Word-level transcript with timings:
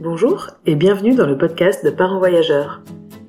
Bonjour 0.00 0.50
et 0.64 0.76
bienvenue 0.76 1.16
dans 1.16 1.26
le 1.26 1.36
podcast 1.36 1.84
de 1.84 1.90
Parents 1.90 2.20
Voyageurs. 2.20 2.82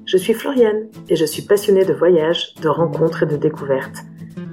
Je 0.06 0.18
suis 0.18 0.36
Floriane 0.36 0.86
et 1.10 1.16
je 1.16 1.26
suis 1.26 1.42
passionnée 1.42 1.84
de 1.84 1.94
voyages, 1.94 2.54
de 2.62 2.70
rencontres 2.70 3.24
et 3.24 3.26
de 3.26 3.38
découvertes. 3.38 4.04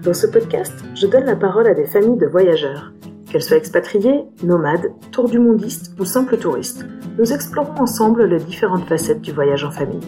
Dans 0.03 0.15
ce 0.15 0.27
podcast, 0.27 0.73
je 0.95 1.07
donne 1.07 1.27
la 1.27 1.37
parole 1.37 1.67
à 1.67 1.75
des 1.75 1.85
familles 1.85 2.17
de 2.17 2.25
voyageurs. 2.25 2.95
Qu'elles 3.31 3.43
soient 3.43 3.59
expatriées, 3.59 4.25
nomades, 4.43 4.95
tour 5.13 5.29
du 5.29 5.39
mondistes 5.39 5.93
ou 6.01 6.07
simples 6.07 6.39
touristes, 6.39 6.87
nous 7.19 7.35
explorons 7.35 7.83
ensemble 7.83 8.25
les 8.25 8.39
différentes 8.39 8.89
facettes 8.89 9.21
du 9.21 9.33
voyage 9.33 9.65
en 9.65 9.71
famille. 9.71 10.01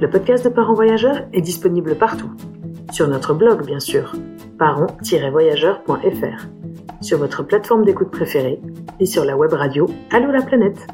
Le 0.00 0.08
podcast 0.08 0.46
de 0.46 0.50
Parents 0.50 0.72
Voyageurs 0.72 1.26
est 1.34 1.42
disponible 1.42 1.94
partout. 1.96 2.30
Sur 2.90 3.06
notre 3.06 3.34
blog, 3.34 3.66
bien 3.66 3.80
sûr, 3.80 4.14
parents-voyageurs.fr, 4.58 6.46
sur 7.00 7.18
votre 7.18 7.42
plateforme 7.42 7.84
d'écoute 7.84 8.10
préférée 8.10 8.60
et 9.00 9.06
sur 9.06 9.24
la 9.24 9.36
web 9.36 9.52
radio 9.52 9.86
Allô 10.10 10.30
la 10.30 10.42
planète. 10.42 10.86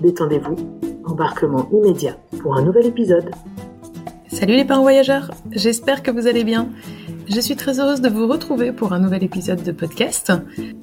Détendez-vous, 0.00 0.56
embarquement 1.04 1.68
immédiat 1.72 2.16
pour 2.40 2.56
un 2.56 2.62
nouvel 2.62 2.86
épisode. 2.86 3.30
Salut 4.28 4.56
les 4.56 4.64
parents 4.64 4.82
voyageurs, 4.82 5.30
j'espère 5.50 6.02
que 6.02 6.10
vous 6.10 6.26
allez 6.26 6.44
bien. 6.44 6.68
Je 7.28 7.40
suis 7.40 7.54
très 7.54 7.80
heureuse 7.80 8.00
de 8.00 8.08
vous 8.08 8.26
retrouver 8.26 8.72
pour 8.72 8.92
un 8.92 8.98
nouvel 8.98 9.22
épisode 9.22 9.62
de 9.62 9.72
podcast. 9.72 10.32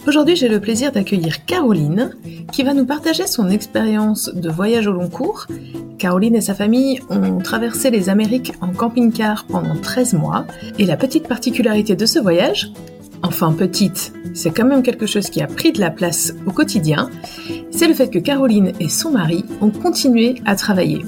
Aujourd'hui, 0.08 0.36
j'ai 0.36 0.48
le 0.48 0.60
plaisir 0.60 0.92
d'accueillir 0.92 1.46
Caroline, 1.46 2.16
qui 2.52 2.64
va 2.64 2.74
nous 2.74 2.86
partager 2.86 3.28
son 3.28 3.50
expérience 3.50 4.34
de 4.34 4.50
voyage 4.50 4.88
au 4.88 4.94
long 4.94 5.10
cours. 5.10 5.48
Caroline 5.98 6.36
et 6.36 6.42
sa 6.42 6.56
famille 6.56 7.02
ont 7.10 7.40
traversé 7.40 7.92
les 7.92 8.10
Amériques 8.10 8.54
en 8.62 8.70
camping-car 8.70 9.46
pendant 9.46 9.76
13 9.76 10.14
mois, 10.14 10.46
et 10.78 10.86
la 10.86 10.96
petite 10.96 11.28
particularité 11.28 11.96
de 11.96 12.06
ce 12.06 12.20
voyage, 12.20 12.72
enfin 13.24 13.52
petite, 13.54 14.14
c'est 14.34 14.52
quand 14.52 14.66
même 14.66 14.84
quelque 14.84 15.06
chose 15.06 15.30
qui 15.30 15.42
a 15.42 15.48
pris 15.48 15.72
de 15.72 15.80
la 15.80 15.92
place 15.92 16.34
au 16.46 16.52
quotidien, 16.52 17.10
c'est 17.72 17.88
le 17.88 17.94
fait 17.94 18.10
que 18.10 18.20
Caroline 18.20 18.74
et 18.80 18.90
son 18.90 19.12
mari 19.12 19.46
ont 19.62 19.72
continué 19.72 20.36
à 20.46 20.56
travailler. 20.56 21.04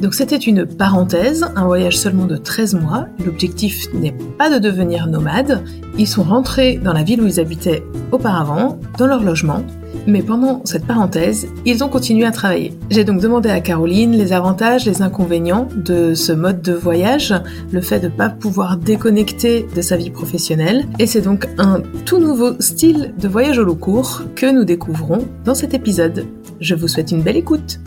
Donc 0.00 0.14
c'était 0.14 0.36
une 0.36 0.66
parenthèse, 0.66 1.46
un 1.56 1.64
voyage 1.64 1.96
seulement 1.96 2.26
de 2.26 2.36
13 2.36 2.74
mois. 2.74 3.06
L'objectif 3.24 3.86
n'est 3.94 4.14
pas 4.38 4.50
de 4.50 4.58
devenir 4.58 5.06
nomade. 5.06 5.62
Ils 5.96 6.08
sont 6.08 6.24
rentrés 6.24 6.76
dans 6.76 6.92
la 6.92 7.04
ville 7.04 7.22
où 7.22 7.26
ils 7.26 7.40
habitaient 7.40 7.84
auparavant, 8.10 8.78
dans 8.98 9.06
leur 9.06 9.22
logement, 9.22 9.62
mais 10.06 10.22
pendant 10.22 10.62
cette 10.64 10.86
parenthèse, 10.86 11.48
ils 11.64 11.82
ont 11.82 11.88
continué 11.88 12.24
à 12.24 12.30
travailler. 12.30 12.72
J'ai 12.90 13.04
donc 13.04 13.20
demandé 13.20 13.48
à 13.48 13.60
Caroline 13.60 14.12
les 14.12 14.32
avantages, 14.32 14.86
les 14.86 15.02
inconvénients 15.02 15.68
de 15.74 16.14
ce 16.14 16.32
mode 16.32 16.62
de 16.62 16.72
voyage, 16.72 17.34
le 17.72 17.80
fait 17.80 18.00
de 18.00 18.06
ne 18.06 18.12
pas 18.12 18.30
pouvoir 18.30 18.76
déconnecter 18.76 19.66
de 19.74 19.82
sa 19.82 19.96
vie 19.96 20.10
professionnelle, 20.10 20.86
et 20.98 21.06
c'est 21.06 21.22
donc 21.22 21.48
un 21.58 21.80
tout 22.04 22.18
nouveau 22.18 22.60
style 22.60 23.14
de 23.18 23.28
voyage 23.28 23.58
au 23.58 23.64
long 23.64 23.74
cours 23.74 24.22
que 24.34 24.50
nous 24.50 24.64
découvrons 24.64 25.26
dans 25.44 25.54
cet 25.54 25.74
épisode. 25.74 26.26
Je 26.60 26.74
vous 26.74 26.88
souhaite 26.88 27.10
une 27.10 27.22
belle 27.22 27.36
écoute. 27.36 27.80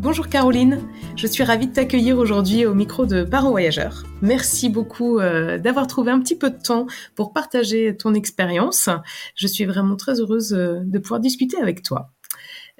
Bonjour 0.00 0.28
Caroline, 0.28 0.80
je 1.16 1.26
suis 1.26 1.44
ravie 1.44 1.68
de 1.68 1.72
t'accueillir 1.72 2.18
aujourd'hui 2.18 2.66
au 2.66 2.74
micro 2.74 3.06
de 3.06 3.22
Parents 3.24 3.50
Voyageurs. 3.50 4.04
Merci 4.22 4.68
beaucoup 4.68 5.18
euh, 5.18 5.58
d'avoir 5.58 5.86
trouvé 5.86 6.10
un 6.10 6.20
petit 6.20 6.36
peu 6.36 6.50
de 6.50 6.60
temps 6.60 6.86
pour 7.14 7.32
partager 7.32 7.96
ton 7.96 8.14
expérience. 8.14 8.88
Je 9.34 9.46
suis 9.46 9.64
vraiment 9.64 9.96
très 9.96 10.20
heureuse 10.20 10.54
euh, 10.54 10.80
de 10.82 10.98
pouvoir 10.98 11.20
discuter 11.20 11.58
avec 11.58 11.82
toi. 11.82 12.10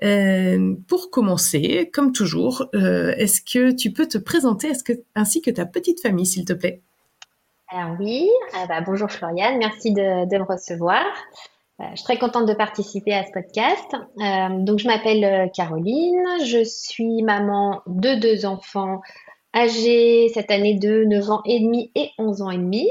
Euh, 0.03 0.75
pour 0.88 1.10
commencer, 1.10 1.91
comme 1.92 2.12
toujours, 2.12 2.66
est-ce 2.72 3.41
que 3.41 3.70
tu 3.70 3.92
peux 3.92 4.08
te 4.08 4.19
présenter 4.19 4.72
ainsi 5.14 5.42
que 5.42 5.50
ta 5.50 5.64
petite 5.64 6.00
famille, 6.00 6.27
s'il 6.27 6.44
te 6.44 6.53
plaît? 6.53 6.83
Alors 7.69 7.97
oui, 8.00 8.28
ah 8.55 8.66
bah, 8.66 8.80
bonjour 8.80 9.10
Floriane, 9.10 9.58
merci 9.58 9.92
de, 9.92 10.28
de 10.28 10.38
me 10.38 10.44
recevoir. 10.44 11.05
Euh, 11.83 11.86
je 11.92 11.97
suis 11.97 12.05
très 12.05 12.19
contente 12.19 12.47
de 12.47 12.55
participer 12.55 13.12
à 13.14 13.25
ce 13.25 13.33
podcast. 13.33 13.94
Euh, 13.94 14.64
donc, 14.64 14.78
je 14.78 14.86
m'appelle 14.86 15.25
euh, 15.25 15.48
Caroline, 15.48 16.25
je 16.44 16.62
suis 16.64 17.22
maman 17.22 17.83
de 17.86 18.14
deux 18.14 18.47
enfants 18.47 19.00
âgés 19.55 20.30
cette 20.33 20.50
année 20.50 20.78
de 20.78 21.05
9 21.05 21.30
ans 21.30 21.42
et 21.44 21.60
demi 21.60 21.91
et 21.94 22.10
11 22.19 22.42
ans 22.42 22.50
et 22.50 22.59
demi. 22.59 22.88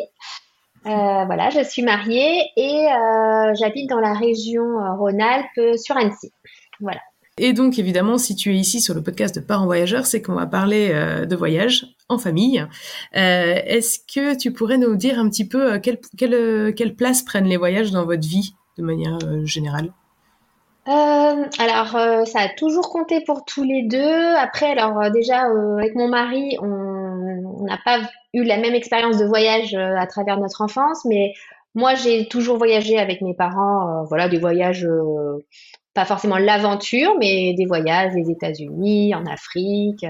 voilà, 0.84 1.50
je 1.50 1.64
suis 1.64 1.82
mariée 1.82 2.44
et 2.56 2.86
j'habite 3.60 3.90
dans 3.90 4.00
la 4.00 4.14
région 4.14 4.64
Rhône-Alpes 4.98 5.78
sur 5.78 5.98
Annecy. 5.98 6.32
Voilà. 6.80 7.00
Et 7.40 7.54
donc, 7.54 7.80
évidemment, 7.80 8.20
si 8.20 8.36
tu 8.36 8.52
es 8.52 8.58
ici 8.58 8.80
sur 8.80 8.94
le 8.94 9.02
podcast 9.02 9.34
de 9.34 9.40
Parents 9.40 9.66
Voyageurs, 9.66 10.06
c'est 10.06 10.22
qu'on 10.22 10.36
va 10.36 10.46
parler 10.46 10.90
de 11.28 11.36
voyage 11.36 11.88
en 12.10 12.20
famille. 12.20 12.64
Est-ce 13.14 13.98
que 14.14 14.38
tu 14.38 14.54
pourrais 14.54 14.78
nous 14.78 14.96
dire 14.96 15.18
un 15.18 15.30
petit 15.30 15.48
peu 15.48 15.80
quelle, 15.80 16.00
quelle 16.76 16.96
place 16.96 17.24
prennent 17.24 17.48
les 17.48 17.58
voyages 17.58 17.90
dans 17.90 18.06
votre 18.06 18.28
vie? 18.28 18.54
Manière 18.82 19.18
euh, 19.24 19.46
générale 19.46 19.92
euh, 20.88 21.46
alors, 21.60 21.96
euh, 21.96 22.26
ça 22.26 22.40
a 22.40 22.50
toujours 22.50 22.90
compté 22.90 23.22
pour 23.24 23.46
tous 23.46 23.64
les 23.64 23.84
deux. 23.84 24.36
Après, 24.36 24.72
alors 24.72 25.12
déjà 25.12 25.44
avec 25.78 25.94
mon 25.94 26.08
mari, 26.08 26.58
on 26.60 27.64
n'a 27.66 27.78
pas 27.86 28.00
eu 28.34 28.44
la 28.44 28.58
même 28.58 28.74
expérience 28.74 29.20
de 29.20 29.26
voyage 29.26 29.76
à 29.76 30.08
travers 30.08 30.40
notre 30.40 30.64
enfance, 30.64 31.06
mais 31.06 31.34
moi, 31.76 31.94
j'ai 31.94 32.28
toujours 32.28 32.58
voyagé 32.58 32.98
avec 32.98 33.22
mes 33.22 33.36
parents. 33.36 34.06
voilà, 34.06 34.28
des 34.28 34.40
voyages, 34.40 34.88
pas 35.94 36.06
forcément 36.06 36.38
l'aventure, 36.38 37.16
mais 37.20 37.54
des 37.54 37.68
voyages 37.68 38.14
les 38.16 38.32
États-Unis, 38.32 39.14
en 39.14 39.28
Afrique, 39.28 40.04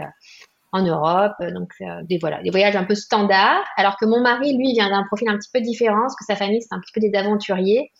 en 0.72 0.84
Europe. 0.84 1.36
Donc, 1.54 1.74
des 2.04 2.18
voilà, 2.18 2.42
des 2.44 2.50
voyages 2.50 2.78
un 2.78 2.86
peu 2.86 2.96
standards. 2.96 3.66
Alors 3.76 3.98
que 3.98 4.06
mon 4.06 4.22
mari, 4.22 4.56
lui, 4.56 4.72
vient 4.72 4.90
d'un 4.90 5.04
profil 5.04 5.28
un 5.28 5.38
petit 5.38 5.50
peu 5.54 5.60
différent, 5.60 6.04
parce 6.04 6.16
que 6.16 6.24
sa 6.24 6.38
famille, 6.38 6.62
c'est 6.62 6.74
un 6.74 6.80
petit 6.80 6.94
peu 6.94 7.02
des 7.02 7.14
aventuriers. 7.14 7.92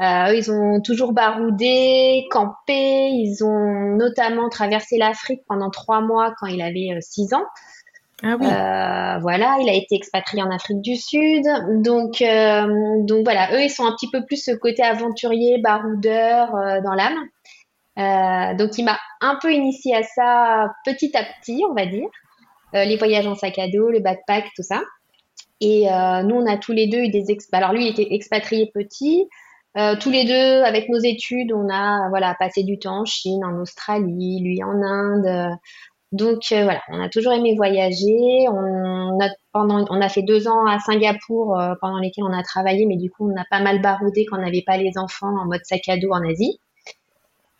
Euh, 0.00 0.34
ils 0.34 0.50
ont 0.50 0.80
toujours 0.80 1.12
baroudé, 1.12 2.26
campé. 2.30 3.10
Ils 3.10 3.44
ont 3.44 3.96
notamment 3.96 4.48
traversé 4.48 4.98
l'Afrique 4.98 5.42
pendant 5.48 5.70
trois 5.70 6.00
mois 6.00 6.34
quand 6.38 6.46
il 6.46 6.62
avait 6.62 6.96
euh, 6.96 6.98
six 7.00 7.32
ans. 7.32 7.44
Ah 8.22 8.36
oui. 8.40 8.46
euh, 8.46 9.18
voilà, 9.20 9.56
il 9.60 9.68
a 9.68 9.74
été 9.74 9.96
expatrié 9.96 10.42
en 10.42 10.50
Afrique 10.50 10.80
du 10.80 10.96
Sud. 10.96 11.44
Donc, 11.82 12.22
euh, 12.22 13.02
donc 13.02 13.24
voilà, 13.24 13.54
eux, 13.54 13.62
ils 13.62 13.70
sont 13.70 13.84
un 13.84 13.92
petit 13.92 14.10
peu 14.10 14.24
plus 14.24 14.42
ce 14.42 14.52
côté 14.52 14.82
aventurier, 14.82 15.58
baroudeur 15.58 16.54
euh, 16.54 16.80
dans 16.80 16.94
l'âme. 16.94 18.56
donc, 18.56 18.78
il 18.78 18.84
m'a 18.84 18.98
un 19.20 19.36
peu 19.40 19.52
initié 19.52 19.94
à 19.94 20.02
ça 20.02 20.72
petit 20.84 21.16
à 21.16 21.22
petit, 21.22 21.62
on 21.68 21.74
va 21.74 21.86
dire. 21.86 22.08
les 22.72 22.96
voyages 22.96 23.26
en 23.26 23.34
sac 23.34 23.58
à 23.58 23.68
dos, 23.68 23.90
le 23.90 24.00
backpack, 24.00 24.46
tout 24.56 24.62
ça. 24.62 24.80
Et 25.60 25.86
nous, 26.24 26.36
on 26.36 26.46
a 26.46 26.56
tous 26.56 26.72
les 26.72 26.86
deux 26.86 26.98
eu 26.98 27.08
des... 27.10 27.30
Ex... 27.30 27.46
Alors, 27.52 27.72
lui, 27.72 27.86
il 27.86 27.90
était 27.90 28.14
expatrié 28.14 28.70
petit. 28.74 29.28
Euh, 29.76 29.96
tous 29.98 30.10
les 30.10 30.24
deux, 30.24 30.62
avec 30.62 30.88
nos 30.88 31.00
études, 31.00 31.52
on 31.52 31.68
a 31.68 32.08
voilà 32.08 32.36
passé 32.38 32.62
du 32.62 32.78
temps 32.78 33.00
en 33.00 33.04
Chine, 33.04 33.44
en 33.44 33.60
Australie, 33.60 34.40
lui 34.42 34.62
en 34.62 34.80
Inde. 34.82 35.56
Donc 36.12 36.42
euh, 36.52 36.62
voilà, 36.62 36.80
on 36.90 37.02
a 37.02 37.08
toujours 37.08 37.32
aimé 37.32 37.54
voyager. 37.56 38.46
On 38.48 39.18
a, 39.20 39.28
pendant, 39.52 39.84
on 39.90 40.00
a 40.00 40.08
fait 40.08 40.22
deux 40.22 40.46
ans 40.46 40.64
à 40.66 40.78
Singapour 40.78 41.58
euh, 41.58 41.74
pendant 41.80 41.98
lesquels 41.98 42.24
on 42.24 42.32
a 42.32 42.42
travaillé, 42.44 42.86
mais 42.86 42.96
du 42.96 43.10
coup 43.10 43.28
on 43.28 43.36
a 43.36 43.44
pas 43.50 43.60
mal 43.60 43.82
baroudé 43.82 44.24
quand 44.26 44.38
on 44.38 44.42
n'avait 44.42 44.62
pas 44.64 44.76
les 44.76 44.92
enfants 44.96 45.34
en 45.42 45.46
mode 45.46 45.64
sac 45.64 45.88
à 45.88 45.96
dos 45.96 46.12
en 46.12 46.22
Asie. 46.28 46.60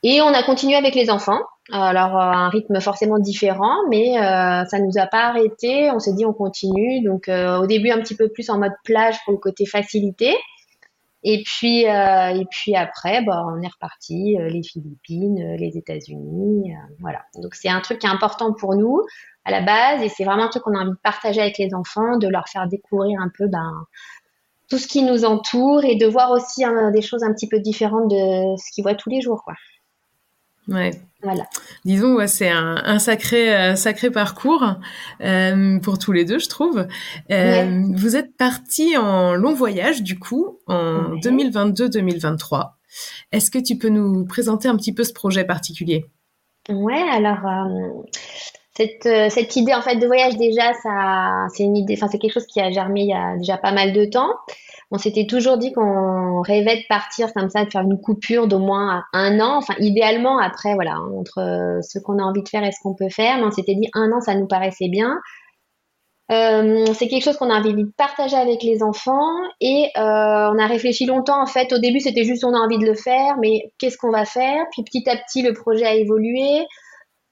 Et 0.04 0.22
on 0.22 0.28
a 0.28 0.42
continué 0.44 0.76
avec 0.76 0.94
les 0.94 1.10
enfants. 1.10 1.40
Alors 1.72 2.16
un 2.16 2.48
rythme 2.50 2.78
forcément 2.80 3.18
différent, 3.18 3.74
mais 3.88 4.12
ça 4.18 4.78
nous 4.78 4.98
a 4.98 5.06
pas 5.06 5.28
arrêté. 5.28 5.90
On 5.92 5.98
s'est 5.98 6.12
dit 6.12 6.26
on 6.26 6.34
continue. 6.34 7.02
Donc 7.02 7.28
au 7.28 7.66
début 7.66 7.88
un 7.88 8.00
petit 8.00 8.14
peu 8.14 8.28
plus 8.28 8.50
en 8.50 8.58
mode 8.58 8.74
plage 8.84 9.16
pour 9.24 9.32
le 9.32 9.38
côté 9.38 9.64
facilité. 9.64 10.36
Et 11.26 11.42
puis, 11.42 11.88
euh, 11.88 12.34
et 12.34 12.44
puis 12.50 12.76
après, 12.76 13.22
bah, 13.22 13.42
on 13.48 13.62
est 13.62 13.68
reparti, 13.68 14.36
euh, 14.38 14.48
les 14.50 14.62
Philippines, 14.62 15.40
euh, 15.40 15.56
les 15.56 15.78
États-Unis, 15.78 16.74
voilà. 17.00 17.22
Donc 17.40 17.54
c'est 17.54 17.70
un 17.70 17.80
truc 17.80 17.98
qui 17.98 18.06
est 18.06 18.10
important 18.10 18.52
pour 18.52 18.76
nous 18.76 19.00
à 19.46 19.50
la 19.50 19.62
base, 19.62 20.02
et 20.02 20.10
c'est 20.10 20.24
vraiment 20.24 20.44
un 20.44 20.48
truc 20.48 20.62
qu'on 20.64 20.74
a 20.74 20.80
envie 20.80 20.90
de 20.90 21.00
partager 21.02 21.40
avec 21.40 21.56
les 21.58 21.74
enfants, 21.74 22.18
de 22.18 22.28
leur 22.28 22.46
faire 22.48 22.68
découvrir 22.68 23.18
un 23.20 23.30
peu 23.36 23.46
ben, 23.48 23.86
tout 24.68 24.78
ce 24.78 24.86
qui 24.86 25.02
nous 25.02 25.24
entoure 25.24 25.84
et 25.84 25.96
de 25.96 26.06
voir 26.06 26.30
aussi 26.30 26.62
hein, 26.64 26.90
des 26.90 27.02
choses 27.02 27.22
un 27.22 27.32
petit 27.32 27.48
peu 27.48 27.58
différentes 27.58 28.10
de 28.10 28.56
ce 28.56 28.70
qu'ils 28.72 28.82
voient 28.84 28.94
tous 28.94 29.10
les 29.10 29.22
jours, 29.22 29.42
quoi. 29.44 29.54
Ouais. 30.68 30.90
Voilà. 31.22 31.44
Disons, 31.84 32.14
ouais, 32.16 32.26
c'est 32.26 32.50
un, 32.50 32.76
un, 32.84 32.98
sacré, 32.98 33.54
euh, 33.54 33.76
sacré 33.76 34.10
parcours 34.10 34.74
euh, 35.22 35.78
pour 35.78 35.98
tous 35.98 36.12
les 36.12 36.24
deux, 36.24 36.38
je 36.38 36.48
trouve. 36.48 36.86
Euh, 37.30 37.82
Vous 37.94 38.16
êtes 38.16 38.36
partis 38.36 38.96
en 38.96 39.34
long 39.34 39.54
voyage, 39.54 40.02
du 40.02 40.18
coup, 40.18 40.58
en 40.66 41.14
2022-2023. 41.16 42.72
Est-ce 43.32 43.50
que 43.50 43.58
tu 43.58 43.78
peux 43.78 43.88
nous 43.88 44.24
présenter 44.26 44.68
un 44.68 44.76
petit 44.76 44.92
peu 44.92 45.02
ce 45.02 45.12
projet 45.12 45.44
particulier? 45.44 46.06
Ouais, 46.68 47.02
alors 47.10 47.40
cette, 48.76 49.06
euh, 49.06 49.28
cette 49.28 49.56
idée 49.56 49.74
en 49.74 49.82
fait 49.82 49.96
de 49.96 50.06
voyage 50.06 50.36
déjà, 50.36 50.72
ça, 50.82 51.46
c'est 51.54 51.64
une 51.64 51.76
idée, 51.76 51.94
enfin 51.96 52.08
c'est 52.10 52.18
quelque 52.18 52.34
chose 52.34 52.46
qui 52.46 52.60
a 52.60 52.70
germé 52.70 53.02
il 53.02 53.08
y 53.08 53.14
a 53.14 53.36
déjà 53.36 53.56
pas 53.56 53.72
mal 53.72 53.92
de 53.92 54.04
temps 54.04 54.30
on 54.94 54.98
s'était 54.98 55.26
toujours 55.26 55.58
dit 55.58 55.72
qu'on 55.72 56.40
rêvait 56.42 56.76
de 56.76 56.86
partir 56.88 57.32
comme 57.34 57.50
ça, 57.50 57.64
de 57.64 57.70
faire 57.70 57.82
une 57.82 58.00
coupure 58.00 58.46
d'au 58.46 58.60
moins 58.60 59.02
un 59.12 59.40
an. 59.40 59.56
Enfin, 59.56 59.74
idéalement, 59.80 60.38
après, 60.38 60.74
voilà, 60.74 61.00
entre 61.00 61.80
ce 61.82 61.98
qu'on 61.98 62.18
a 62.18 62.22
envie 62.22 62.44
de 62.44 62.48
faire 62.48 62.62
et 62.62 62.70
ce 62.70 62.78
qu'on 62.80 62.94
peut 62.94 63.08
faire. 63.08 63.38
Mais 63.38 63.44
on 63.44 63.50
s'était 63.50 63.74
dit 63.74 63.88
un 63.94 64.12
an, 64.12 64.20
ça 64.20 64.36
nous 64.36 64.46
paraissait 64.46 64.88
bien. 64.88 65.18
Euh, 66.32 66.86
c'est 66.94 67.08
quelque 67.08 67.24
chose 67.24 67.36
qu'on 67.36 67.50
a 67.50 67.58
envie 67.58 67.74
de 67.74 67.90
partager 67.98 68.36
avec 68.36 68.62
les 68.62 68.82
enfants 68.82 69.30
et 69.60 69.90
euh, 69.98 70.00
on 70.00 70.58
a 70.58 70.66
réfléchi 70.66 71.04
longtemps 71.04 71.42
en 71.42 71.46
fait. 71.46 71.72
Au 71.72 71.78
début, 71.78 72.00
c'était 72.00 72.24
juste 72.24 72.44
on 72.44 72.54
a 72.54 72.58
envie 72.58 72.78
de 72.78 72.86
le 72.86 72.94
faire, 72.94 73.36
mais 73.40 73.72
qu'est-ce 73.78 73.98
qu'on 73.98 74.10
va 74.10 74.24
faire? 74.24 74.64
Puis 74.72 74.84
petit 74.84 75.10
à 75.10 75.16
petit, 75.16 75.42
le 75.42 75.52
projet 75.52 75.84
a 75.84 75.94
évolué. 75.94 76.64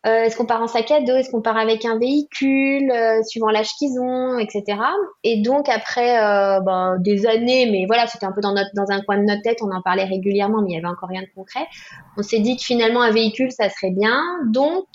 Euh, 0.04 0.24
est-ce 0.24 0.36
qu'on 0.36 0.46
part 0.46 0.60
en 0.60 0.66
sac 0.66 0.90
à 0.90 1.00
dos? 1.00 1.14
Est-ce 1.14 1.30
qu'on 1.30 1.42
part 1.42 1.56
avec 1.56 1.84
un 1.84 1.96
véhicule 1.96 2.90
euh, 2.90 3.22
Suivant 3.22 3.50
l'âge 3.50 3.68
qu'ils 3.78 4.00
ont, 4.00 4.36
etc. 4.38 4.78
Et 5.22 5.42
donc 5.42 5.68
après 5.68 6.18
euh, 6.18 6.60
ben, 6.60 6.96
des 6.98 7.24
années, 7.26 7.70
mais 7.70 7.84
voilà, 7.86 8.08
c'était 8.08 8.26
un 8.26 8.32
peu 8.32 8.40
dans, 8.40 8.52
notre, 8.52 8.70
dans 8.74 8.90
un 8.90 9.00
coin 9.02 9.18
de 9.18 9.22
notre 9.22 9.42
tête, 9.42 9.58
on 9.62 9.70
en 9.70 9.80
parlait 9.80 10.04
régulièrement, 10.04 10.60
mais 10.60 10.72
il 10.72 10.74
y 10.74 10.78
avait 10.78 10.88
encore 10.88 11.08
rien 11.08 11.22
de 11.22 11.28
concret. 11.36 11.66
On 12.16 12.22
s'est 12.22 12.40
dit 12.40 12.56
que 12.56 12.64
finalement 12.64 13.00
un 13.00 13.12
véhicule, 13.12 13.52
ça 13.52 13.68
serait 13.68 13.92
bien. 13.92 14.20
Donc, 14.46 14.88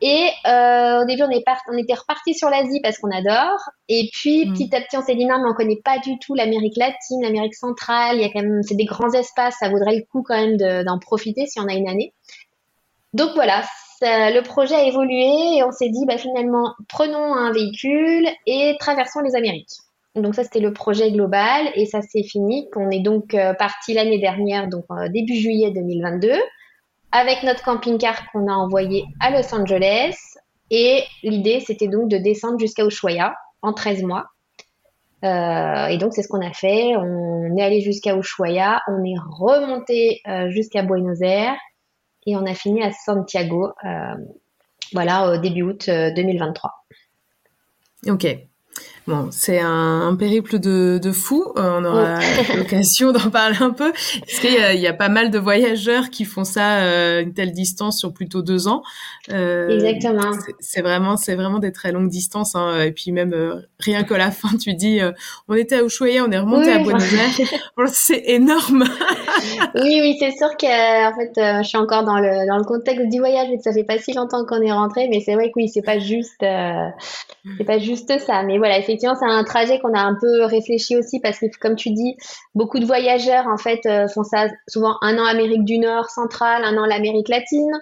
et 0.00 0.28
au 0.46 1.04
début, 1.06 1.22
on, 1.22 1.30
est 1.30 1.42
part, 1.44 1.58
on 1.72 1.76
était 1.76 1.94
reparti 1.94 2.32
sur 2.32 2.48
l'Asie 2.48 2.80
parce 2.80 2.98
qu'on 2.98 3.10
adore. 3.10 3.58
Et 3.88 4.08
puis 4.12 4.46
mm. 4.46 4.52
petit 4.52 4.76
à 4.76 4.80
petit, 4.80 4.96
on 4.96 5.02
s'est 5.02 5.16
dit 5.16 5.26
non, 5.26 5.38
mais 5.38 5.50
on 5.50 5.54
connaît 5.54 5.80
pas 5.84 5.98
du 5.98 6.16
tout 6.20 6.36
l'Amérique 6.36 6.76
latine, 6.76 7.22
l'Amérique 7.22 7.56
centrale. 7.56 8.16
Il 8.16 8.22
y 8.22 8.24
a 8.24 8.28
quand 8.28 8.42
même, 8.42 8.62
c'est 8.62 8.76
des 8.76 8.84
grands 8.84 9.10
espaces, 9.10 9.56
ça 9.58 9.68
vaudrait 9.68 9.96
le 9.96 10.04
coup 10.12 10.22
quand 10.22 10.36
même 10.36 10.84
d'en 10.84 11.00
profiter 11.00 11.46
si 11.46 11.58
on 11.58 11.66
a 11.66 11.74
une 11.74 11.88
année. 11.88 12.12
Donc 13.14 13.30
voilà, 13.34 13.64
le 14.02 14.40
projet 14.42 14.74
a 14.74 14.84
évolué 14.84 15.56
et 15.56 15.64
on 15.64 15.72
s'est 15.72 15.88
dit 15.88 16.06
bah, 16.06 16.18
finalement 16.18 16.74
prenons 16.88 17.34
un 17.34 17.52
véhicule 17.52 18.26
et 18.46 18.76
traversons 18.78 19.20
les 19.20 19.34
Amériques. 19.34 19.78
Donc 20.14 20.34
ça 20.34 20.44
c'était 20.44 20.60
le 20.60 20.72
projet 20.72 21.10
global 21.12 21.70
et 21.74 21.86
ça 21.86 22.02
s'est 22.02 22.22
fini. 22.22 22.68
On 22.76 22.90
est 22.90 23.00
donc 23.00 23.34
euh, 23.34 23.54
parti 23.54 23.94
l'année 23.94 24.18
dernière, 24.18 24.68
donc 24.68 24.84
euh, 24.90 25.08
début 25.08 25.34
juillet 25.34 25.70
2022, 25.70 26.32
avec 27.12 27.42
notre 27.42 27.62
camping-car 27.62 28.30
qu'on 28.30 28.48
a 28.48 28.52
envoyé 28.52 29.04
à 29.20 29.30
Los 29.30 29.54
Angeles 29.54 30.16
et 30.70 31.04
l'idée 31.22 31.60
c'était 31.60 31.88
donc 31.88 32.08
de 32.08 32.18
descendre 32.18 32.58
jusqu'à 32.58 32.84
Ushuaia 32.84 33.34
en 33.62 33.72
13 33.72 34.02
mois. 34.02 34.26
Euh, 35.24 35.86
et 35.86 35.98
donc 35.98 36.12
c'est 36.14 36.22
ce 36.22 36.28
qu'on 36.28 36.46
a 36.46 36.52
fait. 36.52 36.96
On 36.96 37.56
est 37.56 37.62
allé 37.62 37.80
jusqu'à 37.80 38.16
Ushuaia, 38.16 38.80
on 38.88 39.04
est 39.04 39.18
remonté 39.30 40.20
jusqu'à 40.48 40.82
Buenos 40.82 41.20
Aires 41.22 41.56
et 42.28 42.36
on 42.36 42.44
a 42.44 42.54
fini 42.54 42.82
à 42.82 42.92
Santiago, 42.92 43.72
euh, 43.84 44.14
voilà, 44.92 45.32
au 45.32 45.38
début 45.38 45.62
août 45.62 45.88
2023. 45.88 46.70
Euh, 48.06 48.12
ok. 48.12 48.48
Bon, 49.08 49.28
c'est 49.30 49.58
un, 49.58 50.14
périple 50.16 50.58
de, 50.58 51.00
de 51.02 51.12
fou. 51.12 51.42
Euh, 51.56 51.78
on 51.80 51.84
aura 51.86 52.18
l'occasion 52.56 53.10
d'en 53.10 53.30
parler 53.30 53.56
un 53.60 53.70
peu. 53.70 53.90
Parce 53.92 54.38
qu'il 54.38 54.52
y, 54.52 54.58
a, 54.58 54.74
il 54.74 54.80
y 54.82 54.86
a 54.86 54.92
pas 54.92 55.08
mal 55.08 55.30
de 55.30 55.38
voyageurs 55.38 56.10
qui 56.10 56.26
font 56.26 56.44
ça 56.44 56.80
euh, 56.80 57.22
une 57.22 57.32
telle 57.32 57.52
distance 57.52 57.98
sur 57.98 58.12
plutôt 58.12 58.42
deux 58.42 58.68
ans. 58.68 58.82
Euh, 59.32 59.70
Exactement. 59.70 60.32
C'est 60.60 60.82
vraiment, 60.82 61.16
c'est 61.16 61.36
vraiment 61.36 61.58
des 61.58 61.72
très 61.72 61.90
longues 61.90 62.10
distances. 62.10 62.54
Hein. 62.54 62.82
Et 62.82 62.92
puis 62.92 63.10
même 63.10 63.64
rien 63.78 64.04
que 64.04 64.12
la 64.12 64.30
fin, 64.30 64.54
tu 64.58 64.74
dis, 64.74 65.00
on 65.48 65.54
était 65.54 65.76
à 65.76 65.82
Ushuaia, 65.82 66.22
on 66.24 66.30
est 66.30 66.38
remonté 66.38 66.70
à 66.70 66.78
Buenos 66.78 67.14
Aires. 67.14 67.48
c'est 67.86 68.22
énorme. 68.26 68.84
oui, 69.74 70.00
oui, 70.00 70.16
c'est 70.18 70.32
sûr 70.32 70.56
que 70.56 71.08
en 71.08 71.14
fait, 71.14 71.62
je 71.62 71.66
suis 71.66 71.78
encore 71.78 72.04
dans 72.04 72.18
le 72.18 72.46
dans 72.46 72.56
le 72.56 72.64
contexte 72.64 73.08
du 73.08 73.18
voyage, 73.18 73.48
et 73.50 73.58
ça 73.58 73.72
fait 73.72 73.84
pas 73.84 73.98
si 73.98 74.12
longtemps 74.12 74.44
qu'on 74.44 74.60
est 74.62 74.72
rentré, 74.72 75.08
mais 75.08 75.20
c'est 75.20 75.34
vrai 75.34 75.48
que 75.48 75.54
oui, 75.56 75.68
c'est 75.68 75.82
pas 75.82 75.98
juste, 75.98 76.40
c'est 76.40 77.64
pas 77.64 77.78
juste 77.78 78.18
ça. 78.18 78.42
Mais 78.42 78.58
voilà, 78.58 78.78
effectivement 78.78 79.14
c'est 79.14 79.26
un 79.26 79.44
trajet 79.44 79.78
qu'on 79.78 79.94
a 79.94 80.00
un 80.00 80.16
peu 80.20 80.44
réfléchi 80.44 80.96
aussi 80.96 81.20
parce 81.20 81.38
que, 81.38 81.46
comme 81.60 81.76
tu 81.76 81.90
dis, 81.90 82.16
beaucoup 82.54 82.78
de 82.78 82.84
voyageurs, 82.86 83.46
en 83.46 83.56
fait, 83.56 83.80
euh, 83.86 84.08
font 84.08 84.24
ça 84.24 84.48
souvent 84.68 84.96
un 85.02 85.18
an 85.18 85.24
Amérique 85.24 85.64
du 85.64 85.78
Nord 85.78 86.10
centrale, 86.10 86.64
un 86.64 86.76
an 86.76 86.86
l'Amérique 86.86 87.28
latine. 87.28 87.72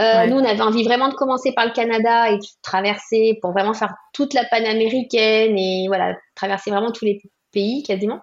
Euh, 0.00 0.26
nous, 0.26 0.36
on 0.36 0.44
avait 0.44 0.62
envie 0.62 0.84
vraiment 0.84 1.08
de 1.08 1.14
commencer 1.14 1.52
par 1.52 1.66
le 1.66 1.72
Canada 1.72 2.30
et 2.30 2.38
de 2.38 2.44
traverser 2.62 3.38
pour 3.42 3.52
vraiment 3.52 3.74
faire 3.74 3.94
toute 4.14 4.32
la 4.32 4.44
panaméricaine 4.44 5.56
et 5.58 5.84
voilà, 5.86 6.16
traverser 6.34 6.70
vraiment 6.70 6.92
tous 6.92 7.04
les 7.04 7.20
pays 7.52 7.82
quasiment. 7.82 8.20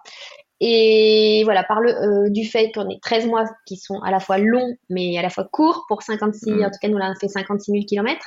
Et 0.62 1.42
voilà, 1.46 1.64
par 1.64 1.80
le 1.80 1.92
euh, 1.92 2.30
du 2.30 2.46
fait 2.46 2.72
qu'on 2.74 2.90
est 2.90 3.02
13 3.02 3.28
mois 3.28 3.46
qui 3.66 3.78
sont 3.78 4.00
à 4.02 4.12
la 4.12 4.20
fois 4.20 4.38
longs 4.38 4.76
mais 4.90 5.18
à 5.18 5.22
la 5.22 5.30
fois 5.30 5.48
courts 5.50 5.86
pour 5.88 6.02
56, 6.02 6.52
mm. 6.52 6.64
en 6.64 6.66
tout 6.66 6.80
cas 6.82 6.88
nous 6.90 6.98
on 6.98 7.02
a 7.02 7.16
fait 7.16 7.30
56 7.30 7.72
000 7.72 7.86
kilomètres. 7.86 8.26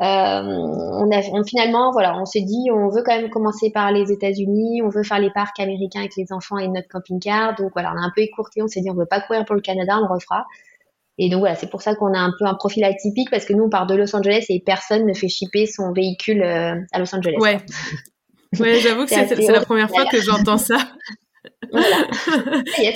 Euh, 0.00 0.04
on 0.04 1.10
a 1.12 1.20
on, 1.32 1.44
finalement, 1.44 1.92
voilà, 1.92 2.18
on 2.18 2.24
s'est 2.24 2.40
dit, 2.40 2.70
on 2.72 2.88
veut 2.88 3.02
quand 3.04 3.16
même 3.16 3.30
commencer 3.30 3.70
par 3.70 3.92
les 3.92 4.10
États-Unis, 4.10 4.82
on 4.82 4.88
veut 4.88 5.04
faire 5.04 5.20
les 5.20 5.30
parcs 5.30 5.60
américains 5.60 6.00
avec 6.00 6.16
les 6.16 6.32
enfants 6.32 6.58
et 6.58 6.66
notre 6.66 6.88
camping-car. 6.88 7.54
Donc 7.54 7.70
voilà, 7.72 7.92
on 7.94 7.98
a 7.98 8.04
un 8.04 8.10
peu 8.14 8.22
écourté, 8.22 8.62
on 8.62 8.68
s'est 8.68 8.80
dit, 8.80 8.90
on 8.90 8.94
veut 8.94 9.06
pas 9.06 9.20
courir 9.20 9.44
pour 9.44 9.54
le 9.54 9.60
Canada, 9.60 9.98
on 9.98 10.08
le 10.08 10.12
refera. 10.12 10.46
Et 11.18 11.28
donc 11.28 11.40
voilà, 11.40 11.54
c'est 11.54 11.70
pour 11.70 11.82
ça 11.82 11.94
qu'on 11.94 12.14
a 12.14 12.18
un 12.18 12.32
peu 12.36 12.46
un 12.46 12.54
profil 12.54 12.84
atypique 12.84 13.30
parce 13.30 13.44
que 13.44 13.52
nous 13.52 13.64
on 13.64 13.70
part 13.70 13.86
de 13.86 13.94
Los 13.94 14.16
Angeles 14.16 14.46
et 14.48 14.60
personne 14.64 15.06
ne 15.06 15.14
fait 15.14 15.28
shipper 15.28 15.66
son 15.66 15.92
véhicule 15.92 16.42
euh, 16.42 16.74
à 16.92 16.98
Los 16.98 17.14
Angeles. 17.14 17.36
Ouais. 17.38 17.58
Ouais, 18.58 18.80
j'avoue 18.80 19.04
que 19.06 19.10
c'est 19.10 19.52
la 19.52 19.60
première 19.60 19.88
fois 19.88 20.04
que 20.04 20.20
j'entends 20.20 20.58
ça. 20.58 20.76
Voilà. 21.70 22.06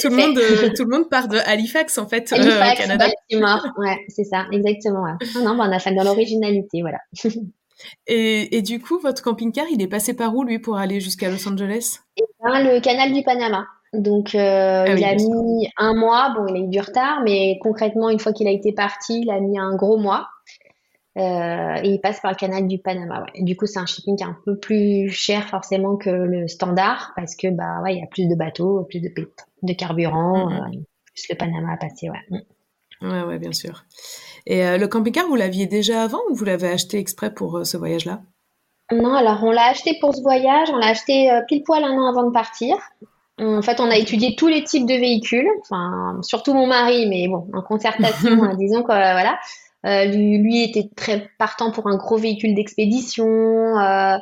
tout, 0.00 0.08
le 0.08 0.16
monde, 0.16 0.38
euh, 0.38 0.70
tout 0.76 0.84
le 0.84 0.96
monde 0.96 1.08
part 1.08 1.28
de 1.28 1.38
Halifax, 1.38 1.98
en 1.98 2.08
fait, 2.08 2.32
euh, 2.32 2.36
au 2.36 2.76
Canada. 2.76 3.06
Ouais, 3.30 3.98
c'est 4.08 4.24
ça, 4.24 4.46
exactement. 4.52 5.06
Non, 5.34 5.54
non, 5.54 5.56
on 5.60 5.72
a 5.72 5.78
fait 5.78 5.94
dans 5.94 6.04
l'originalité, 6.04 6.80
voilà. 6.80 6.98
et, 8.06 8.56
et, 8.56 8.62
du 8.62 8.80
coup, 8.80 8.98
votre 8.98 9.22
camping-car, 9.22 9.66
il 9.70 9.80
est 9.82 9.88
passé 9.88 10.14
par 10.14 10.34
où, 10.34 10.42
lui, 10.42 10.58
pour 10.58 10.76
aller 10.76 11.00
jusqu'à 11.00 11.30
Los 11.30 11.46
Angeles? 11.48 12.00
Et 12.16 12.22
eh 12.22 12.42
ben, 12.42 12.74
Le 12.74 12.80
canal 12.80 13.12
du 13.12 13.22
Panama. 13.22 13.66
Donc, 13.92 14.34
euh, 14.34 14.84
ah 14.86 14.92
il 14.92 15.04
a 15.04 15.14
mis 15.14 15.68
un 15.76 15.94
mois. 15.94 16.34
Bon, 16.36 16.46
il 16.48 16.56
a 16.56 16.58
eu 16.64 16.68
du 16.68 16.80
retard, 16.80 17.20
mais 17.24 17.58
concrètement, 17.62 18.10
une 18.10 18.18
fois 18.18 18.32
qu'il 18.32 18.48
a 18.48 18.50
été 18.50 18.72
parti, 18.72 19.22
il 19.22 19.30
a 19.30 19.40
mis 19.40 19.58
un 19.58 19.74
gros 19.76 19.96
mois. 19.96 20.28
Euh, 21.16 21.80
et 21.82 21.88
il 21.88 22.00
passe 22.00 22.20
par 22.20 22.30
le 22.30 22.36
canal 22.36 22.66
du 22.66 22.78
Panama. 22.78 23.22
Ouais. 23.22 23.42
Du 23.42 23.56
coup, 23.56 23.66
c'est 23.66 23.78
un 23.78 23.86
shipping 23.86 24.16
qui 24.16 24.22
est 24.22 24.26
un 24.26 24.36
peu 24.44 24.58
plus 24.58 25.08
cher 25.08 25.48
forcément 25.48 25.96
que 25.96 26.10
le 26.10 26.46
standard 26.46 27.12
parce 27.16 27.34
que 27.34 27.48
bah 27.48 27.80
ouais, 27.82 27.94
il 27.94 28.00
y 28.00 28.02
a 28.02 28.06
plus 28.06 28.28
de 28.28 28.34
bateaux, 28.34 28.84
plus 28.84 29.00
de, 29.00 29.08
de 29.62 29.72
carburant, 29.72 30.50
mm-hmm. 30.50 30.76
euh, 30.76 30.80
plus 31.14 31.26
le 31.30 31.36
Panama 31.36 31.72
à 31.72 31.76
passer. 31.78 32.10
Ouais. 32.10 32.20
Mm. 33.00 33.10
Ouais, 33.10 33.22
ouais, 33.22 33.38
bien 33.38 33.52
sûr. 33.52 33.84
Et 34.46 34.64
euh, 34.64 34.76
le 34.76 34.88
camping-car, 34.88 35.26
vous 35.26 35.36
l'aviez 35.36 35.66
déjà 35.66 36.02
avant 36.02 36.20
ou 36.30 36.34
vous 36.34 36.44
l'avez 36.44 36.68
acheté 36.68 36.98
exprès 36.98 37.32
pour 37.32 37.64
ce 37.64 37.76
voyage-là? 37.78 38.20
Non, 38.92 39.14
alors 39.14 39.42
on 39.42 39.50
l'a 39.50 39.68
acheté 39.68 39.96
pour 40.00 40.14
ce 40.14 40.22
voyage. 40.22 40.68
On 40.70 40.76
l'a 40.76 40.88
acheté 40.88 41.30
pile 41.48 41.62
poil 41.64 41.82
un 41.82 41.92
an 41.92 42.08
avant 42.08 42.24
de 42.24 42.32
partir. 42.32 42.76
En 43.38 43.60
fait, 43.62 43.80
on 43.80 43.90
a 43.90 43.96
étudié 43.96 44.34
tous 44.36 44.48
les 44.48 44.64
types 44.64 44.86
de 44.86 44.94
véhicules, 44.94 45.48
enfin 45.60 46.18
surtout 46.22 46.54
mon 46.54 46.66
mari, 46.66 47.06
mais 47.06 47.28
bon, 47.28 47.48
en 47.52 47.60
concertation, 47.60 48.30
hein, 48.42 48.54
disons 48.58 48.82
que 48.82 48.86
voilà. 48.86 49.38
Euh, 49.86 50.04
lui, 50.06 50.62
était 50.62 50.88
très 50.96 51.28
partant 51.38 51.70
pour 51.70 51.86
un 51.86 51.96
gros 51.96 52.16
véhicule 52.16 52.54
d'expédition. 52.54 53.26
Euh, 53.26 54.16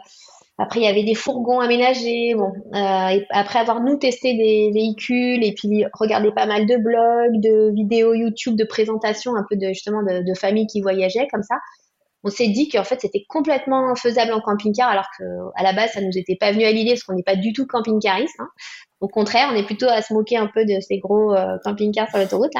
après, 0.58 0.80
il 0.80 0.82
y 0.82 0.86
avait 0.86 1.04
des 1.04 1.14
fourgons 1.14 1.60
aménagés. 1.60 2.34
Bon, 2.34 2.52
euh, 2.74 3.20
après 3.30 3.58
avoir 3.58 3.80
nous 3.80 3.96
testé 3.96 4.34
des 4.34 4.70
véhicules 4.72 5.42
et 5.42 5.54
puis 5.54 5.84
regardé 5.94 6.30
pas 6.32 6.46
mal 6.46 6.66
de 6.66 6.76
blogs, 6.76 7.40
de 7.40 7.72
vidéos 7.74 8.14
YouTube, 8.14 8.56
de 8.56 8.64
présentations 8.64 9.34
un 9.36 9.44
peu 9.48 9.56
de 9.56 9.68
justement 9.68 10.02
de, 10.02 10.34
familles 10.34 10.66
qui 10.66 10.82
voyageaient 10.82 11.28
comme 11.30 11.42
ça, 11.42 11.56
on 12.24 12.30
s'est 12.30 12.48
dit 12.48 12.68
qu'en 12.68 12.84
fait 12.84 13.00
c'était 13.00 13.24
complètement 13.28 13.94
faisable 13.94 14.32
en 14.32 14.40
camping-car 14.40 14.88
alors 14.88 15.06
qu'à 15.18 15.62
la 15.62 15.72
base 15.72 15.92
ça 15.92 16.00
nous 16.00 16.16
était 16.16 16.36
pas 16.36 16.52
venu 16.52 16.64
à 16.64 16.72
l'idée 16.72 16.90
parce 16.92 17.04
qu'on 17.04 17.14
n'est 17.14 17.22
pas 17.22 17.36
du 17.36 17.52
tout 17.52 17.66
camping-cariste. 17.66 18.36
Hein. 18.38 18.48
Au 19.00 19.08
contraire, 19.08 19.48
on 19.52 19.56
est 19.56 19.64
plutôt 19.66 19.88
à 19.88 20.02
se 20.02 20.12
moquer 20.12 20.36
un 20.36 20.46
peu 20.46 20.64
de 20.64 20.80
ces 20.80 20.98
gros 20.98 21.34
camping-cars 21.64 22.08
sur 22.10 22.18
l'autoroute. 22.18 22.52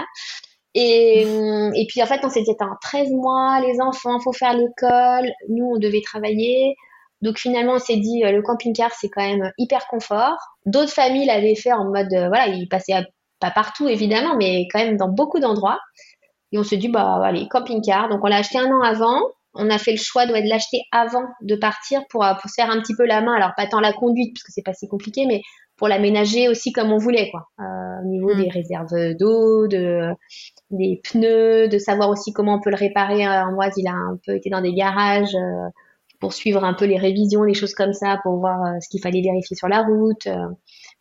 Et, 0.75 1.25
hum, 1.27 1.73
et 1.75 1.87
puis 1.87 2.03
en 2.03 2.07
fait, 2.07 2.21
on 2.25 2.29
s'était 2.29 2.57
en 2.61 2.77
13 2.81 3.11
mois, 3.13 3.61
les 3.61 3.81
enfants, 3.81 4.19
faut 4.21 4.33
faire 4.33 4.55
l'école, 4.55 5.31
nous 5.49 5.73
on 5.75 5.79
devait 5.79 6.03
travailler. 6.03 6.75
Donc 7.23 7.39
finalement, 7.39 7.75
on 7.75 7.79
s'est 7.79 7.97
dit, 7.97 8.25
euh, 8.25 8.33
le 8.33 8.43
camping-car, 8.43 8.91
c'est 8.93 9.09
quand 9.09 9.23
même 9.23 9.51
hyper 9.57 9.87
confort. 9.87 10.37
D'autres 10.67 10.93
familles 10.93 11.27
l'avaient 11.27 11.55
fait 11.55 11.73
en 11.73 11.85
mode, 11.87 12.13
euh, 12.13 12.29
voilà, 12.29 12.49
ils 12.49 12.69
passaient 12.69 13.05
pas 13.41 13.51
partout 13.51 13.89
évidemment, 13.89 14.37
mais 14.37 14.67
quand 14.71 14.79
même 14.79 14.97
dans 14.97 15.09
beaucoup 15.09 15.41
d'endroits. 15.41 15.79
Et 16.53 16.59
on 16.59 16.65
s'est 16.65 16.77
dit, 16.77 16.89
bah 16.89 17.21
allez, 17.25 17.49
camping-car. 17.49 18.09
Donc 18.09 18.21
on 18.23 18.27
l'a 18.27 18.37
acheté 18.37 18.59
un 18.59 18.71
an 18.71 18.83
avant. 18.83 19.21
On 19.55 19.71
a 19.71 19.79
fait 19.79 19.93
le 19.93 19.99
choix 19.99 20.27
de 20.27 20.33
l'acheter 20.33 20.83
avant 20.93 21.25
de 21.41 21.55
partir 21.57 22.03
pour, 22.11 22.25
euh, 22.25 22.35
pour 22.35 22.51
se 22.51 22.55
faire 22.57 22.71
un 22.71 22.81
petit 22.81 22.95
peu 22.95 23.07
la 23.07 23.21
main. 23.21 23.35
Alors 23.35 23.53
pas 23.57 23.67
tant 23.67 23.81
la 23.81 23.93
conduite, 23.93 24.35
parce 24.35 24.43
que 24.43 24.53
c'est 24.53 24.63
pas 24.63 24.75
si 24.75 24.89
compliqué, 24.89 25.27
mais 25.27 25.41
pour 25.77 25.89
l'aménager 25.89 26.49
aussi 26.49 26.73
comme 26.73 26.93
on 26.93 26.99
voulait, 26.99 27.31
quoi. 27.31 27.49
Euh, 27.61 28.03
au 28.03 28.07
niveau 28.07 28.35
mm. 28.35 28.43
des 28.43 28.49
réserves 28.51 29.15
d'eau, 29.19 29.67
de, 29.67 30.11
des 30.71 31.01
pneus, 31.03 31.69
de 31.69 31.79
savoir 31.79 32.11
aussi 32.11 32.33
comment 32.33 32.55
on 32.55 32.61
peut 32.61 32.71
le 32.71 32.77
réparer. 32.77 33.27
Euh, 33.27 33.51
Moi, 33.53 33.67
il 33.77 33.87
a 33.89 33.93
un 33.93 34.19
peu 34.25 34.35
été 34.35 34.51
dans 34.51 34.61
des 34.61 34.75
garages 34.75 35.35
euh, 35.35 35.69
pour 36.21 36.33
suivre 36.33 36.65
un 36.65 36.75
peu 36.75 36.85
les 36.85 36.99
révisions, 36.99 37.43
les 37.43 37.55
choses 37.55 37.75
comme 37.75 37.93
ça, 37.93 38.19
pour 38.23 38.39
voir 38.39 38.63
euh, 38.63 38.81
ce 38.81 38.89
qu'il 38.89 39.01
fallait 39.01 39.23
vérifier 39.23 39.57
sur 39.57 39.69
la 39.69 39.83
route. 39.83 40.29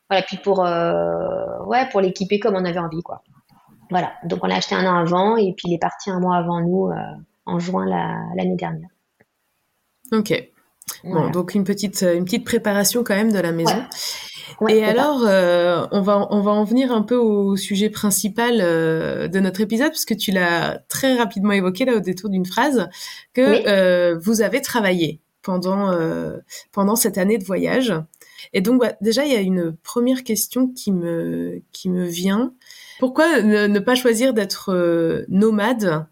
voilà, 0.09 0.23
puis 0.23 0.37
pour 0.37 0.59
ouais, 0.59 1.89
pour 1.91 2.01
l'équiper 2.01 2.39
comme 2.39 2.55
on 2.55 2.65
avait 2.65 2.79
envie, 2.79 3.01
quoi. 3.01 3.23
Voilà. 3.89 4.13
Donc 4.25 4.39
on 4.43 4.47
l'a 4.47 4.55
acheté 4.55 4.75
un 4.75 4.85
an 4.85 4.95
avant 4.95 5.37
et 5.37 5.53
puis 5.53 5.67
il 5.67 5.73
est 5.73 5.81
parti 5.81 6.09
un 6.09 6.19
mois 6.19 6.37
avant 6.37 6.61
nous 6.61 6.89
en 7.45 7.59
juin 7.59 7.85
l'année 7.85 8.55
dernière. 8.55 8.89
Ok. 10.11 10.52
Bon, 11.03 11.29
donc 11.29 11.55
une 11.55 11.63
petite 11.63 12.01
une 12.01 12.25
petite 12.25 12.45
préparation 12.45 13.03
quand 13.03 13.15
même 13.15 13.31
de 13.31 13.39
la 13.39 13.51
maison 13.51 13.83
et 14.69 14.83
alors, 14.83 15.23
euh, 15.25 15.85
on 15.91 16.01
va 16.01 16.27
on 16.29 16.41
va 16.41 16.51
en 16.51 16.63
venir 16.63 16.91
un 16.91 17.01
peu 17.01 17.15
au 17.15 17.55
sujet 17.55 17.89
principal 17.89 18.59
euh, 18.61 19.27
de 19.27 19.39
notre 19.39 19.61
épisode, 19.61 19.89
puisque 19.89 20.15
tu 20.17 20.31
l'as 20.31 20.81
très 20.89 21.15
rapidement 21.15 21.51
évoqué 21.51 21.85
là 21.85 21.95
au 21.95 21.99
détour 21.99 22.29
d'une 22.29 22.45
phrase 22.45 22.87
que 23.33 23.67
euh, 23.67 24.17
vous 24.19 24.41
avez 24.41 24.61
travaillé. 24.61 25.19
pendant 25.41 25.91
pendant 26.71 26.95
cette 26.95 27.17
année 27.17 27.37
de 27.37 27.43
voyage. 27.43 27.93
Et 28.53 28.61
donc 28.61 28.81
bah, 28.81 28.93
déjà, 29.01 29.25
il 29.25 29.33
y 29.33 29.35
a 29.35 29.41
une 29.41 29.75
première 29.83 30.23
question 30.23 30.67
qui 30.67 30.91
me 30.91 31.61
qui 31.71 31.89
me 31.89 32.05
vient. 32.05 32.53
Pourquoi 32.99 33.41
ne, 33.41 33.79
pas 33.79 33.95
choisir 33.95 34.33
d'être 34.33 35.25
nomade, 35.27 36.07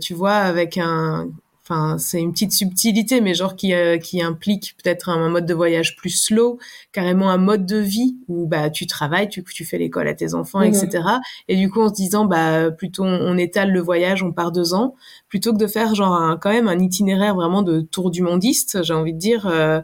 tu 0.00 0.14
vois, 0.14 0.34
avec 0.34 0.78
un 0.78 1.28
Enfin, 1.68 1.98
c'est 1.98 2.20
une 2.20 2.30
petite 2.30 2.52
subtilité, 2.52 3.20
mais 3.20 3.34
genre 3.34 3.56
qui, 3.56 3.74
euh, 3.74 3.98
qui 3.98 4.22
implique 4.22 4.76
peut-être 4.80 5.08
un, 5.08 5.28
mode 5.28 5.46
de 5.46 5.54
voyage 5.54 5.96
plus 5.96 6.10
slow, 6.10 6.60
carrément 6.92 7.28
un 7.28 7.38
mode 7.38 7.66
de 7.66 7.78
vie 7.78 8.18
où 8.28 8.46
bah 8.46 8.70
tu 8.70 8.86
travailles, 8.86 9.28
tu, 9.28 9.42
tu 9.42 9.64
fais 9.64 9.76
l'école 9.76 10.06
à 10.06 10.14
tes 10.14 10.34
enfants, 10.34 10.60
etc. 10.60 11.02
Et 11.48 11.56
du 11.56 11.68
coup, 11.68 11.80
en 11.80 11.88
se 11.88 11.94
disant 11.94 12.24
bah 12.24 12.70
plutôt 12.70 13.02
on, 13.02 13.36
étale 13.36 13.72
le 13.72 13.80
voyage, 13.80 14.22
on 14.22 14.30
part 14.30 14.52
deux 14.52 14.74
ans, 14.74 14.94
plutôt 15.28 15.52
que 15.52 15.58
de 15.58 15.66
faire 15.66 15.96
genre 15.96 16.14
un, 16.14 16.36
quand 16.36 16.52
même 16.52 16.68
un 16.68 16.78
itinéraire 16.78 17.34
vraiment 17.34 17.62
de 17.62 17.80
tour 17.80 18.12
du 18.12 18.22
mondiste, 18.22 18.84
j'ai 18.84 18.94
envie 18.94 19.12
de 19.12 19.18
dire 19.18 19.48
euh, 19.48 19.80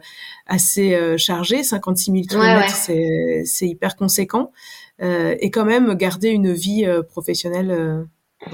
assez 0.47 0.93
euh, 0.93 1.17
chargé, 1.17 1.63
56 1.63 2.11
000 2.11 2.23
km, 2.29 2.73
c'est 2.73 3.43
c'est 3.43 3.67
hyper 3.67 3.97
conséquent, 3.97 4.53
et 5.01 5.51
quand 5.51 5.65
même 5.65 5.95
garder 5.95 6.29
une 6.29 6.53
vie 6.53 6.85
professionnelle, 7.09 8.07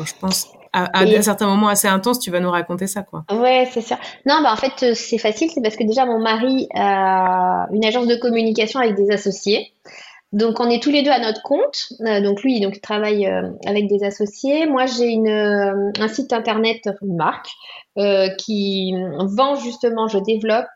je 0.04 0.14
pense 0.20 0.48
à, 0.74 1.00
un 1.00 1.22
certain 1.22 1.48
moment 1.48 1.68
assez 1.68 1.88
intense, 1.88 2.20
tu 2.20 2.32
vas 2.32 2.40
nous 2.40 2.52
raconter 2.52 2.88
ça, 2.88 3.04
quoi. 3.04 3.24
Ouais, 3.32 3.68
c'est 3.72 3.82
sûr. 3.82 3.98
Non, 4.26 4.42
bah 4.44 4.52
en 4.54 4.56
fait, 4.56 4.84
euh, 4.84 4.94
c'est 4.94 5.18
facile, 5.18 5.50
c'est 5.54 5.62
parce 5.62 5.76
que 5.76 5.84
déjà 5.84 6.06
mon 6.06 6.20
mari 6.20 6.68
a 6.76 7.68
une 7.72 7.84
agence 7.86 8.08
de 8.08 8.16
communication 8.16 8.80
avec 8.80 8.96
des 8.96 9.12
associés. 9.12 9.72
Donc 10.32 10.60
on 10.60 10.70
est 10.70 10.82
tous 10.82 10.92
les 10.92 11.02
deux 11.02 11.12
à 11.12 11.20
notre 11.20 11.42
compte. 11.42 11.90
Euh, 12.02 12.22
donc 12.22 12.44
lui, 12.44 12.60
donc 12.60 12.78
il 12.78 12.82
travaille 12.82 13.26
euh, 13.26 13.50
avec 13.66 13.88
des 13.88 14.04
associés. 14.04 14.68
Moi, 14.68 14.86
j'ai 14.86 15.08
une 15.08 15.30
un 15.30 16.08
site 16.08 16.34
internet, 16.34 16.90
une 17.02 17.16
marque 17.16 17.50
qui 18.38 18.94
vend 19.18 19.56
justement, 19.56 20.08
je 20.08 20.20
développe 20.20 20.68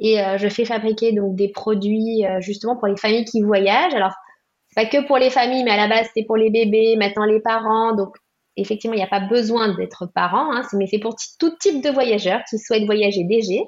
et 0.00 0.18
je 0.38 0.48
fais 0.48 0.64
fabriquer 0.64 1.12
donc 1.12 1.36
des 1.36 1.48
produits 1.48 2.24
justement 2.40 2.74
pour 2.74 2.88
les 2.88 2.96
familles 2.96 3.26
qui 3.26 3.42
voyagent. 3.42 3.94
Alors 3.94 4.14
pas 4.74 4.86
que 4.86 5.06
pour 5.06 5.18
les 5.18 5.30
familles, 5.30 5.62
mais 5.62 5.70
à 5.70 5.76
la 5.76 5.86
base 5.86 6.08
c'était 6.08 6.26
pour 6.26 6.36
les 6.36 6.50
bébés, 6.50 6.96
maintenant 6.96 7.26
les 7.26 7.38
parents. 7.38 7.94
Donc 7.94 8.16
effectivement, 8.60 8.94
il 8.94 8.98
n'y 8.98 9.04
a 9.04 9.08
pas 9.08 9.20
besoin 9.20 9.74
d'être 9.76 10.06
parent, 10.14 10.52
hein, 10.54 10.62
mais 10.74 10.86
c'est 10.86 10.98
pour 10.98 11.16
tout 11.38 11.52
type 11.60 11.82
de 11.82 11.90
voyageurs 11.90 12.40
qui 12.48 12.58
souhaitent 12.58 12.86
voyager 12.86 13.24
léger. 13.28 13.62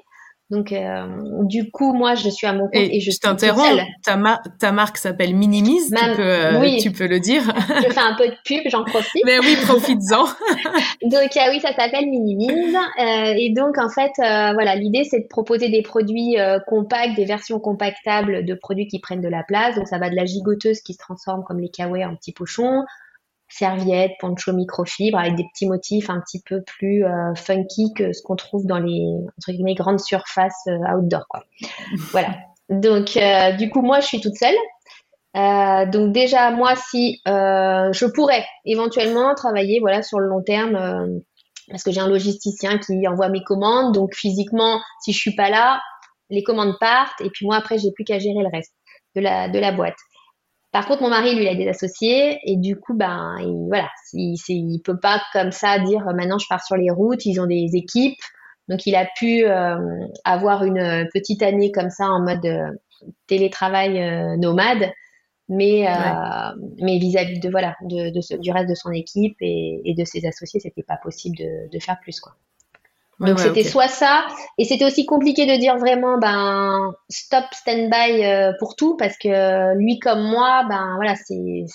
Donc, 0.51 0.73
euh, 0.73 1.07
du 1.43 1.71
coup, 1.71 1.93
moi, 1.93 2.15
je 2.15 2.29
suis 2.29 2.45
à 2.45 2.51
mon 2.51 2.65
compte 2.65 2.75
et, 2.75 2.99
je, 2.99 3.09
t'interromps. 3.17 3.81
Ta, 4.03 4.19
ta 4.59 4.71
marque 4.73 4.97
s'appelle 4.97 5.33
Minimise. 5.33 5.95
tu, 5.95 6.15
peux, 6.17 6.21
euh, 6.21 6.59
oui. 6.59 6.77
tu 6.81 6.91
peux 6.91 7.07
le 7.07 7.21
dire. 7.21 7.41
je 7.69 7.89
fais 7.89 7.99
un 8.01 8.15
peu 8.17 8.27
de 8.27 8.35
pub, 8.43 8.59
j'en 8.65 8.83
profite. 8.83 9.23
Mais 9.25 9.39
oui, 9.39 9.55
profites-en. 9.65 10.25
donc, 11.09 11.37
euh, 11.37 11.51
oui, 11.51 11.61
ça 11.61 11.73
s'appelle 11.73 12.05
Minimise. 12.09 12.75
et 12.97 13.53
donc, 13.55 13.77
en 13.77 13.87
fait, 13.87 14.11
voilà, 14.17 14.75
l'idée, 14.75 15.05
c'est 15.05 15.21
de 15.21 15.27
proposer 15.27 15.69
des 15.69 15.83
produits 15.83 16.35
compacts, 16.67 17.15
des 17.15 17.25
versions 17.25 17.61
compactables 17.61 18.43
de 18.43 18.53
produits 18.53 18.87
qui 18.87 18.99
prennent 18.99 19.21
de 19.21 19.29
la 19.29 19.43
place. 19.43 19.75
Donc, 19.75 19.87
ça 19.87 19.99
va 19.99 20.09
de 20.09 20.15
la 20.17 20.25
gigoteuse 20.25 20.81
qui 20.81 20.93
se 20.93 20.99
transforme 20.99 21.45
comme 21.45 21.61
les 21.61 21.69
kawaii 21.69 22.03
en 22.03 22.17
petits 22.17 22.33
pochons, 22.33 22.83
serviettes, 23.51 24.11
poncho 24.19 24.53
microfibre 24.53 25.17
avec 25.17 25.35
des 25.35 25.45
petits 25.53 25.67
motifs 25.67 26.09
un 26.09 26.19
petit 26.21 26.41
peu 26.41 26.61
plus 26.63 27.05
euh, 27.05 27.35
funky 27.35 27.93
que 27.95 28.13
ce 28.13 28.21
qu'on 28.23 28.35
trouve 28.35 28.65
dans 28.65 28.79
les 28.79 29.05
entre 29.37 29.51
guillemets 29.51 29.75
grandes 29.75 29.99
surfaces 29.99 30.67
euh, 30.67 30.95
outdoor 30.95 31.25
quoi. 31.29 31.43
voilà. 32.11 32.35
Donc 32.69 33.17
euh, 33.17 33.51
du 33.53 33.69
coup 33.69 33.81
moi 33.81 33.99
je 33.99 34.07
suis 34.07 34.21
toute 34.21 34.35
seule. 34.35 34.55
donc 35.91 36.13
déjà 36.13 36.51
moi 36.51 36.75
si 36.75 37.21
je 37.25 38.05
pourrais 38.13 38.45
éventuellement 38.65 39.33
travailler 39.35 39.79
voilà 39.79 40.01
sur 40.01 40.19
le 40.19 40.27
long 40.27 40.41
terme 40.41 41.21
parce 41.69 41.83
que 41.83 41.91
j'ai 41.91 42.01
un 42.01 42.09
logisticien 42.09 42.77
qui 42.77 43.07
envoie 43.07 43.29
mes 43.29 43.43
commandes 43.43 43.93
donc 43.93 44.13
physiquement 44.13 44.79
si 45.01 45.13
je 45.13 45.19
suis 45.19 45.35
pas 45.35 45.49
là 45.49 45.81
les 46.29 46.43
commandes 46.43 46.75
partent 46.79 47.19
et 47.21 47.29
puis 47.29 47.45
moi 47.45 47.57
après 47.57 47.77
j'ai 47.77 47.91
plus 47.91 48.03
qu'à 48.05 48.19
gérer 48.19 48.41
le 48.41 48.49
reste 48.51 48.73
de 49.15 49.21
la 49.21 49.49
de 49.49 49.59
la 49.59 49.71
boîte. 49.71 49.97
Par 50.71 50.87
contre, 50.87 51.01
mon 51.01 51.09
mari, 51.09 51.35
lui, 51.35 51.43
il 51.43 51.47
a 51.49 51.55
des 51.55 51.67
associés 51.67 52.39
et 52.45 52.55
du 52.55 52.77
coup, 52.77 52.93
ben, 52.93 53.35
il, 53.41 53.67
voilà, 53.67 53.89
il, 54.13 54.35
il 54.47 54.79
peut 54.81 54.99
pas 54.99 55.21
comme 55.33 55.51
ça 55.51 55.79
dire 55.79 56.07
euh, 56.07 56.13
maintenant 56.13 56.37
je 56.37 56.47
pars 56.49 56.63
sur 56.63 56.77
les 56.77 56.89
routes. 56.89 57.25
Ils 57.25 57.39
ont 57.41 57.45
des 57.47 57.71
équipes, 57.73 58.19
donc 58.69 58.85
il 58.85 58.95
a 58.95 59.05
pu 59.17 59.45
euh, 59.45 59.77
avoir 60.23 60.63
une 60.63 61.07
petite 61.13 61.43
année 61.43 61.71
comme 61.71 61.89
ça 61.89 62.05
en 62.05 62.21
mode 62.23 62.45
euh, 62.45 62.71
télétravail 63.27 64.37
nomade, 64.37 64.91
mais 65.49 65.87
mais 66.81 66.99
vis-à-vis 66.99 67.39
de 67.39 67.49
voilà 67.49 67.75
de, 67.81 68.11
de 68.11 68.37
du 68.39 68.51
reste 68.51 68.69
de 68.69 68.75
son 68.75 68.91
équipe 68.91 69.35
et, 69.41 69.81
et 69.85 69.93
de 69.95 70.05
ses 70.05 70.25
associés, 70.25 70.59
c'était 70.59 70.83
pas 70.83 70.97
possible 70.97 71.35
de, 71.37 71.69
de 71.71 71.79
faire 71.79 71.99
plus 72.01 72.19
quoi. 72.19 72.33
Donc 73.21 73.39
c'était 73.39 73.63
soit 73.63 73.87
ça, 73.87 74.25
et 74.57 74.65
c'était 74.65 74.85
aussi 74.85 75.05
compliqué 75.05 75.45
de 75.45 75.59
dire 75.59 75.77
vraiment 75.77 76.17
ben 76.17 76.91
stop 77.09 77.45
stand-by 77.51 78.23
euh, 78.23 78.51
pour 78.59 78.75
tout 78.75 78.97
parce 78.97 79.17
que 79.17 79.75
lui 79.75 79.99
comme 79.99 80.23
moi 80.23 80.65
ben 80.67 80.93
voilà 80.95 81.15
c'est 81.15 81.65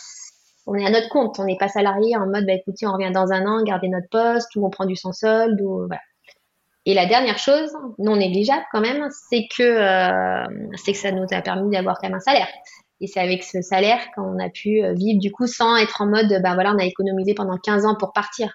on 0.67 0.75
est 0.75 0.85
à 0.85 0.91
notre 0.91 1.09
compte, 1.09 1.39
on 1.39 1.45
n'est 1.45 1.57
pas 1.57 1.69
salarié 1.69 2.17
en 2.17 2.27
mode 2.27 2.47
bah 2.47 2.55
écoutez 2.55 2.87
on 2.87 2.93
revient 2.93 3.13
dans 3.13 3.31
un 3.33 3.47
an, 3.47 3.63
garder 3.63 3.89
notre 3.89 4.09
poste 4.11 4.57
ou 4.57 4.67
on 4.67 4.71
prend 4.71 4.87
du 4.87 4.97
sans 4.97 5.13
solde 5.13 5.61
ou 5.61 5.87
voilà. 5.87 6.01
Et 6.89 6.95
la 6.95 7.07
dernière 7.07 7.39
chose, 7.39 7.73
non 7.99 8.17
négligeable 8.17 8.65
quand 8.71 8.81
même, 8.81 9.09
c'est 9.29 9.49
que 9.57 9.63
euh, 9.63 10.47
c'est 10.77 10.93
que 10.93 10.99
ça 10.99 11.11
nous 11.11 11.27
a 11.33 11.43
permis 11.43 11.71
d'avoir 11.71 11.99
quand 11.99 12.09
même 12.09 12.17
un 12.17 12.21
salaire. 12.21 12.49
Et 13.01 13.09
c'est 13.09 13.21
avec 13.21 13.43
ce 13.43 13.61
salaire 13.61 14.01
qu'on 14.15 14.39
a 14.39 14.49
pu 14.49 14.83
euh, 14.83 14.95
vivre 14.95 15.21
du 15.21 15.33
coup 15.33 15.47
sans 15.47 15.77
être 15.77 16.01
en 16.01 16.07
mode 16.07 16.29
ben 16.43 16.55
voilà 16.55 16.73
on 16.73 16.79
a 16.79 16.85
économisé 16.85 17.35
pendant 17.35 17.59
15 17.59 17.85
ans 17.87 17.97
pour 17.99 18.13
partir. 18.13 18.53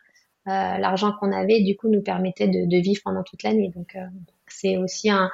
Euh, 0.48 0.78
l'argent 0.78 1.14
qu'on 1.20 1.32
avait, 1.32 1.62
du 1.62 1.76
coup, 1.76 1.88
nous 1.88 2.02
permettait 2.02 2.48
de, 2.48 2.82
vivre 2.82 3.02
pendant 3.04 3.24
toute 3.24 3.44
l'année. 3.44 3.72
Donc, 3.76 3.96
euh, 3.96 4.00
c'est 4.48 4.78
aussi 4.78 5.10
un, 5.10 5.30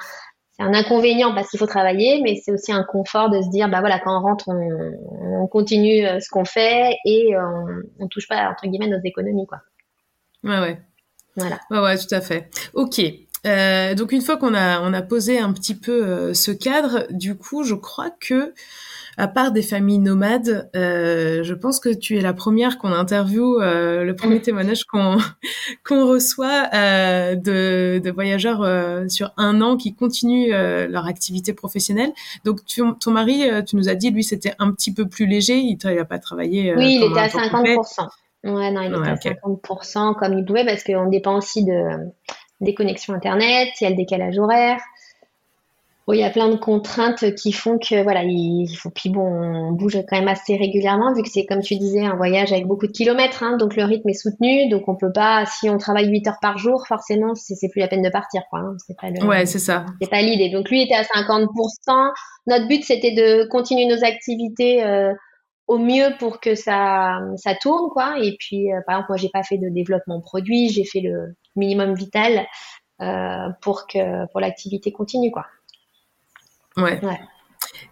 un 0.58 0.74
inconvénient 0.74 1.34
parce 1.34 1.48
qu'il 1.48 1.58
faut 1.58 1.66
travailler, 1.66 2.20
mais 2.22 2.36
c'est 2.36 2.52
aussi 2.52 2.72
un 2.72 2.84
confort 2.84 3.30
de 3.30 3.40
se 3.40 3.48
dire, 3.48 3.70
bah 3.70 3.80
voilà, 3.80 3.98
quand 4.00 4.18
on 4.18 4.22
rentre, 4.22 4.48
on, 4.48 5.46
continue 5.46 6.04
euh, 6.04 6.20
ce 6.20 6.28
qu'on 6.28 6.44
fait 6.44 6.94
et 7.06 7.34
on, 7.38 8.04
on 8.04 8.08
touche 8.08 8.28
pas 8.28 8.50
entre 8.50 8.66
guillemets 8.66 8.88
nos 8.88 9.00
économies, 9.02 9.46
quoi. 9.46 9.60
Ouais, 10.44 10.60
ouais. 10.60 10.80
Voilà. 11.36 11.58
Ouais, 11.70 11.78
ouais, 11.78 11.96
tout 11.96 12.14
à 12.14 12.20
fait. 12.20 12.50
Ok. 12.74 13.00
donc 13.96 14.12
une 14.12 14.20
fois 14.20 14.36
qu'on 14.36 14.54
a 14.54 14.80
on 14.82 14.92
a 14.92 15.02
posé 15.02 15.38
un 15.38 15.52
petit 15.52 15.74
peu 15.74 16.34
ce 16.34 16.50
cadre, 16.50 17.06
du 17.10 17.36
coup, 17.36 17.62
je 17.62 17.74
crois 17.74 18.10
que 18.10 18.52
à 19.18 19.26
part 19.26 19.50
des 19.50 19.62
familles 19.62 19.98
nomades, 19.98 20.70
euh, 20.76 21.42
je 21.42 21.52
pense 21.52 21.80
que 21.80 21.88
tu 21.88 22.16
es 22.16 22.20
la 22.20 22.32
première 22.32 22.78
qu'on 22.78 22.92
interviewe, 22.92 23.60
euh, 23.60 24.04
le 24.04 24.14
premier 24.14 24.40
témoignage 24.42 24.84
qu'on 24.84 25.18
qu'on 25.86 26.06
reçoit 26.06 26.68
euh, 26.72 27.34
de, 27.34 27.98
de, 27.98 28.10
voyageurs 28.12 28.62
euh, 28.62 29.08
sur 29.08 29.32
un 29.36 29.60
an 29.60 29.76
qui 29.76 29.94
continuent 29.94 30.52
euh, 30.52 30.86
leur 30.86 31.06
activité 31.06 31.52
professionnelle. 31.52 32.12
Donc 32.44 32.60
ton 33.00 33.10
mari, 33.10 33.42
tu 33.66 33.74
nous 33.74 33.88
as 33.88 33.96
dit, 33.96 34.10
lui, 34.10 34.22
c'était 34.22 34.54
un 34.60 34.70
petit 34.70 34.94
peu 34.94 35.08
plus 35.08 35.26
léger, 35.26 35.56
il 35.56 35.76
n'a 35.84 36.04
pas 36.04 36.20
travaillé. 36.20 36.74
oui, 36.76 37.00
il 37.00 37.10
était 37.10 37.20
à 37.20 37.26
50%. 37.26 38.08
Ouais, 38.44 38.70
non, 38.70 38.82
il 38.82 38.94
était 38.94 39.30
à 39.30 39.34
50% 39.34 40.14
comme 40.14 40.38
il 40.38 40.44
pouvait 40.44 40.64
parce 40.64 40.84
qu'on 40.84 41.08
dépend 41.08 41.36
aussi 41.36 41.64
de 41.64 41.74
des 42.60 42.74
connexions 42.74 43.14
internet, 43.14 43.68
il 43.80 43.84
y 43.84 43.86
a 43.86 43.90
le 43.90 43.96
décalage 43.96 44.38
horaire 44.38 44.80
il 46.14 46.20
y 46.20 46.24
a 46.24 46.30
plein 46.30 46.48
de 46.48 46.56
contraintes 46.56 47.34
qui 47.34 47.52
font 47.52 47.78
que 47.78 48.02
voilà, 48.02 48.22
il 48.24 48.66
faut 48.76 48.90
puis 48.90 49.10
bon, 49.10 49.20
on 49.20 49.72
bouge 49.72 49.98
quand 50.08 50.16
même 50.16 50.28
assez 50.28 50.56
régulièrement 50.56 51.12
vu 51.14 51.22
que 51.22 51.28
c'est 51.28 51.44
comme 51.44 51.60
tu 51.60 51.76
disais 51.76 52.04
un 52.04 52.16
voyage 52.16 52.52
avec 52.52 52.66
beaucoup 52.66 52.86
de 52.86 52.92
kilomètres, 52.92 53.42
hein, 53.42 53.56
donc 53.58 53.76
le 53.76 53.84
rythme 53.84 54.08
est 54.08 54.14
soutenu, 54.14 54.68
donc 54.70 54.88
on 54.88 54.96
peut 54.96 55.12
pas 55.12 55.44
si 55.46 55.68
on 55.68 55.76
travaille 55.76 56.08
8 56.08 56.28
heures 56.28 56.38
par 56.40 56.56
jour, 56.56 56.86
forcément 56.86 57.34
c'est 57.34 57.68
plus 57.68 57.80
la 57.80 57.88
peine 57.88 58.02
de 58.02 58.08
partir 58.08 58.42
quoi. 58.48 58.60
Hein, 58.60 58.76
c'est 58.86 58.96
pas 58.96 59.08
ouais, 59.26 59.44
c'est 59.44 59.58
ça. 59.58 59.84
C'est 60.00 60.10
pas 60.10 60.22
l'idée. 60.22 60.48
Donc 60.48 60.70
lui 60.70 60.82
était 60.82 60.94
à 60.94 61.02
50%. 61.02 62.12
Notre 62.46 62.68
but 62.68 62.84
c'était 62.84 63.12
de 63.12 63.46
continuer 63.48 63.84
nos 63.84 64.02
activités 64.02 64.82
euh, 64.84 65.12
au 65.66 65.78
mieux 65.78 66.14
pour 66.18 66.40
que 66.40 66.54
ça 66.54 67.18
ça 67.36 67.54
tourne 67.54 67.90
quoi. 67.90 68.14
Et 68.22 68.36
puis 68.38 68.72
euh, 68.72 68.80
par 68.86 68.96
exemple 68.96 69.10
moi 69.10 69.18
j'ai 69.18 69.30
pas 69.30 69.42
fait 69.42 69.58
de 69.58 69.68
développement 69.68 70.20
produit, 70.20 70.70
j'ai 70.70 70.84
fait 70.84 71.00
le 71.00 71.34
minimum 71.54 71.94
vital 71.94 72.46
euh, 73.02 73.48
pour 73.60 73.86
que 73.86 74.26
pour 74.32 74.40
l'activité 74.40 74.90
continue 74.90 75.30
quoi. 75.30 75.44
Ouais. 76.76 77.00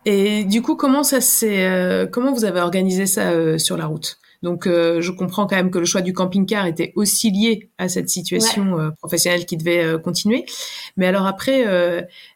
Et 0.04 0.44
du 0.44 0.62
coup, 0.62 0.76
comment 0.76 1.02
ça 1.02 1.20
s'est, 1.20 1.66
euh, 1.66 2.06
comment 2.06 2.32
vous 2.32 2.44
avez 2.44 2.60
organisé 2.60 3.06
ça 3.06 3.30
euh, 3.30 3.58
sur 3.58 3.76
la 3.76 3.86
route? 3.86 4.18
Donc, 4.42 4.66
euh, 4.66 5.00
je 5.00 5.10
comprends 5.10 5.46
quand 5.46 5.56
même 5.56 5.70
que 5.70 5.78
le 5.78 5.84
choix 5.84 6.02
du 6.02 6.12
camping-car 6.12 6.66
était 6.66 6.92
aussi 6.94 7.30
lié 7.30 7.70
à 7.78 7.88
cette 7.88 8.08
situation 8.08 8.92
professionnelle 8.98 9.46
qui 9.46 9.56
devait 9.56 10.00
continuer. 10.00 10.44
Mais 10.96 11.06
alors 11.06 11.26
après, 11.26 11.64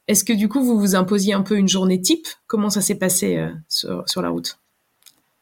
est-ce 0.09 0.25
que 0.25 0.33
du 0.33 0.49
coup, 0.49 0.65
vous 0.65 0.81
vous 0.81 0.97
imposiez 0.97 1.35
un 1.35 1.43
peu 1.43 1.57
une 1.57 1.69
journée 1.69 2.01
type? 2.01 2.27
Comment 2.47 2.71
ça 2.71 2.81
s'est 2.81 2.97
passé 2.97 3.47
sur, 3.69 4.03
sur 4.07 4.23
la 4.23 4.31
route? 4.31 4.60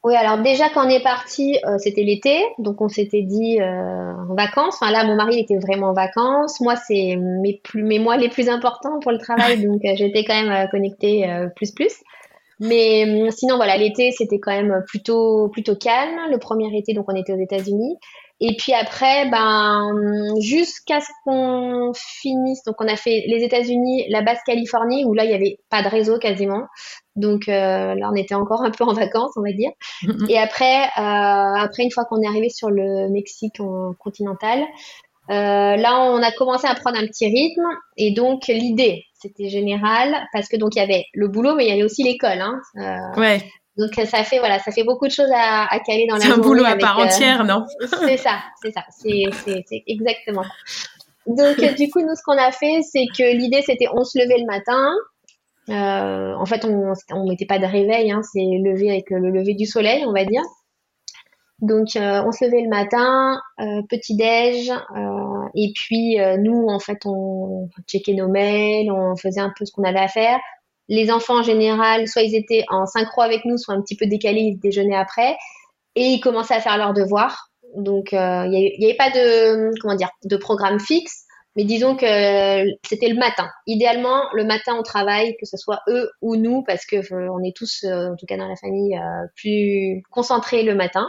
Oui, 0.08 0.14
alors 0.16 0.38
déjà 0.38 0.70
quand 0.70 0.86
on 0.86 0.88
est 0.88 1.02
parti, 1.02 1.58
euh, 1.66 1.76
c'était 1.76 2.02
l'été, 2.02 2.42
donc 2.56 2.80
on 2.80 2.88
s'était 2.88 3.20
dit 3.20 3.60
euh, 3.60 4.14
en 4.30 4.34
vacances. 4.34 4.78
Enfin 4.80 4.90
là, 4.90 5.04
mon 5.04 5.16
mari 5.16 5.38
était 5.38 5.58
vraiment 5.58 5.88
en 5.88 5.92
vacances. 5.92 6.62
Moi, 6.62 6.76
c'est 6.76 7.16
mes 7.16 7.60
plus 7.62 7.82
mes 7.82 7.98
mois 7.98 8.16
les 8.16 8.30
plus 8.30 8.48
importants 8.48 9.00
pour 9.00 9.12
le 9.12 9.18
travail, 9.18 9.62
donc 9.66 9.84
euh, 9.84 9.92
j'étais 9.96 10.24
quand 10.24 10.42
même 10.42 10.66
connectée 10.70 11.28
plus 11.56 11.72
plus. 11.72 11.92
Mais 12.58 13.30
sinon 13.32 13.56
voilà, 13.56 13.76
l'été 13.76 14.10
c'était 14.12 14.38
quand 14.38 14.50
même 14.50 14.82
plutôt 14.86 15.48
plutôt 15.48 15.76
calme. 15.76 16.18
Le 16.30 16.38
premier 16.38 16.74
été, 16.74 16.94
donc 16.94 17.04
on 17.08 17.14
était 17.14 17.34
aux 17.34 17.40
États-Unis. 17.40 17.98
Et 18.40 18.54
puis 18.56 18.72
après, 18.72 19.28
ben, 19.30 19.90
jusqu'à 20.40 21.00
ce 21.00 21.08
qu'on 21.24 21.92
finisse, 21.94 22.62
donc 22.64 22.76
on 22.78 22.86
a 22.86 22.94
fait 22.94 23.24
les 23.26 23.42
États-Unis, 23.42 24.06
la 24.10 24.22
Basse-Californie, 24.22 25.04
où 25.04 25.12
là, 25.12 25.24
il 25.24 25.28
n'y 25.28 25.34
avait 25.34 25.58
pas 25.70 25.82
de 25.82 25.88
réseau 25.88 26.18
quasiment. 26.18 26.66
Donc 27.16 27.48
euh, 27.48 27.94
là, 27.94 28.10
on 28.12 28.14
était 28.14 28.36
encore 28.36 28.62
un 28.62 28.70
peu 28.70 28.84
en 28.84 28.92
vacances, 28.92 29.32
on 29.36 29.42
va 29.42 29.52
dire. 29.52 29.70
Et 30.28 30.38
après, 30.38 30.84
euh, 30.84 31.62
après 31.64 31.82
une 31.82 31.90
fois 31.90 32.04
qu'on 32.04 32.22
est 32.22 32.28
arrivé 32.28 32.48
sur 32.48 32.70
le 32.70 33.08
Mexique 33.10 33.58
en 33.58 33.92
continental, 33.98 34.60
euh, 35.30 35.76
là, 35.76 36.00
on 36.12 36.22
a 36.22 36.30
commencé 36.30 36.68
à 36.68 36.74
prendre 36.76 36.96
un 36.96 37.06
petit 37.06 37.26
rythme. 37.26 37.66
Et 37.96 38.12
donc, 38.12 38.46
l'idée, 38.46 39.04
c'était 39.14 39.48
général, 39.48 40.16
parce 40.32 40.48
que 40.48 40.56
donc 40.56 40.76
il 40.76 40.78
y 40.78 40.82
avait 40.82 41.04
le 41.12 41.26
boulot, 41.26 41.56
mais 41.56 41.66
il 41.66 41.68
y 41.70 41.72
avait 41.72 41.82
aussi 41.82 42.04
l'école. 42.04 42.40
Hein. 42.40 42.60
ouais. 43.16 43.42
Donc 43.78 43.94
ça 43.94 44.24
fait 44.24 44.38
voilà, 44.38 44.58
ça 44.58 44.72
fait 44.72 44.82
beaucoup 44.82 45.06
de 45.06 45.12
choses 45.12 45.30
à, 45.32 45.72
à 45.72 45.78
caler 45.80 46.06
dans 46.08 46.16
la. 46.16 46.20
C'est 46.22 46.32
un 46.32 46.38
boulot 46.38 46.64
à 46.64 46.76
part 46.76 46.98
euh, 46.98 47.04
entière, 47.04 47.44
non 47.44 47.64
C'est 47.80 48.16
ça, 48.16 48.40
c'est 48.60 48.72
ça, 48.72 48.82
c'est 48.90 49.82
exactement 49.86 50.42
ça. 50.42 50.50
Donc 51.26 51.58
du 51.76 51.88
coup, 51.90 52.00
nous 52.00 52.14
ce 52.14 52.22
qu'on 52.24 52.38
a 52.38 52.50
fait, 52.50 52.80
c'est 52.82 53.06
que 53.16 53.36
l'idée 53.36 53.62
c'était 53.62 53.86
on 53.92 54.02
se 54.02 54.18
levait 54.18 54.38
le 54.38 54.46
matin. 54.46 54.90
Euh, 55.68 56.34
en 56.34 56.46
fait, 56.46 56.64
on 56.64 56.92
on 57.12 57.28
mettait 57.28 57.46
pas 57.46 57.58
de 57.58 57.66
réveil, 57.66 58.10
hein, 58.10 58.22
c'est 58.22 58.40
lever 58.40 58.90
avec 58.90 59.10
le 59.10 59.30
lever 59.30 59.54
du 59.54 59.66
soleil, 59.66 60.04
on 60.06 60.12
va 60.12 60.24
dire. 60.24 60.42
Donc 61.60 61.96
euh, 61.96 62.22
on 62.24 62.30
se 62.30 62.44
levait 62.44 62.62
le 62.62 62.68
matin, 62.68 63.40
euh, 63.60 63.82
petit 63.88 64.14
déj, 64.16 64.70
euh, 64.70 65.48
et 65.56 65.72
puis 65.74 66.20
euh, 66.20 66.36
nous 66.36 66.66
en 66.68 66.78
fait 66.78 66.98
on 67.04 67.68
checkait 67.88 68.14
nos 68.14 68.28
mails, 68.28 68.92
on 68.92 69.16
faisait 69.16 69.40
un 69.40 69.52
peu 69.58 69.64
ce 69.64 69.72
qu'on 69.72 69.82
avait 69.82 69.98
à 69.98 70.08
faire 70.08 70.38
les 70.88 71.10
enfants 71.10 71.40
en 71.40 71.42
général, 71.42 72.08
soit 72.08 72.22
ils 72.22 72.34
étaient 72.34 72.64
en 72.68 72.86
synchro 72.86 73.22
avec 73.22 73.44
nous, 73.44 73.58
soit 73.58 73.74
un 73.74 73.82
petit 73.82 73.96
peu 73.96 74.06
décalés, 74.06 74.40
ils 74.40 74.58
déjeunaient 74.58 74.96
après, 74.96 75.36
et 75.94 76.04
ils 76.04 76.20
commençaient 76.20 76.54
à 76.54 76.60
faire 76.60 76.78
leurs 76.78 76.94
devoirs. 76.94 77.50
Donc 77.76 78.12
euh, 78.12 78.46
il 78.46 78.76
n'y 78.78 78.84
avait, 78.86 78.96
pas 78.96 79.10
de 79.10 79.70
comment 79.80 79.94
dire 79.94 80.08
de 80.24 80.36
programme 80.36 80.80
fixe, 80.80 81.24
mais 81.56 81.64
disons 81.64 81.96
que 81.96 82.06
c'était 82.86 83.08
le 83.08 83.18
matin. 83.18 83.48
Idéalement, 83.66 84.22
le 84.32 84.44
matin 84.44 84.76
au 84.78 84.82
travail, 84.82 85.36
que 85.38 85.46
ce 85.46 85.56
soit 85.56 85.80
eux 85.88 86.10
ou 86.22 86.36
nous, 86.36 86.62
parce 86.62 86.86
que 86.86 86.96
euh, 86.96 87.28
on 87.30 87.42
est 87.44 87.54
tous, 87.54 87.84
euh, 87.84 88.12
en 88.12 88.16
tout 88.16 88.26
cas 88.26 88.36
dans 88.36 88.48
la 88.48 88.56
famille, 88.56 88.98
plus 89.36 90.02
concentrés 90.10 90.62
le 90.62 90.74
matin 90.74 91.08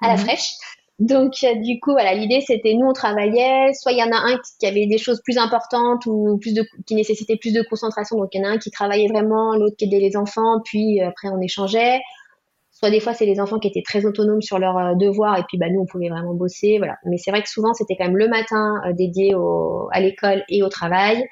à 0.00 0.08
la 0.08 0.14
mhm. 0.14 0.20
fraîche. 0.20 0.52
Donc, 0.98 1.34
euh, 1.44 1.54
du 1.62 1.78
coup, 1.78 1.92
voilà, 1.92 2.12
l'idée, 2.14 2.40
c'était 2.40 2.74
nous, 2.74 2.88
on 2.88 2.92
travaillait. 2.92 3.72
Soit 3.74 3.92
il 3.92 3.98
y 3.98 4.02
en 4.02 4.10
a 4.10 4.16
un 4.16 4.36
qui 4.58 4.66
avait 4.66 4.86
des 4.86 4.98
choses 4.98 5.20
plus 5.22 5.38
importantes 5.38 6.06
ou 6.06 6.38
plus 6.38 6.52
de, 6.54 6.64
qui 6.86 6.96
nécessitaient 6.96 7.36
plus 7.36 7.52
de 7.52 7.62
concentration. 7.62 8.16
Donc, 8.16 8.30
il 8.32 8.42
y 8.42 8.44
en 8.44 8.48
a 8.48 8.52
un 8.52 8.58
qui 8.58 8.70
travaillait 8.70 9.08
vraiment, 9.08 9.54
l'autre 9.54 9.76
qui 9.76 9.84
aidait 9.84 10.00
les 10.00 10.16
enfants. 10.16 10.60
Puis, 10.64 11.00
euh, 11.00 11.08
après, 11.08 11.28
on 11.28 11.40
échangeait. 11.40 12.00
Soit 12.72 12.90
des 12.90 13.00
fois, 13.00 13.14
c'est 13.14 13.26
les 13.26 13.40
enfants 13.40 13.58
qui 13.60 13.68
étaient 13.68 13.82
très 13.82 14.04
autonomes 14.06 14.42
sur 14.42 14.58
leurs 14.58 14.76
euh, 14.76 14.94
devoirs. 14.96 15.38
Et 15.38 15.44
puis, 15.46 15.56
bah, 15.56 15.66
nous, 15.70 15.80
on 15.80 15.86
pouvait 15.86 16.08
vraiment 16.08 16.34
bosser. 16.34 16.78
Voilà. 16.78 16.96
Mais 17.04 17.16
c'est 17.16 17.30
vrai 17.30 17.42
que 17.42 17.48
souvent, 17.48 17.74
c'était 17.74 17.94
quand 17.96 18.06
même 18.06 18.16
le 18.16 18.28
matin 18.28 18.74
dédié 18.96 19.34
à 19.92 20.00
l'école 20.00 20.42
et 20.48 20.64
au 20.64 20.68
travail. 20.68 21.24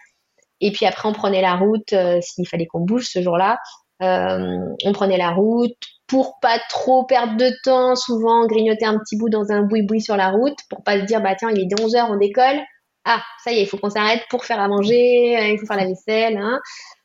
Et 0.61 0.71
puis 0.71 0.87
après, 0.87 1.09
on 1.09 1.13
prenait 1.13 1.43
la 1.43 1.55
route 1.57 1.95
s'il 2.21 2.49
fallait 2.49 2.67
qu'on 2.67 2.81
bouge 2.81 3.09
ce 3.09 3.21
jour-là. 3.21 3.59
on 4.01 4.93
prenait 4.95 5.19
la 5.19 5.31
route, 5.31 5.77
pour 6.07 6.39
pas 6.41 6.59
trop 6.69 7.05
perdre 7.05 7.37
de 7.37 7.51
temps, 7.65 7.97
souvent 7.97 8.47
grignoter 8.47 8.85
un 8.85 8.99
petit 8.99 9.17
bout 9.17 9.29
dans 9.29 9.51
un 9.51 9.63
boui-boui 9.63 10.01
sur 10.01 10.17
la 10.17 10.31
route 10.31 10.59
pour 10.71 10.83
pas 10.85 11.01
se 11.01 11.05
dire 11.05 11.21
bah 11.21 11.35
tiens 11.37 11.51
il 11.51 11.61
est 11.61 11.81
11 11.81 11.97
heures 11.97 12.09
on 12.11 12.17
décolle 12.17 12.61
ah 13.05 13.23
ça 13.43 13.53
y 13.53 13.59
est 13.59 13.63
il 13.63 13.67
faut 13.67 13.79
qu'on 13.79 13.91
s'arrête 13.91 14.23
pour 14.31 14.45
faire 14.45 14.61
à 14.61 14.69
manger 14.69 15.37
euh, 15.39 15.49
il 15.49 15.59
faut 15.59 15.67
faire 15.67 15.77
la 15.77 15.87
vaisselle 15.87 16.37
hein. 16.37 16.61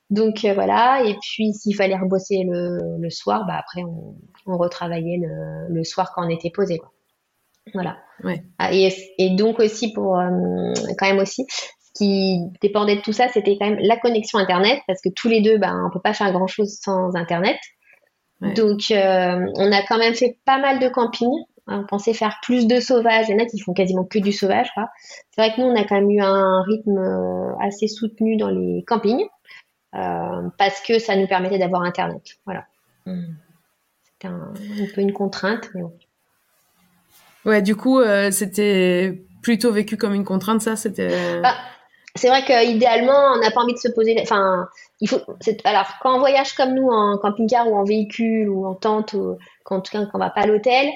donc 0.10 0.46
euh, 0.46 0.54
voilà 0.54 1.04
et 1.06 1.16
puis 1.22 1.54
s'il 1.54 1.76
fallait 1.76 1.98
rebosser 1.98 2.44
le, 2.44 2.78
le, 3.00 3.10
soir 3.10 3.46
bah 3.48 3.58
après 3.60 3.84
on, 3.84 4.16
on 4.46 4.58
retravaillait 4.58 5.18
le, 5.18 5.74
le, 5.74 5.84
soir 5.84 6.12
quand 6.14 6.26
on 6.26 6.30
était 6.30 6.52
posé 6.52 6.78
quoi. 6.78 6.92
voilà 7.74 7.98
ouais. 8.24 8.44
Ah, 8.60 8.74
et, 8.74 8.94
et, 9.18 9.32
donc 9.32 9.60
aussi 9.60 9.94
pour 9.94 10.20
euh, 10.20 10.30
quand 11.00 11.08
même 11.08 11.20
aussi 11.20 11.46
ce 11.50 11.92
qui 11.96 12.40
dépendait 12.62 12.98
de 12.98 13.02
tout 13.02 13.14
ça 13.14 13.30
c'était 13.30 13.58
quand 13.60 13.68
même 13.68 13.80
la 13.80 13.98
connexion 13.98 14.38
internet 14.38 14.80
parce 14.88 15.02
que 15.02 15.10
tous 15.16 15.28
les 15.28 15.42
deux 15.42 15.58
bah 15.58 15.74
on 15.88 15.92
peut 15.92 16.02
pas 16.02 16.14
faire 16.14 16.32
grand 16.32 16.48
chose 16.48 16.78
sans 16.82 17.16
internet 17.16 17.58
donc, 18.42 18.90
euh, 18.92 19.46
on 19.56 19.72
a 19.72 19.82
quand 19.88 19.98
même 19.98 20.16
fait 20.16 20.38
pas 20.46 20.58
mal 20.58 20.80
de 20.80 20.88
camping. 20.90 21.30
On 21.68 21.86
pensait 21.86 22.14
faire 22.14 22.38
plus 22.42 22.68
de 22.68 22.80
sauvage. 22.80 23.28
Il 23.30 23.34
y 23.34 23.36
en 23.36 23.44
a 23.44 23.46
qui 23.46 23.60
font 23.60 23.74
quasiment 23.74 24.04
que 24.04 24.20
du 24.20 24.32
sauvage. 24.32 24.68
C'est 25.30 25.42
vrai 25.42 25.54
que 25.54 25.62
nous, 25.62 25.68
on 25.68 25.76
a 25.76 25.84
quand 25.84 25.96
même 25.96 26.10
eu 26.10 26.22
un 26.22 26.64
rythme 26.64 26.98
euh, 26.98 27.56
assez 27.62 27.88
soutenu 27.88 28.36
dans 28.36 28.50
les 28.50 28.84
campings 28.88 29.26
euh, 29.96 30.50
parce 30.58 30.82
que 30.82 31.00
ça 31.00 31.16
nous 31.16 31.28
permettait 31.28 31.60
d'avoir 31.60 31.84
Internet. 31.84 32.40
Voilà. 32.46 32.66
C'était 33.06 34.28
un, 34.28 34.54
peu 34.94 35.02
une 35.02 35.14
contrainte, 35.14 35.70
mais 35.76 35.82
bon. 35.82 35.94
Ouais, 37.46 37.62
du 37.62 37.76
coup, 37.76 38.02
c'était 38.32 39.24
plutôt 39.42 39.72
vécu 39.72 39.98
comme 39.98 40.14
une 40.14 40.26
contrainte, 40.26 40.62
ça 40.62 40.76
C'était. 40.76 41.42
Bah, 41.42 41.56
c'est 42.16 42.28
vrai 42.28 42.44
qu'idéalement, 42.44 43.34
on 43.34 43.40
n'a 43.40 43.52
pas 43.52 43.62
envie 43.62 43.74
de 43.74 43.80
se 43.80 43.90
poser. 43.90 44.16
Enfin, 44.22 44.68
il 45.00 45.08
faut. 45.08 45.20
Alors, 45.64 45.88
quand 46.02 46.16
on 46.16 46.20
voyage 46.20 46.54
comme 46.54 46.74
nous 46.74 46.90
en 46.90 47.18
camping-car 47.18 47.70
ou 47.70 47.76
en 47.76 47.84
véhicule 47.84 48.50
ou 48.50 48.66
en 48.66 48.76
tente, 48.76 49.14
ou 49.14 49.38
quand, 49.64 49.78
en 49.78 49.82
tout 49.82 49.92
cas 49.92 50.06
quand 50.06 50.12
on 50.16 50.20
va 50.20 50.30
pas 50.30 50.42
à 50.42 50.48
l'hôtel, 50.48 50.90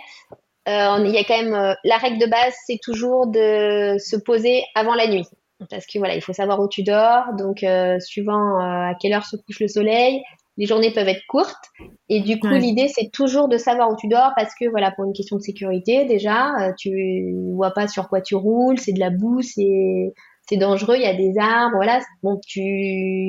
euh, 0.68 1.04
il 1.06 1.12
y 1.12 1.18
a 1.18 1.24
quand 1.24 1.38
même 1.38 1.54
euh, 1.54 1.74
la 1.84 1.98
règle 1.98 2.20
de 2.20 2.26
base, 2.26 2.54
c'est 2.66 2.80
toujours 2.82 3.28
de 3.28 3.98
se 4.00 4.16
poser 4.16 4.64
avant 4.74 4.96
la 4.96 5.08
nuit, 5.08 5.28
parce 5.70 5.86
que 5.86 6.00
voilà, 6.00 6.16
il 6.16 6.22
faut 6.22 6.34
savoir 6.34 6.60
où 6.60 6.68
tu 6.68 6.84
dors. 6.84 7.34
Donc, 7.38 7.64
euh, 7.64 8.00
suivant 8.00 8.58
à 8.60 8.94
quelle 9.00 9.14
heure 9.14 9.26
se 9.26 9.38
couche 9.38 9.60
le 9.62 9.68
soleil, 9.68 10.22
les 10.58 10.66
journées 10.66 10.92
peuvent 10.92 11.08
être 11.08 11.26
courtes. 11.28 11.66
Et 12.10 12.20
du 12.22 12.40
coup, 12.40 12.48
l'idée, 12.48 12.88
c'est 12.88 13.12
toujours 13.12 13.48
de 13.48 13.58
savoir 13.58 13.90
où 13.92 13.96
tu 13.96 14.08
dors 14.08 14.32
parce 14.36 14.54
que, 14.60 14.70
voilà, 14.70 14.92
pour 14.92 15.06
une 15.06 15.14
question 15.14 15.38
de 15.38 15.42
sécurité, 15.42 16.06
déjà, 16.06 16.74
tu 16.78 17.34
vois 17.54 17.72
pas 17.72 17.88
sur 17.88 18.08
quoi 18.08 18.22
tu 18.22 18.36
roules, 18.36 18.80
c'est 18.80 18.94
de 18.94 19.00
la 19.00 19.10
boue, 19.10 19.42
c'est 19.42 20.14
c'est 20.48 20.58
dangereux, 20.58 20.96
il 20.96 21.02
y 21.02 21.08
a 21.08 21.14
des 21.14 21.38
arbres, 21.40 21.76
voilà. 21.76 22.02
Bon, 22.24 22.40
tu, 22.46 22.62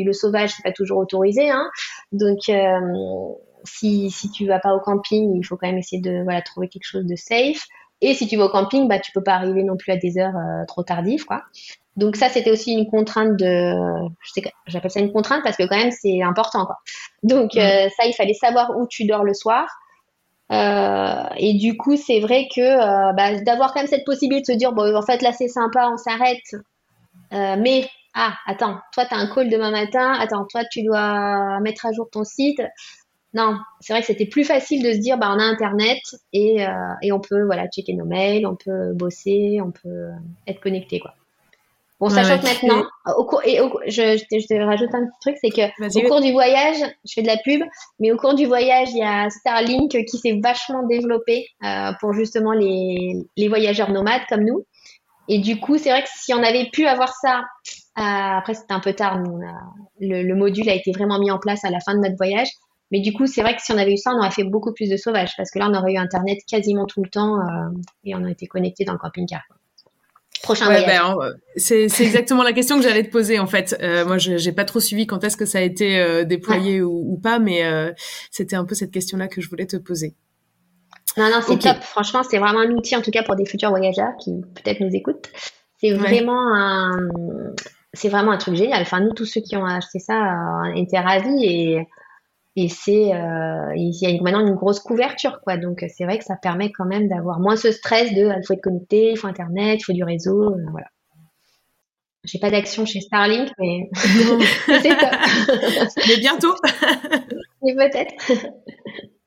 le 0.05 0.13
sauvage, 0.13 0.51
c'est 0.51 0.63
pas 0.63 0.73
toujours 0.73 0.99
autorisé, 0.99 1.51
hein. 1.51 1.69
Donc, 2.13 2.49
euh, 2.49 2.81
si, 3.65 4.11
si 4.11 4.31
tu 4.31 4.47
vas 4.47 4.59
pas 4.59 4.75
au 4.75 4.81
camping, 4.81 5.35
il 5.37 5.45
faut 5.45 5.57
quand 5.57 5.67
même 5.67 5.79
essayer 5.79 6.01
de, 6.01 6.23
voilà, 6.25 6.43
trouver 6.43 6.69
quelque 6.69 6.87
chose 6.87 7.07
de 7.07 7.17
safe. 7.17 7.65
Et 8.01 8.15
si 8.15 8.27
tu 8.27 8.37
vas 8.37 8.45
au 8.45 8.49
camping, 8.51 8.89
bah, 8.89 8.99
tu 8.99 9.13
peux 9.13 9.23
pas 9.23 9.35
arriver 9.35 9.63
non 9.63 9.77
plus 9.77 9.93
à 9.93 9.97
des 9.97 10.19
heures 10.19 10.37
euh, 10.37 10.65
trop 10.67 10.83
tardives, 10.83 11.25
quoi. 11.25 11.43
Donc 11.97 12.17
ça, 12.17 12.29
c'était 12.29 12.51
aussi 12.51 12.73
une 12.73 12.91
contrainte 12.91 13.37
de, 13.39 13.73
je 14.21 14.33
sais 14.33 14.43
j'appelle 14.67 14.91
ça 14.91 15.01
une 15.01 15.13
contrainte 15.13 15.43
parce 15.43 15.57
que 15.57 15.63
quand 15.67 15.79
même 15.79 15.91
c'est 15.91 16.23
important, 16.23 16.67
quoi. 16.67 16.77
Donc 17.23 17.57
euh, 17.57 17.89
ça, 17.97 18.05
il 18.07 18.13
fallait 18.15 18.35
savoir 18.35 18.77
où 18.77 18.87
tu 18.87 19.07
dors 19.07 19.25
le 19.25 19.33
soir. 19.33 19.67
Euh, 20.53 21.25
et 21.39 21.55
du 21.55 21.79
coup, 21.79 21.97
c'est 21.97 22.21
vrai 22.21 22.49
que 22.55 23.15
bah, 23.17 23.41
d'avoir 23.41 23.73
quand 23.73 23.81
même 23.81 23.89
cette 23.89 24.05
possibilité 24.05 24.53
de 24.53 24.55
se 24.55 24.59
dire 24.59 24.73
bon, 24.73 24.95
en 24.95 25.03
fait 25.03 25.23
là 25.23 25.33
c'est 25.33 25.49
sympa, 25.49 25.89
on 25.91 25.97
s'arrête, 25.97 26.55
euh, 27.33 27.57
mais, 27.59 27.89
ah, 28.15 28.35
attends, 28.47 28.79
toi, 28.93 29.07
tu 29.07 29.15
as 29.15 29.19
un 29.19 29.27
call 29.27 29.49
demain 29.49 29.71
matin, 29.71 30.13
attends, 30.13 30.45
toi, 30.47 30.63
tu 30.71 30.83
dois 30.83 31.61
mettre 31.61 31.87
à 31.87 31.93
jour 31.93 32.09
ton 32.11 32.25
site. 32.25 32.61
Non, 33.35 33.59
c'est 33.81 33.93
vrai 33.93 34.01
que 34.01 34.07
c'était 34.07 34.27
plus 34.27 34.45
facile 34.45 34.83
de 34.83 34.93
se 34.93 34.99
dire, 34.99 35.19
bah, 35.19 35.31
on 35.35 35.39
a 35.39 35.45
Internet 35.45 35.99
et, 36.33 36.67
euh, 36.67 36.71
et 37.03 37.13
on 37.13 37.21
peut 37.21 37.45
voilà, 37.45 37.67
checker 37.69 37.93
nos 37.93 38.07
mails, 38.07 38.47
on 38.47 38.57
peut 38.57 38.93
bosser, 38.95 39.59
on 39.63 39.73
peut 39.73 40.09
être 40.47 40.61
connecté. 40.61 41.01
Quoi. 41.01 41.15
Bon, 41.99 42.11
sachant 42.11 42.39
que 42.39 42.45
maintenant, 42.45 42.85
au 43.17 43.25
cours, 43.25 43.41
et 43.47 43.57
je, 43.87 44.19
je, 44.19 44.47
te, 44.47 44.63
rajoute 44.63 44.95
un 44.95 45.07
petit 45.07 45.19
truc, 45.21 45.37
c'est 45.41 45.49
que 45.49 46.05
au 46.05 46.09
cours 46.09 46.21
du 46.21 46.33
voyage, 46.33 46.77
je 47.07 47.13
fais 47.15 47.23
de 47.23 47.27
la 47.27 47.39
pub, 47.39 47.63
mais 48.01 48.13
au 48.13 48.19
cours 48.19 48.35
du 48.35 48.45
voyage, 48.45 48.89
il 48.91 48.99
y 48.99 49.03
a 49.03 49.31
Starlink 49.31 49.93
qui 50.05 50.19
s'est 50.19 50.39
vachement 50.43 50.87
développé 50.87 51.47
euh, 51.65 51.93
pour 52.01 52.13
justement 52.13 52.53
les, 52.53 53.15
les 53.39 53.49
voyageurs 53.49 53.91
nomades 53.91 54.21
comme 54.29 54.45
nous. 54.45 54.67
Et 55.29 55.39
du 55.39 55.59
coup, 55.59 55.79
c'est 55.79 55.91
vrai 55.91 56.03
que 56.03 56.09
si 56.15 56.33
on 56.35 56.43
avait 56.43 56.69
pu 56.73 56.87
avoir 56.87 57.13
ça, 57.15 57.41
euh, 57.99 58.39
après 58.39 58.55
c'était 58.55 58.73
un 58.73 58.81
peu 58.81 58.93
tard, 58.93 59.23
le, 60.01 60.35
module 60.35 60.69
a 60.69 60.75
été 60.75 60.93
vraiment 60.93 61.19
mis 61.19 61.31
en 61.31 61.39
place 61.39 61.65
à 61.65 61.71
la 61.71 61.81
fin 61.81 61.95
de 61.95 62.01
notre 62.01 62.17
voyage. 62.17 62.49
Mais 62.93 63.01
du 63.01 63.13
coup, 63.13 63.27
c'est 63.27 63.41
vrai 63.43 63.57
que 63.57 63.63
si 63.63 63.73
on 63.73 63.79
avait 63.79 63.95
eu 63.95 63.97
ça, 63.97 64.13
on 64.15 64.19
aurait 64.19 64.31
fait 64.31 64.45
beaucoup 64.45 64.73
plus 64.73 64.89
de 64.89 64.97
sauvage 64.97 65.33
parce 65.37 65.51
que 65.51 65.59
là, 65.59 65.69
on 65.69 65.75
aurait 65.75 65.95
eu 65.95 65.97
Internet 65.97 66.39
quasiment 66.49 66.87
tout 66.87 67.03
le 67.03 67.11
temps 67.11 67.41
euh, 67.41 67.71
et 68.05 68.15
on 68.15 68.23
aurait 68.23 68.33
été 68.33 68.47
connecté 68.47 68.85
dans 68.85 68.93
le 68.93 68.99
camping-car. 68.99 69.43
Prochain 70.43 70.67
voyage. 70.67 70.87
Ben, 70.87 71.17
euh, 71.21 71.33
c'est 71.57 71.87
exactement 72.01 72.45
la 72.45 72.53
question 72.53 72.77
que 72.77 72.83
j'allais 72.83 73.03
te 73.03 73.11
poser 73.11 73.41
en 73.41 73.47
fait. 73.47 73.77
moi, 74.07 74.19
je 74.19 74.37
j'ai 74.37 74.53
pas 74.53 74.65
trop 74.65 74.79
suivi 74.79 75.09
quand 75.09 75.25
est-ce 75.25 75.37
que 75.37 75.47
ça 75.47 75.59
a 75.59 75.63
été 75.63 76.25
déployé 76.25 76.83
ou, 76.83 77.15
ou, 77.15 77.17
pas, 77.17 77.41
mais 77.41 77.65
c'était 78.31 78.55
un 78.55 78.65
peu 78.65 78.77
cette 78.77 78.93
question-là 78.93 79.27
que 79.27 79.41
je 79.41 79.49
voulais 79.49 79.67
te 79.67 79.77
poser. 79.77 80.15
Non, 81.17 81.31
non, 81.31 81.41
c'est 81.41 81.59
top. 81.59 81.79
Franchement, 81.83 82.23
c'est 82.23 82.39
vraiment 82.39 82.61
un 82.61 82.71
outil, 82.71 82.97
en 82.97 83.03
tout 83.03 83.11
cas 83.11 83.23
pour 83.23 83.37
des 83.37 83.47
futurs 83.47 83.71
voyageurs 83.71 84.17
qui 84.21 84.33
peut-être 84.55 84.81
nous 84.81 84.95
écoutent. 84.95 85.29
C'est 85.79 85.93
vraiment 85.93 86.55
un, 86.55 86.93
c'est 87.93 88.09
vraiment 88.09 88.33
un 88.33 88.39
truc 88.39 88.55
génial. 88.55 88.83
Enfin, 88.83 89.01
nous, 89.01 89.13
tous 89.13 89.25
ceux 89.25 89.41
qui 89.41 89.57
ont 89.57 89.65
acheté 89.65 89.99
ça 89.99 90.33
euh, 90.33 90.75
étaient 90.75 91.01
ravis 91.01 91.45
et, 91.45 91.89
et 92.57 92.69
c'est, 92.69 93.15
euh, 93.15 93.73
il 93.75 93.93
y 94.01 94.07
a 94.07 94.23
maintenant 94.23 94.47
une 94.47 94.55
grosse 94.55 94.81
couverture, 94.81 95.41
quoi. 95.43 95.57
Donc, 95.57 95.85
c'est 95.95 96.05
vrai 96.05 96.19
que 96.19 96.25
ça 96.25 96.37
permet 96.37 96.73
quand 96.73 96.87
même 96.87 97.09
d'avoir 97.09 97.41
moins 97.41 97.57
ce 97.57 97.73
stress 97.73 98.13
de, 98.15 98.33
il 98.37 98.47
faut 98.47 98.55
être 98.55 98.63
connecté, 98.63 99.11
il 99.11 99.19
faut 99.19 99.27
Internet, 99.27 99.81
il 99.81 99.85
faut 99.85 99.93
du 99.93 100.05
réseau, 100.05 100.55
euh, 100.55 100.65
voilà. 100.71 100.87
J'ai 102.25 102.41
pas 102.41 102.51
d'action 102.51 102.85
chez 102.87 103.01
Starlink, 103.01 103.51
mais 103.59 103.89
c'est 103.95 104.89
top. 104.89 105.11
mais 106.09 106.17
bientôt. 106.19 106.55
mais 107.63 107.75
peut-être. 107.75 108.15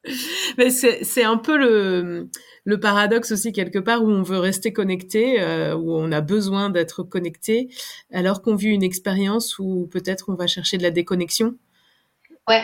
Mais 0.57 0.69
c'est 0.69 1.23
un 1.23 1.37
peu 1.37 1.57
le, 1.57 2.29
le 2.65 2.79
paradoxe 2.79 3.31
aussi 3.31 3.51
quelque 3.51 3.79
part 3.79 4.03
où 4.03 4.09
on 4.09 4.21
veut 4.21 4.39
rester 4.39 4.73
connecté, 4.73 5.41
euh, 5.41 5.75
où 5.75 5.93
on 5.93 6.11
a 6.11 6.21
besoin 6.21 6.69
d'être 6.69 7.03
connecté, 7.03 7.69
alors 8.13 8.41
qu'on 8.41 8.55
vit 8.55 8.69
une 8.69 8.83
expérience 8.83 9.59
où 9.59 9.87
peut-être 9.91 10.29
on 10.29 10.35
va 10.35 10.47
chercher 10.47 10.77
de 10.77 10.83
la 10.83 10.91
déconnexion. 10.91 11.55
Ouais. 12.47 12.63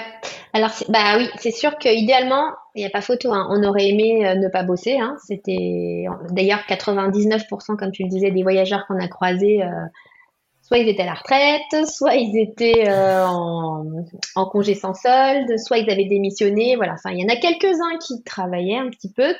Alors 0.53 0.71
bah 0.89 1.17
oui, 1.17 1.29
c'est 1.37 1.51
sûr 1.51 1.77
que 1.77 1.89
idéalement, 1.89 2.53
il 2.73 2.79
n'y 2.79 2.87
a 2.87 2.89
pas 2.89 3.01
photo. 3.01 3.31
Hein. 3.33 3.47
On 3.51 3.63
aurait 3.63 3.87
aimé 3.89 4.25
euh, 4.25 4.35
ne 4.35 4.47
pas 4.47 4.63
bosser. 4.63 4.97
Hein. 4.99 5.15
C'était 5.25 6.05
d'ailleurs 6.31 6.61
99%, 6.67 7.75
comme 7.77 7.91
tu 7.91 8.03
le 8.03 8.09
disais, 8.09 8.31
des 8.31 8.41
voyageurs 8.41 8.85
qu'on 8.87 8.99
a 8.99 9.07
croisés. 9.07 9.61
Euh, 9.61 9.69
soit 10.65 10.79
ils 10.79 10.89
étaient 10.89 11.03
à 11.03 11.05
la 11.05 11.13
retraite, 11.13 11.87
soit 11.87 12.15
ils 12.15 12.37
étaient 12.37 12.89
euh, 12.89 13.25
en, 13.25 13.85
en, 14.35 14.45
congé 14.49 14.73
sans 14.73 14.93
solde, 14.93 15.57
soit 15.57 15.77
ils 15.77 15.89
avaient 15.89 16.05
démissionné. 16.05 16.75
Voilà. 16.75 16.93
Enfin, 16.93 17.11
il 17.11 17.21
y 17.21 17.23
en 17.23 17.33
a 17.33 17.37
quelques-uns 17.37 17.97
qui 18.05 18.23
travaillaient 18.23 18.79
un 18.79 18.89
petit 18.89 19.11
peu, 19.11 19.33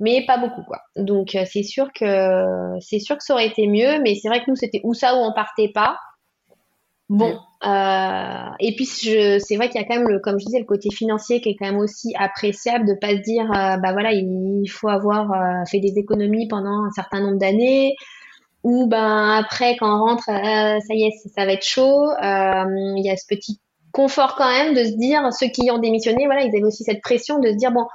mais 0.00 0.24
pas 0.26 0.38
beaucoup 0.38 0.62
quoi. 0.62 0.80
Donc 0.96 1.36
c'est 1.50 1.62
sûr 1.62 1.88
que 1.92 2.78
c'est 2.80 2.98
sûr 2.98 3.16
que 3.16 3.22
ça 3.22 3.34
aurait 3.34 3.46
été 3.46 3.66
mieux, 3.66 4.00
mais 4.02 4.14
c'est 4.16 4.28
vrai 4.28 4.40
que 4.40 4.50
nous 4.50 4.56
c'était 4.56 4.80
où 4.84 4.94
ça 4.94 5.14
où 5.14 5.18
on 5.18 5.32
partait 5.32 5.70
pas. 5.72 5.96
Bon, 7.08 7.38
euh, 7.66 8.50
et 8.60 8.76
puis 8.76 8.84
c'est 8.84 9.56
vrai 9.56 9.68
qu'il 9.68 9.80
y 9.80 9.84
a 9.84 9.86
quand 9.86 9.96
même, 9.96 10.08
le, 10.08 10.20
comme 10.20 10.38
je 10.38 10.44
disais, 10.44 10.58
le 10.58 10.66
côté 10.66 10.90
financier 10.90 11.40
qui 11.40 11.50
est 11.50 11.56
quand 11.58 11.66
même 11.66 11.78
aussi 11.78 12.12
appréciable 12.18 12.86
de 12.86 12.94
pas 13.00 13.10
se 13.10 13.22
dire, 13.22 13.44
euh, 13.44 13.78
bah 13.78 13.92
voilà, 13.92 14.12
il 14.12 14.66
faut 14.68 14.88
avoir 14.88 15.32
euh, 15.32 15.64
fait 15.70 15.80
des 15.80 15.98
économies 15.98 16.48
pendant 16.48 16.84
un 16.84 16.90
certain 16.90 17.20
nombre 17.20 17.38
d'années, 17.38 17.94
ou 18.64 18.86
ben 18.86 19.30
après 19.38 19.76
quand 19.76 19.94
on 19.94 20.04
rentre, 20.04 20.24
ça 20.24 20.94
y 20.94 21.04
est, 21.04 21.12
ça 21.34 21.46
va 21.46 21.52
être 21.52 21.64
chaud. 21.64 22.10
Il 22.20 23.02
y 23.04 23.10
a 23.10 23.16
ce 23.16 23.26
petit 23.28 23.60
confort 23.92 24.34
quand 24.36 24.48
même 24.48 24.74
de 24.74 24.84
se 24.84 24.96
dire, 24.96 25.32
ceux 25.32 25.48
qui 25.48 25.70
ont 25.70 25.78
démissionné, 25.78 26.26
voilà, 26.26 26.42
ils 26.42 26.54
avaient 26.54 26.64
aussi 26.64 26.84
cette 26.84 27.00
pression 27.00 27.38
de 27.38 27.48
se 27.48 27.56
dire, 27.56 27.72
bon, 27.72 27.86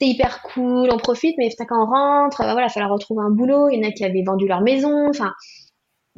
c'est 0.00 0.06
hyper 0.06 0.42
cool, 0.42 0.90
on 0.92 0.96
profite, 0.96 1.36
mais 1.38 1.50
quand 1.68 1.82
on 1.82 1.86
rentre, 1.86 2.42
voilà, 2.42 2.66
il 2.66 2.70
falloir 2.70 2.92
retrouver 2.92 3.22
un 3.24 3.30
boulot. 3.30 3.68
Il 3.68 3.78
y 3.78 3.84
en 3.84 3.88
a 3.88 3.92
qui 3.92 4.04
avaient 4.04 4.22
vendu 4.24 4.46
leur 4.46 4.60
maison, 4.60 5.08
enfin 5.08 5.32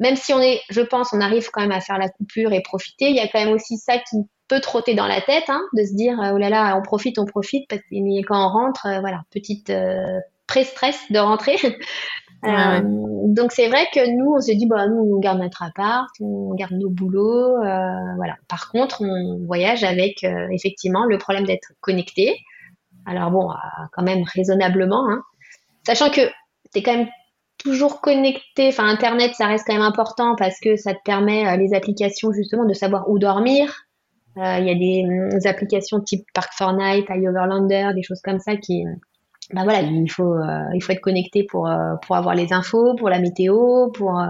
même 0.01 0.17
si 0.17 0.33
on 0.33 0.41
est, 0.41 0.61
je 0.71 0.81
pense, 0.81 1.13
on 1.13 1.21
arrive 1.21 1.51
quand 1.53 1.61
même 1.61 1.73
à 1.73 1.81
faire 1.81 1.99
la 1.99 2.09
coupure 2.09 2.53
et 2.53 2.63
profiter, 2.63 3.11
il 3.11 3.17
y 3.17 3.21
a 3.21 3.29
quand 3.29 3.39
même 3.39 3.53
aussi 3.53 3.77
ça 3.77 3.99
qui 3.99 4.17
peut 4.49 4.61
trotter 4.61 4.95
dans 4.95 5.07
la 5.07 5.21
tête, 5.21 5.45
hein, 5.49 5.61
de 5.75 5.85
se 5.85 5.95
dire, 5.95 6.21
euh, 6.21 6.33
oh 6.35 6.39
là 6.39 6.49
là, 6.49 6.77
on 6.77 6.83
profite, 6.83 7.19
on 7.19 7.27
profite, 7.27 7.71
mais 7.93 8.23
quand 8.23 8.45
on 8.45 8.49
rentre, 8.49 8.87
euh, 8.87 9.01
voilà, 9.01 9.23
petite 9.31 9.71
euh, 9.71 10.19
pré-stress 10.49 10.99
de 11.11 11.19
rentrer. 11.19 11.57
Donc 12.43 13.53
c'est 13.53 13.69
vrai 13.69 13.87
que 13.93 14.17
nous, 14.17 14.35
on 14.37 14.41
se 14.41 14.53
dit, 14.53 14.67
bah 14.67 14.87
nous, 14.89 15.17
on 15.17 15.19
garde 15.19 15.41
notre 15.41 15.63
appart, 15.63 16.09
on 16.21 16.55
garde 16.55 16.73
nos 16.73 16.91
boulots, 16.91 17.57
voilà. 18.17 18.37
Par 18.49 18.71
contre, 18.71 19.03
on 19.03 19.45
voyage 19.47 19.85
avec 19.85 20.25
effectivement 20.51 21.05
le 21.05 21.19
problème 21.19 21.45
d'être 21.45 21.73
connecté. 21.81 22.39
Alors 23.07 23.31
bon, 23.31 23.49
quand 23.93 24.03
même 24.03 24.25
raisonnablement, 24.35 25.09
hein. 25.11 25.23
sachant 25.87 26.11
que 26.11 26.21
c'est 26.73 26.83
quand 26.83 26.97
même 26.97 27.09
toujours 27.63 28.01
connecté. 28.01 28.69
Enfin, 28.69 28.89
Internet, 28.89 29.33
ça 29.35 29.47
reste 29.47 29.65
quand 29.67 29.75
même 29.75 29.83
important 29.83 30.35
parce 30.37 30.59
que 30.61 30.77
ça 30.77 30.95
te 30.95 31.01
permet, 31.05 31.47
euh, 31.47 31.57
les 31.57 31.75
applications, 31.75 32.33
justement, 32.33 32.65
de 32.65 32.75
savoir 32.75 33.09
où 33.11 33.19
dormir. 33.19 33.87
Euh, 34.37 34.59
il 34.59 34.67
y 34.67 34.71
a 34.71 34.75
des, 34.75 35.05
mm, 35.05 35.47
applications 35.47 36.01
type 36.01 36.25
Park 36.35 36.53
Fortnite, 36.57 37.07
iOverlander, 37.11 37.91
des 37.95 38.03
choses 38.03 38.21
comme 38.23 38.39
ça 38.39 38.57
qui, 38.57 38.85
ben 39.53 39.65
voilà, 39.65 39.83
il 39.83 40.11
faut, 40.11 40.35
euh, 40.35 40.79
être 40.89 41.01
connecté 41.01 41.45
pour, 41.45 41.71
pour 42.03 42.17
avoir 42.17 42.35
les 42.35 42.53
infos, 42.53 42.95
pour 42.97 43.09
la 43.09 43.19
météo, 43.19 43.91
pour, 43.91 44.23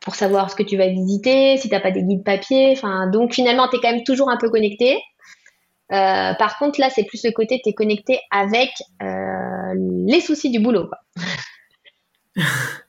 pour 0.00 0.14
savoir 0.14 0.50
ce 0.50 0.56
que 0.56 0.62
tu 0.62 0.76
vas 0.76 0.88
visiter, 0.88 1.56
si 1.56 1.68
t'as 1.68 1.80
pas 1.80 1.90
des 1.90 2.02
guides 2.02 2.24
papier. 2.24 2.78
Donc 3.12 3.34
finalement, 3.34 3.68
tu 3.68 3.76
es 3.76 3.80
quand 3.80 3.92
même 3.92 4.04
toujours 4.04 4.30
un 4.30 4.36
peu 4.36 4.50
connecté. 4.50 4.98
par 5.88 6.58
contre, 6.58 6.80
là, 6.80 6.90
c'est 6.90 7.04
plus 7.04 7.24
le 7.24 7.32
côté, 7.32 7.60
tu 7.62 7.70
es 7.70 7.72
connecté 7.74 8.20
avec 8.30 8.70
les 9.00 10.20
soucis 10.20 10.50
du 10.50 10.60
boulot. 10.60 10.88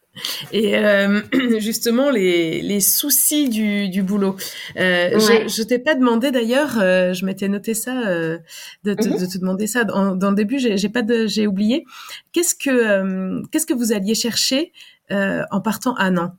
Et 0.51 0.77
euh, 0.77 1.21
justement, 1.59 2.09
les, 2.09 2.61
les, 2.61 2.79
soucis 2.79 3.49
du, 3.49 3.89
du 3.89 4.03
boulot. 4.03 4.35
Euh, 4.77 5.19
Je, 5.19 5.47
je 5.47 5.63
t'ai 5.63 5.79
pas 5.79 5.95
demandé 5.95 6.31
d'ailleurs, 6.31 6.77
euh, 6.79 7.13
je 7.13 7.25
m'étais 7.25 7.47
noté 7.47 7.73
ça, 7.73 8.07
euh, 8.07 8.37
de, 8.83 8.93
te, 8.93 9.07
mm-hmm. 9.07 9.19
de, 9.19 9.25
te 9.25 9.37
demander 9.37 9.67
ça 9.67 9.83
dans, 9.83 10.15
dans 10.15 10.29
le 10.29 10.35
début. 10.35 10.59
J'ai 10.59 10.89
pas 10.89 11.01
j'ai 11.25 11.47
oublié. 11.47 11.85
Qu'est-ce 12.31 12.55
que 12.55 12.69
euh, 12.69 13.41
qu'est-ce 13.51 13.65
que 13.65 13.73
vous 13.73 13.93
alliez 13.93 14.15
chercher 14.15 14.71
en 15.11 15.61
partant 15.61 15.95
à 15.95 16.11
Nantes? 16.11 16.33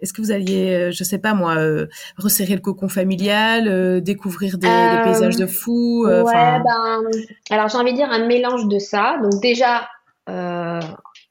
Est-ce 0.00 0.14
que 0.14 0.22
vous 0.22 0.30
alliez, 0.30 0.90
je 0.92 1.04
sais 1.04 1.18
pas 1.18 1.34
moi, 1.34 1.56
resserrer 2.16 2.54
le 2.54 2.60
cocon 2.60 2.88
familial, 2.88 4.00
découvrir 4.02 4.56
des, 4.56 4.66
des, 4.66 5.02
paysages 5.04 5.36
de 5.36 5.46
fou 5.46 6.06
Ouais, 6.06 6.22
ben, 6.22 7.02
alors 7.50 7.68
j'ai 7.68 7.76
envie 7.76 7.92
de 7.92 7.96
dire 7.96 8.10
un 8.10 8.26
mélange 8.26 8.66
de 8.68 8.78
ça. 8.78 9.16
Donc 9.22 9.42
déjà 9.42 9.88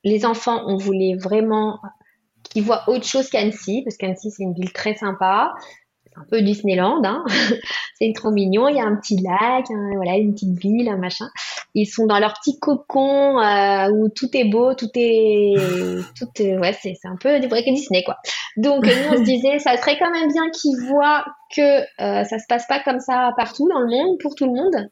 les 0.03 0.25
enfants, 0.25 0.63
on 0.67 0.77
voulait 0.77 1.15
vraiment 1.15 1.79
qu'ils 2.43 2.63
voient 2.63 2.83
autre 2.87 3.05
chose 3.05 3.29
qu'Annecy, 3.29 3.83
parce 3.83 3.97
qu'Annecy, 3.97 4.31
c'est 4.31 4.43
une 4.43 4.53
ville 4.53 4.71
très 4.71 4.95
sympa. 4.95 5.53
C'est 6.05 6.19
un 6.19 6.25
peu 6.29 6.41
Disneyland, 6.41 7.01
hein. 7.03 7.23
c'est 7.99 8.11
trop 8.15 8.31
mignon. 8.31 8.67
Il 8.67 8.77
y 8.77 8.79
a 8.79 8.85
un 8.85 8.95
petit 8.95 9.17
lac, 9.17 9.65
voilà, 9.95 10.17
une 10.17 10.33
petite 10.33 10.57
ville, 10.57 10.89
un 10.89 10.97
machin. 10.97 11.27
Ils 11.75 11.85
sont 11.85 12.07
dans 12.07 12.19
leur 12.19 12.33
petit 12.33 12.57
cocon 12.59 13.39
euh, 13.39 13.89
où 13.91 14.09
tout 14.09 14.29
est 14.33 14.45
beau, 14.45 14.73
tout 14.73 14.89
est, 14.95 15.53
tout 16.17 16.43
ouais, 16.43 16.75
c'est, 16.81 16.95
un 17.03 17.15
peu 17.17 17.39
des 17.39 17.47
vrais 17.47 17.61
Disney, 17.61 18.03
quoi. 18.03 18.17
Donc 18.57 18.85
nous, 18.85 18.91
on 19.11 19.17
se 19.17 19.23
disait, 19.23 19.59
ça 19.59 19.77
serait 19.77 19.99
quand 19.99 20.09
même 20.09 20.31
bien 20.31 20.49
qu'ils 20.49 20.79
voient 20.87 21.25
que 21.55 21.81
euh, 22.01 22.23
ça 22.23 22.39
se 22.39 22.45
passe 22.47 22.65
pas 22.67 22.79
comme 22.79 22.99
ça 22.99 23.31
partout 23.37 23.67
dans 23.69 23.79
le 23.79 23.87
monde, 23.87 24.17
pour 24.19 24.33
tout 24.33 24.45
le 24.45 24.53
monde. 24.53 24.89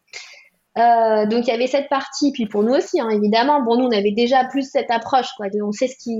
Euh, 0.78 1.26
donc 1.26 1.48
il 1.48 1.50
y 1.50 1.52
avait 1.52 1.68
cette 1.68 1.90
partie, 1.90 2.32
puis 2.32 2.46
pour 2.46 2.64
nous 2.64 2.74
aussi, 2.74 3.00
hein, 3.00 3.10
évidemment. 3.10 3.62
Bon, 3.64 3.78
nous 3.78 3.86
on 3.86 3.92
avait 3.92 4.12
déjà 4.12 4.46
plus 4.46 4.70
cette 4.70 4.92
approche, 4.92 5.30
quoi. 5.36 5.48
on 5.64 5.72
sait 5.72 5.88
ce 5.88 5.98
qui, 5.98 6.16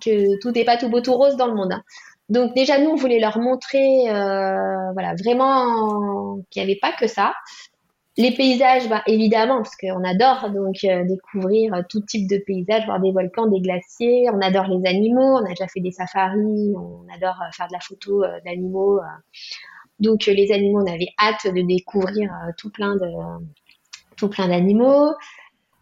que 0.00 0.38
tout 0.40 0.52
n'est 0.52 0.64
pas 0.64 0.76
tout 0.76 0.88
beau 0.88 1.00
tout 1.00 1.14
rose 1.14 1.36
dans 1.36 1.48
le 1.48 1.54
monde. 1.54 1.72
Hein. 1.72 1.82
Donc 2.28 2.54
déjà 2.54 2.78
nous 2.78 2.90
on 2.90 2.94
voulait 2.94 3.18
leur 3.18 3.38
montrer, 3.38 4.08
euh, 4.08 4.92
voilà, 4.92 5.14
vraiment 5.14 6.38
qu'il 6.50 6.62
n'y 6.62 6.70
avait 6.70 6.78
pas 6.80 6.92
que 6.92 7.08
ça. 7.08 7.32
Les 8.16 8.32
paysages, 8.32 8.88
bah, 8.88 9.02
évidemment, 9.06 9.58
parce 9.58 9.76
qu'on 9.76 10.02
adore 10.04 10.50
donc 10.50 10.76
euh, 10.84 11.04
découvrir 11.04 11.84
tout 11.88 12.00
type 12.00 12.28
de 12.28 12.38
paysages, 12.44 12.84
voir 12.84 13.00
des 13.00 13.12
volcans, 13.12 13.46
des 13.46 13.60
glaciers. 13.60 14.28
On 14.32 14.40
adore 14.40 14.66
les 14.66 14.88
animaux. 14.88 15.38
On 15.38 15.44
a 15.44 15.50
déjà 15.50 15.68
fait 15.68 15.80
des 15.80 15.92
safaris. 15.92 16.74
On 16.76 17.06
adore 17.14 17.36
faire 17.52 17.68
de 17.68 17.72
la 17.72 17.80
photo 17.80 18.24
d'animaux. 18.44 18.98
Donc 20.00 20.26
les 20.26 20.50
animaux, 20.50 20.82
on 20.82 20.92
avait 20.92 21.10
hâte 21.20 21.54
de 21.54 21.64
découvrir 21.64 22.28
tout 22.56 22.70
plein 22.70 22.96
de 22.96 23.06
tout 24.18 24.28
plein 24.28 24.48
d'animaux. 24.48 25.12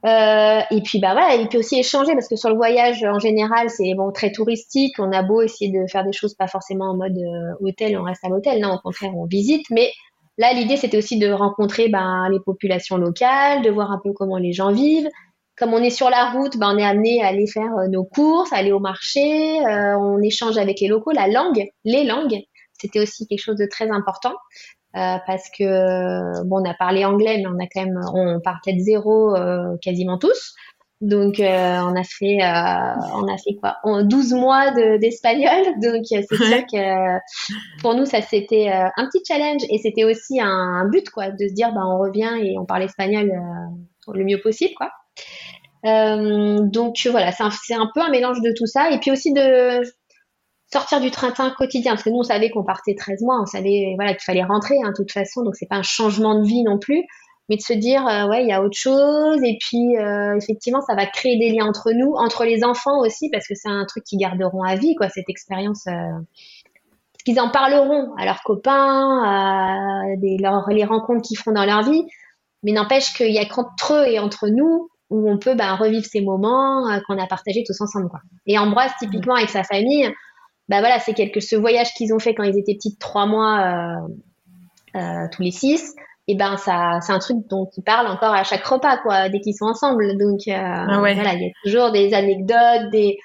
Euh, 0.05 0.61
et 0.71 0.83
puis 0.83 1.01
bah 1.01 1.15
voilà, 1.15 1.43
aussi 1.57 1.81
échanger 1.81 2.13
parce 2.13 2.29
que 2.29 2.37
sur 2.37 2.49
le 2.51 2.55
voyage 2.55 3.03
en 3.03 3.19
général 3.19 3.71
c'est 3.71 3.95
bon 3.95 4.13
très 4.13 4.31
touristique. 4.31 4.95
On 4.99 5.11
a 5.11 5.23
beau 5.23 5.43
essayer 5.43 5.71
de 5.73 5.87
faire 5.89 6.05
des 6.05 6.13
choses 6.13 6.35
pas 6.35 6.47
forcément 6.47 6.91
en 6.91 6.97
mode 6.97 7.17
euh, 7.17 7.67
hôtel, 7.67 7.99
on 7.99 8.05
reste 8.05 8.25
à 8.25 8.29
l'hôtel. 8.29 8.61
Non, 8.61 8.75
au 8.75 8.79
contraire 8.79 9.17
on 9.17 9.25
visite. 9.25 9.67
Mais 9.71 9.91
là 10.39 10.53
l'idée 10.53 10.77
c'était 10.77 10.99
aussi 10.99 11.19
de 11.19 11.29
rencontrer 11.31 11.89
ben, 11.89 12.29
les 12.31 12.39
populations 12.39 12.99
locales, 12.99 13.63
de 13.63 13.71
voir 13.71 13.91
un 13.91 14.01
peu 14.03 14.13
comment 14.13 14.37
les 14.37 14.53
gens 14.53 14.71
vivent. 14.71 15.09
Comme 15.57 15.73
on 15.73 15.83
est 15.83 15.91
sur 15.91 16.11
la 16.11 16.31
route, 16.31 16.59
ben, 16.59 16.75
on 16.75 16.79
est 16.79 16.85
amené 16.85 17.23
à 17.23 17.29
aller 17.29 17.47
faire 17.47 17.75
euh, 17.79 17.89
nos 17.89 18.05
courses, 18.05 18.53
aller 18.53 18.73
au 18.73 18.81
marché. 18.81 19.59
on 19.65 20.21
échange 20.23 20.59
avec 20.59 20.81
les 20.81 20.89
locaux, 20.89 21.13
la 21.13 21.27
langue, 21.27 21.67
les 21.85 22.05
langues. 22.05 22.43
C'était 22.79 23.01
aussi 23.01 23.27
quelque 23.27 23.43
chose 23.43 23.57
de 23.57 23.67
très 23.67 23.91
important. 23.91 24.35
Euh, 24.97 25.19
parce 25.27 25.51
que 25.51 26.43
bon, 26.45 26.63
on 26.63 26.71
a 26.71 26.73
parlé 26.73 27.05
anglais, 27.05 27.37
mais 27.39 27.47
on 27.47 27.63
a 27.63 27.67
quand 27.73 27.85
même, 27.85 28.01
on 28.15 28.41
partait 28.41 28.73
de 28.73 28.81
zéro 28.81 29.37
euh, 29.37 29.77
quasiment 29.83 30.17
tous. 30.17 30.55
Donc 31.03 31.39
euh, 31.39 31.79
on 31.83 31.95
a 31.95 32.03
fait, 32.05 32.39
on 32.41 33.29
a 33.29 33.37
fait 33.37 33.57
quoi, 33.61 33.77
12 34.03 34.33
mois 34.33 34.71
d'espagnol. 34.71 35.67
donc 35.83 36.05
c'est 36.07 36.27
sûr 36.27 36.67
que 36.73 37.19
pour 37.83 37.95
nous 37.95 38.07
ça 38.07 38.23
c'était 38.23 38.69
un 38.69 39.07
petit 39.13 39.23
challenge 39.29 39.61
et 39.69 39.77
c'était 39.77 40.05
aussi 40.05 40.41
un, 40.41 40.89
but 40.91 41.11
quoi, 41.11 41.31
de 41.31 41.47
se 41.47 41.53
dire 41.53 41.75
bah 41.75 41.83
on 41.85 41.99
revient 41.99 42.33
et 42.43 42.57
on 42.59 42.65
parle 42.65 42.85
espagnol 42.85 43.31
le 44.11 44.25
mieux 44.25 44.41
possible 44.41 44.73
quoi. 44.75 44.91
donc 45.85 46.97
voilà, 47.11 47.31
c'est 47.33 47.75
un, 47.75 47.83
un, 47.83 47.91
peu 47.95 48.01
un 48.01 48.09
mélange 48.09 48.41
de 48.41 48.55
tout 48.57 48.67
ça 48.67 48.91
et 48.91 48.99
puis 48.99 49.11
aussi 49.11 49.35
de 49.35 49.83
sortir 50.73 51.01
du 51.01 51.11
train-train 51.11 51.51
quotidien, 51.51 51.93
parce 51.93 52.03
que 52.03 52.11
nous, 52.11 52.19
on 52.19 52.23
savait 52.23 52.51
qu'on 52.51 52.65
partait 52.65 52.95
13 52.95 53.23
mois, 53.23 53.41
on 53.41 53.47
savait 53.47 53.95
voilà 53.97 54.13
qu'il 54.15 54.25
fallait 54.25 54.45
rentrer, 54.45 54.77
hein, 54.85 54.91
de 54.91 54.95
toute 54.95 55.13
façon, 55.13 55.43
donc 55.43 55.55
c'est 55.55 55.69
pas 55.69 55.77
un 55.77 55.83
changement 55.83 56.41
de 56.41 56.47
vie 56.47 56.63
non 56.65 56.79
plus, 56.79 57.05
mais 57.49 57.57
de 57.57 57.61
se 57.61 57.73
dire, 57.73 58.07
euh, 58.07 58.27
ouais, 58.29 58.43
il 58.43 58.49
y 58.49 58.53
a 58.53 58.63
autre 58.63 58.77
chose, 58.77 59.39
et 59.45 59.57
puis 59.61 59.97
euh, 59.97 60.37
effectivement, 60.37 60.81
ça 60.81 60.95
va 60.95 61.07
créer 61.07 61.39
des 61.39 61.51
liens 61.51 61.67
entre 61.67 61.93
nous, 61.93 62.15
entre 62.15 62.45
les 62.45 62.65
enfants 62.65 62.99
aussi, 63.01 63.31
parce 63.31 63.47
que 63.47 63.55
c'est 63.55 63.69
un 63.69 63.85
truc 63.85 64.05
qu'ils 64.05 64.19
garderont 64.19 64.63
à 64.63 64.75
vie, 64.77 64.95
quoi, 64.97 65.09
cette 65.09 65.29
expérience. 65.29 65.87
Euh, 65.87 65.93
qu'ils 67.25 67.41
en 67.41 67.51
parleront 67.51 68.15
à 68.17 68.25
leurs 68.25 68.43
copains, 68.45 69.23
à 69.25 70.03
des, 70.17 70.37
les 70.39 70.85
rencontres 70.85 71.23
qu'ils 71.23 71.37
feront 71.37 71.51
dans 71.51 71.65
leur 71.65 71.83
vie, 71.83 72.05
mais 72.63 72.71
n'empêche 72.71 73.15
qu'il 73.15 73.33
y 73.33 73.39
a 73.39 73.45
qu'entre 73.45 73.95
eux 73.95 74.07
et 74.07 74.21
entre 74.21 74.47
nous 74.49 74.89
où 75.11 75.29
on 75.29 75.37
peut 75.37 75.57
bah, 75.57 75.75
revivre 75.75 76.05
ces 76.05 76.21
moments 76.21 76.89
qu'on 77.07 77.19
a 77.19 77.27
partagés 77.27 77.65
tous 77.67 77.81
ensemble. 77.81 78.09
Quoi. 78.11 78.21
Et 78.47 78.59
Ambroise, 78.59 78.93
typiquement, 79.01 79.35
avec 79.35 79.51
sa 79.51 79.65
famille, 79.65 80.09
bah 80.69 80.81
voilà, 80.81 80.99
c'est 80.99 81.15
quelque 81.15 81.41
ce 81.41 81.57
voyage 81.57 81.93
qu'ils 81.95 82.13
ont 82.13 82.19
fait 82.19 82.35
quand 82.35 82.43
ils 82.43 82.59
étaient 82.59 82.75
petits, 82.75 82.97
trois 82.97 83.27
mois 83.27 83.61
euh, 83.61 84.09
euh, 84.97 85.27
tous 85.31 85.43
les 85.43 85.51
six. 85.51 85.95
et 86.27 86.35
ben 86.35 86.57
ça 86.57 87.01
c'est 87.03 87.13
un 87.13 87.19
truc 87.19 87.37
dont 87.49 87.69
ils 87.77 87.83
parlent 87.83 88.07
encore 88.07 88.33
à 88.33 88.45
chaque 88.45 88.65
repas 88.65 88.97
quoi 88.99 89.29
dès 89.29 89.41
qu'ils 89.41 89.55
sont 89.55 89.67
ensemble 89.67 90.17
donc 90.19 90.41
euh, 90.49 90.55
ah 90.57 90.99
voilà 90.99 91.35
il 91.35 91.43
y 91.43 91.47
a 91.47 91.51
toujours 91.63 91.93
des 91.93 92.15
anecdotes 92.15 92.91
des 92.91 93.19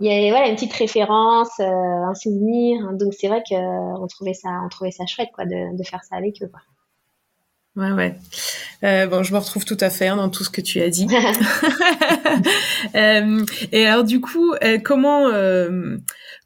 il 0.00 0.06
y 0.06 0.28
a 0.28 0.30
voilà 0.30 0.46
une 0.48 0.54
petite 0.54 0.72
référence 0.74 1.50
euh, 1.58 1.64
un 1.64 2.14
souvenir 2.14 2.92
donc 2.92 3.12
c'est 3.12 3.26
vrai 3.28 3.42
que 3.42 3.56
on 3.56 4.06
trouvait 4.06 4.34
ça 4.34 4.48
on 4.64 4.68
trouvait 4.68 4.92
ça 4.92 5.04
chouette 5.06 5.30
quoi 5.34 5.44
de, 5.46 5.76
de 5.76 5.82
faire 5.82 6.04
ça 6.04 6.16
avec 6.16 6.40
eux 6.42 6.48
quoi 6.48 6.60
Ouais, 7.76 7.92
ouais. 7.92 8.16
Euh, 8.82 9.06
bon, 9.06 9.22
je 9.22 9.32
me 9.32 9.38
retrouve 9.38 9.64
tout 9.64 9.76
à 9.78 9.88
fait 9.88 10.08
hein, 10.08 10.16
dans 10.16 10.30
tout 10.30 10.42
ce 10.42 10.50
que 10.50 10.60
tu 10.60 10.80
as 10.80 10.88
dit. 10.88 11.06
euh, 12.96 13.44
et 13.70 13.86
alors, 13.86 14.02
du 14.02 14.20
coup, 14.20 14.52
comment 14.82 15.28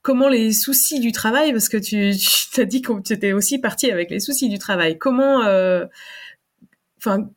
comment 0.03 0.29
les 0.29 0.53
soucis 0.53 1.01
du 1.01 1.13
travail, 1.13 1.53
parce 1.53 1.69
que 1.69 1.77
tu, 1.77 2.13
tu 2.53 2.61
as 2.61 2.65
dit 2.65 2.83
que 2.83 3.01
tu 3.01 3.13
étais 3.13 3.33
aussi 3.33 3.59
partie 3.59 3.91
avec 3.91 4.11
les 4.11 4.21
soucis 4.21 4.49
du 4.49 4.59
travail. 4.59 4.99
Comment, 4.99 5.43
euh, 5.45 5.87
enfin, 6.99 7.31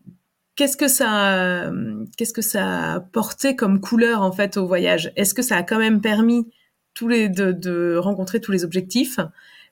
qu'est-ce 0.56 0.78
que 0.78 0.88
ça, 0.88 1.72
qu'est-ce 2.18 2.34
que 2.34 2.42
ça 2.42 2.94
a 2.94 3.00
porté 3.00 3.56
comme 3.56 3.80
couleur 3.80 4.22
en 4.22 4.32
fait 4.32 4.58
au 4.58 4.68
voyage? 4.68 5.12
Est-ce 5.16 5.34
que 5.34 5.42
ça 5.42 5.58
a 5.58 5.64
quand 5.64 5.80
même 5.80 6.02
permis 6.02 6.48
tous 6.94 7.08
les 7.08 7.30
de, 7.30 7.52
de 7.52 7.98
rencontrer 7.98 8.42
tous 8.42 8.52
les 8.52 8.64
objectifs? 8.64 9.20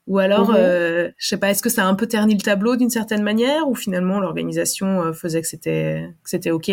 Ou 0.07 0.19
alors, 0.19 0.49
mhm. 0.49 0.55
euh, 0.57 1.11
je 1.17 1.27
sais 1.27 1.37
pas, 1.37 1.49
est-ce 1.49 1.63
que 1.63 1.69
ça 1.69 1.85
a 1.85 1.87
un 1.87 1.95
peu 1.95 2.07
terni 2.07 2.35
le 2.35 2.41
tableau 2.41 2.75
d'une 2.75 2.89
certaine 2.89 3.23
manière, 3.23 3.67
ou 3.69 3.75
finalement 3.75 4.19
l'organisation 4.19 5.01
euh, 5.01 5.13
faisait 5.13 5.41
que 5.41 5.47
c'était 5.47 6.09
que 6.23 6.29
c'était 6.29 6.51
ok? 6.51 6.69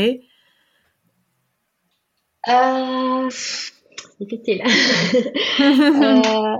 Euh, 2.49 3.29
Difficile. 4.21 4.63
euh, 5.61 6.57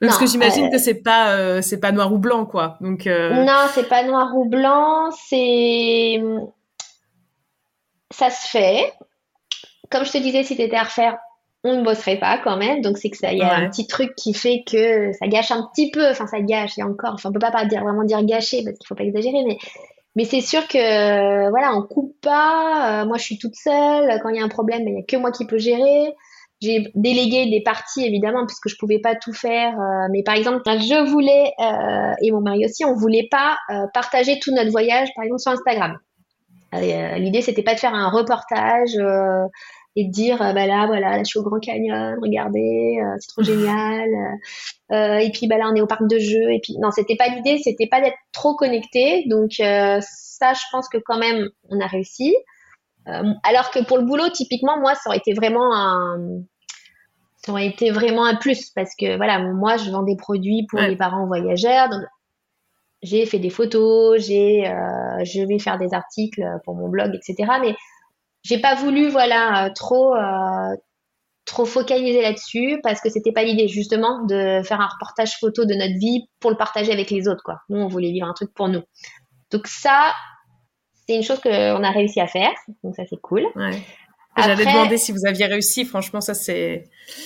Parce 0.00 0.18
que 0.18 0.26
j'imagine 0.26 0.70
que 0.70 0.78
c'est 0.78 1.02
pas 1.02 1.32
euh, 1.34 1.60
c'est 1.62 1.80
pas 1.80 1.92
noir 1.92 2.12
ou 2.12 2.18
blanc 2.18 2.46
quoi. 2.46 2.76
Donc 2.80 3.06
non, 3.06 3.66
c'est 3.72 3.88
pas 3.88 4.04
noir 4.04 4.36
ou 4.36 4.48
blanc. 4.48 5.10
C'est 5.10 6.22
ça 8.10 8.30
se 8.30 8.48
fait. 8.48 8.92
Comme 9.90 10.04
je 10.04 10.12
te 10.12 10.18
disais, 10.18 10.42
si 10.44 10.56
t'étais 10.56 10.76
à 10.76 10.84
refaire, 10.84 11.18
on 11.64 11.78
ne 11.78 11.82
bosserait 11.84 12.18
pas 12.18 12.38
quand 12.38 12.56
même. 12.56 12.80
Donc 12.82 12.98
c'est 12.98 13.10
que 13.10 13.16
ça, 13.16 13.32
il 13.32 13.38
y 13.38 13.42
a 13.42 13.56
un 13.56 13.68
petit 13.68 13.86
truc 13.86 14.14
qui 14.14 14.32
fait 14.32 14.62
que 14.66 15.12
ça 15.12 15.26
gâche 15.26 15.50
un 15.50 15.68
petit 15.72 15.90
peu. 15.90 16.08
Enfin, 16.10 16.26
ça 16.26 16.40
gâche. 16.40 16.78
Et 16.78 16.82
encore, 16.82 17.14
enfin, 17.14 17.30
on 17.30 17.32
peut 17.32 17.38
pas 17.38 17.64
dire 17.64 17.82
vraiment 17.82 18.04
dire 18.04 18.22
gâcher 18.24 18.62
parce 18.64 18.78
qu'il 18.78 18.86
faut 18.86 18.94
pas 18.94 19.04
exagérer, 19.04 19.44
mais 19.46 19.58
mais 20.14 20.24
c'est 20.24 20.40
sûr 20.40 20.66
que 20.68 21.50
voilà, 21.50 21.74
on 21.74 21.82
coupe 21.82 22.14
pas. 22.20 23.02
Euh, 23.02 23.06
moi, 23.06 23.16
je 23.16 23.22
suis 23.22 23.38
toute 23.38 23.54
seule. 23.54 24.20
Quand 24.22 24.28
il 24.28 24.36
y 24.36 24.40
a 24.40 24.44
un 24.44 24.48
problème, 24.48 24.82
il 24.86 24.94
y 24.94 24.98
a 24.98 25.02
que 25.02 25.16
moi 25.16 25.30
qui 25.32 25.46
peux 25.46 25.58
gérer. 25.58 26.14
J'ai 26.62 26.90
délégué 26.94 27.50
des 27.50 27.62
parties 27.62 28.06
évidemment 28.06 28.46
puisque 28.46 28.68
je 28.68 28.76
pouvais 28.78 29.00
pas 29.00 29.14
tout 29.16 29.32
faire. 29.32 29.74
Euh, 29.78 30.08
mais 30.12 30.22
par 30.22 30.34
exemple, 30.36 30.62
je 30.64 31.10
voulais 31.10 31.52
euh, 31.60 32.14
et 32.22 32.30
mon 32.30 32.40
mari 32.40 32.64
aussi, 32.64 32.84
on 32.84 32.94
voulait 32.94 33.28
pas 33.30 33.58
partager 33.92 34.38
tout 34.38 34.54
notre 34.54 34.70
voyage, 34.70 35.08
par 35.14 35.24
exemple 35.24 35.40
sur 35.40 35.52
Instagram. 35.52 35.98
L'idée, 36.72 37.42
c'était 37.42 37.62
pas 37.62 37.74
de 37.74 37.80
faire 37.80 37.94
un 37.94 38.08
reportage 38.08 38.96
et 39.96 40.06
de 40.06 40.10
dire 40.10 40.40
euh, 40.40 40.52
bah 40.52 40.66
là 40.66 40.86
voilà 40.86 41.16
là 41.16 41.18
je 41.18 41.24
suis 41.24 41.38
au 41.38 41.42
Grand 41.42 41.58
Canyon 41.58 42.16
regardez 42.20 42.98
euh, 43.00 43.16
c'est 43.18 43.28
trop 43.28 43.42
génial 43.42 44.08
euh, 44.92 45.16
et 45.16 45.30
puis 45.30 45.46
bah 45.46 45.58
là 45.58 45.68
on 45.70 45.74
est 45.74 45.80
au 45.80 45.86
parc 45.86 46.06
de 46.08 46.18
jeux 46.18 46.50
et 46.50 46.60
puis 46.62 46.76
non 46.78 46.90
c'était 46.90 47.16
pas 47.16 47.28
l'idée 47.28 47.58
c'était 47.62 47.86
pas 47.86 48.00
d'être 48.00 48.16
trop 48.32 48.54
connecté 48.54 49.24
donc 49.28 49.52
ça 49.56 50.52
je 50.54 50.62
pense 50.70 50.88
que 50.88 50.98
quand 51.04 51.18
même 51.18 51.48
on 51.68 51.80
a 51.80 51.86
réussi 51.86 52.34
alors 53.04 53.70
que 53.70 53.84
pour 53.84 53.98
le 53.98 54.04
boulot 54.04 54.28
typiquement 54.30 54.78
moi 54.78 54.94
ça 54.94 55.10
aurait 55.10 55.18
été 55.18 55.34
vraiment 55.34 55.74
un 55.74 56.18
ça 57.44 57.52
aurait 57.52 57.66
été 57.66 57.90
vraiment 57.90 58.24
un 58.24 58.36
plus 58.36 58.70
parce 58.70 58.94
que 58.98 59.16
voilà 59.16 59.38
moi 59.40 59.76
je 59.76 59.90
vends 59.90 60.02
des 60.02 60.16
produits 60.16 60.66
pour 60.70 60.80
les 60.80 60.96
parents 60.96 61.26
voyageurs 61.26 61.88
donc 61.88 62.02
j'ai 63.02 63.26
fait 63.26 63.38
des 63.38 63.50
photos 63.50 64.20
j'ai 64.24 64.64
je 65.24 65.46
vais 65.46 65.58
faire 65.58 65.78
des 65.78 65.92
articles 65.92 66.44
pour 66.64 66.74
mon 66.74 66.88
blog 66.88 67.14
etc 67.14 67.52
mais 67.60 67.74
j'ai 68.42 68.58
pas 68.58 68.74
voulu 68.74 69.08
voilà 69.08 69.66
euh, 69.66 69.70
trop 69.74 70.14
euh, 70.14 70.76
trop 71.44 71.64
focaliser 71.64 72.22
là-dessus 72.22 72.80
parce 72.82 73.00
que 73.00 73.10
c'était 73.10 73.32
pas 73.32 73.42
l'idée 73.42 73.68
justement 73.68 74.24
de 74.24 74.62
faire 74.64 74.80
un 74.80 74.86
reportage 74.86 75.38
photo 75.38 75.64
de 75.64 75.74
notre 75.74 75.98
vie 75.98 76.28
pour 76.40 76.50
le 76.50 76.56
partager 76.56 76.92
avec 76.92 77.10
les 77.10 77.28
autres 77.28 77.42
quoi. 77.44 77.60
Nous 77.68 77.78
on 77.78 77.88
voulait 77.88 78.12
vivre 78.12 78.28
un 78.28 78.32
truc 78.32 78.52
pour 78.54 78.68
nous. 78.68 78.82
Donc 79.50 79.66
ça 79.66 80.12
c'est 81.06 81.16
une 81.16 81.22
chose 81.22 81.40
qu'on 81.40 81.50
a 81.50 81.90
réussi 81.90 82.20
à 82.20 82.26
faire 82.26 82.52
donc 82.82 82.94
ça 82.96 83.04
c'est 83.08 83.20
cool. 83.20 83.46
Ouais. 83.56 83.82
J'allais 84.36 84.64
demander 84.64 84.96
si 84.96 85.12
vous 85.12 85.26
aviez 85.26 85.46
réussi. 85.46 85.84
Franchement, 85.84 86.20
ça 86.20 86.34
c'est. 86.34 86.84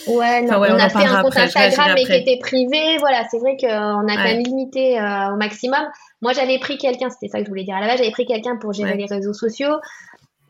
Ouais, 0.09 0.43
non, 0.43 0.59
on, 0.59 0.63
a 0.63 0.89
fait 0.89 1.07
un 1.07 1.23
compte 1.23 1.37
Instagram 1.37 1.93
mais 1.95 2.05
qui 2.05 2.13
était 2.13 2.39
privé. 2.41 2.99
Voilà, 2.99 3.25
c'est 3.31 3.39
vrai 3.39 3.57
qu'on 3.61 3.67
a 4.09 4.17
quand 4.17 4.25
même 4.25 4.43
limité 4.43 4.99
euh, 4.99 5.33
au 5.33 5.37
maximum. 5.37 5.87
Moi, 6.21 6.33
j'avais 6.33 6.59
pris 6.59 6.79
quelqu'un, 6.79 7.09
c'était 7.11 7.29
ça 7.29 7.39
que 7.39 7.45
je 7.45 7.51
voulais 7.51 7.65
dire 7.65 7.77
à 7.77 7.81
la 7.81 7.87
base. 7.87 7.99
J'avais 7.99 8.11
pris 8.11 8.27
quelqu'un 8.27 8.57
pour 8.57 8.73
gérer 8.73 8.97
les 8.97 9.07
réseaux 9.07 9.35
sociaux. 9.35 9.77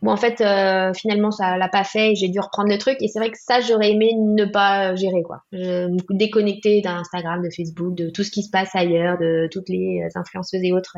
Bon, 0.03 0.12
en 0.12 0.16
fait, 0.16 0.40
euh, 0.40 0.92
finalement, 0.95 1.31
ça 1.31 1.57
l'a 1.57 1.69
pas 1.69 1.85
fait. 1.85 2.14
J'ai 2.14 2.29
dû 2.29 2.38
reprendre 2.40 2.71
le 2.71 2.79
truc. 2.79 2.97
Et 3.01 3.09
c'est 3.09 3.19
vrai 3.19 3.31
que 3.31 3.38
ça, 3.38 3.61
j'aurais 3.61 3.90
aimé 3.90 4.12
ne 4.16 4.45
pas 4.45 4.95
gérer, 4.95 5.23
quoi. 5.23 5.42
Je, 5.53 5.88
me 5.88 6.16
déconnecter 6.16 6.81
d'Instagram, 6.81 7.42
de 7.42 7.51
Facebook, 7.55 7.95
de 7.95 8.09
tout 8.11 8.23
ce 8.23 8.31
qui 8.31 8.42
se 8.42 8.51
passe 8.51 8.75
ailleurs, 8.75 9.19
de 9.19 9.49
toutes 9.51 9.69
les 9.69 10.07
influenceuses 10.14 10.62
et 10.62 10.73
autres. 10.73 10.97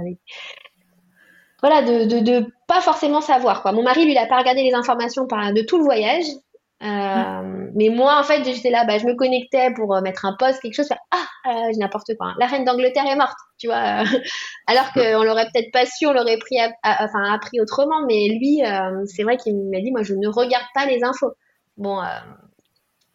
Voilà, 1.60 1.82
de, 1.82 2.04
de, 2.04 2.20
de, 2.20 2.46
pas 2.66 2.80
forcément 2.80 3.20
savoir, 3.20 3.62
quoi. 3.62 3.72
Mon 3.72 3.82
mari, 3.82 4.04
lui, 4.04 4.12
il 4.12 4.18
a 4.18 4.26
pas 4.26 4.38
regardé 4.38 4.62
les 4.62 4.74
informations 4.74 5.24
de 5.24 5.66
tout 5.66 5.78
le 5.78 5.84
voyage. 5.84 6.26
Euh, 6.80 7.70
mais 7.74 7.88
moi, 7.88 8.20
en 8.20 8.22
fait, 8.22 8.44
j'étais 8.44 8.70
là, 8.70 8.84
bah, 8.84 8.98
je 8.98 9.06
me 9.06 9.16
connectais 9.16 9.72
pour 9.74 9.94
euh, 9.94 10.00
mettre 10.00 10.24
un 10.24 10.36
post, 10.38 10.60
quelque 10.60 10.74
chose. 10.74 10.88
ah, 11.10 11.26
euh, 11.50 11.72
n'importe 11.76 12.12
quoi. 12.16 12.28
Hein. 12.28 12.34
La 12.38 12.46
reine 12.46 12.64
d'Angleterre 12.64 13.06
est 13.06 13.16
morte, 13.16 13.36
tu 13.58 13.66
vois. 13.66 14.04
alors 14.66 14.92
qu'on 14.92 15.24
l'aurait 15.24 15.48
peut-être 15.52 15.72
pas 15.72 15.86
su, 15.86 16.06
on 16.06 16.12
l'aurait 16.12 16.38
pris, 16.38 16.56
enfin, 16.84 17.32
appris 17.32 17.60
autrement. 17.60 18.06
Mais 18.06 18.28
lui, 18.28 18.60
c'est 19.06 19.24
vrai 19.24 19.36
qu'il 19.36 19.56
m'a 19.56 19.80
dit, 19.80 19.90
moi, 19.90 20.02
je 20.02 20.14
ne 20.14 20.28
regarde 20.28 20.66
pas 20.74 20.86
les 20.86 21.02
infos. 21.02 21.32
Bon, 21.76 22.00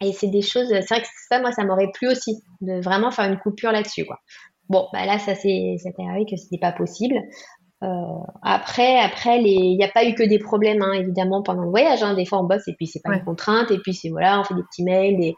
et 0.00 0.12
c'est 0.12 0.28
des 0.28 0.42
choses. 0.42 0.68
C'est 0.68 0.88
vrai 0.88 1.00
que 1.00 1.08
ça, 1.28 1.40
moi, 1.40 1.52
ça 1.52 1.64
m'aurait 1.64 1.90
plu 1.94 2.08
aussi 2.08 2.42
de 2.60 2.82
vraiment 2.82 3.10
faire 3.10 3.24
une 3.26 3.38
coupure 3.38 3.72
là-dessus, 3.72 4.04
quoi. 4.04 4.18
Bon, 4.68 4.88
bah 4.92 5.04
là, 5.04 5.18
ça 5.18 5.34
s'est 5.34 5.76
arrivé 5.98 6.26
que 6.28 6.36
c'était 6.36 6.58
pas 6.58 6.72
possible. 6.72 7.16
Euh, 7.84 7.86
après, 8.42 8.98
après, 8.98 9.42
il 9.42 9.76
n'y 9.76 9.84
a 9.84 9.88
pas 9.88 10.04
eu 10.04 10.14
que 10.14 10.22
des 10.22 10.38
problèmes, 10.38 10.82
hein, 10.82 10.92
évidemment, 10.92 11.42
pendant 11.42 11.62
le 11.62 11.70
voyage. 11.70 12.02
Hein. 12.02 12.14
Des 12.14 12.24
fois, 12.24 12.40
on 12.40 12.44
bosse 12.44 12.66
et 12.68 12.74
puis 12.74 12.86
c'est 12.86 13.02
pas 13.02 13.14
une 13.14 13.24
contrainte, 13.24 13.70
et 13.70 13.78
puis 13.78 13.94
c'est 13.94 14.08
voilà, 14.08 14.40
on 14.40 14.44
fait 14.44 14.54
des 14.54 14.62
petits 14.62 14.84
mails, 14.84 15.16
des... 15.18 15.34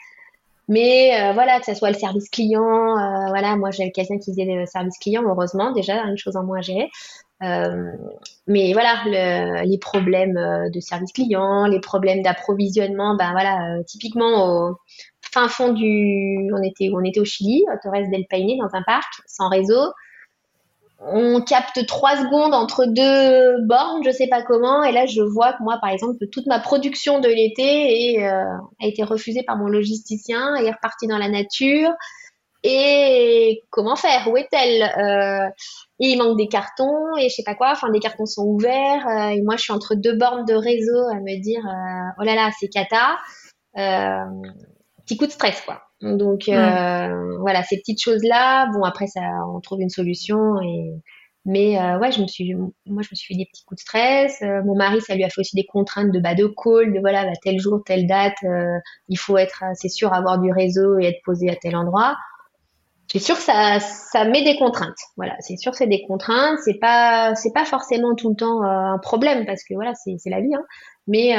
mais 0.69 1.21
euh, 1.21 1.33
voilà, 1.33 1.59
que 1.59 1.67
ce 1.67 1.75
soit 1.75 1.91
le 1.91 1.97
service 1.97 2.29
client, 2.29 2.63
euh, 2.63 3.29
voilà, 3.29 3.57
moi 3.57 3.71
j'avais 3.71 3.91
quelqu'un 3.91 4.19
qui 4.19 4.33
faisait 4.33 4.45
le 4.45 4.67
service 4.67 4.99
client, 4.99 5.23
heureusement, 5.27 5.73
déjà 5.73 6.05
une 6.05 6.19
chose 6.19 6.37
en 6.37 6.45
moins 6.45 6.59
à 6.59 6.63
gérer. 6.63 6.89
mais 8.47 8.73
voilà, 8.73 9.03
le, 9.07 9.65
les 9.67 9.79
problèmes 9.79 10.71
de 10.73 10.81
service 10.81 11.13
client, 11.13 11.67
les 11.67 11.81
problèmes 11.81 12.23
d'approvisionnement, 12.23 13.17
ben 13.17 13.33
voilà, 13.33 13.83
typiquement 13.87 14.69
au 14.69 14.77
fin 15.33 15.49
fond 15.49 15.73
du, 15.73 16.51
on 16.55 16.63
était, 16.63 16.91
on 16.95 17.03
était 17.03 17.21
au 17.21 17.25
Chili, 17.25 17.65
à 17.73 17.77
Torres 17.79 18.09
del 18.11 18.25
Paine, 18.29 18.59
dans 18.59 18.75
un 18.75 18.83
parc, 18.83 19.13
sans 19.27 19.49
réseau 19.49 19.93
on 20.99 21.43
capte 21.43 21.87
trois 21.87 22.17
secondes 22.17 22.55
entre 22.55 22.87
deux 22.87 23.63
bornes, 23.67 24.03
je 24.05 24.11
sais 24.11 24.29
pas 24.29 24.43
comment, 24.43 24.83
et 24.83 24.93
là 24.93 25.07
je 25.07 25.21
vois 25.21 25.53
que 25.53 25.63
moi, 25.63 25.79
par 25.81 25.91
exemple, 25.91 26.27
toute 26.33 26.47
ma 26.47 26.59
production 26.59 27.21
de 27.21 27.29
l'été 27.29 28.25
euh, 28.25 28.45
a 28.81 28.87
été 28.87 29.03
refusée 29.03 29.43
par 29.43 29.57
mon 29.57 29.69
logisticien 29.69 30.57
et 30.57 30.67
est 30.67 30.73
repartie 30.73 31.07
dans 31.07 31.19
la 31.19 31.29
nature. 31.29 31.91
Et 32.63 33.63
comment 33.71 33.95
faire? 33.95 34.27
Où 34.29 34.37
est-elle? 34.37 34.83
Euh, 34.83 35.49
Il 36.01 36.19
manque 36.19 36.37
des 36.39 36.49
cartons 36.49 37.17
et 37.19 37.29
je 37.29 37.35
sais 37.35 37.45
pas 37.45 37.55
quoi. 37.55 37.71
Enfin, 37.73 37.91
des 37.91 38.01
cartons 38.01 38.27
sont 38.27 38.45
ouverts 38.45 39.07
euh, 39.07 39.29
et 39.29 39.43
moi 39.43 39.57
je 39.57 39.63
suis 39.63 39.73
entre 39.73 39.95
deux 39.95 40.17
bornes 40.17 40.45
de 40.47 40.55
réseau 40.55 41.07
à 41.13 41.17
me 41.17 41.41
dire 41.41 41.63
oh 42.19 42.23
là 42.25 42.35
là, 42.35 42.51
c'est 42.59 42.69
cata. 42.69 43.19
petit 43.75 45.17
coup 45.17 45.27
de 45.27 45.31
stress 45.33 45.61
quoi. 45.61 45.86
Donc 46.03 46.49
euh, 46.49 47.39
voilà, 47.41 47.63
ces 47.63 47.79
petites 47.79 48.03
choses-là. 48.03 48.69
Bon 48.73 48.83
après 48.83 49.07
ça, 49.07 49.23
on 49.55 49.61
trouve 49.61 49.81
une 49.81 49.91
solution. 49.91 50.61
Et 50.63 50.93
mais 51.45 51.79
euh, 51.79 51.99
ouais, 51.99 52.11
je 52.11 52.21
me 52.21 52.27
suis, 52.27 52.55
moi 52.55 53.03
je 53.03 53.09
me 53.11 53.15
suis 53.15 53.35
fait 53.35 53.39
des 53.39 53.47
petits 53.47 53.65
coups 53.65 53.79
de 53.79 53.83
stress. 53.83 54.43
Euh, 54.43 54.63
mon 54.65 54.77
mari, 54.77 55.01
ça 55.01 55.15
lui 55.15 55.25
a 55.25 55.29
fait 55.31 55.41
aussi 55.41 55.57
des 55.57 55.65
contraintes 55.65 56.11
de 56.13 56.19
bas 56.19 56.35
de 56.35 56.47
call, 56.47 56.93
de 56.93 57.01
voilà, 57.01 57.25
bah, 57.25 57.33
tel 57.43 57.59
jour, 57.59 57.83
telle 57.85 58.07
date, 58.07 58.37
il 59.09 59.19
faut 59.19 59.39
être, 59.39 59.63
c'est 59.75 59.89
sûr, 59.89 60.13
avoir 60.13 60.41
du 60.41 60.53
réseau 60.53 60.99
et 60.99 61.07
être 61.07 61.23
posé 61.25 61.49
à 61.51 61.57
tel 61.57 61.77
endroit. 61.77 62.17
C'est 63.13 63.21
sûr 63.21 63.37
que 63.37 63.43
ça, 63.43 63.79
ça 63.79 64.25
met 64.25 64.43
des 64.43 64.57
contraintes. 64.59 64.99
Voilà, 65.17 65.37
c'est 65.39 65.57
sûr, 65.57 65.75
c'est 65.77 65.87
des 65.87 66.03
contraintes. 66.03 66.59
C'est 66.65 66.81
pas, 66.81 67.37
c'est 67.37 67.53
pas 67.53 67.65
forcément 67.65 68.17
tout 68.17 68.31
le 68.31 68.35
temps 68.35 68.63
un 68.63 68.99
problème 68.99 69.47
parce 69.47 69.63
que 69.63 69.75
voilà, 69.75 69.95
c'est, 69.95 70.17
c'est 70.19 70.31
la 70.31 70.41
vie. 70.41 70.55
Hein. 70.55 70.65
Mais, 71.07 71.37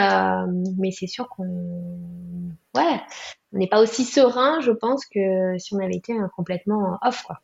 mais 0.78 0.92
c'est 0.92 1.08
sûr 1.08 1.28
qu'on, 1.28 1.44
ouais, 2.78 3.02
on 3.54 3.58
n'est 3.58 3.68
pas 3.68 3.82
aussi 3.82 4.04
serein, 4.04 4.60
je 4.62 4.72
pense, 4.72 5.06
que 5.06 5.58
si 5.58 5.74
on 5.74 5.80
avait 5.80 5.96
été 5.96 6.14
euh, 6.14 6.28
complètement 6.36 6.98
off, 7.02 7.24
quoi. 7.24 7.40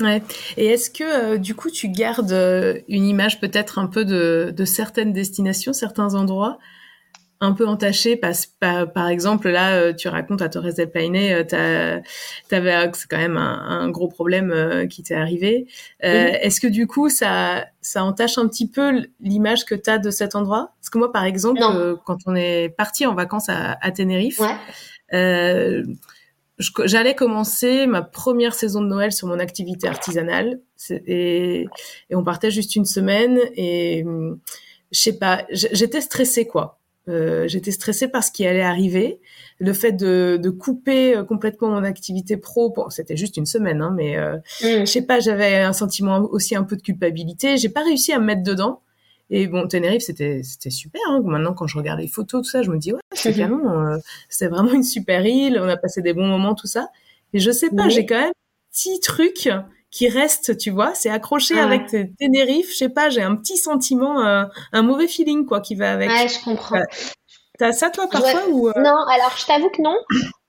Ouais. 0.00 0.22
Et 0.56 0.66
est-ce 0.66 0.90
que 0.90 1.04
euh, 1.04 1.38
du 1.38 1.54
coup 1.54 1.70
tu 1.70 1.88
gardes 1.88 2.32
euh, 2.32 2.80
une 2.88 3.04
image 3.04 3.40
peut-être 3.40 3.78
un 3.78 3.86
peu 3.86 4.04
de, 4.04 4.64
certaines 4.64 5.12
destinations, 5.12 5.72
certains 5.72 6.16
endroits, 6.16 6.58
un 7.44 7.52
peu 7.52 7.66
entaché 7.66 8.16
parce 8.16 8.46
par, 8.46 8.92
par 8.92 9.08
exemple 9.08 9.48
là 9.50 9.76
euh, 9.76 9.92
tu 9.92 10.08
racontes 10.08 10.42
à 10.42 10.48
Torres 10.48 10.74
del 10.74 10.90
Paine 10.90 11.14
euh, 11.16 12.00
t'avais 12.48 12.90
c'est 12.94 13.08
quand 13.08 13.18
même 13.18 13.36
un, 13.36 13.88
gros 13.90 14.08
problème 14.08 14.50
euh, 14.50 14.86
qui 14.86 15.02
t'est 15.02 15.14
arrivé. 15.14 15.66
Est-ce 16.00 16.60
que 16.60 16.66
du 16.66 16.86
coup 16.86 17.08
ça 17.08 17.66
ça 17.80 18.02
entache 18.02 18.38
un 18.38 18.48
petit 18.48 18.68
peu 18.68 19.04
l'image 19.20 19.64
que 19.64 19.74
tu 19.74 19.90
as 19.90 19.98
de 19.98 20.10
cet 20.10 20.34
endroit? 20.34 20.72
Parce 20.80 20.90
que 20.90 20.98
moi 20.98 21.12
par 21.12 21.24
exemple 21.24 21.60
quand 22.04 22.18
on 22.26 22.34
est 22.34 22.70
parti 22.76 23.06
en 23.06 23.14
vacances 23.14 23.48
à, 23.48 23.78
à 23.80 23.90
Tenerife 23.92 24.40
j'allais 26.84 27.16
commencer 27.16 27.86
ma 27.86 28.02
première 28.02 28.54
saison 28.54 28.80
de 28.80 28.86
Noël 28.86 29.12
sur 29.12 29.26
mon 29.26 29.40
activité 29.40 29.88
artisanale. 29.88 30.60
Et, 30.90 31.66
et 32.10 32.14
on 32.14 32.22
partait 32.22 32.52
juste 32.52 32.76
une 32.76 32.84
semaine 32.84 33.40
et 33.56 34.04
je 34.92 35.00
sais 35.00 35.18
pas 35.18 35.44
j'étais 35.50 36.00
stressée 36.00 36.46
quoi 36.46 36.78
euh, 37.08 37.46
j'étais 37.48 37.70
stressée 37.70 38.08
par 38.08 38.24
ce 38.24 38.30
qui 38.32 38.46
allait 38.46 38.62
arriver. 38.62 39.20
Le 39.58 39.72
fait 39.72 39.92
de, 39.92 40.38
de 40.42 40.50
couper 40.50 41.16
euh, 41.16 41.24
complètement 41.24 41.68
mon 41.68 41.84
activité 41.84 42.36
pro, 42.36 42.70
bon, 42.70 42.88
c'était 42.90 43.16
juste 43.16 43.36
une 43.36 43.46
semaine, 43.46 43.82
hein, 43.82 43.92
mais 43.94 44.16
euh, 44.16 44.36
mm. 44.62 44.80
je 44.80 44.84
sais 44.84 45.02
pas, 45.02 45.20
j'avais 45.20 45.56
un 45.56 45.72
sentiment 45.72 46.28
aussi 46.30 46.56
un 46.56 46.64
peu 46.64 46.76
de 46.76 46.82
culpabilité. 46.82 47.56
J'ai 47.56 47.68
pas 47.68 47.82
réussi 47.84 48.12
à 48.12 48.18
me 48.18 48.24
mettre 48.24 48.42
dedans. 48.42 48.80
Et 49.30 49.46
bon, 49.46 49.66
Tenerife, 49.66 50.02
c'était 50.02 50.42
c'était 50.42 50.70
super. 50.70 51.00
Hein. 51.08 51.22
Maintenant, 51.24 51.54
quand 51.54 51.66
je 51.66 51.78
regarde 51.78 52.00
les 52.00 52.08
photos, 52.08 52.42
tout 52.42 52.50
ça, 52.50 52.62
je 52.62 52.70
me 52.70 52.78
dis 52.78 52.92
ouais, 52.92 53.00
c'est 53.12 53.32
canon. 53.36 53.68
Euh, 53.70 53.98
c'est 54.28 54.48
vraiment 54.48 54.72
une 54.72 54.82
super 54.82 55.24
île. 55.26 55.58
On 55.60 55.68
a 55.68 55.76
passé 55.76 56.02
des 56.02 56.12
bons 56.12 56.26
moments, 56.26 56.54
tout 56.54 56.66
ça. 56.66 56.88
Et 57.32 57.38
je 57.38 57.50
sais 57.50 57.70
pas, 57.70 57.88
j'ai 57.88 58.06
quand 58.06 58.20
même 58.20 58.32
petit 58.70 59.00
truc 59.00 59.48
qui 59.94 60.08
reste, 60.08 60.58
tu 60.58 60.70
vois, 60.70 60.92
c'est 60.94 61.08
accroché 61.08 61.54
ah. 61.56 61.64
avec 61.64 61.86
Tenerife, 62.18 62.72
je 62.72 62.76
sais 62.76 62.88
pas, 62.88 63.10
j'ai 63.10 63.22
un 63.22 63.36
petit 63.36 63.56
sentiment, 63.56 64.20
euh, 64.26 64.44
un 64.72 64.82
mauvais 64.82 65.06
feeling 65.06 65.46
quoi 65.46 65.60
qui 65.60 65.76
va 65.76 65.92
avec. 65.92 66.10
Ouais, 66.10 66.26
je 66.26 66.42
comprends. 66.42 66.80
T'as 67.60 67.70
ça 67.70 67.90
toi 67.90 68.08
parfois 68.10 68.48
ou 68.48 68.68
euh? 68.68 68.72
Non, 68.76 68.98
alors 69.08 69.32
je 69.38 69.46
t'avoue 69.46 69.70
que 69.70 69.80
non. 69.80 69.96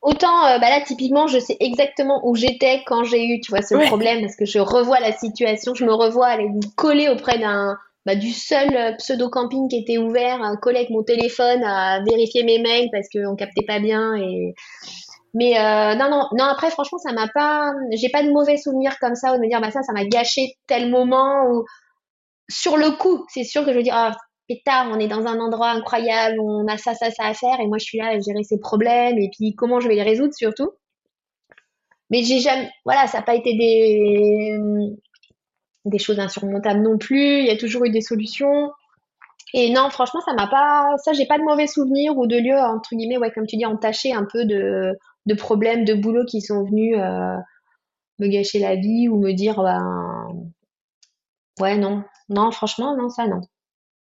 Autant 0.02 0.46
euh, 0.48 0.58
bah 0.58 0.70
là 0.70 0.82
typiquement 0.82 1.28
je 1.28 1.38
sais 1.38 1.58
exactement 1.60 2.22
où 2.28 2.36
j'étais 2.36 2.82
quand 2.88 3.04
j'ai 3.04 3.28
eu 3.28 3.40
tu 3.42 3.52
vois 3.52 3.62
ce 3.62 3.76
problème 3.86 4.22
parce 4.22 4.36
que 4.36 4.46
je 4.46 4.58
revois 4.58 5.00
la 5.00 5.12
situation, 5.12 5.76
je 5.76 5.86
me 5.86 5.94
revois 5.94 6.26
aller 6.26 6.50
me 6.50 6.76
coller 6.76 7.10
auprès 7.10 7.38
d'un 7.38 7.78
bah, 8.08 8.16
du 8.16 8.32
seul 8.32 8.96
pseudo 8.98 9.30
camping 9.30 9.68
qui 9.68 9.78
était 9.78 10.00
ouvert, 10.00 10.40
coller 10.64 10.78
avec 10.78 10.90
mon 10.90 11.04
téléphone 11.04 11.64
à 11.64 12.02
vérifier 12.04 12.44
mes 12.44 12.58
mails 12.58 12.90
parce 12.92 13.08
qu'on 13.10 13.36
captait 13.36 13.66
pas 13.66 13.80
bien 13.80 14.16
et 14.16 14.56
mais 15.36 15.60
euh, 15.60 15.96
non, 15.96 16.10
non, 16.10 16.28
non. 16.32 16.46
Après, 16.46 16.72
franchement, 16.72 16.98
ça 16.98 17.12
m'a 17.12 17.28
pas. 17.28 17.74
J'ai 17.92 18.10
pas 18.10 18.24
de 18.24 18.32
mauvais 18.32 18.58
souvenirs 18.58 18.98
comme 19.00 19.16
ça 19.16 19.34
ou 19.34 19.36
de 19.36 19.42
me 19.42 19.50
dire 19.50 19.62
bah 19.62 19.70
ça, 19.70 19.84
ça 19.84 19.94
m'a 19.94 20.06
gâché 20.06 20.56
tel 20.66 20.90
moment 20.90 21.44
ou 21.52 21.66
sur 22.50 22.78
le 22.78 22.92
coup, 22.92 23.26
c'est 23.30 23.44
sûr 23.44 23.66
que 23.66 23.72
je 23.72 23.78
veux 23.78 23.84
dire 23.84 23.96
ah 23.96 24.16
pétard, 24.48 24.88
on 24.92 25.00
est 25.00 25.08
dans 25.08 25.26
un 25.28 25.40
endroit 25.40 25.72
incroyable, 25.72 26.40
on 26.40 26.68
a 26.68 26.78
ça, 26.78 26.94
ça, 26.94 27.12
ça 27.12 27.26
à 27.26 27.34
faire 27.34 27.60
et 27.60 27.68
moi 27.68 27.80
je 27.80 27.86
suis 27.86 27.98
là 27.98 28.10
à 28.10 28.20
gérer 28.20 28.44
ces 28.44 28.60
problèmes 28.60 29.18
et 29.18 29.30
puis 29.36 29.56
comment 29.56 29.80
je 29.80 29.88
vais 29.88 29.96
les 29.96 30.04
résoudre 30.04 30.34
surtout. 30.34 30.72
Mais 32.12 32.24
j'ai 32.24 32.40
jamais, 32.40 32.70
voilà, 32.86 33.08
ça 33.08 33.20
n'a 33.20 33.24
pas 33.24 33.36
été 33.36 33.56
des 33.58 34.58
des 35.86 36.00
choses 36.00 36.20
insurmontables 36.20 36.82
non 36.82 36.98
plus. 36.98 37.40
Il 37.40 37.46
y 37.46 37.52
a 37.52 37.58
toujours 37.58 37.86
eu 37.86 37.90
des 37.92 38.02
solutions. 38.02 38.72
Et 39.54 39.72
non, 39.72 39.90
franchement, 39.90 40.22
ça 40.22 40.34
m'a 40.34 40.48
pas, 40.48 40.96
ça, 41.04 41.14
j'ai 41.14 41.26
pas 41.28 41.38
de 41.38 41.44
mauvais 41.44 41.68
souvenirs 41.68 42.18
ou 42.18 42.28
de 42.28 42.38
lieux, 42.38 42.58
entre 42.58 42.96
guillemets, 42.96 43.18
ouais, 43.18 43.32
comme 43.32 43.48
tu 43.48 43.58
dis, 43.58 43.66
entachés 43.66 44.14
un 44.14 44.26
peu 44.32 44.46
de, 44.46 44.92
de 45.26 45.34
problèmes 45.34 45.86
de 45.86 45.94
boulot 45.94 46.26
qui 46.26 46.42
sont 46.42 46.64
venus 46.64 46.98
euh, 46.98 47.38
me 48.20 48.28
gâcher 48.28 48.60
la 48.60 48.76
vie 48.76 49.08
ou 49.10 49.20
me 49.20 49.34
dire 49.34 49.62
ben 49.62 50.52
ouais 51.60 51.78
non. 51.78 52.04
Non 52.30 52.52
franchement 52.52 52.96
non 52.96 53.10
ça 53.10 53.28
non. 53.28 53.42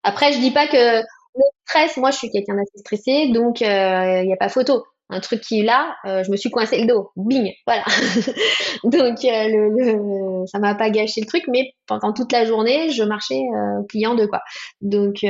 Après 0.03 0.33
je 0.33 0.39
dis 0.39 0.51
pas 0.51 0.67
que 0.67 1.01
le 1.01 1.43
stress 1.67 1.97
moi 1.97 2.11
je 2.11 2.19
suis 2.19 2.31
quelqu'un 2.31 2.55
d'assez 2.55 2.79
stressé 2.79 3.31
donc 3.33 3.61
il 3.61 3.67
euh, 3.67 4.25
n'y 4.25 4.33
a 4.33 4.37
pas 4.37 4.49
photo. 4.49 4.85
Un 5.11 5.21
truc 5.21 5.43
qui 5.43 5.61
est 5.61 5.65
là 5.65 5.97
euh, 6.07 6.25
je 6.25 6.31
me 6.31 6.37
suis 6.37 6.51
coincé 6.51 6.81
le 6.81 6.87
dos. 6.87 7.11
Bing 7.17 7.53
voilà. 7.67 7.85
Donc 8.85 9.19
le, 9.23 10.47
ça 10.47 10.59
m'a 10.59 10.75
pas 10.75 10.89
gâché 10.89 11.21
le 11.21 11.27
truc 11.27 11.45
mais 11.49 11.75
pendant 11.87 12.13
toute 12.13 12.33
la 12.33 12.47
journée 12.47 12.91
je 12.91 13.03
marchais 13.03 13.43
client 13.89 14.15
de 14.15 14.27
quoi. 14.27 14.41
Donc 14.81 15.23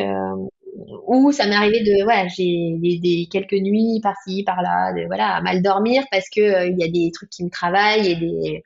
ou 1.06 1.32
ça 1.32 1.46
m'est 1.46 1.54
arrivé 1.54 1.80
de 1.80 2.02
voilà 2.04 2.26
j'ai 2.28 2.76
des, 2.80 3.28
quelques 3.30 3.52
nuits 3.52 4.00
par-ci 4.02 4.42
par-là 4.44 4.92
de 4.92 5.06
voilà 5.06 5.36
à 5.36 5.40
mal 5.40 5.62
dormir 5.62 6.02
parce 6.10 6.28
que 6.34 6.40
euh, 6.40 6.66
il 6.66 6.78
y 6.78 6.84
a 6.84 6.88
des 6.88 7.10
trucs 7.12 7.30
qui 7.30 7.44
me 7.44 7.50
travaillent 7.50 8.10
et 8.10 8.16
des 8.16 8.62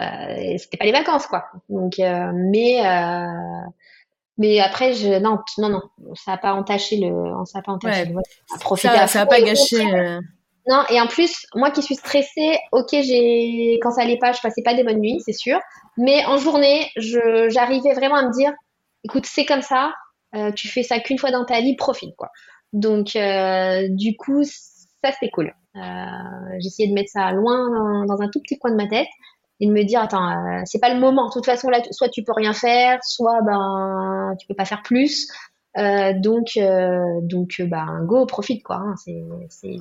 euh, 0.00 0.54
c'était 0.58 0.76
pas 0.76 0.86
les 0.86 0.92
vacances 0.92 1.26
quoi. 1.26 1.44
Donc 1.68 1.98
euh, 1.98 2.32
mais 2.34 2.82
mais 4.38 4.60
après 4.60 4.94
je 4.94 5.18
non 5.20 5.38
non 5.58 5.68
non 5.68 5.82
ça 6.14 6.32
a 6.32 6.38
pas 6.38 6.54
entaché 6.54 6.96
le 6.96 7.10
ça 7.44 7.58
a 7.58 7.62
pas 7.62 7.72
entaché 7.72 8.02
ouais, 8.02 8.12
le, 8.12 8.76
ça, 8.76 9.06
ça 9.06 9.20
a 9.20 9.26
pas 9.26 9.40
gâché 9.40 9.84
non 10.66 10.82
et 10.90 11.00
en 11.00 11.06
plus 11.06 11.46
moi 11.54 11.70
qui 11.70 11.82
suis 11.82 11.94
stressée 11.94 12.58
ok 12.72 12.88
j'ai 12.90 13.78
quand 13.82 13.90
ça 13.90 14.02
allait 14.02 14.18
pas 14.18 14.32
je 14.32 14.40
passais 14.40 14.62
pas 14.62 14.74
des 14.74 14.82
bonnes 14.82 14.98
nuits 14.98 15.20
c'est 15.24 15.34
sûr 15.34 15.60
mais 15.98 16.24
en 16.24 16.38
journée 16.38 16.90
je 16.96 17.48
j'arrivais 17.48 17.92
vraiment 17.92 18.16
à 18.16 18.26
me 18.26 18.32
dire 18.32 18.52
écoute 19.04 19.26
c'est 19.26 19.44
comme 19.44 19.62
ça 19.62 19.92
euh, 20.34 20.52
tu 20.52 20.68
fais 20.68 20.82
ça 20.82 20.98
qu'une 20.98 21.18
fois 21.18 21.30
dans 21.30 21.44
ta 21.44 21.60
vie, 21.60 21.76
profite 21.76 22.14
quoi. 22.16 22.30
Donc 22.72 23.14
euh, 23.16 23.86
du 23.90 24.16
coup, 24.16 24.42
ça 24.44 25.12
c'était 25.12 25.30
cool. 25.30 25.54
Euh, 25.76 25.80
J'essayais 26.60 26.88
de 26.88 26.94
mettre 26.94 27.10
ça 27.10 27.30
loin 27.32 28.04
dans, 28.06 28.20
un 28.20 28.28
tout 28.28 28.40
petit 28.40 28.58
coin 28.58 28.70
de 28.70 28.76
ma 28.76 28.88
tête 28.88 29.08
et 29.60 29.66
de 29.66 29.72
me 29.72 29.84
dire 29.84 30.00
attends, 30.00 30.62
c'est 30.64 30.80
pas 30.80 30.92
le 30.92 31.00
moment. 31.00 31.28
De 31.28 31.32
toute 31.32 31.46
façon 31.46 31.68
là, 31.68 31.80
soit 31.90 32.08
tu 32.08 32.24
peux 32.24 32.32
rien 32.32 32.52
faire, 32.52 32.98
soit 33.04 33.40
ben 33.42 34.34
tu 34.38 34.46
peux 34.46 34.54
pas 34.54 34.64
faire 34.64 34.82
plus. 34.82 35.28
donc 35.76 36.58
donc 37.22 37.60
ben 37.60 38.04
go, 38.04 38.26
profite 38.26 38.62
quoi. 38.64 38.76
Hein. 38.76 38.94
C'est 38.96 39.76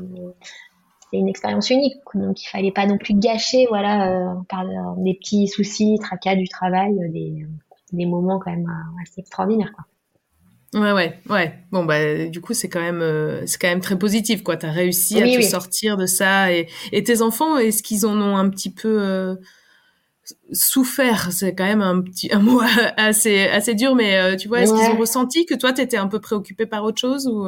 une, 1.12 1.28
expérience 1.30 1.70
unique. 1.72 1.98
Donc 2.14 2.44
il 2.44 2.48
fallait 2.48 2.72
pas 2.72 2.86
non 2.86 2.98
plus 2.98 3.16
gâcher 3.16 3.66
voilà 3.70 4.36
par 4.50 4.66
des 4.98 5.16
petits 5.16 5.48
soucis, 5.48 5.98
tracas 6.00 6.36
du 6.36 6.48
travail, 6.48 6.94
des, 7.10 7.46
des 7.92 8.06
moments 8.06 8.40
quand 8.40 8.52
même 8.52 8.72
assez 9.02 9.22
extraordinaires 9.22 9.72
quoi. 9.76 9.86
Ouais, 10.74 10.92
ouais, 10.92 11.20
ouais. 11.30 11.54
Bon, 11.72 11.86
bah, 11.86 12.26
du 12.26 12.42
coup, 12.42 12.54
c'est 12.54 12.68
quand 12.70 12.82
même, 12.82 13.02
euh, 13.02 13.46
c'est 13.46 13.62
quand 13.62 13.68
même 13.68 13.82
très 13.82 13.98
positif, 13.98 14.42
quoi. 14.44 14.58
T'as 14.58 14.72
réussi 14.72 15.22
à 15.22 15.28
te 15.28 15.42
sortir 15.42 15.98
de 15.98 16.06
ça. 16.06 16.52
Et, 16.52 16.68
et 16.92 17.04
tes 17.04 17.22
enfants, 17.22 17.58
est-ce 17.58 17.84
qu'ils 17.84 18.06
en 18.06 18.20
ont 18.20 18.36
un 18.36 18.50
petit 18.50 18.72
peu 18.72 18.98
euh, 19.00 19.36
souffert? 20.52 21.32
C'est 21.32 21.54
quand 21.54 21.66
même 21.66 21.82
un 21.82 22.02
petit, 22.02 22.34
un 22.34 22.40
mot 22.40 22.60
assez, 22.98 23.48
assez 23.48 23.76
dur, 23.76 23.94
mais 23.94 24.18
euh, 24.18 24.36
tu 24.36 24.48
vois, 24.48 24.62
est-ce 24.62 24.74
qu'ils 24.74 24.92
ont 24.92 24.98
ressenti 24.98 25.46
que 25.46 25.54
toi, 25.54 25.74
t'étais 25.74 25.98
un 25.98 26.08
peu 26.08 26.20
préoccupée 26.20 26.66
par 26.66 26.84
autre 26.84 27.00
chose 27.00 27.28
ou 27.28 27.46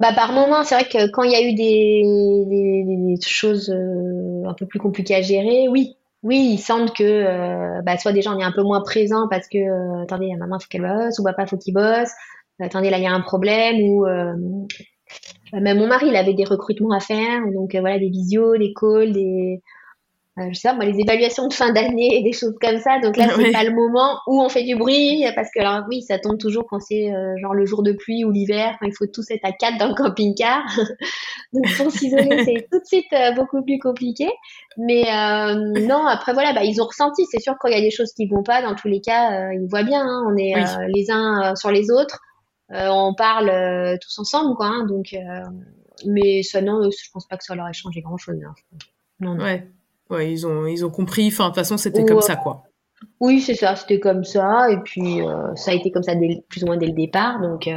Bah, 0.00 0.12
par 0.14 0.32
moments, 0.32 0.62
c'est 0.62 0.76
vrai 0.76 0.88
que 0.88 1.10
quand 1.10 1.24
il 1.24 1.32
y 1.32 1.36
a 1.36 1.42
eu 1.42 1.54
des, 1.54 2.02
des, 2.46 3.16
des 3.16 3.20
choses 3.26 3.70
un 3.70 4.54
peu 4.54 4.64
plus 4.66 4.78
compliquées 4.78 5.16
à 5.16 5.22
gérer, 5.22 5.66
oui, 5.68 5.96
oui, 6.22 6.50
il 6.54 6.58
semble 6.58 6.90
que 6.92 7.80
bah, 7.82 7.96
soit 7.98 8.12
déjà 8.12 8.32
on 8.32 8.38
est 8.38 8.44
un 8.44 8.52
peu 8.52 8.62
moins 8.62 8.82
présent 8.82 9.28
parce 9.30 9.46
que 9.48 10.02
attendez, 10.02 10.34
maman 10.36 10.58
faut 10.58 10.66
qu'elle 10.68 10.82
bosse 10.82 11.18
ou 11.18 11.24
papa 11.24 11.46
faut 11.46 11.58
qu'il 11.58 11.74
bosse. 11.74 12.10
Attendez, 12.60 12.90
là, 12.90 12.98
il 12.98 13.04
y 13.04 13.06
a 13.06 13.12
un 13.12 13.20
problème, 13.20 13.76
ou 13.80 14.04
euh, 14.06 14.34
même 15.52 15.78
mon 15.78 15.86
mari, 15.86 16.08
il 16.08 16.16
avait 16.16 16.34
des 16.34 16.44
recrutements 16.44 16.92
à 16.92 17.00
faire, 17.00 17.40
donc 17.54 17.74
euh, 17.74 17.80
voilà, 17.80 17.98
des 17.98 18.08
visios, 18.08 18.56
des 18.56 18.72
calls, 18.74 19.12
des, 19.12 19.60
euh, 19.60 19.68
je 20.50 20.58
sais 20.58 20.68
pas, 20.68 20.74
moi, 20.74 20.84
les 20.84 20.98
évaluations 20.98 21.48
de 21.48 21.52
fin 21.52 21.72
d'année, 21.72 22.22
des 22.22 22.32
choses 22.32 22.54
comme 22.60 22.78
ça. 22.78 22.98
Donc 23.00 23.16
là, 23.16 23.26
c'est 23.36 23.52
pas 23.52 23.64
le 23.64 23.74
moment 23.74 24.18
où 24.26 24.40
on 24.40 24.48
fait 24.48 24.62
du 24.62 24.76
bruit, 24.76 25.24
parce 25.34 25.48
que 25.54 25.60
alors 25.60 25.84
oui, 25.88 26.02
ça 26.02 26.18
tombe 26.18 26.38
toujours 26.38 26.64
quand 26.68 26.80
c'est 26.80 27.10
genre 27.40 27.54
le 27.54 27.66
jour 27.66 27.82
de 27.82 27.92
pluie 27.92 28.24
ou 28.24 28.30
l'hiver, 28.30 28.76
quand 28.80 28.86
il 28.86 28.94
faut 28.94 29.06
tous 29.06 29.30
être 29.30 29.44
à 29.44 29.52
quatre 29.52 29.78
dans 29.78 29.88
le 29.88 29.94
camping-car. 29.94 30.62
donc 31.52 31.64
pour 31.76 31.90
s'isoler, 31.90 32.28
c'est 32.44 32.68
tout 32.70 32.78
de 32.78 32.86
suite 32.86 33.36
beaucoup 33.36 33.62
plus 33.62 33.78
compliqué. 33.78 34.28
Mais 34.76 35.04
non, 35.86 36.06
après 36.06 36.32
voilà, 36.32 36.52
bah, 36.52 36.64
ils 36.64 36.80
ont 36.80 36.86
ressenti. 36.86 37.24
C'est 37.30 37.40
sûr 37.40 37.54
quand 37.60 37.68
il 37.68 37.74
y 37.74 37.78
a 37.78 37.82
des 37.82 37.90
choses 37.90 38.12
qui 38.12 38.26
vont 38.26 38.42
pas, 38.42 38.62
dans 38.62 38.74
tous 38.74 38.88
les 38.88 39.00
cas, 39.00 39.52
ils 39.52 39.66
voient 39.68 39.84
bien. 39.84 40.02
Hein, 40.02 40.24
on 40.28 40.36
est 40.36 40.54
les 40.94 41.10
uns 41.10 41.54
sur 41.56 41.70
les 41.70 41.90
autres. 41.90 42.18
Euh, 42.72 42.88
on 42.88 43.14
parle 43.14 43.48
euh, 43.48 43.96
tous 44.00 44.18
ensemble, 44.18 44.54
quoi. 44.54 44.66
Hein, 44.66 44.86
donc, 44.86 45.14
euh, 45.14 45.44
mais 46.06 46.42
ça, 46.42 46.60
non, 46.60 46.82
je 46.90 47.10
pense 47.12 47.26
pas 47.26 47.36
que 47.36 47.44
ça 47.44 47.54
leur 47.54 47.68
ait 47.68 47.72
changé 47.72 48.02
grand 48.02 48.18
chose. 48.18 48.38
Hein. 48.44 48.54
Non, 49.20 49.34
non. 49.34 49.44
Ouais. 49.44 49.66
Ouais, 50.10 50.32
ils 50.32 50.46
ont, 50.46 50.66
ils 50.66 50.84
ont 50.84 50.90
compris. 50.90 51.28
Enfin, 51.28 51.44
de 51.44 51.48
toute 51.48 51.56
façon, 51.56 51.76
c'était 51.76 52.04
comme 52.04 52.22
ça, 52.22 52.36
quoi. 52.36 52.64
Oui, 53.20 53.40
c'est 53.40 53.54
ça, 53.54 53.76
c'était 53.76 54.00
comme 54.00 54.24
ça. 54.24 54.70
Et 54.70 54.78
puis, 54.78 55.20
ça 55.54 55.72
a 55.72 55.74
été 55.74 55.90
comme 55.90 56.02
ça 56.02 56.14
dès, 56.14 56.42
plus 56.48 56.62
ou 56.62 56.66
moins 56.66 56.76
dès 56.76 56.86
le 56.86 56.92
départ. 56.92 57.40
Donc, 57.40 57.68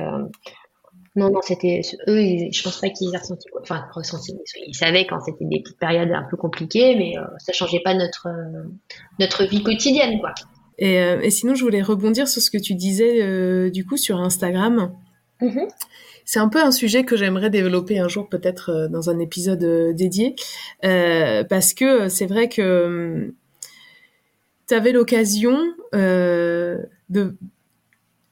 non, 1.16 1.30
non, 1.30 1.42
c'était 1.42 1.82
eux. 2.08 2.18
je 2.52 2.64
pense 2.64 2.80
pas 2.80 2.90
qu'ils 2.90 3.14
aient 3.14 3.18
ressenti. 3.18 3.48
Enfin, 3.62 3.86
ressenti. 3.94 4.34
Ils 4.66 4.76
savaient 4.76 5.06
quand 5.06 5.20
c'était 5.20 5.46
des 5.46 5.62
petites 5.62 5.80
périodes 5.80 6.12
un 6.12 6.26
peu 6.30 6.38
compliquées, 6.38 6.96
mais 6.96 7.16
ça 7.40 7.52
changeait 7.52 7.82
pas 7.84 7.94
notre 7.94 8.30
notre 9.20 9.44
vie 9.44 9.62
quotidienne, 9.62 10.20
quoi. 10.20 10.34
Euh, 10.82 11.20
et, 11.22 11.30
sinon, 11.30 11.56
je 11.56 11.64
voulais 11.64 11.82
rebondir 11.82 12.28
sur 12.28 12.42
ce 12.42 12.50
que 12.50 12.58
tu 12.58 12.74
disais 12.76 13.22
euh, 13.22 13.70
du 13.70 13.86
coup 13.86 13.98
sur 13.98 14.20
Instagram. 14.20 14.92
Mm-hmm. 15.42 15.68
C'est 16.26 16.40
un 16.40 16.50
peu 16.50 16.62
un 16.62 16.72
sujet 16.72 17.04
que 17.04 17.16
j'aimerais 17.16 17.50
développer 17.50 18.00
un 18.00 18.08
jour 18.08 18.30
peut-être 18.30 18.70
euh, 18.70 18.88
dans 18.88 19.10
un 19.10 19.20
épisode 19.20 19.94
dédié, 19.96 20.36
parce 20.82 21.74
que 21.74 22.10
c'est 22.10 22.26
vrai 22.26 22.50
que 22.50 23.34
tu 24.68 24.74
avais 24.74 24.92
l'occasion 24.92 25.58
de 25.94 27.36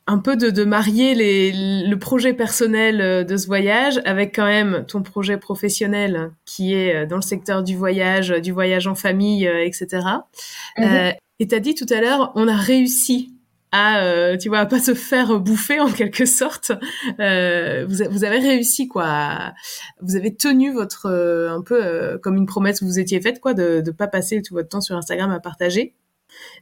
un 0.10 0.18
peu 0.18 0.36
de, 0.36 0.64
marier 0.64 1.14
le 1.14 1.96
projet 1.96 2.34
personnel 2.34 3.00
euh, 3.00 3.24
de 3.24 3.38
ce 3.38 3.46
voyage 3.46 4.02
avec 4.06 4.36
quand 4.36 4.48
même 4.48 4.84
ton 4.88 5.04
projet 5.04 5.38
professionnel 5.38 6.32
qui 6.46 6.74
est 6.74 6.96
euh, 6.96 7.06
dans 7.06 7.18
le 7.18 7.22
secteur 7.22 7.62
du 7.62 7.76
voyage, 7.76 8.30
du 8.30 8.52
voyage 8.52 8.88
en 8.88 8.96
famille, 8.96 9.46
etc. 9.46 10.02
Et 11.40 11.48
tu 11.48 11.56
as 11.56 11.60
dit 11.60 11.76
tout 11.76 11.86
à 11.92 12.02
l'heure, 12.02 12.32
on 12.36 12.48
a 12.48 12.56
réussi 12.56 13.39
à, 13.72 14.36
tu 14.38 14.50
vois, 14.50 14.60
à 14.60 14.66
pas 14.66 14.80
se 14.80 14.94
faire 14.94 15.40
bouffer 15.40 15.80
en 15.80 15.92
quelque 15.92 16.26
sorte. 16.26 16.72
vous, 17.18 18.24
avez 18.24 18.40
réussi 18.40 18.88
quoi. 18.88 19.54
vous 20.02 20.16
avez 20.16 20.36
tenu 20.36 20.74
votre 20.74 21.08
un 21.08 21.62
peu 21.62 22.18
comme 22.24 22.36
une 22.36 22.46
promesse 22.46 22.80
que 22.80 22.86
vous 22.86 23.00
étiez 23.00 23.22
faite 23.22 23.40
quoi, 23.40 23.54
de 23.54 23.84
ne 23.86 23.92
pas 23.92 24.08
passer 24.08 24.42
tout 24.42 24.54
votre 24.54 24.70
temps 24.70 24.82
sur 24.82 24.96
Instagram 24.96 25.32
à 25.32 25.40
partager. 25.40 25.94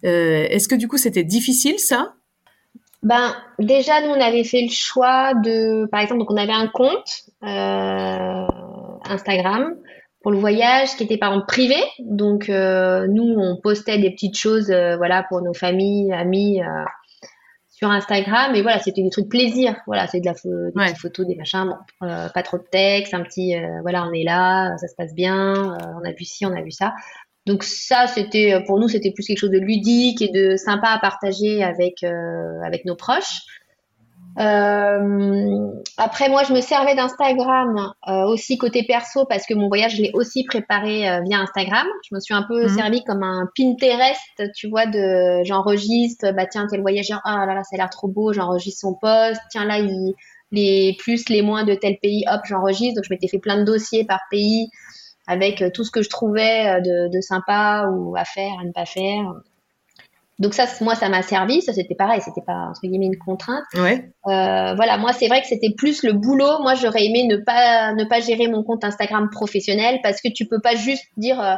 Est-ce 0.04 0.68
que 0.68 0.76
du 0.76 0.88
coup 0.88 0.98
c'était 0.98 1.24
difficile 1.24 1.80
ça? 1.80 2.14
Ben, 3.04 3.36
déjà, 3.60 4.02
nous, 4.02 4.10
on 4.10 4.20
avait 4.20 4.44
fait 4.44 4.64
le 4.64 4.72
choix 4.72 5.34
de, 5.36 5.86
par 5.86 6.02
exemple, 6.02 6.20
donc 6.20 6.32
on 6.32 6.38
avait 6.38 6.52
un 6.52 6.68
compte 6.68 7.26
euh, 7.44 8.48
Instagram 9.10 9.76
pour 10.22 10.32
le 10.32 10.38
voyage 10.38 10.96
qui 10.96 11.04
était 11.04 11.18
par 11.18 11.32
exemple 11.32 11.48
privé. 11.48 11.78
Donc, 12.00 12.50
euh, 12.50 13.08
nous, 13.08 13.36
on 13.38 13.60
postait 13.62 13.98
des 13.98 14.12
petites 14.12 14.38
choses, 14.38 14.72
euh, 14.72 14.98
voilà, 14.98 15.24
pour 15.30 15.42
nos 15.42 15.54
familles, 15.54 16.12
amis 16.14 16.60
sur 17.70 17.92
Instagram. 17.92 18.56
Et 18.56 18.62
voilà, 18.62 18.80
c'était 18.80 19.04
des 19.04 19.10
trucs 19.10 19.30
plaisir. 19.30 19.76
Voilà, 19.86 20.08
c'est 20.08 20.20
de 20.20 20.26
la 20.26 20.88
des 20.88 20.96
photos, 20.96 21.28
des 21.28 21.36
machins, 21.36 21.70
pas 22.00 22.44
trop 22.44 22.58
de 22.58 22.66
texte, 22.72 23.14
un 23.14 23.24
petit, 23.24 23.56
voilà, 23.82 24.06
on 24.08 24.14
est 24.14 24.24
là, 24.24 24.76
ça 24.78 24.88
se 24.88 24.96
passe 24.96 25.14
bien, 25.14 25.78
on 26.02 26.08
a 26.08 26.12
vu 26.12 26.26
ci, 26.26 26.46
on 26.46 26.56
a 26.56 26.62
vu 26.62 26.72
ça. 26.72 26.94
Donc 27.48 27.64
ça, 27.64 28.08
c'était 28.08 28.54
euh, 28.54 28.60
pour 28.60 28.78
nous, 28.78 28.90
c'était 28.90 29.12
plus 29.12 29.26
quelque 29.26 29.40
chose 29.40 29.52
de 29.52 29.58
ludique 29.58 30.22
et 30.22 30.28
de 30.28 30.58
sympa 30.58 30.90
à 30.90 31.00
partager 31.00 31.64
avec 31.64 32.04
euh, 32.04 32.62
avec 32.62 32.84
nos 32.84 32.96
proches. 32.96 33.40
Euh, 34.40 35.72
après, 35.98 36.30
moi, 36.30 36.44
je 36.44 36.54
me 36.54 36.62
servais 36.62 36.96
d'Instagram 36.96 37.94
aussi 38.28 38.58
côté 38.58 38.84
perso 38.84 39.26
parce 39.26 39.46
que 39.46 39.54
mon 39.54 39.68
voyage, 39.68 39.96
je 39.96 40.04
l'ai 40.04 40.12
aussi 40.14 40.44
préparé 40.44 41.22
via 41.26 41.40
Instagram. 41.40 41.88
Je 42.10 42.14
me 42.14 42.20
suis 42.20 42.34
un 42.34 42.44
peu 42.44 42.64
mhm. 42.64 42.70
servi 42.70 43.04
comme 43.04 43.24
un 43.24 43.50
Pinterest, 43.58 44.44
tu 44.56 44.70
vois, 44.70 44.86
de 44.86 45.44
j'enregistre, 45.44 46.32
bah 46.34 46.46
tiens, 46.46 46.68
tel 46.70 46.82
voyageur, 46.82 47.20
ah 47.24 47.46
là 47.48 47.56
là, 47.56 47.64
ça 47.64 47.76
a 47.76 47.78
l'air 47.78 47.90
trop 47.90 48.08
beau, 48.08 48.32
j'enregistre 48.32 48.82
son 48.82 48.94
poste, 48.94 49.42
tiens 49.50 49.66
là, 49.66 49.80
il, 49.80 50.14
les 50.52 50.96
plus, 51.00 51.30
les 51.30 51.42
moins 51.42 51.64
de 51.64 51.76
tel 51.76 51.98
pays, 52.02 52.24
hop, 52.32 52.42
j'enregistre. 52.46 52.96
Donc, 52.96 53.06
je 53.06 53.14
m'étais 53.14 53.28
fait 53.28 53.40
plein 53.40 53.58
de 53.58 53.64
dossiers 53.64 54.06
par 54.06 54.20
pays 54.32 54.70
avec 55.28 55.62
euh, 55.62 55.70
tout 55.74 55.84
ce 55.84 55.92
que 55.92 56.02
je 56.02 56.10
trouvais 56.10 56.68
euh, 56.68 56.80
de, 56.80 57.14
de, 57.14 57.22
sympa 57.22 57.86
ou 57.92 58.16
à 58.16 58.24
faire, 58.24 58.54
à 58.60 58.64
ne 58.64 58.72
pas 58.72 58.86
faire. 58.86 59.24
Donc 60.40 60.54
ça, 60.54 60.66
moi, 60.82 60.96
ça 60.96 61.10
m'a 61.10 61.22
servi. 61.24 61.62
Ça, 61.62 61.74
c'était 61.74 61.96
pareil. 61.96 62.22
C'était 62.22 62.42
pas 62.46 62.70
entre 62.70 62.82
guillemets 62.84 63.08
une 63.08 63.18
contrainte. 63.18 63.64
Ouais. 63.74 64.12
Euh, 64.28 64.76
voilà, 64.76 64.98
moi, 64.98 65.14
c'est 65.14 65.28
vrai 65.28 65.42
que 65.42 65.48
c'était 65.48 65.74
plus 65.76 66.04
le 66.04 66.14
boulot. 66.14 66.62
Moi, 66.62 66.76
j'aurais 66.76 67.06
aimé 67.06 67.26
ne 67.28 67.38
pas 67.38 67.94
ne 67.94 68.04
pas 68.04 68.20
gérer 68.20 68.48
mon 68.48 68.64
compte 68.64 68.84
Instagram 68.84 69.30
professionnel 69.32 70.00
parce 70.04 70.22
que 70.22 70.30
tu 70.30 70.46
peux 70.46 70.60
pas 70.60 70.76
juste 70.76 71.06
dire 71.18 71.42
euh, 71.42 71.56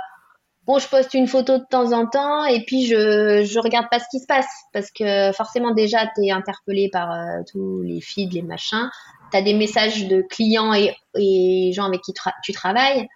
bon, 0.65 0.79
je 0.79 0.87
poste 0.87 1.13
une 1.13 1.27
photo 1.27 1.57
de 1.57 1.65
temps 1.69 1.91
en 1.91 2.07
temps 2.07 2.45
et 2.45 2.63
puis 2.63 2.85
je 2.85 3.43
je 3.43 3.59
regarde 3.59 3.87
pas 3.91 3.99
ce 3.99 4.05
qui 4.11 4.19
se 4.19 4.27
passe 4.27 4.47
parce 4.71 4.91
que 4.91 5.31
forcément 5.33 5.73
déjà 5.73 6.05
tu 6.15 6.25
es 6.25 6.31
interpellé 6.31 6.89
par 6.91 7.09
tous 7.51 7.81
les 7.81 7.99
feeds, 7.99 8.33
les 8.33 8.43
machins. 8.43 8.89
Tu 9.31 9.37
as 9.37 9.41
des 9.41 9.53
messages 9.53 10.07
de 10.07 10.21
clients 10.21 10.73
et, 10.73 10.95
et 11.15 11.71
gens 11.73 11.85
avec 11.85 12.01
qui 12.01 12.13
tu 12.43 12.53
travailles. 12.53 13.07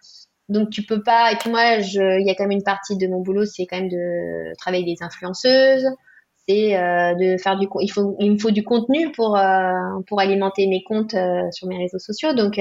Donc 0.53 0.69
tu 0.69 0.83
peux 0.83 1.01
pas. 1.01 1.31
Et 1.31 1.35
puis 1.35 1.49
moi, 1.49 1.77
il 1.77 2.23
y 2.25 2.29
a 2.29 2.35
quand 2.35 2.43
même 2.43 2.51
une 2.51 2.63
partie 2.63 2.95
de 2.95 3.07
mon 3.07 3.21
boulot, 3.21 3.43
c'est 3.45 3.65
quand 3.65 3.77
même 3.77 3.89
de 3.89 4.55
travailler 4.57 4.85
des 4.85 5.03
influenceuses. 5.03 5.85
C'est 6.47 6.77
euh, 6.77 7.15
de 7.15 7.37
faire 7.37 7.57
du. 7.57 7.67
Il 7.81 7.89
faut, 7.89 8.15
il 8.19 8.33
me 8.33 8.37
faut 8.37 8.51
du 8.51 8.63
contenu 8.63 9.11
pour 9.13 9.37
euh, 9.37 9.71
pour 10.07 10.19
alimenter 10.19 10.67
mes 10.67 10.83
comptes 10.83 11.13
euh, 11.15 11.49
sur 11.51 11.67
mes 11.67 11.77
réseaux 11.77 11.99
sociaux. 11.99 12.33
Donc 12.33 12.59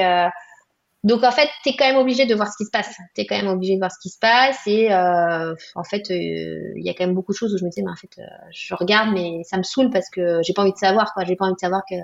donc 1.04 1.24
en 1.24 1.32
fait, 1.32 1.48
tu 1.64 1.70
es 1.70 1.76
quand 1.76 1.84
même 1.84 1.96
obligé 1.96 2.26
de 2.26 2.34
voir 2.34 2.48
ce 2.48 2.56
qui 2.56 2.64
se 2.64 2.70
passe. 2.70 2.94
Tu 3.14 3.22
es 3.22 3.26
quand 3.26 3.36
même 3.36 3.48
obligé 3.48 3.74
de 3.74 3.80
voir 3.80 3.90
ce 3.90 3.98
qui 4.00 4.08
se 4.08 4.20
passe. 4.20 4.60
Et 4.66 4.94
en 4.94 5.84
fait, 5.84 6.04
il 6.10 6.82
y 6.82 6.88
a 6.88 6.94
quand 6.94 7.04
même 7.04 7.14
beaucoup 7.14 7.32
de 7.32 7.36
choses 7.36 7.52
où 7.54 7.58
je 7.58 7.64
me 7.64 7.70
dis, 7.70 7.82
mais 7.82 7.90
en 7.90 7.96
fait, 7.96 8.20
je 8.52 8.74
regarde, 8.74 9.10
mais 9.12 9.42
ça 9.42 9.58
me 9.58 9.64
saoule 9.64 9.90
parce 9.90 10.08
que 10.08 10.40
j'ai 10.42 10.52
pas 10.52 10.62
envie 10.62 10.72
de 10.72 10.78
savoir. 10.78 11.12
quoi. 11.12 11.24
J'ai 11.24 11.34
pas 11.34 11.46
envie 11.46 11.54
de 11.54 11.58
savoir 11.58 11.82
que 11.90 11.96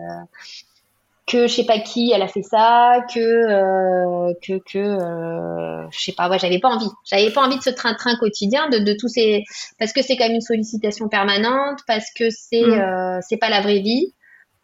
que 1.29 1.47
je 1.47 1.55
sais 1.55 1.65
pas 1.65 1.79
qui 1.79 2.13
elle 2.15 2.23
a 2.23 2.29
fait 2.29 2.43
ça 2.43 3.01
que 3.13 3.21
euh, 3.21 4.33
que 4.43 4.61
que 4.71 4.79
euh, 4.79 5.87
je 5.91 5.99
sais 5.99 6.13
pas 6.13 6.29
ouais 6.29 6.39
j'avais 6.39 6.59
pas 6.59 6.69
envie 6.69 6.91
j'avais 7.05 7.31
pas 7.31 7.47
envie 7.47 7.59
de 7.59 7.63
ce 7.63 7.71
train-train 7.71 8.17
quotidien 8.17 8.69
de, 8.69 8.79
de 8.79 8.97
tous 8.99 9.09
ces 9.09 9.45
parce 9.79 9.93
que 9.93 10.03
c'est 10.03 10.17
quand 10.17 10.25
même 10.25 10.37
une 10.37 10.41
sollicitation 10.41 11.09
permanente 11.09 11.81
parce 11.87 12.07
que 12.17 12.31
c'est 12.31 12.63
mm. 12.63 12.73
euh, 12.73 13.19
c'est 13.21 13.37
pas 13.37 13.51
la 13.51 13.61
vraie 13.61 13.81
vie 13.81 14.15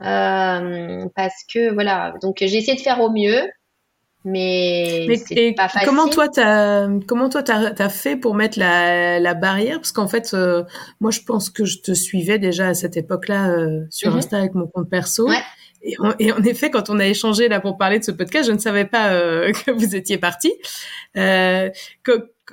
euh, 0.02 1.06
parce 1.14 1.44
que 1.52 1.72
voilà 1.72 2.14
donc 2.22 2.36
j'ai 2.40 2.56
essayé 2.56 2.76
de 2.76 2.82
faire 2.82 3.00
au 3.00 3.10
mieux 3.10 3.48
mais, 4.26 5.06
c'est 5.26 5.52
pas 5.54 5.68
facile. 5.68 5.86
Comment 5.86 6.08
toi 6.08 6.28
t'as 6.28 6.88
comment 7.06 7.28
toi 7.28 7.42
t'as 7.42 7.74
as 7.76 7.88
fait 7.90 8.16
pour 8.16 8.34
mettre 8.34 8.58
la, 8.58 9.20
la 9.20 9.34
barrière? 9.34 9.76
Parce 9.76 9.92
qu'en 9.92 10.08
fait 10.08 10.32
euh, 10.32 10.64
moi 11.00 11.10
je 11.10 11.20
pense 11.20 11.50
que 11.50 11.66
je 11.66 11.80
te 11.80 11.92
suivais 11.92 12.38
déjà 12.38 12.68
à 12.68 12.74
cette 12.74 12.96
époque-là 12.96 13.50
euh, 13.50 13.84
sur 13.90 14.14
mm-hmm. 14.14 14.18
Insta 14.18 14.38
avec 14.38 14.54
mon 14.54 14.66
compte 14.66 14.88
perso 14.88 15.28
ouais. 15.28 15.36
Et 15.84 15.96
en, 15.98 16.14
et 16.18 16.32
en, 16.32 16.42
effet, 16.42 16.70
quand 16.70 16.88
on 16.88 16.98
a 16.98 17.06
échangé 17.06 17.48
là 17.48 17.60
pour 17.60 17.76
parler 17.76 17.98
de 17.98 18.04
ce 18.04 18.10
podcast, 18.10 18.48
je 18.48 18.52
ne 18.52 18.58
savais 18.58 18.86
pas 18.86 19.12
euh, 19.12 19.52
que 19.66 19.70
vous 19.70 19.94
étiez 19.94 20.16
parti. 20.16 20.52
Euh, 21.16 21.68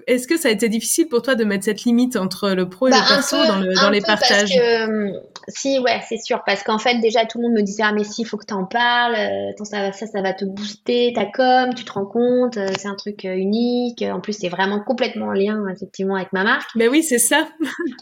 Est-ce 0.05 0.27
que 0.27 0.37
ça 0.37 0.49
a 0.49 0.51
été 0.51 0.67
difficile 0.67 1.07
pour 1.07 1.21
toi 1.21 1.35
de 1.35 1.45
mettre 1.45 1.63
cette 1.63 1.83
limite 1.83 2.17
entre 2.17 2.49
le 2.49 2.67
pro 2.67 2.87
et 2.87 2.91
le 2.91 2.97
bah, 2.97 3.05
perso 3.07 3.37
dans, 3.37 3.59
le, 3.59 3.73
dans 3.73 3.89
les 3.89 4.01
partages 4.01 4.49
parce 4.49 4.51
que, 4.51 5.13
Si, 5.47 5.79
ouais, 5.79 6.01
c'est 6.09 6.21
sûr. 6.21 6.43
Parce 6.45 6.61
qu'en 6.63 6.77
fait, 6.77 6.99
déjà, 6.99 7.25
tout 7.25 7.37
le 7.39 7.47
monde 7.47 7.57
me 7.57 7.63
disait 7.63 7.83
Ah, 7.85 7.93
mais 7.93 8.03
si, 8.03 8.23
il 8.23 8.25
faut 8.25 8.37
que 8.37 8.45
tu 8.45 8.53
en 8.53 8.65
parles. 8.65 9.15
Euh, 9.15 9.63
ça, 9.63 9.93
ça, 9.93 10.07
ça 10.07 10.21
va 10.21 10.33
te 10.33 10.43
booster 10.43 11.13
ta 11.15 11.25
com, 11.25 11.73
tu 11.73 11.85
te 11.85 11.91
rends 11.93 12.05
compte, 12.05 12.57
euh, 12.57 12.67
c'est 12.77 12.89
un 12.89 12.95
truc 12.95 13.23
unique. 13.23 14.01
En 14.01 14.19
plus, 14.19 14.33
c'est 14.33 14.49
vraiment 14.49 14.83
complètement 14.83 15.27
en 15.27 15.33
lien, 15.33 15.63
effectivement, 15.73 16.15
avec 16.15 16.33
ma 16.33 16.43
marque. 16.43 16.69
Mais 16.75 16.89
oui, 16.89 17.01
c'est 17.01 17.19
ça. 17.19 17.47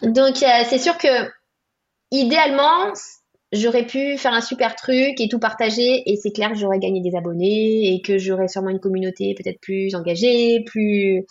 Donc, 0.01 0.37
c'est 0.37 0.79
sûr 0.79 0.97
que 0.97 1.29
idéalement, 2.11 2.93
j'aurais 3.51 3.85
pu 3.85 4.17
faire 4.17 4.33
un 4.33 4.41
super 4.41 4.75
truc 4.75 5.19
et 5.19 5.27
tout 5.27 5.39
partager 5.39 6.03
et 6.05 6.15
c'est 6.15 6.31
clair 6.31 6.49
que 6.49 6.57
j'aurais 6.57 6.79
gagné 6.79 7.01
des 7.01 7.15
abonnés 7.15 7.93
et 7.93 8.01
que 8.01 8.17
j'aurais 8.17 8.47
sûrement 8.47 8.69
une 8.69 8.79
communauté 8.79 9.33
peut-être 9.35 9.59
plus 9.59 9.95
engagée, 9.95 10.63
plus 10.65 11.25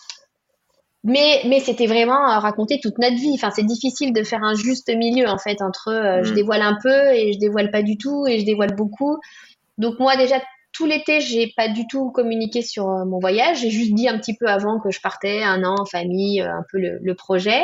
mais 1.03 1.41
mais 1.45 1.61
c'était 1.61 1.87
vraiment 1.87 2.39
raconter 2.39 2.79
toute 2.81 2.97
notre 2.97 3.15
vie. 3.15 3.31
Enfin, 3.33 3.51
c'est 3.51 3.63
difficile 3.63 4.11
de 4.11 4.23
faire 4.23 4.43
un 4.43 4.53
juste 4.53 4.93
milieu 4.93 5.27
en 5.29 5.37
fait 5.37 5.61
entre 5.61 5.89
euh, 5.89 6.23
je 6.23 6.31
mm. 6.31 6.35
dévoile 6.35 6.61
un 6.61 6.77
peu 6.81 7.13
et 7.13 7.33
je 7.33 7.39
dévoile 7.39 7.71
pas 7.71 7.83
du 7.83 7.97
tout 7.97 8.27
et 8.27 8.39
je 8.39 8.45
dévoile 8.45 8.75
beaucoup. 8.75 9.17
Donc 9.77 9.97
moi 9.99 10.17
déjà 10.17 10.41
tout 10.73 10.85
l'été, 10.85 11.21
j'ai 11.21 11.51
pas 11.55 11.67
du 11.69 11.87
tout 11.87 12.11
communiqué 12.11 12.61
sur 12.61 12.89
euh, 12.89 13.05
mon 13.05 13.19
voyage. 13.19 13.61
J'ai 13.61 13.71
juste 13.71 13.93
dit 13.93 14.07
un 14.09 14.17
petit 14.17 14.35
peu 14.35 14.47
avant 14.47 14.79
que 14.79 14.91
je 14.91 14.99
partais 15.01 15.41
un 15.41 15.63
an 15.63 15.75
en 15.79 15.85
famille, 15.85 16.41
euh, 16.41 16.51
un 16.51 16.63
peu 16.71 16.79
le, 16.79 16.99
le 17.01 17.15
projet. 17.15 17.63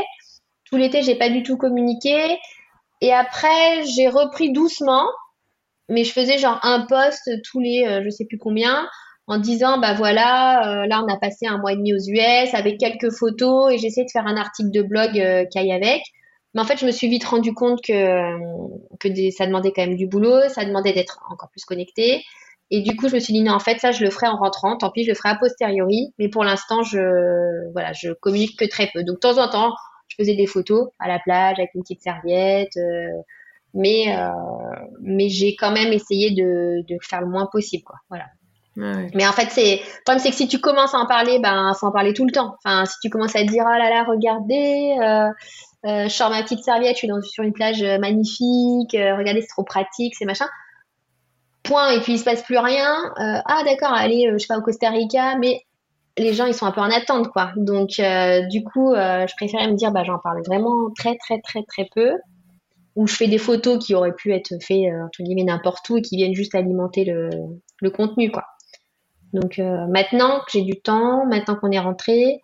Tout 0.64 0.78
l'été, 0.78 1.02
j'ai 1.04 1.16
pas 1.16 1.30
du 1.30 1.44
tout 1.44 1.58
communiqué. 1.58 2.38
Et 3.02 3.14
après, 3.14 3.84
j'ai 3.86 4.08
repris 4.08 4.52
doucement, 4.52 5.06
mais 5.90 6.04
je 6.04 6.12
faisais 6.12 6.38
genre 6.38 6.60
un 6.64 6.86
post 6.86 7.30
tous 7.44 7.60
les, 7.60 7.86
euh, 7.86 8.02
je 8.04 8.10
sais 8.10 8.26
plus 8.26 8.38
combien, 8.38 8.88
en 9.28 9.38
disant 9.38 9.80
bah 9.80 9.94
voilà, 9.94 10.84
euh, 10.84 10.88
là 10.88 11.04
on 11.04 11.12
a 11.12 11.18
passé 11.18 11.48
un 11.48 11.58
mois 11.58 11.74
et 11.74 11.76
demi 11.76 11.94
aux 11.94 11.98
US 11.98 12.54
avec 12.54 12.78
quelques 12.80 13.12
photos 13.12 13.74
et 13.74 13.78
j'essaie 13.78 14.04
de 14.04 14.12
faire 14.12 14.28
un 14.28 14.38
article 14.38 14.72
de 14.72 14.82
blog 14.82 15.20
euh, 15.20 15.46
qui 15.46 15.60
aille 15.60 15.72
avec. 15.72 16.02
Mais 16.54 16.62
en 16.62 16.66
fait, 16.66 16.78
je 16.78 16.86
me 16.86 16.92
suis 16.92 17.10
vite 17.10 17.26
rendu 17.26 17.54
compte 17.54 17.82
que 17.86 18.38
que 19.00 19.10
ça 19.32 19.46
demandait 19.46 19.72
quand 19.76 19.86
même 19.86 19.98
du 19.98 20.08
boulot, 20.08 20.48
ça 20.50 20.66
demandait 20.66 20.94
d'être 20.94 21.20
encore 21.30 21.50
plus 21.50 21.66
connecté. 21.66 22.24
Et 22.72 22.82
du 22.82 22.96
coup, 22.96 23.10
je 23.10 23.16
me 23.16 23.20
suis 23.20 23.34
dit 23.34 23.44
non, 23.44 23.54
en 23.54 23.60
fait, 23.60 23.80
ça, 23.80 23.92
je 23.92 24.04
le 24.04 24.10
ferai 24.10 24.28
en 24.28 24.38
rentrant. 24.38 24.78
Tant 24.78 24.90
pis, 24.90 25.04
je 25.04 25.10
le 25.10 25.16
ferai 25.16 25.30
a 25.30 25.36
posteriori. 25.36 26.14
Mais 26.18 26.30
pour 26.30 26.44
l'instant, 26.44 26.82
je 26.84 27.72
voilà, 27.74 27.94
je 27.94 28.12
communique 28.14 28.58
que 28.58 28.66
très 28.66 28.90
peu. 28.94 29.04
Donc, 29.04 29.16
de 29.16 29.20
temps 29.20 29.38
en 29.38 29.50
temps, 29.50 29.74
je 30.18 30.24
faisais 30.24 30.36
des 30.36 30.48
photos 30.48 30.90
à 31.00 31.08
la 31.08 31.20
plage 31.20 31.60
avec 31.60 31.72
une 31.76 31.82
petite 31.82 32.02
serviette, 32.02 32.76
euh, 32.78 33.22
mais 33.74 34.16
euh, 34.16 34.30
mais 35.02 35.30
j'ai 35.30 35.56
quand 35.56 35.72
même 35.72 35.92
essayé 35.92 36.32
de, 36.32 36.82
de 36.88 36.98
faire 37.02 37.22
le 37.22 37.28
moins 37.28 37.48
possible, 37.52 37.84
quoi. 37.84 37.98
Voilà. 38.10 38.26
Mais 38.78 39.26
en 39.26 39.32
fait, 39.32 39.52
c'est 39.52 39.78
le 39.78 40.04
problème, 40.04 40.20
c'est 40.20 40.32
que 40.32 40.36
si 40.36 40.50
tu 40.50 40.60
commences 40.60 40.94
à 40.94 40.98
en 40.98 41.06
parler, 41.06 41.40
ben 41.40 41.74
faut 41.80 41.88
en 41.88 41.94
parler 41.94 42.14
tout 42.14 42.26
le 42.26 42.32
temps. 42.32 42.56
Enfin, 42.64 42.86
si 42.86 42.96
tu 43.02 43.10
commences 43.10 43.36
à 43.36 43.44
dire 43.44 43.64
oh 43.66 43.78
là 43.78 43.90
là, 43.90 44.04
regardez, 44.04 44.98
euh, 45.02 45.30
euh, 45.90 46.10
je 46.10 46.14
sors 46.14 46.30
ma 46.30 46.44
petite 46.44 46.62
serviette, 46.62 46.96
je 46.96 47.00
suis 47.00 47.08
dans, 47.08 47.22
sur 47.22 47.46
une 47.46 47.54
plage 47.54 47.82
magnifique, 47.82 48.92
regardez, 48.92 49.42
c'est 49.42 49.48
trop 49.48 49.64
pratique, 49.64 50.16
c'est 50.18 50.26
machin. 50.26 50.48
Point. 51.64 51.92
Et 51.92 52.02
puis 52.02 52.14
il 52.14 52.20
se 52.20 52.26
passe 52.26 52.44
plus 52.44 52.58
rien. 52.58 53.14
ah 53.18 53.64
d'accord, 53.66 53.94
allez, 53.94 54.30
je 54.34 54.38
sais 54.40 54.48
pas 54.48 54.58
au 54.58 54.62
Costa 54.62 54.90
Rica, 54.90 55.38
mais 55.38 55.65
les 56.18 56.34
gens 56.34 56.46
ils 56.46 56.54
sont 56.54 56.66
un 56.66 56.72
peu 56.72 56.82
en 56.82 56.90
attente 56.90 57.30
quoi. 57.30 57.52
Donc 57.56 58.00
euh, 58.00 58.46
du 58.48 58.64
coup, 58.64 58.94
euh, 58.94 59.26
je 59.28 59.36
préférais 59.36 59.68
me 59.68 59.76
dire 59.76 59.92
bah 59.92 60.04
j'en 60.04 60.20
parle 60.20 60.42
vraiment 60.46 60.90
très 60.98 61.18
très 61.18 61.40
très 61.42 61.64
très 61.64 61.88
peu 61.94 62.12
ou 62.96 63.08
je 63.08 63.16
fais 63.16 63.28
des 63.28 63.38
photos 63.38 63.84
qui 63.84 63.94
auraient 63.94 64.16
pu 64.16 64.34
être 64.34 64.54
faites 64.62 64.92
euh, 64.92 65.06
entre 65.06 65.24
guillemets 65.24 65.44
n'importe 65.44 65.90
où 65.90 65.98
et 65.98 66.02
qui 66.02 66.16
viennent 66.18 66.36
juste 66.36 66.56
alimenter 66.56 67.06
le, 67.06 67.30
le 67.82 67.90
contenu 67.90 68.32
quoi. 68.32 68.44
Donc 69.34 69.58
maintenant 69.58 70.40
que 70.46 70.52
j'ai 70.54 70.62
du 70.62 70.80
temps, 70.80 71.26
maintenant 71.26 71.58
qu'on 71.58 71.70
est 71.72 71.80
rentré, 71.80 72.40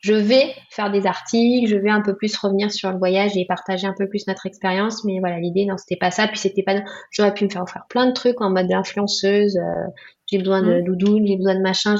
je 0.00 0.14
vais 0.14 0.54
faire 0.70 0.90
des 0.90 1.06
articles, 1.06 1.68
je 1.68 1.76
vais 1.76 1.90
un 1.90 2.00
peu 2.00 2.16
plus 2.16 2.34
revenir 2.36 2.72
sur 2.72 2.90
le 2.90 2.96
voyage 2.96 3.36
et 3.36 3.44
partager 3.46 3.86
un 3.86 3.94
peu 3.96 4.08
plus 4.08 4.26
notre 4.26 4.46
expérience. 4.46 5.04
Mais 5.04 5.20
voilà, 5.20 5.38
l'idée, 5.38 5.66
non, 5.66 5.76
c'était 5.76 5.98
pas 5.98 6.10
ça. 6.10 6.26
Puis 6.26 6.38
c'était 6.38 6.62
pas, 6.62 6.76
j'aurais 7.10 7.34
pu 7.34 7.44
me 7.44 7.50
faire 7.50 7.62
offrir 7.62 7.82
plein 7.90 8.06
de 8.06 8.12
trucs 8.12 8.40
en 8.40 8.50
mode 8.50 8.72
influenceuse. 8.72 9.56
Euh, 9.58 9.90
j'ai 10.26 10.38
besoin 10.38 10.62
de 10.62 10.80
mmh. 10.80 10.84
doudoune, 10.84 11.26
j'ai 11.26 11.36
besoin 11.36 11.54
de 11.54 11.60
machin. 11.60 11.96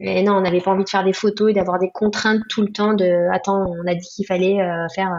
Mais 0.00 0.22
non, 0.22 0.34
on 0.34 0.40
n'avait 0.40 0.60
pas 0.60 0.72
envie 0.72 0.84
de 0.84 0.88
faire 0.88 1.04
des 1.04 1.12
photos 1.12 1.50
et 1.50 1.54
d'avoir 1.54 1.78
des 1.78 1.90
contraintes 1.90 2.42
tout 2.48 2.62
le 2.62 2.72
temps 2.72 2.94
de, 2.94 3.32
attends, 3.32 3.64
on 3.66 3.86
a 3.86 3.94
dit 3.94 4.08
qu'il 4.08 4.26
fallait 4.26 4.60
euh, 4.60 4.88
faire 4.94 5.12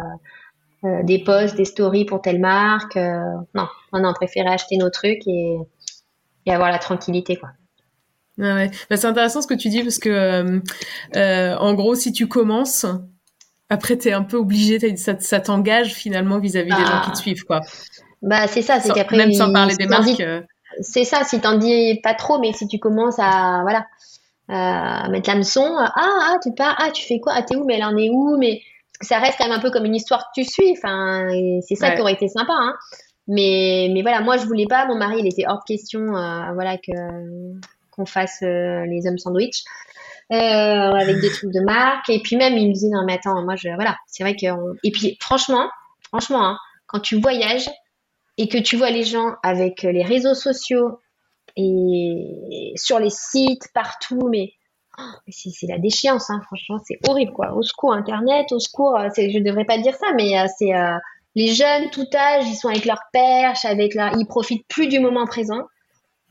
euh, 0.84 1.04
des 1.04 1.24
posts, 1.24 1.56
des 1.56 1.66
stories 1.66 2.06
pour 2.06 2.22
telle 2.22 2.40
marque. 2.40 2.96
non, 2.96 3.68
non, 3.94 4.10
on 4.10 4.14
préférait 4.14 4.54
acheter 4.54 4.78
nos 4.78 4.90
trucs 4.90 5.26
et, 5.28 5.58
et 6.46 6.54
avoir 6.54 6.72
la 6.72 6.80
tranquillité, 6.80 7.38
quoi. 7.38 7.50
Ah 8.42 8.56
ouais. 8.56 8.72
Bah, 8.90 8.98
c'est 8.98 9.08
intéressant 9.08 9.42
ce 9.42 9.48
que 9.48 9.54
tu 9.54 9.70
dis 9.70 9.82
parce 9.82 9.98
que, 9.98 10.10
euh, 10.10 10.60
euh, 11.16 11.56
en 11.56 11.74
gros, 11.74 11.96
si 11.96 12.12
tu 12.12 12.28
commences, 12.28 12.86
après, 13.70 13.98
tu 13.98 14.10
es 14.10 14.14
un 14.14 14.24
peu 14.24 14.38
obligé, 14.38 14.96
ça, 14.98 15.20
ça 15.20 15.40
t'engage 15.40 15.94
finalement 15.94 16.40
vis-à-vis 16.40 16.76
des 16.76 16.86
gens 16.86 17.02
qui 17.02 17.12
te 17.12 17.18
ah. 17.18 17.22
suivent, 17.22 17.44
quoi. 17.46 17.62
Bah, 18.22 18.48
c'est 18.48 18.62
ça, 18.62 18.80
c'est 18.80 18.94
qu'après. 18.94 19.18
Même 19.18 19.32
sans 19.32 19.52
parler 19.52 19.76
des 19.76 19.88
marques. 19.88 20.20
Euh. 20.20 20.42
C'est 20.82 21.06
ça, 21.06 21.24
si 21.24 21.40
t'en 21.40 21.58
dis 21.58 22.00
pas 22.04 22.14
trop, 22.14 22.40
mais 22.40 22.52
si 22.52 22.68
tu 22.68 22.80
commences 22.80 23.18
à, 23.18 23.62
voilà, 23.62 23.86
à 24.48 25.10
mettre 25.10 25.30
l'hameçon, 25.30 25.76
ah, 25.78 25.92
ah, 25.96 26.36
tu 26.42 26.54
pars, 26.54 26.76
ah, 26.80 26.92
tu 26.92 27.06
fais 27.06 27.20
quoi, 27.20 27.34
ah, 27.36 27.42
t'es 27.44 27.56
où, 27.56 27.66
mais 27.66 27.76
elle 27.76 27.84
en 27.84 27.98
est 27.98 28.10
où, 28.10 28.38
mais 28.38 28.62
ça 29.02 29.20
reste 29.20 29.38
quand 29.38 29.48
même 29.48 29.58
un 29.58 29.62
peu 29.62 29.72
comme 29.72 29.86
une 29.86 29.96
histoire 29.96 30.26
que 30.26 30.42
tu 30.42 30.48
suis, 30.48 30.72
enfin, 30.78 31.28
c'est 31.68 31.76
ça 31.76 31.92
qui 31.92 32.02
aurait 32.02 32.14
été 32.14 32.28
sympa, 32.28 32.54
hein. 32.54 32.76
Mais, 33.28 33.90
mais 33.92 34.04
voilà, 34.04 34.22
moi, 34.22 34.38
je 34.38 34.46
voulais 34.46 34.68
pas, 34.68 34.86
mon 34.86 34.96
mari, 34.96 35.18
il 35.20 35.28
était 35.28 35.46
hors 35.48 35.64
de 35.68 35.74
question, 35.74 36.12
voilà, 36.54 36.78
que, 36.78 36.92
qu'on 37.96 38.06
fasse 38.06 38.42
euh, 38.44 38.86
les 38.86 39.08
hommes 39.08 39.18
sandwich. 39.18 39.64
Euh, 40.34 40.36
avec 40.36 41.20
des 41.20 41.30
trucs 41.30 41.52
de 41.52 41.60
marque. 41.62 42.10
Et 42.10 42.20
puis 42.20 42.36
même 42.36 42.58
il 42.58 42.70
me 42.70 42.74
disait 42.74 42.90
non 42.90 43.04
mais 43.06 43.14
attends 43.14 43.44
moi 43.44 43.56
je 43.56 43.70
voilà. 43.76 43.96
C'est 44.08 44.24
vrai 44.24 44.36
que 44.36 44.48
et 44.84 44.90
puis 44.90 45.18
franchement 45.22 45.70
franchement 46.08 46.44
hein, 46.44 46.58
quand 46.88 47.00
tu 47.00 47.20
voyages 47.20 47.70
et 48.40 48.50
que 48.50 48.58
tu 48.58 48.76
vois 48.76 48.90
les 48.90 49.04
gens 49.04 49.36
avec 49.44 49.84
les 49.84 50.04
réseaux 50.04 50.34
sociaux 50.34 51.00
et 51.58 52.74
sur 52.76 53.00
les 53.00 53.10
sites 53.10 53.70
partout 53.74 54.28
mais 54.30 54.52
oh, 54.98 55.04
c'est 55.30 55.68
la 55.68 55.78
déchéance, 55.78 56.30
hein, 56.30 56.42
franchement, 56.46 56.78
c'est 56.86 57.00
horrible, 57.08 57.34
quoi. 57.34 57.54
Au 57.54 57.62
secours, 57.62 57.94
Internet, 57.94 58.52
au 58.52 58.60
secours, 58.60 58.98
euh, 58.98 59.10
je 59.16 59.38
ne 59.38 59.44
devrais 59.44 59.66
pas 59.66 59.78
dire 59.78 59.96
ça, 59.96 60.08
mais 60.16 60.34
c'est 60.58 60.74
les 61.36 61.54
jeunes, 61.54 61.90
tout 61.92 62.08
âge, 62.16 62.46
ils 62.48 62.56
sont 62.56 62.70
avec 62.70 62.86
leur 62.86 63.02
perche, 63.12 63.66
avec 63.66 63.94
leur, 63.94 64.18
ils 64.18 64.26
profitent 64.26 64.66
plus 64.68 64.88
du 64.88 65.00
moment 65.00 65.26
présent. 65.26 65.64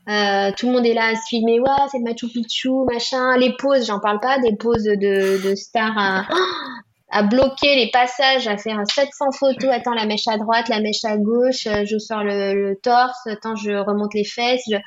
Euh, 0.07 0.51
tout 0.57 0.67
le 0.67 0.73
monde 0.73 0.85
est 0.85 0.93
là 0.93 1.09
à 1.09 1.13
mais 1.45 1.59
ouais, 1.59 1.87
c'est 1.91 1.99
Machu 1.99 2.27
Picchu, 2.27 2.69
machin. 2.91 3.37
Les 3.37 3.53
poses, 3.55 3.87
j'en 3.87 3.99
parle 3.99 4.19
pas, 4.19 4.39
des 4.39 4.55
poses 4.55 4.83
de, 4.83 5.47
de 5.47 5.55
stars 5.55 6.27
à, 7.11 7.23
bloquer 7.23 7.75
les 7.75 7.91
passages, 7.91 8.47
à 8.47 8.57
faire 8.57 8.81
700 8.83 9.31
photos. 9.31 9.69
Attends, 9.71 9.93
la 9.93 10.05
mèche 10.05 10.27
à 10.27 10.37
droite, 10.37 10.69
la 10.69 10.79
mèche 10.79 11.05
à 11.05 11.17
gauche, 11.17 11.67
euh, 11.67 11.85
je 11.85 11.97
sors 11.99 12.23
le, 12.23 12.53
le 12.53 12.75
torse, 12.81 13.27
attends, 13.27 13.55
je 13.55 13.71
remonte 13.71 14.13
les 14.15 14.25
fesses. 14.25 14.63
Je... 14.69 14.77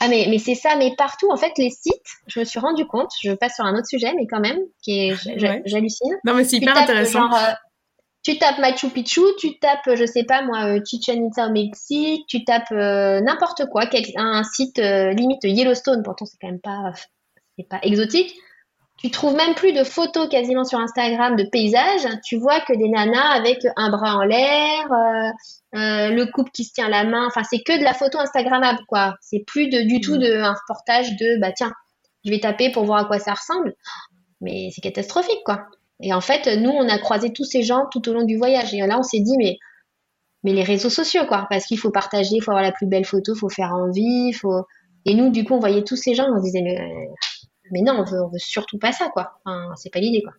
Ah, 0.00 0.08
mais, 0.08 0.26
mais 0.30 0.38
c'est 0.38 0.54
ça, 0.54 0.76
mais 0.76 0.94
partout, 0.96 1.30
en 1.30 1.36
fait, 1.36 1.52
les 1.58 1.70
sites, 1.70 1.92
je 2.28 2.40
me 2.40 2.44
suis 2.44 2.60
rendu 2.60 2.86
compte, 2.86 3.10
je 3.22 3.32
passe 3.32 3.56
sur 3.56 3.64
un 3.64 3.74
autre 3.74 3.86
sujet, 3.86 4.12
mais 4.14 4.26
quand 4.30 4.40
même, 4.40 4.58
qui 4.82 5.08
est, 5.08 5.14
j'hallucine. 5.66 6.14
Non, 6.24 6.34
mais 6.34 6.44
c'est 6.44 6.56
hyper 6.56 6.76
intéressant. 6.76 7.32
Euh, 7.34 7.52
tu 8.28 8.36
tapes 8.36 8.58
Machu 8.58 8.90
Picchu, 8.90 9.22
tu 9.38 9.58
tapes, 9.58 9.94
je 9.94 10.04
sais 10.04 10.24
pas 10.24 10.42
moi, 10.42 10.64
euh, 10.64 10.80
Chichen 10.84 11.24
Itza 11.26 11.46
au 11.46 11.50
Mexique, 11.50 12.26
tu 12.28 12.44
tapes 12.44 12.70
euh, 12.72 13.20
n'importe 13.20 13.64
quoi, 13.70 13.84
un 14.16 14.44
site 14.44 14.78
euh, 14.78 15.12
limite 15.12 15.44
Yellowstone, 15.44 16.02
pourtant 16.02 16.26
c'est 16.26 16.36
quand 16.40 16.48
même 16.48 16.60
pas, 16.60 16.92
c'est 17.56 17.68
pas 17.68 17.78
exotique. 17.82 18.34
Tu 18.98 19.12
trouves 19.12 19.36
même 19.36 19.54
plus 19.54 19.72
de 19.72 19.84
photos 19.84 20.28
quasiment 20.28 20.64
sur 20.64 20.80
Instagram 20.80 21.36
de 21.36 21.44
paysages. 21.44 22.08
Tu 22.24 22.36
vois 22.36 22.60
que 22.60 22.76
des 22.76 22.88
nanas 22.88 23.30
avec 23.30 23.64
un 23.76 23.90
bras 23.90 24.16
en 24.16 24.24
l'air, 24.24 24.88
le 25.72 26.24
couple 26.32 26.50
qui 26.50 26.64
se 26.64 26.72
tient 26.72 26.88
la 26.88 27.04
main. 27.04 27.24
Enfin, 27.26 27.42
c'est 27.48 27.60
que 27.60 27.78
de 27.78 27.84
la 27.84 27.94
photo 27.94 28.18
Instagrammable, 28.18 28.80
quoi. 28.88 29.14
C'est 29.20 29.44
plus 29.46 29.68
de, 29.68 29.82
du 29.82 30.00
tout 30.00 30.16
mmh. 30.16 30.18
de 30.18 30.32
un 30.38 30.52
reportage 30.52 31.16
de, 31.16 31.40
bah 31.40 31.52
tiens, 31.52 31.72
je 32.24 32.30
vais 32.30 32.40
taper 32.40 32.72
pour 32.72 32.84
voir 32.84 32.98
à 32.98 33.04
quoi 33.04 33.20
ça 33.20 33.34
ressemble. 33.34 33.74
Mais 34.40 34.70
c'est 34.74 34.80
catastrophique, 34.80 35.42
quoi. 35.44 35.66
Et 36.00 36.12
en 36.12 36.20
fait, 36.20 36.58
nous, 36.58 36.70
on 36.70 36.88
a 36.88 36.98
croisé 36.98 37.32
tous 37.32 37.44
ces 37.44 37.62
gens 37.62 37.86
tout 37.92 38.08
au 38.08 38.12
long 38.12 38.24
du 38.24 38.36
voyage. 38.36 38.74
Et 38.74 38.78
là, 38.78 38.98
on 38.98 39.04
s'est 39.04 39.20
dit, 39.20 39.36
mais, 39.38 39.58
mais 40.42 40.52
les 40.52 40.64
réseaux 40.64 40.90
sociaux, 40.90 41.26
quoi. 41.26 41.46
Parce 41.50 41.66
qu'il 41.66 41.78
faut 41.78 41.92
partager, 41.92 42.34
il 42.34 42.42
faut 42.42 42.50
avoir 42.50 42.64
la 42.64 42.72
plus 42.72 42.86
belle 42.86 43.04
photo, 43.04 43.34
il 43.34 43.38
faut 43.38 43.48
faire 43.48 43.72
envie, 43.72 44.32
faut. 44.32 44.64
Et 45.04 45.14
nous, 45.14 45.30
du 45.30 45.44
coup, 45.44 45.54
on 45.54 45.60
voyait 45.60 45.84
tous 45.84 45.96
ces 45.96 46.14
gens, 46.14 46.26
on 46.32 46.38
se 46.38 46.42
disait, 46.42 46.62
mais, 46.62 47.08
mais 47.70 47.82
non, 47.82 47.94
on 47.98 48.04
veut, 48.04 48.22
on 48.22 48.28
veut 48.28 48.38
surtout 48.38 48.78
pas 48.78 48.92
ça, 48.92 49.08
quoi. 49.08 49.40
Enfin, 49.44 49.74
c'est 49.76 49.92
pas 49.92 50.00
l'idée, 50.00 50.22
quoi. 50.22 50.32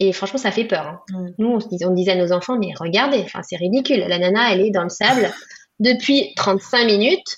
Et 0.00 0.12
franchement, 0.12 0.38
ça 0.38 0.50
fait 0.50 0.64
peur. 0.64 0.86
Hein. 0.86 1.00
Mm. 1.10 1.28
Nous, 1.38 1.48
on, 1.48 1.58
disait, 1.58 1.84
on 1.84 1.94
disait 1.94 2.12
à 2.12 2.16
nos 2.16 2.32
enfants, 2.32 2.58
mais 2.58 2.72
regardez, 2.78 3.20
enfin, 3.24 3.40
c'est 3.42 3.56
ridicule. 3.56 4.04
La 4.06 4.18
nana, 4.18 4.52
elle 4.52 4.60
est 4.60 4.70
dans 4.70 4.84
le 4.84 4.88
sable 4.88 5.30
depuis 5.80 6.32
35 6.36 6.84
minutes 6.86 7.36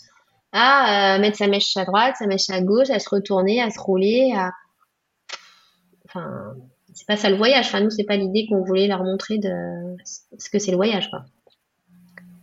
à 0.52 1.16
euh, 1.16 1.20
mettre 1.20 1.38
sa 1.38 1.46
mèche 1.46 1.76
à 1.76 1.84
droite, 1.84 2.16
sa 2.18 2.26
mèche 2.26 2.50
à 2.50 2.60
gauche, 2.60 2.90
à 2.90 2.98
se 2.98 3.08
retourner, 3.08 3.62
à 3.62 3.70
se 3.70 3.78
rouler, 3.78 4.32
à. 4.36 4.50
Enfin, 6.06 6.54
c'est 6.92 7.06
pas 7.06 7.16
ça 7.16 7.30
le 7.30 7.36
voyage. 7.36 7.66
Enfin, 7.66 7.80
nous, 7.80 7.90
c'est 7.90 8.04
pas 8.04 8.16
l'idée 8.16 8.46
qu'on 8.48 8.64
voulait 8.64 8.88
leur 8.88 9.04
montrer 9.04 9.38
de 9.38 9.96
ce 10.04 10.50
que 10.50 10.58
c'est 10.58 10.72
le 10.72 10.76
voyage, 10.76 11.08
quoi. 11.08 11.24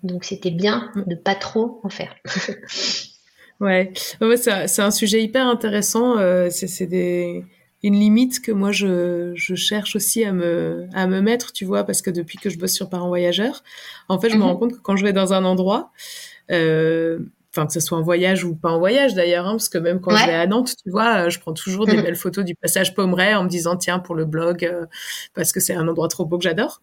Donc, 0.04 0.24
c'était 0.24 0.52
bien 0.52 0.92
de 0.96 1.16
pas 1.16 1.36
trop 1.36 1.82
en 1.84 1.90
faire. 1.90 2.16
ouais, 3.60 3.92
ouais 4.22 4.38
c'est 4.38 4.82
un 4.82 4.92
sujet 4.92 5.24
hyper 5.24 5.48
intéressant. 5.48 6.18
Euh, 6.18 6.50
c'est 6.50 6.88
des 6.88 7.44
une 7.84 7.94
limite 7.94 8.42
que 8.42 8.52
moi 8.52 8.72
je, 8.72 9.34
je, 9.36 9.56
cherche 9.56 9.96
aussi 9.96 10.24
à 10.24 10.34
me, 10.34 10.88
à 10.94 11.08
me 11.08 11.22
mettre, 11.22 11.54
tu 11.54 11.64
vois, 11.64 11.84
parce 11.84 12.02
que 12.02 12.10
depuis 12.10 12.38
que 12.38 12.50
je 12.50 12.58
bosse 12.58 12.74
sur 12.74 12.90
Parents 12.90 13.08
Voyageurs, 13.08 13.64
en 14.10 14.20
fait, 14.20 14.30
je 14.30 14.36
me 14.36 14.40
mhm. 14.40 14.46
rends 14.48 14.56
compte 14.56 14.74
que 14.74 14.80
quand 14.80 14.96
je 14.96 15.04
vais 15.06 15.14
dans 15.14 15.34
un 15.34 15.46
endroit, 15.46 15.92
euh, 16.52 17.20
enfin 17.58 17.66
que 17.66 17.74
ce 17.74 17.80
soit 17.80 17.98
en 17.98 18.04
voyage 18.04 18.44
ou 18.44 18.56
pas 18.56 18.70
en 18.70 18.78
voyage 18.78 19.16
d'ailleurs, 19.16 19.48
hein, 19.48 19.52
parce 19.52 19.70
que 19.70 19.80
même 19.80 20.00
quand 20.00 20.16
je 20.16 20.26
vais 20.26 20.34
à 20.34 20.46
Nantes, 20.46 20.76
tu 20.84 20.92
vois, 20.92 21.26
euh, 21.26 21.30
je 21.30 21.40
prends 21.40 21.54
toujours 21.54 21.86
des 21.88 21.96
belles 22.02 22.16
photos 22.16 22.46
du 22.46 22.54
passage 22.56 22.94
Pommeret 22.94 23.34
en 23.34 23.44
me 23.44 23.50
disant 23.50 23.76
tiens 23.76 24.00
pour 24.00 24.14
le 24.14 24.26
blog 24.26 24.64
euh, 24.64 24.86
parce 25.34 25.52
que 25.52 25.60
c'est 25.60 25.74
un 25.74 25.88
endroit 25.88 26.08
trop 26.08 26.26
beau 26.26 26.38
que 26.38 26.44
j'adore. 26.44 26.82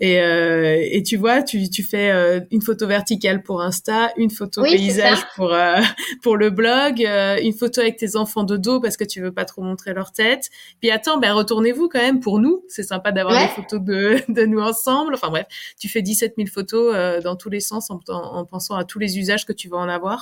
Et, 0.00 0.20
euh, 0.20 0.78
et 0.80 1.02
tu 1.04 1.16
vois, 1.16 1.42
tu, 1.42 1.70
tu 1.70 1.82
fais 1.84 2.10
euh, 2.10 2.40
une 2.50 2.60
photo 2.60 2.86
verticale 2.86 3.42
pour 3.42 3.62
Insta, 3.62 4.12
une 4.16 4.30
photo 4.30 4.62
paysage 4.62 5.20
pour 5.36 5.54
pour 6.22 6.36
le 6.36 6.50
blog, 6.50 7.00
une 7.00 7.52
photo 7.52 7.80
avec 7.80 7.96
tes 7.96 8.16
enfants 8.16 8.44
de 8.44 8.56
dos 8.56 8.80
parce 8.80 8.96
que 8.96 9.04
tu 9.04 9.20
veux 9.20 9.32
pas 9.32 9.44
trop 9.44 9.62
montrer 9.62 9.94
leur 9.94 10.12
tête. 10.12 10.50
Puis 10.80 10.90
attends, 10.90 11.18
ben 11.18 11.32
retournez-vous 11.32 11.88
quand 11.88 12.00
même 12.00 12.20
pour 12.20 12.40
nous. 12.40 12.64
C'est 12.68 12.82
sympa 12.82 13.12
d'avoir 13.12 13.40
des 13.40 13.48
photos 13.48 13.80
de 13.80 14.16
de 14.32 14.44
nous 14.44 14.60
ensemble. 14.60 15.14
Enfin 15.14 15.28
bref, 15.28 15.46
tu 15.78 15.88
fais 15.88 16.02
17 16.02 16.34
000 16.36 16.48
photos 16.52 17.22
dans 17.22 17.36
tous 17.36 17.50
les 17.50 17.60
sens 17.60 17.90
en, 17.90 18.00
en 18.08 18.44
pensant 18.44 18.74
à 18.74 18.84
tous 18.84 18.98
les 18.98 19.18
usages 19.18 19.46
que 19.46 19.52
tu 19.52 19.68
vas 19.68 19.76
en 19.76 19.88
avoir 19.88 20.15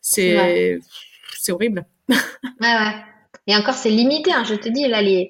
c'est 0.00 0.78
c'est 1.38 1.52
horrible. 1.52 1.86
ouais, 2.08 2.16
ouais. 2.60 2.94
Et 3.46 3.56
encore, 3.56 3.74
c'est 3.74 3.90
limité. 3.90 4.32
Hein, 4.32 4.44
je 4.44 4.54
te 4.54 4.68
dis, 4.68 4.86
là, 4.86 5.02
les. 5.02 5.28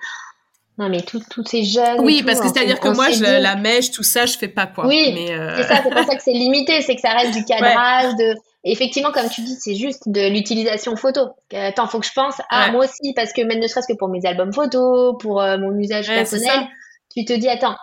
Non, 0.76 0.88
mais 0.88 1.02
tous 1.02 1.44
ces 1.44 1.64
jeunes. 1.64 2.00
Oui, 2.00 2.22
parce 2.24 2.40
que 2.40 2.46
c'est-à-dire 2.46 2.78
que 2.78 2.88
moi, 2.88 3.10
je, 3.10 3.24
la 3.24 3.56
mèche, 3.56 3.90
tout 3.90 4.04
ça, 4.04 4.26
je 4.26 4.38
fais 4.38 4.46
pas 4.46 4.66
quoi. 4.66 4.86
Oui, 4.86 5.10
mais 5.12 5.32
euh, 5.32 5.56
c'est 5.56 5.64
ça, 5.64 5.80
c'est 5.82 5.90
pour 5.90 6.04
ça 6.04 6.14
que 6.14 6.22
c'est 6.22 6.32
limité, 6.32 6.82
c'est 6.82 6.94
que 6.94 7.00
ça 7.00 7.14
reste 7.14 7.34
du 7.36 7.44
cadrage, 7.46 8.14
de. 8.14 8.36
effectivement, 8.62 9.10
comme 9.10 9.28
tu 9.28 9.40
dis, 9.40 9.56
c'est 9.58 9.74
juste 9.74 10.04
de 10.06 10.28
l'utilisation 10.28 10.94
photo. 10.94 11.30
Attends, 11.52 11.88
faut 11.88 11.98
que 11.98 12.06
je 12.06 12.12
pense 12.12 12.36
à 12.48 12.70
moi 12.70 12.84
aussi, 12.84 13.12
parce 13.14 13.32
que 13.32 13.42
même 13.42 13.58
ne 13.58 13.66
serait-ce 13.66 13.92
que 13.92 13.98
pour 13.98 14.08
mes 14.08 14.24
albums 14.24 14.52
photos, 14.52 15.16
pour 15.20 15.42
euh, 15.42 15.58
mon 15.58 15.76
usage 15.76 16.06
personnel, 16.06 16.68
tu 17.12 17.24
te 17.24 17.32
dis, 17.32 17.48
attends, 17.48 17.76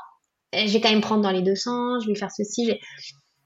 je 0.53 0.71
vais 0.71 0.79
quand 0.79 0.91
même 0.91 1.01
prendre 1.01 1.21
dans 1.21 1.31
les 1.31 1.41
deux 1.41 1.55
sens, 1.55 2.01
je 2.05 2.09
vais 2.09 2.15
faire 2.15 2.31
ceci. 2.31 2.79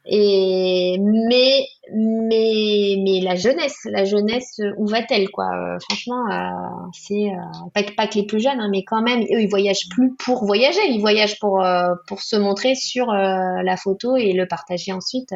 Et 0.05 0.97
mais 0.99 1.67
mais 1.93 2.95
mais 3.03 3.19
la 3.21 3.35
jeunesse, 3.35 3.79
la 3.85 4.05
jeunesse, 4.05 4.61
où 4.77 4.87
va-t-elle 4.87 5.29
quoi? 5.29 5.49
Euh, 5.53 5.77
Franchement, 5.89 6.29
euh, 6.31 6.89
c'est 6.93 7.31
euh, 7.31 7.83
pas, 7.95 8.07
que 8.07 8.15
les 8.15 8.25
plus 8.25 8.39
jeunes, 8.39 8.59
hein, 8.59 8.69
mais 8.71 8.83
quand 8.83 9.01
même, 9.01 9.21
eux 9.21 9.41
ils 9.41 9.49
voyagent 9.49 9.89
plus 9.89 10.15
pour 10.15 10.45
voyager, 10.45 10.79
ils 10.89 11.01
voyagent 11.01 11.39
pour 11.39 11.63
pour 12.07 12.21
se 12.21 12.35
montrer 12.35 12.75
sur 12.75 13.07
la 13.07 13.77
photo 13.77 14.15
et 14.15 14.33
le 14.33 14.47
partager 14.47 14.93
ensuite. 14.93 15.33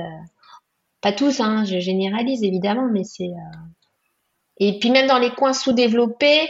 pas 1.02 1.12
tous, 1.12 1.40
hein, 1.42 1.66
je 1.66 1.80
généralise 1.80 2.44
évidemment, 2.44 2.88
mais 2.92 3.04
c'est 3.04 3.32
et 4.60 4.80
puis 4.80 4.92
même 4.92 5.08
dans 5.08 5.20
les 5.20 5.32
coins 5.32 5.54
sous-développés, 5.54 6.48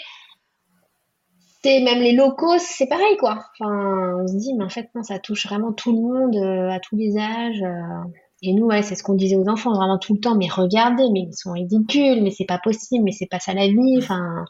même 1.66 2.00
les 2.00 2.14
locaux, 2.14 2.58
c'est 2.60 2.88
pareil, 2.88 3.18
quoi. 3.18 3.46
Enfin, 3.60 4.18
on 4.22 4.28
se 4.28 4.36
dit, 4.36 4.54
mais 4.54 4.64
en 4.64 4.70
fait, 4.70 4.90
non, 4.96 5.04
ça 5.04 5.20
touche 5.20 5.48
vraiment 5.48 5.72
tout 5.72 5.94
le 5.94 6.02
monde, 6.02 6.36
euh, 6.36 6.70
à 6.70 6.80
tous 6.80 6.96
les 6.96 7.18
âges. 7.18 7.62
Euh. 7.64 8.10
et 8.42 8.54
nous, 8.54 8.66
ouais, 8.66 8.82
c'est 8.82 8.96
ce 8.96 9.04
qu'on 9.04 9.14
disait 9.14 9.38
aux 9.38 9.48
enfants, 9.48 9.74
vraiment 9.74 9.98
tout 9.98 10.14
le 10.14 10.20
temps, 10.20 10.36
mais 10.36 10.48
regardez, 10.50 11.06
mais 11.12 11.22
ils 11.22 11.34
sont 11.34 11.54
ridicules, 11.54 12.22
mais 12.22 12.32
c'est 12.32 12.46
pas 12.46 12.60
possible, 12.60 13.06
mais 13.06 13.12
c'est 13.12 13.28
pas 13.28 13.40
ça 13.40 13.54
la 13.54 13.68
vie, 13.68 13.98
enfin. 13.98 14.46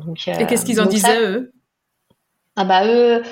Euh, 0.00 0.38
et 0.38 0.46
qu'est-ce 0.46 0.64
qu'ils 0.64 0.80
en 0.80 0.86
disaient, 0.86 1.20
eux? 1.20 1.52
Ah 2.56 2.64
bah, 2.64 2.86
eux, 2.86 3.22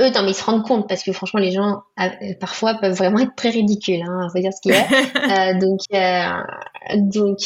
eux, 0.00 0.10
non, 0.10 0.22
mais 0.22 0.30
ils 0.32 0.34
se 0.34 0.44
rendent 0.44 0.64
compte 0.64 0.88
parce 0.88 1.02
que 1.02 1.12
franchement, 1.12 1.40
les 1.40 1.52
gens 1.52 1.82
parfois 2.40 2.74
peuvent 2.74 2.96
vraiment 2.96 3.20
être 3.20 3.34
très 3.36 3.50
ridicules. 3.50 4.02
Hein, 4.02 4.28
faut 4.32 4.40
dire 4.40 4.52
ce 4.52 4.60
qu'il 4.60 4.72
y 4.72 4.76
a. 4.76 5.54
donc, 5.60 5.80
donc, 6.96 7.38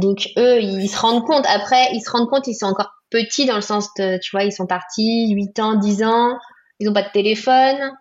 donc, 0.00 0.28
eux, 0.38 0.60
ils 0.62 0.88
se 0.88 0.98
rendent 0.98 1.24
compte. 1.24 1.44
Après, 1.46 1.92
ils 1.92 2.00
se 2.00 2.10
rendent 2.10 2.28
compte, 2.28 2.46
ils 2.46 2.54
sont 2.54 2.66
encore 2.66 2.90
petits 3.12 3.46
dans 3.46 3.56
le 3.56 3.62
sens 3.62 3.92
de, 3.94 4.18
tu 4.18 4.30
vois, 4.32 4.44
ils 4.44 4.52
sont 4.52 4.66
partis 4.66 5.32
8 5.32 5.58
ans, 5.60 5.74
10 5.76 6.02
ans, 6.02 6.38
ils 6.80 6.86
n'ont 6.86 6.92
pas 6.92 7.02
de 7.02 7.12
téléphone. 7.12 7.92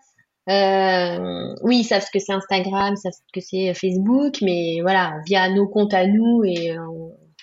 Euh, 0.50 1.56
oui, 1.62 1.80
ils 1.80 1.84
savent 1.84 2.04
ce 2.04 2.12
que 2.12 2.20
c'est 2.20 2.34
Instagram, 2.34 2.96
ils 2.96 2.98
savent 2.98 3.14
ce 3.14 3.40
que 3.40 3.46
c'est 3.46 3.74
Facebook, 3.74 4.40
mais 4.42 4.80
voilà, 4.82 5.18
via 5.28 5.50
nos 5.50 5.68
comptes 5.68 5.94
à 5.94 6.08
nous 6.08 6.44
et 6.44 6.76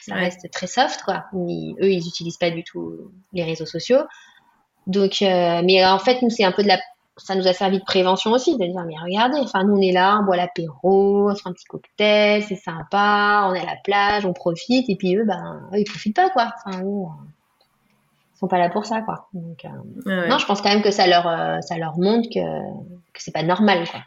ça 0.00 0.14
reste 0.14 0.50
très 0.50 0.66
soft, 0.66 1.02
quoi. 1.02 1.24
eux, 1.34 1.90
ils 1.90 2.02
n'utilisent 2.04 2.38
pas 2.38 2.50
du 2.50 2.64
tout 2.64 3.12
les 3.32 3.44
réseaux 3.44 3.66
sociaux. 3.66 4.00
Donc, 4.86 5.22
euh, 5.22 5.60
mais 5.64 5.84
en 5.84 5.98
fait, 5.98 6.22
nous, 6.22 6.30
c'est 6.30 6.44
un 6.44 6.52
peu 6.52 6.62
de 6.62 6.68
la 6.68 6.78
ça 7.20 7.34
nous 7.34 7.48
a 7.48 7.52
servi 7.52 7.80
de 7.80 7.84
prévention 7.84 8.30
aussi, 8.30 8.56
de 8.56 8.64
dire, 8.64 8.84
mais 8.86 8.94
regardez, 8.96 9.40
enfin, 9.40 9.64
nous, 9.64 9.74
on 9.74 9.80
est 9.80 9.90
là, 9.90 10.20
on 10.20 10.24
boit 10.24 10.36
l'apéro, 10.36 11.28
on 11.28 11.34
se 11.34 11.42
fait 11.42 11.48
un 11.48 11.52
petit 11.52 11.64
cocktail, 11.64 12.44
c'est 12.44 12.54
sympa, 12.54 13.48
on 13.50 13.54
est 13.54 13.60
à 13.60 13.66
la 13.66 13.76
plage, 13.82 14.24
on 14.24 14.32
profite, 14.32 14.88
et 14.88 14.94
puis 14.94 15.16
eux, 15.16 15.24
ben, 15.24 15.68
eux, 15.72 15.80
ils 15.80 15.84
profitent 15.84 16.14
pas, 16.14 16.30
quoi. 16.30 16.52
Enfin, 16.64 16.80
sont 18.38 18.48
pas 18.48 18.58
là 18.58 18.68
pour 18.68 18.86
ça, 18.86 19.02
quoi. 19.02 19.28
Donc, 19.32 19.64
euh, 19.64 20.26
non, 20.28 20.38
je 20.38 20.46
pense 20.46 20.62
quand 20.62 20.70
même 20.70 20.82
que 20.82 20.90
ça 20.90 21.06
leur, 21.06 21.26
euh, 21.26 21.60
ça 21.60 21.76
leur 21.76 21.98
montre 21.98 22.28
que, 22.28 22.40
que 23.12 23.22
c'est 23.22 23.32
pas 23.32 23.42
normal, 23.42 23.86
quoi. 23.88 24.00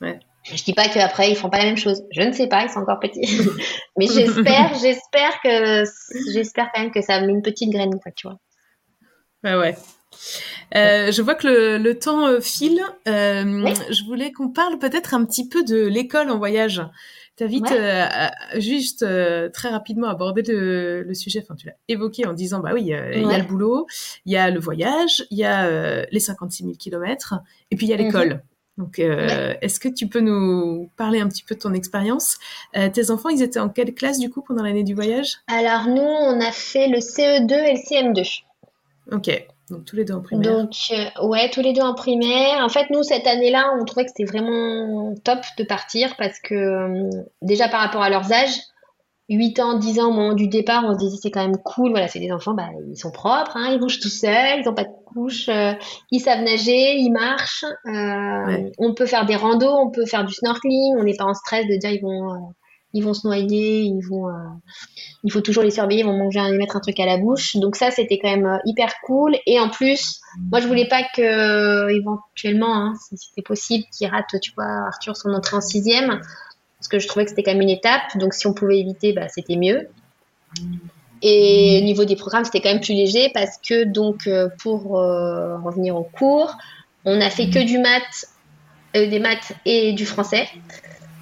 Ouais. 0.00 0.18
Je 0.44 0.62
dis 0.62 0.72
pas 0.72 0.88
qu'après 0.88 1.30
ils 1.30 1.36
font 1.36 1.50
pas 1.50 1.58
la 1.58 1.64
même 1.64 1.76
chose. 1.76 2.04
Je 2.12 2.22
ne 2.22 2.32
sais 2.32 2.46
pas, 2.46 2.62
ils 2.62 2.70
sont 2.70 2.80
encore 2.80 3.00
petits. 3.00 3.20
Mais 3.98 4.06
j'espère, 4.06 4.74
j'espère 4.80 5.40
que, 5.42 5.84
j'espère 6.32 6.70
quand 6.72 6.80
même 6.80 6.90
que 6.92 7.02
ça 7.02 7.20
met 7.20 7.32
une 7.32 7.42
petite 7.42 7.70
graine, 7.70 7.98
quoi, 8.00 8.12
tu 8.12 8.28
vois. 8.28 8.38
Ouais, 9.44 9.56
ouais. 9.56 9.76
Euh, 10.74 11.12
je 11.12 11.22
vois 11.22 11.34
que 11.34 11.76
le, 11.76 11.98
temps 11.98 12.26
euh, 12.26 12.40
file. 12.40 12.80
Je 13.06 14.04
voulais 14.06 14.32
qu'on 14.32 14.48
parle 14.48 14.78
peut-être 14.78 15.14
un 15.14 15.24
petit 15.24 15.48
peu 15.48 15.64
de 15.64 15.86
l'école 15.86 16.30
en 16.30 16.38
voyage. 16.38 16.82
Tu 17.38 17.44
as 17.44 17.46
vite, 17.46 17.72
juste 18.56 19.06
très 19.52 19.68
rapidement 19.68 20.08
abordé 20.08 20.42
le, 20.42 21.14
sujet. 21.14 21.40
Enfin, 21.42 21.54
tu 21.54 21.66
l'as 21.66 21.76
évoqué 21.88 22.26
en 22.26 22.32
disant, 22.32 22.60
bah 22.60 22.70
oui, 22.74 22.82
il 22.82 22.88
y 22.88 22.94
a 22.94 23.38
le 23.38 23.44
boulot, 23.44 23.86
il 24.26 24.32
y 24.32 24.36
a 24.36 24.50
le 24.50 24.60
voyage, 24.60 25.24
il 25.30 25.38
y 25.38 25.44
a 25.44 26.04
les 26.10 26.20
56 26.20 26.64
000 26.64 26.74
kilomètres, 26.76 27.34
et 27.70 27.76
puis 27.76 27.86
il 27.86 27.90
y 27.90 27.94
a 27.94 27.96
mhm. 27.96 28.04
l'école. 28.04 28.42
Donc, 28.76 28.98
est-ce 28.98 29.80
que 29.80 29.88
tu 29.88 30.08
peux 30.08 30.20
nous 30.20 30.90
parler 30.96 31.20
un 31.20 31.28
petit 31.28 31.44
peu 31.44 31.54
de 31.54 31.60
ton 31.60 31.74
expérience? 31.74 32.38
Tes 32.72 33.10
enfants, 33.10 33.28
ils 33.28 33.42
étaient 33.42 33.60
en 33.60 33.68
quelle 33.68 33.94
classe 33.94 34.18
du 34.18 34.30
coup 34.30 34.42
pendant 34.42 34.62
l'année 34.62 34.84
du 34.84 34.94
voyage? 34.94 35.38
Alors 35.46 35.86
nous, 35.86 36.02
on 36.02 36.40
a 36.40 36.50
fait 36.52 36.88
le 36.88 36.98
CE2 36.98 37.52
et 37.52 37.72
le 37.72 38.12
CM2. 38.12 38.42
Ok. 39.12 39.48
Donc 39.70 39.84
tous 39.84 39.96
les 39.96 40.04
deux 40.04 40.14
en 40.14 40.22
primaire. 40.22 40.56
Donc 40.56 40.74
euh, 40.90 41.26
ouais, 41.26 41.50
tous 41.50 41.60
les 41.60 41.72
deux 41.72 41.82
en 41.82 41.94
primaire. 41.94 42.64
En 42.64 42.68
fait, 42.68 42.90
nous 42.90 43.02
cette 43.02 43.26
année-là, 43.26 43.74
on 43.80 43.84
trouvait 43.84 44.04
que 44.04 44.10
c'était 44.14 44.30
vraiment 44.30 45.14
top 45.24 45.40
de 45.56 45.64
partir 45.64 46.16
parce 46.16 46.38
que 46.40 46.54
euh, 46.54 47.10
déjà 47.42 47.68
par 47.68 47.80
rapport 47.80 48.02
à 48.02 48.10
leurs 48.10 48.32
âges, 48.32 48.58
8 49.30 49.60
ans, 49.60 49.78
10 49.78 50.00
ans 50.00 50.08
au 50.08 50.12
moment 50.12 50.34
du 50.34 50.48
départ, 50.48 50.84
on 50.86 50.94
se 50.94 50.98
disait 50.98 51.18
c'est 51.20 51.30
quand 51.30 51.42
même 51.42 51.58
cool. 51.58 51.90
Voilà, 51.90 52.08
c'est 52.08 52.20
des 52.20 52.32
enfants, 52.32 52.54
bah, 52.54 52.68
ils 52.88 52.96
sont 52.96 53.10
propres, 53.10 53.56
hein, 53.56 53.70
ils 53.72 53.78
bougent 53.78 54.00
tout 54.00 54.08
seuls, 54.08 54.60
ils 54.60 54.64
n'ont 54.64 54.74
pas 54.74 54.84
de 54.84 55.04
couche, 55.04 55.48
euh, 55.48 55.72
ils 56.10 56.20
savent 56.20 56.42
nager, 56.42 56.96
ils 56.96 57.10
marchent. 57.10 57.66
On 58.78 58.94
peut 58.94 59.06
faire 59.06 59.26
des 59.26 59.36
randos, 59.36 59.76
on 59.76 59.90
peut 59.90 60.06
faire 60.06 60.24
du 60.24 60.32
snorkeling, 60.32 60.96
on 60.98 61.04
n'est 61.04 61.16
pas 61.16 61.26
en 61.26 61.34
stress 61.34 61.66
de 61.66 61.76
dire 61.76 61.90
ils 61.90 62.02
vont 62.02 62.54
ils 62.94 63.04
vont 63.04 63.14
se 63.14 63.26
noyer, 63.26 63.82
ils 63.82 64.00
euh, 64.12 64.30
il 65.24 65.32
faut 65.32 65.40
toujours 65.40 65.62
les 65.62 65.70
surveiller, 65.70 66.00
ils 66.00 66.06
vont 66.06 66.16
manger, 66.16 66.40
un, 66.40 66.52
mettre 66.52 66.76
un 66.76 66.80
truc 66.80 66.98
à 67.00 67.06
la 67.06 67.18
bouche. 67.18 67.56
Donc 67.56 67.76
ça, 67.76 67.90
c'était 67.90 68.18
quand 68.18 68.30
même 68.30 68.46
euh, 68.46 68.58
hyper 68.64 68.92
cool. 69.04 69.36
Et 69.46 69.60
en 69.60 69.68
plus, 69.68 70.20
moi, 70.50 70.60
je 70.60 70.66
voulais 70.66 70.88
pas 70.88 71.02
que 71.14 71.20
euh, 71.22 71.88
éventuellement, 71.88 72.74
hein, 72.74 72.94
si 73.08 73.16
c'était 73.18 73.42
possible, 73.42 73.84
qu'ils 73.92 74.08
rate, 74.08 74.40
tu 74.40 74.52
vois, 74.56 74.86
Arthur 74.86 75.16
son 75.16 75.30
entrée 75.30 75.56
en 75.56 75.60
sixième, 75.60 76.20
parce 76.78 76.88
que 76.88 76.98
je 76.98 77.06
trouvais 77.06 77.24
que 77.24 77.30
c'était 77.30 77.42
quand 77.42 77.52
même 77.52 77.62
une 77.62 77.68
étape. 77.68 78.16
Donc 78.16 78.32
si 78.32 78.46
on 78.46 78.54
pouvait 78.54 78.78
éviter, 78.78 79.12
bah, 79.12 79.28
c'était 79.28 79.56
mieux. 79.56 79.88
Et 81.20 81.80
au 81.82 81.84
niveau 81.84 82.04
des 82.04 82.16
programmes, 82.16 82.44
c'était 82.44 82.60
quand 82.60 82.70
même 82.70 82.80
plus 82.80 82.94
léger 82.94 83.30
parce 83.34 83.58
que 83.58 83.84
donc 83.84 84.28
pour 84.62 84.84
revenir 84.92 85.96
au 85.96 86.04
cours, 86.04 86.56
on 87.04 87.20
a 87.20 87.28
fait 87.28 87.50
que 87.50 87.58
du 87.58 87.78
maths, 87.78 88.28
des 88.94 89.18
maths 89.18 89.52
et 89.66 89.92
du 89.92 90.06
français. 90.06 90.48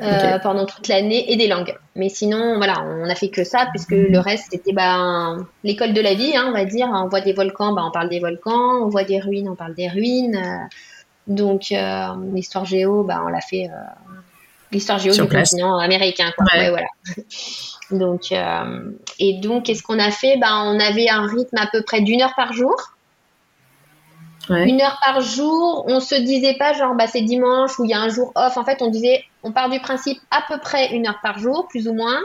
Euh, 0.02 0.38
pendant 0.40 0.66
toute 0.66 0.88
l'année 0.88 1.32
et 1.32 1.36
des 1.36 1.48
langues. 1.48 1.74
Mais 1.94 2.10
sinon, 2.10 2.58
voilà, 2.58 2.82
on 2.82 3.08
a 3.08 3.14
fait 3.14 3.30
que 3.30 3.44
ça 3.44 3.66
puisque 3.72 3.92
le 3.92 4.18
reste 4.18 4.48
c'était 4.50 4.72
ben, 4.72 5.46
l'école 5.64 5.94
de 5.94 6.00
la 6.02 6.12
vie, 6.12 6.36
hein, 6.36 6.46
on 6.48 6.52
va 6.52 6.66
dire. 6.66 6.88
On 6.92 7.08
voit 7.08 7.22
des 7.22 7.32
volcans, 7.32 7.72
ben, 7.72 7.84
on 7.86 7.90
parle 7.90 8.10
des 8.10 8.20
volcans. 8.20 8.82
On 8.82 8.88
voit 8.88 9.04
des 9.04 9.20
ruines, 9.20 9.48
on 9.48 9.54
parle 9.54 9.74
des 9.74 9.88
ruines. 9.88 10.36
Euh, 10.36 10.76
donc 11.26 11.72
euh, 11.72 12.08
l'histoire 12.34 12.66
géo, 12.66 13.04
ben, 13.04 13.22
on 13.24 13.28
l'a 13.28 13.40
fait 13.40 13.70
l'histoire 14.70 14.98
géo 14.98 15.14
du 15.14 15.28
continent 15.28 15.78
américain. 15.78 16.30
Quoi. 16.36 16.46
Ouais. 16.52 16.68
voilà. 16.68 16.88
donc 17.90 18.32
et 19.18 19.40
donc 19.40 19.64
qu'est-ce 19.64 19.82
qu'on 19.82 19.98
a 19.98 20.10
fait? 20.10 20.36
Ben 20.36 20.62
on 20.66 20.78
avait 20.78 21.08
un 21.08 21.26
rythme 21.26 21.56
à 21.56 21.68
peu 21.72 21.82
près 21.82 22.02
d'une 22.02 22.20
heure 22.20 22.34
par 22.36 22.52
jour. 22.52 22.74
Une 24.50 24.80
heure 24.80 24.98
par 25.04 25.20
jour, 25.20 25.84
on 25.88 26.00
se 26.00 26.14
disait 26.14 26.54
pas 26.54 26.72
genre 26.72 26.94
bah 26.94 27.06
c'est 27.06 27.22
dimanche 27.22 27.78
ou 27.78 27.84
il 27.84 27.90
y 27.90 27.94
a 27.94 28.00
un 28.00 28.08
jour 28.08 28.32
off. 28.34 28.56
En 28.56 28.64
fait, 28.64 28.82
on 28.82 28.88
disait 28.88 29.24
on 29.42 29.52
part 29.52 29.68
du 29.70 29.80
principe 29.80 30.18
à 30.30 30.42
peu 30.48 30.58
près 30.58 30.94
une 30.94 31.06
heure 31.06 31.18
par 31.22 31.38
jour, 31.38 31.66
plus 31.68 31.88
ou 31.88 31.94
moins. 31.94 32.20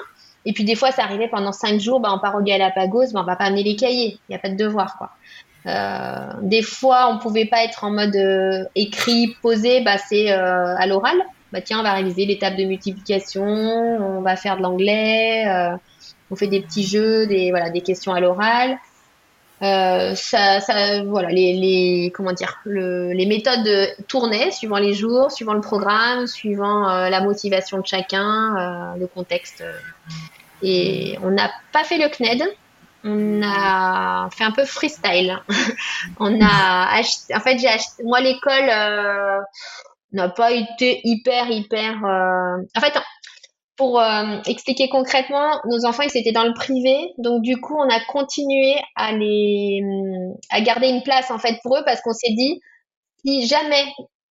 Et 0.45 0.53
puis 0.53 0.63
des 0.63 0.75
fois, 0.75 0.91
ça 0.91 1.03
arrivait 1.03 1.27
pendant 1.27 1.51
cinq 1.51 1.79
jours, 1.79 1.99
bah 1.99 2.09
on 2.13 2.19
part 2.19 2.35
au 2.35 2.41
Galapagos, 2.41 3.11
bah 3.13 3.21
on 3.21 3.23
va 3.23 3.35
pas 3.35 3.45
amener 3.45 3.63
les 3.63 3.75
cahiers, 3.75 4.19
il 4.27 4.33
y 4.33 4.35
a 4.35 4.39
pas 4.39 4.49
de 4.49 4.55
devoir 4.55 4.97
quoi. 4.97 5.11
Euh, 5.67 6.33
des 6.41 6.63
fois, 6.63 7.09
on 7.11 7.19
pouvait 7.19 7.45
pas 7.45 7.63
être 7.63 7.83
en 7.83 7.91
mode 7.91 8.15
euh, 8.15 8.63
écrit, 8.75 9.35
posé, 9.41 9.81
bah 9.81 9.97
c'est 9.97 10.31
euh, 10.31 10.75
à 10.77 10.87
l'oral. 10.87 11.17
Bah 11.51 11.61
tiens, 11.61 11.79
on 11.79 11.83
va 11.83 11.93
réviser 11.93 12.25
l'étape 12.25 12.55
de 12.55 12.63
multiplication, 12.63 13.43
on 13.43 14.21
va 14.21 14.35
faire 14.35 14.57
de 14.57 14.61
l'anglais, 14.61 15.45
on 16.31 16.35
fait 16.37 16.47
des 16.47 16.61
petits 16.61 16.85
jeux, 16.85 17.27
des 17.27 17.51
voilà, 17.51 17.69
des 17.69 17.81
questions 17.81 18.13
à 18.13 18.21
l'oral. 18.21 18.77
Euh, 19.61 20.15
ça, 20.15 20.59
ça, 20.59 21.03
voilà, 21.03 21.29
les, 21.29 21.53
les 21.53 22.11
comment 22.15 22.31
dire, 22.33 22.59
le, 22.63 23.11
les 23.11 23.27
méthodes 23.27 23.95
tournaient 24.07 24.49
suivant 24.49 24.77
les 24.77 24.93
jours, 24.93 25.31
suivant 25.31 25.53
le 25.53 25.61
programme, 25.61 26.25
suivant 26.25 26.89
euh, 26.89 27.09
la 27.09 27.21
motivation 27.21 27.77
de 27.79 27.85
chacun, 27.85 28.55
euh, 28.95 28.99
le 28.99 29.05
contexte. 29.05 29.63
Et 30.63 31.17
on 31.21 31.29
n'a 31.29 31.51
pas 31.71 31.83
fait 31.83 31.99
le 31.99 32.09
CNED, 32.09 32.43
on 33.03 33.41
a 33.43 34.29
fait 34.31 34.43
un 34.43 34.51
peu 34.51 34.65
freestyle. 34.65 35.39
on 36.19 36.41
a 36.41 36.95
acheté, 36.95 37.35
en 37.35 37.39
fait, 37.39 37.59
j'ai 37.59 37.67
acheté, 37.67 38.03
moi 38.03 38.19
l'école 38.19 38.65
n'a 40.11 40.29
pas 40.29 40.51
été 40.51 41.01
hyper 41.03 41.51
hyper. 41.51 41.97
en 42.03 42.79
fait, 42.79 42.93
pour 43.77 43.99
euh, 43.99 44.37
expliquer 44.45 44.89
concrètement, 44.89 45.59
nos 45.65 45.85
enfants, 45.85 46.03
ils 46.03 46.17
étaient 46.17 46.31
dans 46.31 46.43
le 46.43 46.53
privé, 46.53 47.13
donc 47.17 47.41
du 47.41 47.59
coup, 47.59 47.75
on 47.77 47.89
a 47.89 47.99
continué 48.05 48.75
à 48.95 49.11
les, 49.11 49.81
à 50.49 50.61
garder 50.61 50.89
une 50.89 51.03
place 51.03 51.31
en 51.31 51.39
fait 51.39 51.59
pour 51.63 51.77
eux 51.77 51.83
parce 51.85 52.01
qu'on 52.01 52.13
s'est 52.13 52.33
dit, 52.33 52.61
si 53.25 53.47
jamais 53.47 53.85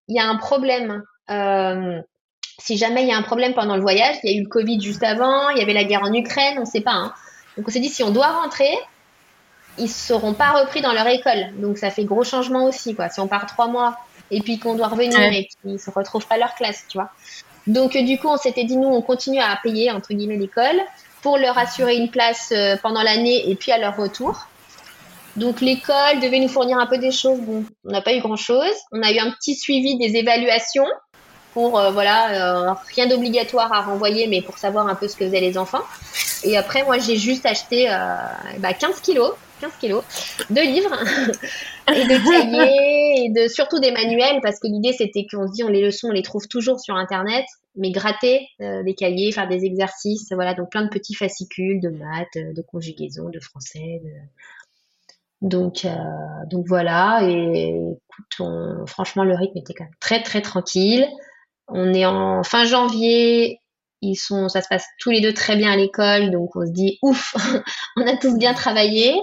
il 0.08 0.16
y 0.16 0.20
a 0.20 0.26
un 0.26 0.36
problème, 0.36 1.02
euh, 1.30 2.00
si 2.58 2.76
jamais 2.76 3.02
il 3.02 3.08
y 3.08 3.12
a 3.12 3.16
un 3.16 3.22
problème 3.22 3.54
pendant 3.54 3.76
le 3.76 3.82
voyage, 3.82 4.16
il 4.22 4.30
y 4.30 4.34
a 4.34 4.38
eu 4.38 4.42
le 4.42 4.48
Covid 4.48 4.80
juste 4.80 5.02
avant, 5.02 5.48
il 5.50 5.58
y 5.58 5.62
avait 5.62 5.72
la 5.72 5.84
guerre 5.84 6.02
en 6.02 6.12
Ukraine, 6.12 6.58
on 6.58 6.62
ne 6.62 6.66
sait 6.66 6.80
pas. 6.80 6.92
Hein. 6.92 7.14
Donc 7.56 7.68
on 7.68 7.70
s'est 7.70 7.80
dit, 7.80 7.88
si 7.88 8.02
on 8.02 8.10
doit 8.10 8.28
rentrer, 8.28 8.72
ils 9.78 9.84
ne 9.84 9.88
seront 9.88 10.34
pas 10.34 10.50
repris 10.50 10.80
dans 10.80 10.92
leur 10.92 11.06
école. 11.06 11.58
Donc 11.60 11.78
ça 11.78 11.90
fait 11.90 12.04
gros 12.04 12.24
changement 12.24 12.64
aussi, 12.64 12.94
quoi. 12.94 13.08
Si 13.08 13.20
on 13.20 13.28
part 13.28 13.46
trois 13.46 13.68
mois 13.68 13.96
et 14.30 14.40
puis 14.40 14.58
qu'on 14.58 14.74
doit 14.74 14.88
revenir 14.88 15.18
et 15.20 15.46
qu'ils 15.46 15.80
se 15.80 15.90
retrouvent 15.90 16.26
pas 16.26 16.36
à 16.36 16.38
leur 16.38 16.54
classe, 16.54 16.84
tu 16.88 16.98
vois. 16.98 17.10
Donc 17.66 17.96
du 17.96 18.18
coup, 18.18 18.28
on 18.28 18.36
s'était 18.36 18.64
dit 18.64 18.76
nous, 18.76 18.88
on 18.88 19.02
continue 19.02 19.40
à 19.40 19.58
payer 19.62 19.90
entre 19.90 20.12
guillemets 20.14 20.36
l'école 20.36 20.80
pour 21.22 21.38
leur 21.38 21.58
assurer 21.58 21.96
une 21.96 22.10
place 22.10 22.50
euh, 22.52 22.76
pendant 22.82 23.02
l'année 23.02 23.50
et 23.50 23.54
puis 23.54 23.72
à 23.72 23.78
leur 23.78 23.96
retour. 23.96 24.46
Donc 25.36 25.60
l'école 25.60 26.20
devait 26.20 26.40
nous 26.40 26.48
fournir 26.48 26.78
un 26.78 26.86
peu 26.86 26.98
des 26.98 27.12
choses. 27.12 27.38
Bon, 27.40 27.64
on 27.84 27.90
n'a 27.90 28.00
pas 28.00 28.14
eu 28.14 28.20
grand 28.20 28.36
chose. 28.36 28.72
On 28.92 29.02
a 29.02 29.12
eu 29.12 29.18
un 29.18 29.30
petit 29.30 29.54
suivi 29.54 29.96
des 29.98 30.16
évaluations 30.16 30.86
pour 31.52 31.78
euh, 31.78 31.90
voilà 31.90 32.70
euh, 32.70 32.74
rien 32.94 33.06
d'obligatoire 33.06 33.72
à 33.72 33.82
renvoyer, 33.82 34.26
mais 34.26 34.42
pour 34.42 34.58
savoir 34.58 34.88
un 34.88 34.94
peu 34.94 35.08
ce 35.08 35.16
que 35.16 35.24
faisaient 35.26 35.40
les 35.40 35.58
enfants. 35.58 35.82
Et 36.42 36.56
après, 36.56 36.84
moi, 36.84 36.98
j'ai 36.98 37.16
juste 37.16 37.44
acheté 37.44 37.86
bah, 38.58 38.72
15 38.72 39.00
kilos 39.00 39.34
15 39.60 39.72
kilos 39.80 40.04
de 40.50 40.60
livres 40.60 40.96
et 41.94 42.04
de 42.04 42.30
cahiers 42.30 43.24
et 43.24 43.30
de 43.30 43.48
surtout 43.48 43.78
des 43.78 43.92
manuels 43.92 44.40
parce 44.42 44.58
que 44.58 44.66
l'idée 44.66 44.92
c'était 44.92 45.26
qu'on 45.30 45.46
se 45.46 45.52
dit 45.52 45.64
on 45.64 45.68
les 45.68 45.82
leçons 45.82 46.08
on 46.08 46.12
les 46.12 46.22
trouve 46.22 46.48
toujours 46.48 46.80
sur 46.80 46.96
internet 46.96 47.44
mais 47.76 47.90
gratter 47.90 48.48
euh, 48.60 48.82
des 48.82 48.94
cahiers 48.94 49.32
faire 49.32 49.48
des 49.48 49.64
exercices 49.64 50.32
voilà 50.32 50.54
donc 50.54 50.70
plein 50.70 50.84
de 50.84 50.90
petits 50.90 51.14
fascicules 51.14 51.80
de 51.80 51.90
maths 51.90 52.36
euh, 52.36 52.52
de 52.52 52.62
conjugaison 52.62 53.28
de 53.28 53.40
français 53.40 54.00
donc 55.40 55.84
euh, 55.84 55.90
donc 56.50 56.66
voilà 56.66 57.20
et 57.22 57.68
écoute 57.68 58.48
franchement 58.86 59.24
le 59.24 59.34
rythme 59.34 59.58
était 59.58 59.72
quand 59.74 59.84
même 59.84 59.94
très 60.00 60.22
très 60.22 60.42
tranquille. 60.42 61.06
On 61.68 61.94
est 61.94 62.04
en 62.04 62.42
fin 62.42 62.64
janvier 62.64 63.60
ils 64.02 64.16
sont, 64.16 64.48
ça 64.48 64.62
se 64.62 64.68
passe 64.68 64.86
tous 64.98 65.10
les 65.10 65.20
deux 65.20 65.34
très 65.34 65.56
bien 65.56 65.70
à 65.72 65.76
l'école, 65.76 66.30
donc 66.30 66.56
on 66.56 66.66
se 66.66 66.72
dit 66.72 66.98
ouf, 67.02 67.34
on 67.96 68.06
a 68.06 68.16
tous 68.16 68.36
bien 68.36 68.54
travaillé. 68.54 69.14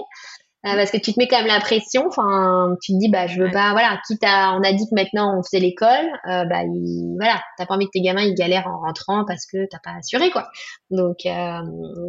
Euh, 0.66 0.74
parce 0.74 0.90
que 0.90 0.96
tu 0.96 1.12
te 1.12 1.20
mets 1.20 1.28
quand 1.28 1.38
même 1.38 1.46
la 1.46 1.60
pression. 1.60 2.06
Enfin, 2.08 2.76
tu 2.82 2.92
te 2.92 2.98
dis, 2.98 3.08
bah, 3.08 3.28
je 3.28 3.40
veux 3.40 3.50
pas, 3.50 3.70
voilà, 3.70 4.00
quitte 4.06 4.24
à, 4.24 4.54
on 4.54 4.62
a 4.64 4.72
dit 4.72 4.88
que 4.88 4.94
maintenant 4.94 5.38
on 5.38 5.42
faisait 5.44 5.60
l'école, 5.60 6.06
euh, 6.28 6.44
bah, 6.46 6.64
il, 6.64 7.14
voilà, 7.16 7.40
t'as 7.56 7.64
pas 7.64 7.74
envie 7.74 7.86
que 7.86 7.92
tes 7.92 8.00
gamins 8.00 8.22
ils 8.22 8.34
galèrent 8.34 8.66
en 8.66 8.80
rentrant 8.80 9.24
parce 9.24 9.46
que 9.46 9.66
t'as 9.70 9.78
pas 9.78 9.92
assuré, 9.96 10.30
quoi. 10.30 10.48
Donc, 10.90 11.26
euh, 11.26 11.60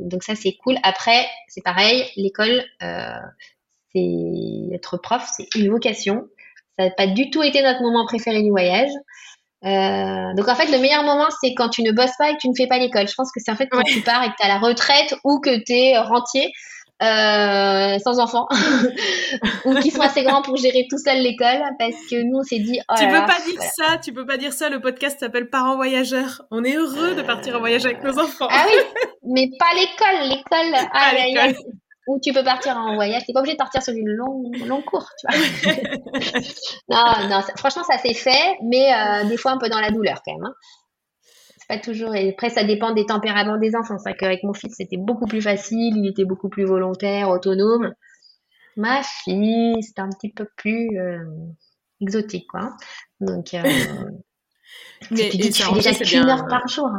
donc 0.01 0.23
ça 0.23 0.33
c'est 0.33 0.53
cool. 0.63 0.77
Après, 0.81 1.27
c'est 1.47 1.63
pareil, 1.63 2.05
l'école, 2.15 2.63
euh, 2.81 3.19
c'est 3.93 4.73
être 4.73 4.97
prof, 4.97 5.27
c'est 5.37 5.53
une 5.55 5.69
vocation. 5.69 6.27
Ça 6.77 6.85
n'a 6.85 6.91
pas 6.91 7.07
du 7.07 7.29
tout 7.29 7.43
été 7.43 7.61
notre 7.61 7.83
moment 7.83 8.05
préféré 8.05 8.41
du 8.41 8.49
voyage. 8.49 8.91
Euh, 9.65 10.33
donc 10.35 10.47
en 10.47 10.55
fait, 10.55 10.71
le 10.71 10.79
meilleur 10.79 11.03
moment, 11.03 11.27
c'est 11.41 11.53
quand 11.53 11.69
tu 11.69 11.83
ne 11.83 11.91
bosses 11.91 12.15
pas 12.17 12.29
et 12.29 12.33
que 12.33 12.39
tu 12.39 12.49
ne 12.49 12.53
fais 12.55 12.67
pas 12.67 12.77
l'école. 12.77 13.07
Je 13.07 13.13
pense 13.13 13.31
que 13.31 13.39
c'est 13.43 13.51
en 13.51 13.55
fait 13.55 13.67
quand 13.67 13.83
tu 13.83 14.01
pars 14.01 14.23
et 14.23 14.29
que 14.29 14.35
tu 14.39 14.45
as 14.45 14.47
la 14.47 14.59
retraite 14.59 15.15
ou 15.23 15.39
que 15.39 15.63
tu 15.63 15.73
es 15.73 15.97
rentier 15.97 16.51
euh, 17.01 17.97
sans 17.99 18.19
enfants 18.19 18.47
ou 19.65 19.73
qui 19.75 19.89
sont 19.89 20.01
assez 20.01 20.21
grands 20.23 20.41
pour 20.41 20.57
gérer 20.57 20.85
tout 20.89 20.97
seul 20.97 21.19
l'école 21.19 21.61
parce 21.77 21.95
que 22.11 22.21
nous 22.21 22.39
on 22.39 22.43
s'est 22.43 22.59
dit 22.59 22.77
oh 22.89 22.93
tu 22.97 23.05
peux 23.05 23.25
pas 23.25 23.39
dire 23.45 23.61
ça 23.61 23.97
tu 23.97 24.11
peux 24.11 24.25
pas 24.25 24.35
dire 24.35 24.51
ça 24.51 24.67
le 24.67 24.81
podcast 24.81 25.17
s'appelle 25.17 25.49
parents 25.49 25.77
voyageurs. 25.77 26.41
On 26.51 26.63
est 26.65 26.75
heureux 26.75 27.15
de 27.15 27.21
partir 27.21 27.55
en 27.55 27.59
voyage 27.59 27.85
avec 27.85 28.03
nos 28.03 28.19
enfants. 28.19 28.47
ah 28.49 28.65
oui 28.67 29.07
mais 29.23 29.49
pas 29.57 29.73
l'école 29.75 30.29
l'école 30.29 30.87
ah, 30.93 31.11
où 32.09 32.19
tu 32.19 32.33
peux 32.33 32.43
partir 32.43 32.75
en 32.77 32.95
voyage 32.95 33.23
t'es 33.25 33.33
pas 33.33 33.39
obligé 33.39 33.55
de 33.55 33.59
partir 33.59 33.83
sur 33.83 33.93
une 33.93 34.09
longue 34.09 34.57
long 34.65 34.81
cours 34.81 35.09
tu 35.19 35.27
vois 35.27 36.41
non 36.89 37.29
non 37.29 37.41
franchement 37.57 37.83
ça 37.83 37.97
s'est 37.97 38.13
fait 38.13 38.57
mais 38.63 38.93
euh, 38.93 39.25
des 39.25 39.37
fois 39.37 39.51
un 39.51 39.57
peu 39.57 39.69
dans 39.69 39.79
la 39.79 39.91
douleur 39.91 40.21
quand 40.25 40.33
même 40.33 40.45
hein 40.45 40.53
pas 41.69 41.77
toujours. 41.77 42.15
Et 42.15 42.31
après, 42.31 42.49
ça 42.49 42.63
dépend 42.63 42.93
des 42.93 43.05
tempéraments 43.05 43.57
des 43.57 43.75
enfants. 43.75 43.97
C'est 43.99 44.09
vrai 44.09 44.17
qu'avec 44.17 44.43
mon 44.43 44.53
fils, 44.53 44.73
c'était 44.75 44.97
beaucoup 44.97 45.27
plus 45.27 45.41
facile. 45.41 45.95
Il 45.95 46.07
était 46.09 46.25
beaucoup 46.25 46.49
plus 46.49 46.65
volontaire, 46.65 47.29
autonome. 47.29 47.93
Ma 48.75 49.01
fille, 49.03 49.81
c'était 49.81 50.01
un 50.01 50.09
petit 50.09 50.33
peu 50.33 50.47
plus 50.57 50.99
euh, 50.99 51.23
exotique, 52.01 52.47
quoi. 52.47 52.75
Donc, 53.21 53.53
euh, 53.53 53.61
Mais 55.11 55.29
tu 55.29 55.37
dis, 55.37 55.51
tu 55.51 55.63
fais 55.63 55.73
déjà 55.75 55.93
qu'une 55.93 56.27
heure 56.27 56.47
par 56.47 56.67
jour. 56.67 56.89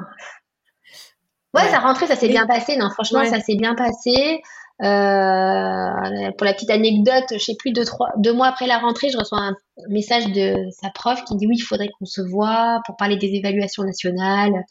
Ouais, 1.53 1.69
ça 1.69 1.81
rentrait, 1.81 2.07
ça 2.07 2.15
s'est 2.15 2.29
bien 2.29 2.47
passé. 2.47 2.77
Non, 2.77 2.91
franchement, 2.91 3.25
ça 3.25 3.41
s'est 3.41 3.57
bien 3.57 3.75
passé. 3.75 4.41
Euh, 4.83 6.31
pour 6.39 6.47
la 6.47 6.55
petite 6.55 6.70
anecdote, 6.70 7.24
je 7.33 7.39
sais 7.39 7.55
plus 7.59 7.72
deux 7.72 7.85
trois 7.85 8.09
deux 8.16 8.33
mois 8.33 8.47
après 8.47 8.66
la 8.66 8.78
rentrée, 8.78 9.11
je 9.11 9.18
reçois 9.18 9.39
un 9.39 9.55
message 9.91 10.26
de 10.33 10.57
sa 10.70 10.89
prof 10.89 11.22
qui 11.24 11.37
dit 11.37 11.47
oui, 11.47 11.57
il 11.59 11.62
faudrait 11.62 11.91
qu'on 11.99 12.07
se 12.07 12.22
voit 12.22 12.81
pour 12.87 12.97
parler 12.97 13.16
des 13.16 13.35
évaluations 13.35 13.85
nationales. 13.85 14.64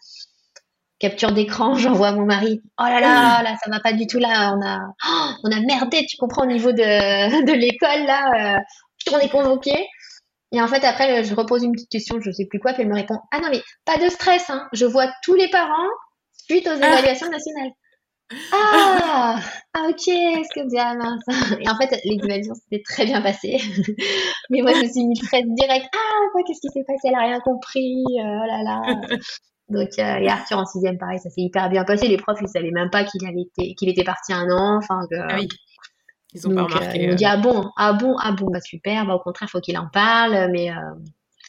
Capture 0.97 1.31
d'écran, 1.31 1.75
j'envoie 1.75 2.07
à 2.07 2.11
mon 2.13 2.25
mari. 2.25 2.61
Oh 2.79 2.83
là 2.83 2.99
là, 2.99 3.43
là, 3.43 3.55
ça 3.63 3.69
va 3.69 3.79
pas 3.79 3.93
du 3.93 4.07
tout 4.07 4.17
là. 4.17 4.55
On 4.55 4.65
a, 4.65 4.79
oh, 5.07 5.29
on 5.43 5.51
a 5.51 5.59
merdé, 5.61 6.05
tu 6.07 6.17
comprends 6.17 6.43
au 6.43 6.47
niveau 6.47 6.71
de, 6.71 7.45
de 7.45 7.53
l'école 7.53 8.05
là. 8.05 8.55
Euh, 8.57 8.59
on 9.13 9.19
est 9.19 9.29
convoqué. 9.29 9.85
Et 10.51 10.59
en 10.59 10.67
fait, 10.67 10.83
après, 10.83 11.23
je 11.23 11.35
repose 11.35 11.63
une 11.63 11.73
petite 11.73 11.91
question, 11.91 12.19
je 12.19 12.31
sais 12.31 12.45
plus 12.45 12.59
quoi, 12.59 12.73
puis 12.73 12.81
elle 12.81 12.89
me 12.89 12.95
répond 12.95 13.19
Ah 13.31 13.39
non, 13.39 13.49
mais 13.51 13.61
pas 13.85 13.97
de 13.97 14.09
stress, 14.09 14.49
hein. 14.49 14.67
je 14.73 14.85
vois 14.85 15.07
tous 15.23 15.35
les 15.35 15.47
parents 15.49 15.87
suite 16.33 16.67
aux 16.67 16.71
ah. 16.81 16.87
évaluations 16.87 17.29
nationales. 17.29 17.71
Ah, 18.53 19.39
ah 19.73 19.87
ok, 19.89 20.01
ce 20.01 20.53
que 20.53 20.69
bien 20.69 20.95
mince. 20.95 21.23
Et 21.59 21.67
en 21.67 21.75
fait, 21.75 21.99
les 22.05 22.15
évaluations 22.15 22.53
s'étaient 22.53 22.83
très 22.83 23.05
bien 23.05 23.21
passées. 23.21 23.57
Mais 24.49 24.61
moi, 24.61 24.73
je 24.73 24.83
me 24.83 24.91
suis 24.91 25.05
mis 25.05 25.19
très 25.19 25.43
direct. 25.43 25.87
Ah, 25.93 26.39
qu'est-ce 26.45 26.61
qui 26.61 26.69
s'est 26.69 26.83
passé? 26.85 27.07
Elle 27.07 27.15
a 27.15 27.21
rien 27.21 27.39
compris. 27.39 28.03
Euh, 28.07 28.21
oh 28.23 28.47
là 28.47 28.63
là. 28.63 28.81
Donc, 29.69 29.89
euh, 29.99 30.17
et 30.17 30.27
Arthur 30.27 30.57
en 30.57 30.65
sixième, 30.65 30.97
pareil, 30.97 31.19
ça 31.19 31.29
s'est 31.29 31.41
hyper 31.41 31.69
bien 31.69 31.83
passé. 31.83 32.07
Les 32.07 32.17
profs, 32.17 32.39
ils 32.41 32.47
savaient 32.47 32.71
même 32.71 32.89
pas 32.89 33.03
qu'il 33.03 33.25
avait 33.27 33.41
été, 33.41 33.75
qu'il 33.75 33.89
était 33.89 34.03
parti 34.03 34.33
un 34.33 34.49
an. 34.49 34.77
Enfin, 34.77 35.01
que, 35.09 35.15
ah 35.17 35.35
oui. 35.35 35.47
Ils 36.33 36.47
ont 36.47 36.53
pas 36.53 36.63
remarqué. 36.63 36.99
Euh, 36.99 37.03
ils 37.03 37.11
ont 37.11 37.15
dit 37.15 37.25
ah 37.25 37.37
bon, 37.37 37.71
ah 37.77 37.93
bon, 37.93 38.15
ah 38.21 38.31
bon, 38.31 38.47
bah 38.51 38.61
super. 38.61 39.05
Bah 39.05 39.15
au 39.15 39.19
contraire, 39.19 39.49
faut 39.49 39.59
qu'il 39.59 39.77
en 39.77 39.87
parle. 39.91 40.49
Mais 40.51 40.71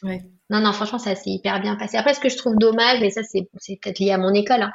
ouais. 0.03 0.21
non, 0.49 0.61
non, 0.61 0.71
franchement, 0.73 0.99
ça 0.99 1.15
s'est 1.15 1.29
hyper 1.29 1.61
bien 1.61 1.75
passé. 1.75 1.97
Après, 1.97 2.13
ce 2.13 2.19
que 2.19 2.29
je 2.29 2.37
trouve 2.37 2.55
dommage, 2.55 3.01
et 3.01 3.11
ça, 3.11 3.21
c'est, 3.23 3.49
c'est 3.57 3.79
peut-être 3.81 3.99
lié 3.99 4.11
à 4.11 4.17
mon 4.17 4.33
école, 4.33 4.61
hein, 4.63 4.71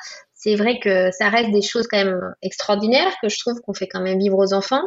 c'est 0.47 0.55
vrai 0.55 0.79
que 0.79 1.11
ça 1.11 1.29
reste 1.29 1.51
des 1.51 1.61
choses 1.63 1.89
quand 1.89 1.97
même 1.97 2.35
extraordinaires 2.41 3.13
que 3.21 3.29
je 3.29 3.37
trouve 3.41 3.61
qu'on 3.63 3.75
fait 3.75 3.89
quand 3.89 4.01
même 4.01 4.21
vivre 4.21 4.39
aux 4.39 4.55
enfants, 4.55 4.85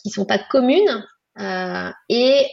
qui 0.00 0.10
sont 0.10 0.24
pas 0.24 0.38
communes. 0.38 1.04
Euh, 1.40 1.90
et 2.08 2.46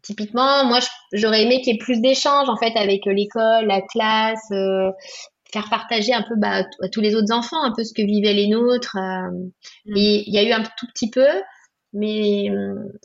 typiquement, 0.00 0.64
moi, 0.64 0.78
j'aurais 1.12 1.42
aimé 1.42 1.60
qu'il 1.60 1.74
y 1.74 1.76
ait 1.76 1.78
plus 1.78 2.00
d'échanges 2.00 2.48
en 2.48 2.56
fait 2.56 2.74
avec 2.76 3.04
l'école, 3.04 3.66
la 3.66 3.82
classe, 3.82 4.50
euh, 4.52 4.90
faire 5.52 5.68
partager 5.68 6.14
un 6.14 6.22
peu 6.22 6.36
bah, 6.38 6.64
à 6.82 6.88
tous 6.88 7.02
les 7.02 7.14
autres 7.14 7.32
enfants 7.34 7.62
un 7.62 7.72
peu 7.76 7.84
ce 7.84 7.92
que 7.92 8.02
vivaient 8.02 8.32
les 8.32 8.48
nôtres. 8.48 8.96
Euh. 8.96 9.30
Mm. 9.84 9.96
Et 9.96 10.24
il 10.26 10.32
y 10.32 10.38
a 10.38 10.42
eu 10.42 10.52
un 10.52 10.62
tout 10.62 10.86
petit 10.86 11.10
peu, 11.10 11.28
mais 11.92 12.48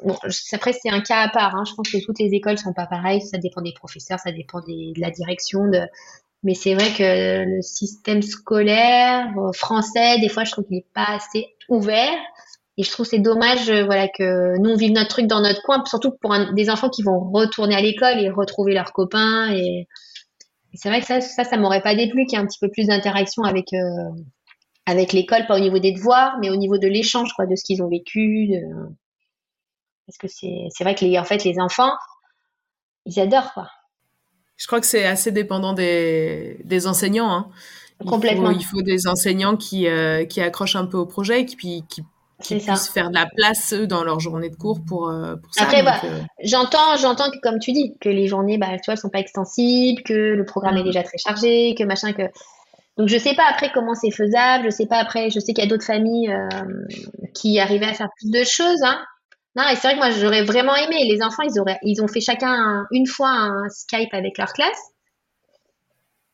bon, 0.05 0.15
après 0.53 0.71
c'est 0.71 0.89
un 0.89 1.01
cas 1.01 1.19
à 1.19 1.27
part. 1.27 1.53
Hein. 1.53 1.65
Je 1.67 1.73
pense 1.73 1.89
que 1.89 1.97
toutes 2.05 2.19
les 2.19 2.33
écoles 2.33 2.57
sont 2.57 2.73
pas 2.73 2.85
pareilles. 2.85 3.21
Ça 3.21 3.39
dépend 3.39 3.61
des 3.61 3.73
professeurs, 3.73 4.19
ça 4.19 4.31
dépend 4.31 4.61
de 4.61 4.97
la 5.01 5.11
direction, 5.11 5.67
de, 5.67 5.81
mais 6.43 6.53
c'est 6.53 6.73
vrai 6.73 6.93
que 6.93 7.45
le 7.45 7.61
système 7.61 8.21
scolaire 8.21 9.27
euh, 9.37 9.51
français, 9.51 10.19
des 10.19 10.29
fois, 10.29 10.45
je 10.45 10.51
trouve 10.51 10.65
qu'il 10.65 10.77
n'est 10.77 10.85
pas 10.93 11.07
assez 11.15 11.47
ouvert. 11.67 12.17
Et 12.77 12.83
je 12.83 12.91
trouve 12.91 13.05
c'est 13.05 13.19
dommage, 13.19 13.69
euh, 13.69 13.83
voilà, 13.83 14.07
que 14.07 14.57
nous 14.59 14.69
on 14.71 14.75
vive 14.77 14.93
notre 14.93 15.09
truc 15.09 15.27
dans 15.27 15.41
notre 15.41 15.61
coin, 15.63 15.83
surtout 15.85 16.11
pour 16.21 16.33
des 16.53 16.69
enfants 16.69 16.89
qui 16.89 17.03
vont 17.03 17.19
retourner 17.31 17.75
à 17.75 17.81
l'école 17.81 18.19
et 18.19 18.29
retrouver 18.29 18.73
leurs 18.73 18.93
copains. 18.93 19.53
Et, 19.53 19.87
c'est 20.75 20.89
vrai 20.89 21.01
que 21.01 21.07
ça, 21.07 21.19
ça, 21.21 21.57
m'aurait 21.57 21.81
pas 21.81 21.95
déplu 21.95 22.25
qu'il 22.25 22.37
y 22.37 22.41
ait 22.41 22.43
un 22.43 22.47
petit 22.47 22.59
peu 22.59 22.69
plus 22.69 22.87
d'interaction 22.87 23.43
avec 23.43 23.73
euh, 23.73 24.11
avec 24.85 25.13
l'école, 25.13 25.45
pas 25.47 25.57
au 25.57 25.59
niveau 25.59 25.79
des 25.79 25.91
devoirs, 25.91 26.37
mais 26.41 26.49
au 26.49 26.55
niveau 26.55 26.77
de 26.77 26.87
l'échange, 26.87 27.33
quoi, 27.33 27.47
de 27.47 27.55
ce 27.55 27.63
qu'ils 27.63 27.83
ont 27.83 27.89
vécu. 27.89 28.51
Parce 30.07 30.17
que 30.17 30.27
c'est 30.27 30.67
c'est 30.69 30.83
vrai 30.83 30.95
que 30.95 31.05
les 31.05 31.19
en 31.19 31.25
fait 31.25 31.43
les 31.43 31.59
enfants, 31.59 31.91
ils 33.05 33.19
adorent 33.19 33.53
quoi. 33.53 33.67
Je 34.59 34.67
crois 34.67 34.81
que 34.81 34.85
c'est 34.85 35.05
assez 35.05 35.31
dépendant 35.31 35.73
des, 35.73 36.59
des 36.65 36.85
enseignants. 36.85 37.31
Hein. 37.31 37.47
Complètement. 38.05 38.51
il 38.51 38.63
faut 38.63 38.81
des 38.81 39.07
enseignants 39.07 39.55
qui, 39.55 39.87
euh, 39.87 40.25
qui 40.25 40.41
accrochent 40.41 40.75
un 40.75 40.85
peu 40.85 40.97
au 40.97 41.05
projet 41.05 41.41
et 41.41 41.45
qui, 41.45 41.57
qui, 41.57 42.03
qui 42.41 42.55
puissent 42.59 42.89
faire 42.89 43.09
de 43.09 43.15
la 43.15 43.25
place 43.25 43.73
dans 43.73 44.03
leur 44.03 44.19
journée 44.19 44.49
de 44.49 44.55
cours 44.55 44.81
pour, 44.85 45.09
euh, 45.09 45.35
pour 45.35 45.53
ça. 45.53 45.63
Après, 45.63 45.81
bah, 45.81 45.99
euh, 46.03 46.19
j'entends, 46.43 46.97
j'entends 46.97 47.31
que 47.31 47.39
comme 47.41 47.59
tu 47.59 47.71
dis, 47.71 47.95
que 47.99 48.09
les 48.09 48.27
journées, 48.27 48.57
bah, 48.57 48.67
tu 48.83 48.85
vois, 48.85 48.95
sont 48.97 49.09
pas 49.09 49.19
extensibles, 49.19 50.01
que 50.03 50.13
le 50.13 50.45
programme 50.45 50.77
est 50.77 50.81
mm. 50.81 50.85
déjà 50.85 51.03
très 51.03 51.17
chargé, 51.17 51.75
que 51.77 51.83
machin, 51.83 52.13
que. 52.13 52.23
Donc 52.97 53.07
je 53.07 53.17
sais 53.17 53.33
pas 53.33 53.45
après 53.49 53.71
comment 53.73 53.95
c'est 53.95 54.11
faisable, 54.11 54.65
je 54.65 54.69
sais 54.71 54.85
pas 54.85 54.97
après, 54.97 55.29
je 55.29 55.39
sais 55.39 55.53
qu'il 55.53 55.63
y 55.63 55.67
a 55.67 55.69
d'autres 55.69 55.85
familles 55.85 56.35
qui 57.33 57.57
arrivaient 57.57 57.85
à 57.85 57.93
faire 57.93 58.09
plus 58.17 58.29
de 58.29 58.43
choses, 58.43 58.83
hein. 58.83 58.99
Non, 59.59 59.67
et 59.67 59.75
c'est 59.75 59.89
vrai 59.89 59.93
que 59.95 59.97
moi, 59.97 60.11
j'aurais 60.11 60.43
vraiment 60.43 60.73
aimé. 60.73 61.03
Les 61.03 61.21
enfants, 61.21 61.43
ils, 61.43 61.59
auraient, 61.59 61.79
ils 61.83 62.01
ont 62.01 62.07
fait 62.07 62.21
chacun 62.21 62.85
une 62.91 63.05
fois 63.05 63.29
un 63.29 63.67
Skype 63.67 64.13
avec 64.13 64.37
leur 64.37 64.53
classe. 64.53 64.81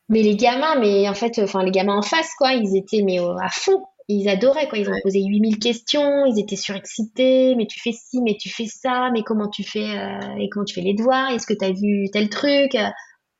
Mais 0.08 0.22
les 0.22 0.36
gamins, 0.36 0.76
mais 0.76 1.08
en 1.08 1.14
fait, 1.14 1.40
enfin, 1.40 1.64
les 1.64 1.72
gamins 1.72 1.96
en 1.96 2.02
face, 2.02 2.30
quoi, 2.38 2.52
ils 2.52 2.76
étaient 2.76 3.02
mais 3.02 3.18
à 3.18 3.48
fond. 3.50 3.84
Ils 4.06 4.28
adoraient, 4.28 4.68
quoi. 4.68 4.78
Ils 4.78 4.88
ont 4.88 4.94
posé 5.02 5.24
8000 5.24 5.58
questions, 5.58 6.24
ils 6.26 6.38
étaient 6.38 6.54
surexcités. 6.54 7.56
Mais 7.56 7.66
tu 7.66 7.80
fais 7.80 7.90
ci, 7.90 8.22
mais 8.22 8.36
tu 8.40 8.48
fais 8.48 8.66
ça, 8.66 9.10
mais 9.12 9.24
comment 9.24 9.48
tu 9.48 9.64
fais, 9.64 9.98
euh, 9.98 10.38
et 10.38 10.48
comment 10.48 10.64
tu 10.64 10.74
fais 10.74 10.82
les 10.82 10.94
devoirs? 10.94 11.32
Est-ce 11.32 11.48
que 11.48 11.54
tu 11.54 11.64
as 11.64 11.72
vu 11.72 12.08
tel 12.12 12.28
truc? 12.28 12.76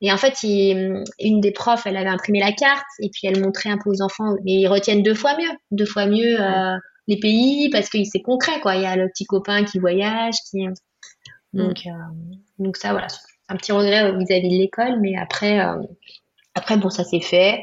Et 0.00 0.12
en 0.12 0.16
fait, 0.16 0.42
une 0.42 1.40
des 1.40 1.52
profs, 1.52 1.86
elle 1.86 1.96
avait 1.96 2.08
imprimé 2.08 2.40
la 2.40 2.50
carte, 2.50 2.84
et 2.98 3.08
puis 3.10 3.28
elle 3.28 3.40
montrait 3.40 3.70
un 3.70 3.78
peu 3.78 3.90
aux 3.90 4.02
enfants. 4.02 4.34
Et 4.46 4.62
ils 4.62 4.66
retiennent 4.66 5.04
deux 5.04 5.14
fois 5.14 5.36
mieux. 5.36 5.56
Deux 5.70 5.86
fois 5.86 6.06
mieux. 6.06 6.40
Euh, 6.40 6.76
les 7.06 7.18
pays 7.18 7.70
parce 7.70 7.88
que 7.88 8.02
c'est 8.04 8.22
concret 8.22 8.60
quoi. 8.60 8.76
Il 8.76 8.82
y 8.82 8.86
a 8.86 8.96
le 8.96 9.08
petit 9.08 9.24
copain 9.24 9.64
qui 9.64 9.78
voyage, 9.78 10.34
qui 10.50 10.66
donc 11.52 11.84
mm. 11.84 11.88
euh, 11.88 12.14
donc 12.58 12.76
ça 12.76 12.92
voilà, 12.92 13.08
un 13.48 13.56
petit 13.56 13.72
regret 13.72 14.12
vis-à-vis 14.16 14.48
de 14.48 14.58
l'école, 14.58 15.00
mais 15.00 15.16
après 15.16 15.60
euh, 15.60 15.76
après 16.54 16.76
bon 16.76 16.90
ça 16.90 17.04
s'est 17.04 17.20
fait. 17.20 17.60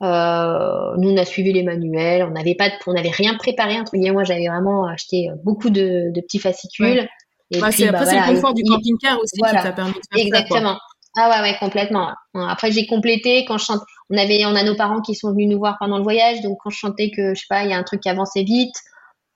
Euh, 0.00 0.94
nous 0.96 1.10
on 1.10 1.16
a 1.16 1.24
suivi 1.24 1.52
les 1.52 1.62
manuels, 1.62 2.22
on 2.24 2.30
n'avait 2.30 2.54
pas, 2.54 2.70
on 2.86 2.92
n'avait 2.92 3.10
rien 3.10 3.34
préparé 3.36 3.80
entre 3.80 3.92
guillemets. 3.92 4.12
Moi 4.12 4.24
j'avais 4.24 4.48
vraiment 4.48 4.86
acheté 4.86 5.28
beaucoup 5.44 5.70
de, 5.70 6.12
de 6.12 6.20
petits 6.20 6.38
fascicules. 6.38 7.08
Et 7.50 7.60
bah, 7.60 7.68
puis, 7.70 7.84
bah, 7.84 8.00
après, 8.00 8.06
c'est 8.06 8.20
le 8.20 8.34
confort 8.34 8.52
du 8.52 8.62
camping-car 8.62 9.18
aussi 9.18 9.36
qui 9.36 9.50
t'a 9.50 9.72
permis 9.72 9.92
de 9.92 9.98
faire 10.12 10.26
Exactement. 10.26 10.74
Ça, 10.74 10.78
Ah 11.16 11.30
ouais, 11.30 11.50
ouais, 11.50 11.56
complètement. 11.58 12.12
Après, 12.34 12.70
j'ai 12.70 12.86
complété 12.86 13.44
quand 13.44 13.58
je 13.58 13.64
chante 13.64 13.82
on 14.10 14.16
avait, 14.16 14.44
on 14.46 14.54
a 14.54 14.62
nos 14.62 14.74
parents 14.76 15.00
qui 15.00 15.14
sont 15.14 15.32
venus 15.32 15.48
nous 15.48 15.58
voir 15.58 15.76
pendant 15.78 15.98
le 15.98 16.02
voyage, 16.02 16.40
donc 16.40 16.58
quand 16.62 16.70
je 16.70 16.78
chantais 16.78 17.10
que, 17.10 17.34
je 17.34 17.40
sais 17.40 17.46
pas, 17.48 17.64
il 17.64 17.70
y 17.70 17.72
a 17.72 17.76
un 17.78 17.82
truc 17.82 18.00
qui 18.00 18.08
avançait 18.08 18.42
vite, 18.42 18.74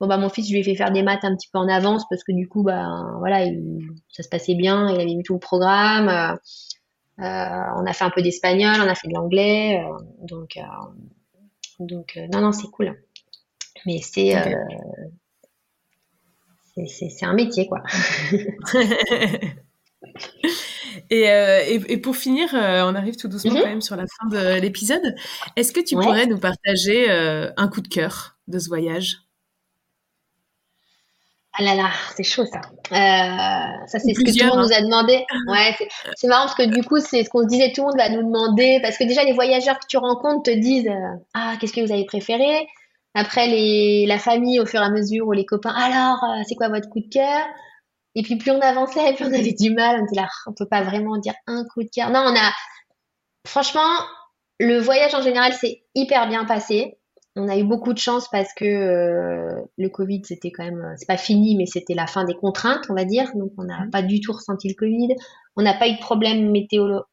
bon 0.01 0.07
bah 0.07 0.17
mon 0.17 0.29
fils, 0.29 0.49
je 0.49 0.53
lui 0.53 0.61
ai 0.61 0.65
fait 0.65 0.75
faire 0.75 0.93
des 0.93 1.03
maths 1.03 1.25
un 1.25 1.35
petit 1.37 1.49
peu 1.53 1.59
en 1.59 1.69
avance 1.69 2.05
parce 2.09 2.25
que 2.25 2.33
du 2.33 2.49
coup, 2.49 2.63
bah 2.63 2.89
voilà, 3.19 3.45
ça 4.11 4.23
se 4.23 4.29
passait 4.29 4.55
bien, 4.55 4.89
il 4.89 5.01
avait 5.01 5.15
vu 5.15 5.23
tout 5.23 5.35
le 5.35 5.41
programme. 5.41 6.09
Euh, 6.09 6.35
euh, 7.21 7.65
on 7.77 7.87
a 7.87 7.93
fait 7.93 8.05
un 8.05 8.11
peu 8.11 8.23
d'espagnol, 8.23 8.77
on 8.81 8.89
a 8.89 8.95
fait 8.95 9.09
de 9.09 9.15
l'anglais, 9.15 9.81
euh, 9.85 9.99
donc 10.27 10.59
donc 11.79 12.19
non 12.33 12.41
non 12.41 12.53
c'est 12.53 12.69
cool. 12.69 12.99
Mais 13.85 13.99
c'est 13.99 14.35
c'est 16.75 17.27
un 17.27 17.35
métier 17.35 17.67
quoi. 17.67 17.83
Euh, 21.13 21.61
et, 21.67 21.81
et, 21.93 21.97
pour 21.99 22.17
finir, 22.17 22.55
euh, 22.55 22.83
on 22.85 22.95
arrive 22.95 23.17
tout 23.17 23.29
doucement 23.29 23.53
mhm. 23.53 23.61
quand 23.61 23.69
même 23.69 23.81
sur 23.81 23.97
la 23.97 24.05
fin 24.07 24.29
de 24.29 24.61
l'épisode. 24.61 25.15
Est-ce 25.57 25.73
que 25.73 25.81
tu 25.81 25.95
pourrais 25.95 26.27
nous 26.27 26.39
partager 26.39 27.11
euh, 27.11 27.51
un 27.57 27.69
coup 27.69 27.81
de 27.81 27.89
cœur 27.89 28.37
de 28.49 28.59
ce 28.59 28.69
voyage? 28.69 29.19
Ah 31.55 31.63
là 31.63 31.75
là, 31.75 31.91
c'est 32.17 32.23
chaud 32.23 32.47
ça. 32.47 32.63
Ça 32.91 33.99
c'est 33.99 34.15
ce 34.15 34.21
que 34.21 34.31
tout 34.31 34.45
le 34.45 34.51
monde 34.51 34.67
nous 34.67 34.73
a 34.73 34.81
demandé. 34.81 35.25
Ouais, 35.49 35.77
c'est 36.17 36.29
marrant 36.29 36.47
parce 36.47 36.55
que 36.55 36.63
du 36.63 36.83
coup 36.83 36.99
c'est 36.99 37.25
ce 37.25 37.29
qu'on 37.29 37.43
se 37.43 37.49
disait, 37.49 37.73
tout 37.75 37.83
le 37.83 37.89
monde 37.89 37.99
va 37.99 38.09
nous 38.09 38.23
demander 38.23 38.79
parce 38.81 38.97
que 38.97 39.05
déjà 39.05 39.23
les 39.23 39.35
voyageurs 39.35 39.79
que 39.79 39.87
tu 39.87 39.99
rencontres 39.99 40.45
te 40.45 40.51
disent 40.51 40.91
ah 41.35 41.55
qu'est-ce 41.61 41.75
que 41.75 41.85
vous 41.85 41.93
avez 41.93 42.07
préféré? 42.07 42.67
Après 43.15 43.49
les 43.49 44.07
la 44.07 44.19
famille 44.19 44.61
au 44.61 44.67
fur 44.67 44.81
et 44.81 44.85
à 44.85 44.89
mesure 44.89 45.27
ou 45.27 45.33
les 45.33 45.45
copains 45.45 45.75
alors 45.75 46.25
c'est 46.49 46.55
quoi 46.55 46.69
votre 46.69 46.89
coup 46.89 47.01
de 47.01 47.09
cœur? 47.13 47.45
Et 48.15 48.23
puis 48.23 48.37
plus 48.37 48.51
on 48.51 48.61
avançait, 48.61 49.15
plus 49.15 49.25
on 49.25 49.33
avait 49.33 49.55
du 49.59 49.73
mal. 49.73 50.01
On 50.01 50.07
était 50.07 50.17
là, 50.17 50.29
on 50.47 50.53
peut 50.53 50.69
pas 50.69 50.83
vraiment 50.83 51.19
dire 51.19 51.35
un 51.47 51.65
coup 51.65 51.83
de 51.83 51.89
cœur. 51.89 52.11
Non, 52.11 52.21
on 52.21 52.37
a 52.37 52.53
franchement 53.47 53.89
le 54.61 54.79
voyage 54.79 55.15
en 55.15 55.23
général 55.23 55.53
s'est 55.55 55.83
hyper 55.95 56.29
bien 56.29 56.45
passé 56.45 56.99
on 57.35 57.49
a 57.49 57.57
eu 57.57 57.65
beaucoup 57.65 57.95
de 57.95 57.99
chance 57.99 58.29
parce 58.31 58.53
que 58.53 58.65
euh, 58.65 59.63
le 59.79 59.89
Covid, 59.89 60.23
c'était 60.25 60.51
quand 60.51 60.65
même, 60.65 60.95
c'est 60.99 61.09
pas 61.09 61.17
fini, 61.17 61.57
mais 61.57 61.65
c'était 61.65 61.95
la 61.95 62.07
fin 62.07 62.25
des 62.25 62.35
contraintes, 62.35 62.85
on 62.91 62.95
va 62.95 63.07
dire. 63.07 63.31
Donc, 63.35 63.53
on 63.57 63.65
n'a 63.65 63.87
mmh. 63.87 63.91
pas 63.91 64.03
du 64.03 64.21
tout 64.21 64.33
ressenti 64.33 64.69
le 64.69 64.75
Covid. 64.75 65.15
On 65.57 65.63
n'a 65.63 65.73
pas 65.73 65.89
eu 65.89 65.95
de 65.95 66.01
problème 66.01 66.53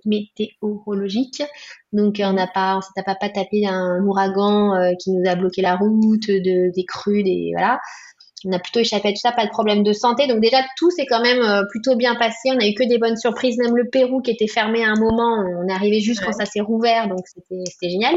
météorologique. 0.06 1.42
Donc, 1.94 2.22
on 2.22 2.34
n'a 2.34 2.48
pas, 2.48 2.78
on 2.78 2.82
s'est 2.82 3.04
pas, 3.06 3.16
pas 3.16 3.30
tapé 3.30 3.66
un 3.66 4.04
ouragan 4.04 4.76
euh, 4.76 4.92
qui 5.02 5.12
nous 5.12 5.30
a 5.30 5.36
bloqué 5.36 5.62
la 5.62 5.78
route, 5.78 6.28
de, 6.28 6.74
des 6.76 6.86
crues, 6.86 7.24
des, 7.24 7.52
voilà. 7.54 7.80
On 8.46 8.52
a 8.52 8.60
plutôt 8.60 8.80
échappé 8.80 9.10
à 9.10 9.12
tout 9.12 9.20
ça, 9.20 9.32
pas 9.32 9.46
de 9.46 9.52
problème 9.52 9.84
de 9.84 9.94
santé. 9.94 10.28
Donc, 10.28 10.40
déjà, 10.40 10.58
tout 10.78 10.92
s'est 10.92 11.06
quand 11.06 11.22
même 11.22 11.42
euh, 11.42 11.64
plutôt 11.70 11.96
bien 11.96 12.16
passé. 12.16 12.50
On 12.52 12.60
a 12.60 12.68
eu 12.68 12.74
que 12.74 12.88
des 12.88 12.98
bonnes 12.98 13.18
surprises. 13.18 13.58
Même 13.58 13.76
le 13.76 13.90
Pérou 13.90 14.22
qui 14.22 14.32
était 14.32 14.48
fermé 14.48 14.84
à 14.84 14.90
un 14.90 15.00
moment, 15.00 15.44
on 15.62 15.68
est 15.68 15.74
arrivé 15.74 16.00
juste 16.00 16.24
quand 16.24 16.34
ça 16.34 16.46
s'est 16.46 16.62
rouvert. 16.62 17.08
Donc, 17.08 17.22
c'était 17.26 17.90
génial. 17.90 18.16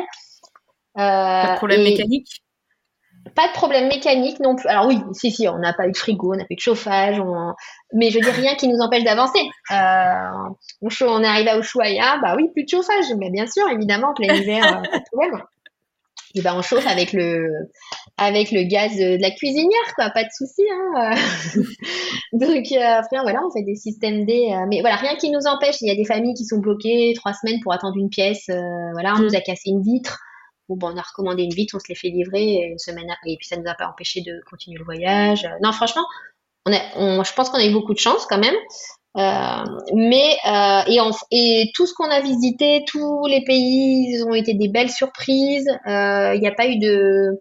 Pas 0.95 1.53
de 1.53 1.57
problème 1.57 1.83
mécanique? 1.83 2.43
Pas 3.35 3.49
de 3.49 3.53
problème 3.53 3.89
mécanique 3.89 4.41
non 4.41 4.57
plus. 4.57 4.69
Alors 4.69 4.87
oui, 4.87 4.99
si, 5.13 5.31
si, 5.31 5.49
on 5.49 5.59
n'a 5.59 5.73
pas 5.73 5.87
eu 5.87 5.93
de 5.93 5.97
frigo, 5.97 6.35
on 6.35 6.37
n'a 6.37 6.45
pas 6.45 6.53
eu 6.53 6.57
de 6.57 6.61
chauffage, 6.61 7.23
mais 7.95 8.11
je 8.11 8.19
dire 8.19 8.35
rien 8.35 8.55
qui 8.57 8.69
nous 8.69 8.79
empêche 8.81 9.05
d'avancer. 9.05 9.41
Euh, 9.71 10.51
on 10.83 11.23
est 11.23 11.27
arrivé 11.27 11.51
à 11.51 11.59
Ushuaia, 11.59 12.19
bah 12.21 12.35
oui, 12.37 12.49
plus 12.53 12.65
de 12.65 12.69
chauffage, 12.69 13.07
mais 13.19 13.31
bien 13.31 13.47
sûr, 13.47 13.69
évidemment, 13.69 14.13
plein 14.15 14.35
hiver, 14.35 14.65
euh, 14.65 14.91
pas 14.91 14.99
de 14.99 15.05
problème. 15.11 15.43
Et 16.35 16.41
ben 16.41 16.55
on 16.57 16.63
chauffe 16.63 16.87
avec 16.87 17.13
le 17.13 17.51
avec 18.17 18.51
le 18.53 18.63
gaz 18.63 18.93
de 18.97 19.21
la 19.21 19.31
cuisinière, 19.31 19.95
quoi, 19.95 20.11
pas 20.11 20.25
de 20.25 20.31
souci. 20.31 20.63
Hein. 20.71 21.15
Donc 22.33 22.73
après 22.73 23.19
voilà, 23.23 23.41
on 23.47 23.51
fait 23.51 23.65
des 23.65 23.77
systèmes 23.77 24.25
D, 24.25 24.55
mais 24.69 24.81
voilà, 24.81 24.97
rien 24.97 25.17
qui 25.17 25.31
nous 25.31 25.47
empêche. 25.47 25.77
Il 25.81 25.89
y 25.89 25.91
a 25.91 25.97
des 25.97 26.05
familles 26.05 26.35
qui 26.35 26.45
sont 26.45 26.59
bloquées 26.59 27.13
trois 27.17 27.33
semaines 27.33 27.61
pour 27.63 27.73
attendre 27.73 27.97
une 27.99 28.09
pièce. 28.09 28.45
voilà, 28.93 29.15
on 29.15 29.19
mm. 29.19 29.25
nous 29.25 29.35
a 29.37 29.41
cassé 29.41 29.71
une 29.71 29.83
vitre 29.83 30.19
bon, 30.77 30.93
on 30.93 30.97
a 30.97 31.03
recommandé 31.03 31.43
une 31.43 31.55
vitre, 31.55 31.75
on 31.77 31.79
se 31.79 31.89
les 31.89 31.95
fait 31.95 32.09
livrer 32.09 32.69
une 32.71 32.79
semaine 32.79 33.11
après, 33.11 33.31
et 33.31 33.37
puis 33.37 33.47
ça 33.47 33.57
ne 33.57 33.63
nous 33.63 33.71
a 33.71 33.75
pas 33.75 33.87
empêché 33.87 34.21
de 34.21 34.41
continuer 34.49 34.79
le 34.79 34.85
voyage. 34.85 35.49
Non, 35.63 35.73
franchement, 35.73 36.05
on 36.67 36.73
a, 36.73 37.25
je 37.25 37.33
pense 37.35 37.51
qu'on 37.51 37.59
a 37.59 37.67
eu 37.67 37.73
beaucoup 37.73 37.95
de 37.95 37.99
chance 37.99 38.27
quand 38.27 38.39
même. 38.39 38.55
Euh, 39.19 39.65
mais 39.95 40.37
euh, 40.47 41.11
et, 41.31 41.71
tout 41.75 41.87
ce 41.87 41.93
qu'on 41.95 42.11
a 42.11 42.21
visité, 42.21 42.85
tous 42.87 43.27
les 43.27 43.45
pays, 43.45 44.07
ils 44.09 44.25
ont 44.25 44.35
été 44.35 44.55
des 44.55 44.69
belles 44.69 44.91
surprises. 44.91 45.69
Euh, 45.87 46.35
il 46.35 46.41
n'y 46.41 46.47
a 46.47 46.55
pas 46.55 46.67
eu 46.69 46.79
de 46.79 47.39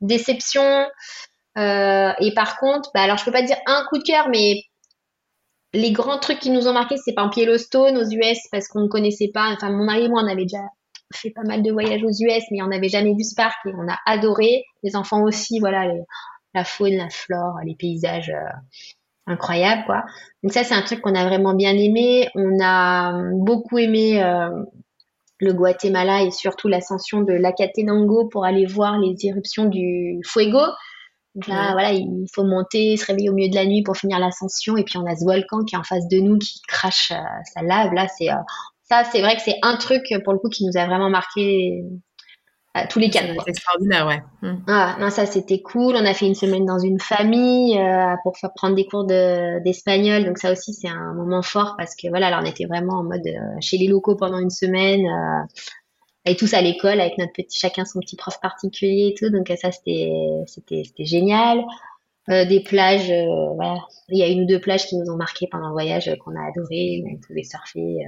déception. 0.00 0.86
et 1.56 2.32
par 2.34 2.58
contre, 2.58 2.90
bah, 2.94 3.02
alors 3.02 3.18
je 3.18 3.24
peux 3.24 3.32
pas 3.32 3.42
dire 3.42 3.58
un 3.66 3.84
coup 3.88 3.98
de 3.98 4.04
cœur, 4.04 4.28
mais 4.30 4.62
les 5.72 5.92
grands 5.92 6.18
trucs 6.18 6.40
qui 6.40 6.50
nous 6.50 6.66
ont 6.68 6.72
marqué, 6.72 6.96
c'est 6.96 7.12
par 7.12 7.26
exemple 7.26 7.40
Yellowstone 7.40 7.96
aux 7.98 8.08
US 8.10 8.38
parce 8.50 8.68
qu'on 8.68 8.82
ne 8.82 8.88
connaissait 8.88 9.30
pas. 9.32 9.48
Enfin, 9.52 9.70
mon 9.70 9.84
mari 9.84 10.04
et 10.04 10.08
moi, 10.08 10.22
on 10.24 10.26
avait 10.26 10.44
déjà 10.44 10.64
fait 11.12 11.30
pas 11.30 11.42
mal 11.42 11.62
de 11.62 11.72
voyages 11.72 12.02
aux 12.02 12.08
US, 12.08 12.44
mais 12.50 12.62
on 12.62 12.68
n'avait 12.68 12.88
jamais 12.88 13.14
vu 13.14 13.24
ce 13.24 13.34
parc 13.34 13.54
et 13.66 13.72
on 13.76 13.88
a 13.88 13.98
adoré. 14.06 14.64
Les 14.82 14.96
enfants 14.96 15.22
aussi, 15.22 15.58
voilà, 15.60 15.92
la 16.54 16.64
faune, 16.64 16.96
la 16.96 17.10
flore, 17.10 17.56
les 17.64 17.74
paysages 17.76 18.32
euh, 19.30 19.34
incroyables, 19.34 19.84
quoi. 19.86 20.04
Donc 20.42 20.52
ça, 20.52 20.64
c'est 20.64 20.74
un 20.74 20.82
truc 20.82 21.00
qu'on 21.00 21.14
a 21.14 21.24
vraiment 21.26 21.54
bien 21.54 21.72
aimé. 21.72 22.28
On 22.34 22.58
a 22.62 23.12
beaucoup 23.34 23.78
aimé 23.78 24.22
euh, 24.22 24.48
le 25.38 25.52
Guatemala 25.52 26.22
et 26.22 26.30
surtout 26.30 26.68
l'ascension 26.68 27.22
de 27.22 27.32
l'Acatenango 27.32 28.28
pour 28.28 28.44
aller 28.44 28.66
voir 28.66 28.98
les 28.98 29.14
éruptions 29.24 29.66
du 29.66 30.20
Fuego. 30.24 30.62
Donc 31.36 31.46
là, 31.46 31.72
voilà, 31.72 31.92
il 31.92 32.26
faut 32.34 32.42
monter, 32.42 32.96
se 32.96 33.06
réveiller 33.06 33.30
au 33.30 33.34
milieu 33.34 33.50
de 33.50 33.54
la 33.54 33.64
nuit 33.64 33.82
pour 33.84 33.96
finir 33.96 34.18
l'ascension. 34.18 34.76
Et 34.76 34.82
puis 34.82 34.98
on 34.98 35.06
a 35.06 35.14
ce 35.14 35.24
volcan 35.24 35.64
qui 35.64 35.76
est 35.76 35.78
en 35.78 35.84
face 35.84 36.08
de 36.08 36.18
nous, 36.18 36.38
qui 36.38 36.60
crache 36.66 37.12
euh, 37.12 37.22
sa 37.54 37.62
lave. 37.62 37.92
Là, 37.94 38.08
c'est 38.18 38.28
ça, 38.82 39.04
c'est 39.04 39.20
vrai 39.20 39.36
que 39.36 39.42
c'est 39.42 39.58
un 39.62 39.76
truc 39.76 40.02
pour 40.24 40.32
le 40.32 40.40
coup 40.40 40.48
qui 40.48 40.66
nous 40.66 40.76
a 40.76 40.86
vraiment 40.86 41.10
marqué 41.10 41.84
à 42.74 42.86
tous 42.86 42.98
les 42.98 43.10
quatre. 43.10 43.26
C'est 43.44 43.50
extraordinaire, 43.50 44.06
ouais. 44.06 44.22
Hum. 44.42 44.62
Ah, 44.68 44.96
non, 45.00 45.10
ça 45.10 45.26
c'était 45.26 45.60
cool. 45.60 45.96
On 45.96 46.04
a 46.04 46.14
fait 46.14 46.26
une 46.26 46.34
semaine 46.34 46.64
dans 46.64 46.78
une 46.78 47.00
famille 47.00 47.78
euh, 47.78 48.14
pour 48.22 48.38
faire 48.38 48.52
prendre 48.54 48.76
des 48.76 48.86
cours 48.86 49.04
d'espagnol. 49.04 50.24
Donc 50.24 50.38
ça 50.38 50.52
aussi 50.52 50.74
c'est 50.74 50.88
un 50.88 51.14
moment 51.14 51.42
fort 51.42 51.74
parce 51.76 51.96
que 51.96 52.08
voilà, 52.08 52.30
là 52.30 52.40
on 52.42 52.46
était 52.46 52.66
vraiment 52.66 53.00
en 53.00 53.04
mode 53.04 53.26
euh, 53.26 53.60
chez 53.60 53.76
les 53.76 53.88
locaux 53.88 54.16
pendant 54.16 54.38
une 54.38 54.50
semaine. 54.50 55.06
Euh, 55.06 55.62
et 56.26 56.36
tous 56.36 56.52
à 56.52 56.60
l'école 56.60 57.00
avec 57.00 57.16
notre 57.16 57.32
petit 57.32 57.58
chacun 57.58 57.86
son 57.86 57.98
petit 57.98 58.14
prof 58.14 58.38
particulier 58.42 59.08
et 59.08 59.14
tout 59.18 59.30
donc 59.30 59.48
ça 59.48 59.72
c'était 59.72 60.12
c'était 60.44 60.82
c'était 60.84 61.06
génial 61.06 61.64
des 62.28 62.62
plages 62.62 63.10
voilà 63.54 63.76
il 64.10 64.18
y 64.18 64.22
a 64.22 64.28
une 64.28 64.42
ou 64.42 64.46
deux 64.46 64.60
plages 64.60 64.84
qui 64.84 64.98
nous 64.98 65.10
ont 65.10 65.16
marqué 65.16 65.48
pendant 65.50 65.68
le 65.68 65.72
voyage 65.72 66.14
qu'on 66.22 66.36
a 66.36 66.46
adoré 66.46 67.02
on 67.10 67.16
pouvait 67.26 67.42
surfer 67.42 68.04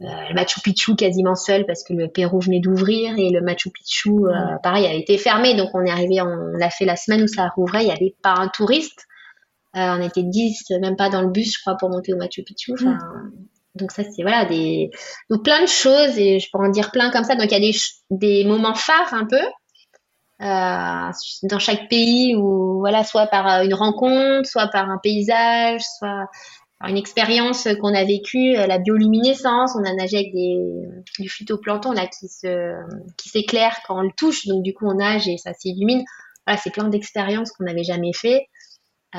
le 0.00 0.34
Machu 0.34 0.60
Picchu 0.60 0.96
quasiment 0.96 1.34
seul 1.34 1.66
parce 1.66 1.84
que 1.84 1.92
le 1.92 2.08
Pérou 2.08 2.40
venait 2.40 2.60
d'ouvrir 2.60 3.16
et 3.16 3.30
le 3.30 3.40
Machu 3.40 3.70
Picchu, 3.70 4.10
euh, 4.10 4.56
pareil, 4.62 4.86
a 4.86 4.94
été 4.94 5.18
fermé. 5.18 5.54
Donc 5.54 5.70
on 5.74 5.84
est 5.84 5.90
arrivé, 5.90 6.20
on 6.20 6.56
l'a 6.58 6.70
fait 6.70 6.84
la 6.84 6.96
semaine 6.96 7.22
où 7.22 7.28
ça 7.28 7.48
rouvrait, 7.48 7.82
il 7.82 7.86
n'y 7.86 7.92
avait 7.92 8.14
pas 8.22 8.34
un 8.34 8.48
touriste. 8.48 9.06
Euh, 9.76 9.96
on 9.98 10.02
était 10.02 10.22
10, 10.22 10.70
même 10.80 10.96
pas 10.96 11.10
dans 11.10 11.22
le 11.22 11.30
bus, 11.30 11.54
je 11.56 11.60
crois, 11.60 11.76
pour 11.76 11.90
monter 11.90 12.12
au 12.12 12.16
Machu 12.16 12.42
Picchu. 12.42 12.74
Enfin, 12.74 12.98
Donc 13.74 13.92
ça, 13.92 14.02
c'est 14.04 14.22
voilà 14.22 14.44
des 14.44 14.90
donc 15.30 15.44
plein 15.44 15.62
de 15.62 15.68
choses 15.68 16.18
et 16.18 16.38
je 16.38 16.48
pourrais 16.50 16.68
en 16.68 16.70
dire 16.70 16.90
plein 16.90 17.10
comme 17.10 17.24
ça. 17.24 17.34
Donc 17.34 17.50
il 17.50 17.52
y 17.52 17.56
a 17.56 17.72
des 17.72 17.76
des 18.10 18.44
moments 18.44 18.74
phares 18.74 19.14
un 19.14 19.26
peu 19.26 19.40
euh, 20.42 21.12
dans 21.44 21.58
chaque 21.58 21.88
pays 21.88 22.34
où 22.36 22.80
voilà 22.80 23.04
soit 23.04 23.26
par 23.26 23.62
une 23.62 23.74
rencontre, 23.74 24.48
soit 24.48 24.68
par 24.68 24.90
un 24.90 24.98
paysage, 24.98 25.82
soit 25.98 26.26
une 26.88 26.96
expérience 26.96 27.68
qu'on 27.80 27.94
a 27.94 28.04
vécue, 28.04 28.56
euh, 28.56 28.66
la 28.66 28.78
bioluminescence, 28.78 29.74
on 29.76 29.84
a 29.84 29.94
nagé 29.94 30.16
avec 30.16 30.32
des, 30.32 30.58
du 31.18 31.28
phytoplancton 31.28 31.92
là 31.92 32.06
qui 32.06 32.28
se, 32.28 32.74
qui 33.16 33.28
s'éclaire 33.28 33.76
quand 33.86 33.98
on 33.98 34.02
le 34.02 34.12
touche, 34.16 34.46
donc 34.46 34.62
du 34.62 34.74
coup 34.74 34.86
on 34.86 34.94
nage 34.94 35.28
et 35.28 35.36
ça 35.36 35.52
s'illumine. 35.54 36.04
Voilà, 36.46 36.60
c'est 36.60 36.70
plein 36.70 36.88
d'expériences 36.88 37.52
qu'on 37.52 37.64
n'avait 37.64 37.84
jamais 37.84 38.12
fait. 38.12 38.46
Euh, 39.14 39.18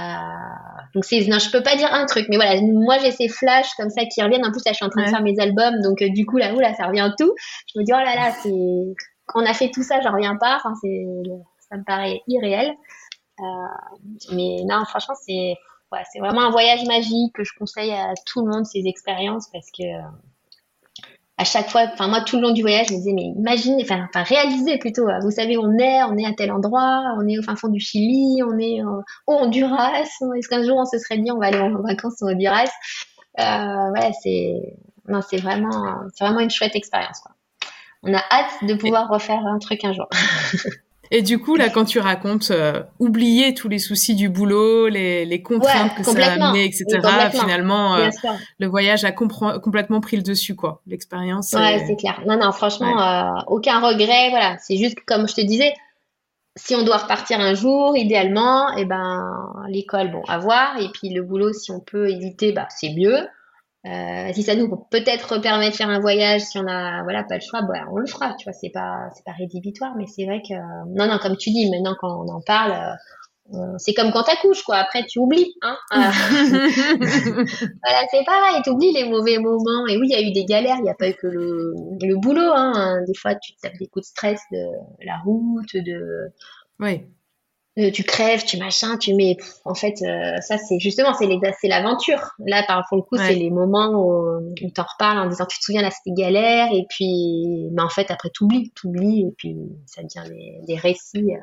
donc 0.94 1.06
c'est, 1.06 1.26
non, 1.28 1.40
je 1.40 1.50
peux 1.50 1.64
pas 1.64 1.76
dire 1.76 1.94
un 1.94 2.06
truc, 2.06 2.26
mais 2.30 2.36
voilà, 2.36 2.60
moi 2.62 2.98
j'ai 3.00 3.12
ces 3.12 3.30
flashs 3.30 3.74
comme 3.78 3.90
ça 3.90 4.04
qui 4.06 4.22
reviennent. 4.22 4.46
En 4.46 4.52
plus 4.52 4.64
là, 4.66 4.72
je 4.72 4.76
suis 4.76 4.86
en 4.86 4.90
train 4.90 5.06
de 5.06 5.10
faire 5.10 5.24
mes 5.24 5.40
albums, 5.40 5.82
donc 5.82 6.02
euh, 6.02 6.10
du 6.10 6.26
coup 6.26 6.38
là, 6.38 6.52
là, 6.52 6.74
ça 6.76 6.88
revient 6.88 7.12
tout. 7.18 7.34
Je 7.74 7.80
me 7.80 7.86
dis 7.86 7.92
oh 7.94 7.98
là 7.98 8.16
là, 8.16 8.32
c'est, 8.44 8.50
quand 9.26 9.42
on 9.42 9.46
a 9.46 9.54
fait 9.54 9.72
tout 9.72 9.84
ça, 9.84 10.02
j'en 10.02 10.12
reviens 10.12 10.36
pas. 10.36 10.58
Enfin, 10.58 10.74
c'est, 10.82 11.06
ça 11.70 11.78
me 11.78 11.84
paraît 11.84 12.22
irréel. 12.28 12.74
mais 14.32 14.58
non, 14.66 14.84
franchement, 14.86 15.16
c'est 15.26 15.56
c'est 16.12 16.20
vraiment 16.20 16.42
un 16.42 16.52
voyage 16.52 16.86
magique 16.86 17.34
que 17.34 17.44
je 17.44 17.52
conseille 17.58 17.92
à 17.92 18.14
tout 18.26 18.46
le 18.46 18.52
monde 18.52 18.66
ces 18.66 18.84
expériences 18.86 19.48
parce 19.52 19.70
que 19.72 19.84
euh, 19.84 20.02
à 21.38 21.44
chaque 21.44 21.70
fois, 21.70 21.86
enfin 21.94 22.08
moi 22.08 22.22
tout 22.22 22.38
le 22.38 22.44
long 22.44 22.52
du 22.52 22.62
voyage, 22.62 22.88
je 22.88 22.94
me 22.94 22.98
disais 22.98 23.14
mais 23.14 23.34
imaginez, 23.36 23.84
enfin, 23.84 24.08
enfin 24.10 24.24
réalisez 24.24 24.78
plutôt. 24.78 25.08
Hein. 25.08 25.20
Vous 25.22 25.32
savez, 25.32 25.58
on 25.58 25.78
est, 25.78 26.04
on 26.04 26.18
est 26.18 26.26
à 26.26 26.34
tel 26.34 26.52
endroit, 26.52 27.04
on 27.18 27.28
est 27.28 27.38
au 27.38 27.44
fin 27.44 27.56
fond 27.56 27.68
du 27.68 27.80
Chili, 27.80 28.42
on 28.44 28.58
est 28.58 28.82
au 28.84 29.04
Honduras. 29.28 30.02
Est-ce 30.02 30.48
qu'un 30.48 30.64
jour 30.64 30.78
on 30.78 30.86
se 30.86 30.98
serait 30.98 31.18
dit 31.18 31.32
on 31.32 31.40
va 31.40 31.48
aller 31.48 31.60
en 31.60 31.82
vacances 31.82 32.22
au 32.22 32.30
Honduras 32.30 32.72
euh, 33.40 33.92
Ouais, 33.92 34.12
c'est 34.22 34.78
non, 35.08 35.22
c'est 35.22 35.38
vraiment, 35.38 36.00
c'est 36.14 36.24
vraiment 36.24 36.40
une 36.40 36.50
chouette 36.50 36.76
expérience. 36.76 37.20
Quoi. 37.20 37.34
On 38.04 38.14
a 38.14 38.22
hâte 38.32 38.64
de 38.68 38.74
pouvoir 38.76 39.10
refaire 39.10 39.46
un 39.46 39.60
truc 39.60 39.84
un 39.84 39.94
jour. 39.94 40.08
Et 41.12 41.22
du 41.22 41.40
coup, 41.40 41.56
là, 41.56 41.70
quand 41.70 41.86
tu 41.86 42.00
racontes 42.00 42.52
euh, 42.52 42.84
oublier 43.00 43.54
tous 43.54 43.70
les 43.70 43.80
soucis 43.80 44.16
du 44.16 44.30
boulot, 44.30 44.88
les, 44.88 45.26
les 45.26 45.42
contraintes 45.42 45.96
que 45.96 46.04
ça 46.04 46.12
a 46.12 46.32
amené, 46.34 46.66
etc., 46.66 46.86
finalement, 47.32 47.96
euh, 47.96 48.10
le 48.60 48.68
voyage 48.68 49.06
a 49.06 49.12
complètement 49.12 50.02
pris 50.02 50.18
le 50.18 50.24
dessus, 50.24 50.56
quoi. 50.56 50.82
L'expérience. 50.88 51.54
Ouais, 51.54 51.84
c'est 51.88 51.96
clair. 51.96 52.22
Non, 52.28 52.38
non, 52.38 52.52
franchement, 52.52 53.02
euh, 53.02 53.42
aucun 53.48 53.80
regret. 53.80 54.30
Voilà, 54.30 54.58
c'est 54.60 54.78
juste 54.78 54.98
comme 55.06 55.28
je 55.28 55.36
te 55.36 55.42
disais, 55.42 55.74
si 56.56 56.76
on 56.76 56.84
doit 56.84 56.98
repartir 56.98 57.40
un 57.40 57.54
jour, 57.54 57.98
idéalement, 57.98 58.76
et 58.78 58.82
eh 58.82 58.86
ben, 58.86 59.24
l'école, 59.68 60.12
bon, 60.12 60.24
à 60.28 60.38
voir. 60.38 60.80
Et 60.80 60.88
puis 60.94 61.10
le 61.10 61.22
boulot, 61.22 61.54
si 61.54 61.72
on 61.72 61.80
peut 61.80 62.10
éviter, 62.10 62.52
bah, 62.52 62.68
c'est 62.70 62.94
mieux. 62.94 63.28
Euh, 63.86 64.34
si 64.34 64.42
ça 64.42 64.56
nous 64.56 64.68
peut-être 64.90 65.40
permet 65.42 65.70
de 65.70 65.76
faire 65.76 65.90
un 65.90 66.00
voyage, 66.00 66.42
si 66.42 66.58
on 66.58 66.66
a 66.68 67.04
voilà 67.04 67.24
pas 67.24 67.36
le 67.36 67.42
choix, 67.42 67.62
bah, 67.62 67.86
on 67.92 67.98
le 67.98 68.08
fera. 68.08 68.34
Tu 68.34 68.46
vois, 68.46 68.54
c'est 68.54 68.72
pas 68.72 69.10
c'est 69.14 69.24
pas 69.24 69.34
rédhibitoire, 69.34 69.94
mais 69.96 70.06
c'est 70.08 70.26
vrai 70.26 70.42
que 70.42 70.56
non 70.88 71.08
non 71.08 71.20
comme 71.20 71.38
tu 71.38 71.52
dis, 71.52 71.70
maintenant 71.70 71.96
quand 72.00 72.26
on 72.26 72.28
en 72.30 72.42
parle, 72.42 72.98
euh, 73.54 73.58
c'est 73.78 73.94
comme 73.94 74.12
quand 74.12 74.24
t'accouches 74.24 74.64
quoi. 74.64 74.78
Après 74.78 75.06
tu 75.06 75.20
oublies, 75.20 75.54
hein. 75.62 75.78
Euh, 75.94 75.98
voilà, 77.84 78.08
c'est 78.10 78.26
pareil, 78.26 78.62
tu 78.64 78.72
oublies 78.72 78.92
les 78.92 79.08
mauvais 79.08 79.38
moments. 79.38 79.86
Et 79.88 79.98
oui, 79.98 80.08
il 80.10 80.12
y 80.12 80.16
a 80.16 80.28
eu 80.28 80.32
des 80.32 80.46
galères, 80.46 80.78
il 80.80 80.84
n'y 80.84 80.90
a 80.90 80.96
pas 80.96 81.10
eu 81.10 81.14
que 81.14 81.28
le, 81.28 81.74
le 82.02 82.16
boulot. 82.20 82.52
Hein. 82.56 83.04
Des 83.06 83.14
fois, 83.14 83.36
tu 83.36 83.56
tapes 83.62 83.78
des 83.80 83.86
coups 83.86 84.06
de 84.06 84.10
stress 84.10 84.42
de 84.52 84.66
la 85.06 85.20
route, 85.24 85.76
de 85.76 86.32
oui 86.80 87.04
euh, 87.78 87.92
tu 87.92 88.04
crèves, 88.04 88.46
tu 88.46 88.58
machin, 88.58 88.98
tu 88.98 89.14
mets. 89.14 89.36
en 89.66 89.76
fait, 89.76 89.96
euh, 90.02 90.40
ça 90.40 90.58
c'est 90.58 90.80
justement 90.80 91.14
c'est 91.14 91.28
c'est 91.60 91.68
l'aventure. 91.68 92.32
Là, 92.40 92.64
par 92.66 92.86
pour 92.88 92.96
le 92.96 93.04
coup, 93.04 93.18
c'est 93.18 93.36
les 93.36 93.50
moments 93.50 93.90
où, 93.90 94.54
où 94.62 94.70
t'en 94.72 94.84
reparles 94.84 95.20
en 95.20 95.28
disant 95.28 95.46
tu 95.46 95.60
te 95.60 95.64
souviens 95.66 95.82
là 95.82 95.92
c'était 95.92 96.16
galère 96.16 96.70
et 96.72 96.86
puis, 96.90 97.68
mais 97.74 97.82
en 97.82 97.90
fait 97.90 98.10
après 98.12 98.30
t'oublies, 98.34 98.72
t'oublies 98.76 99.22
et 99.28 99.34
puis 99.38 99.58
ça 99.86 100.04
devient 100.04 100.30
des, 100.30 100.74
des 100.74 100.80
récits. 100.80 101.34
Euh, 101.34 101.40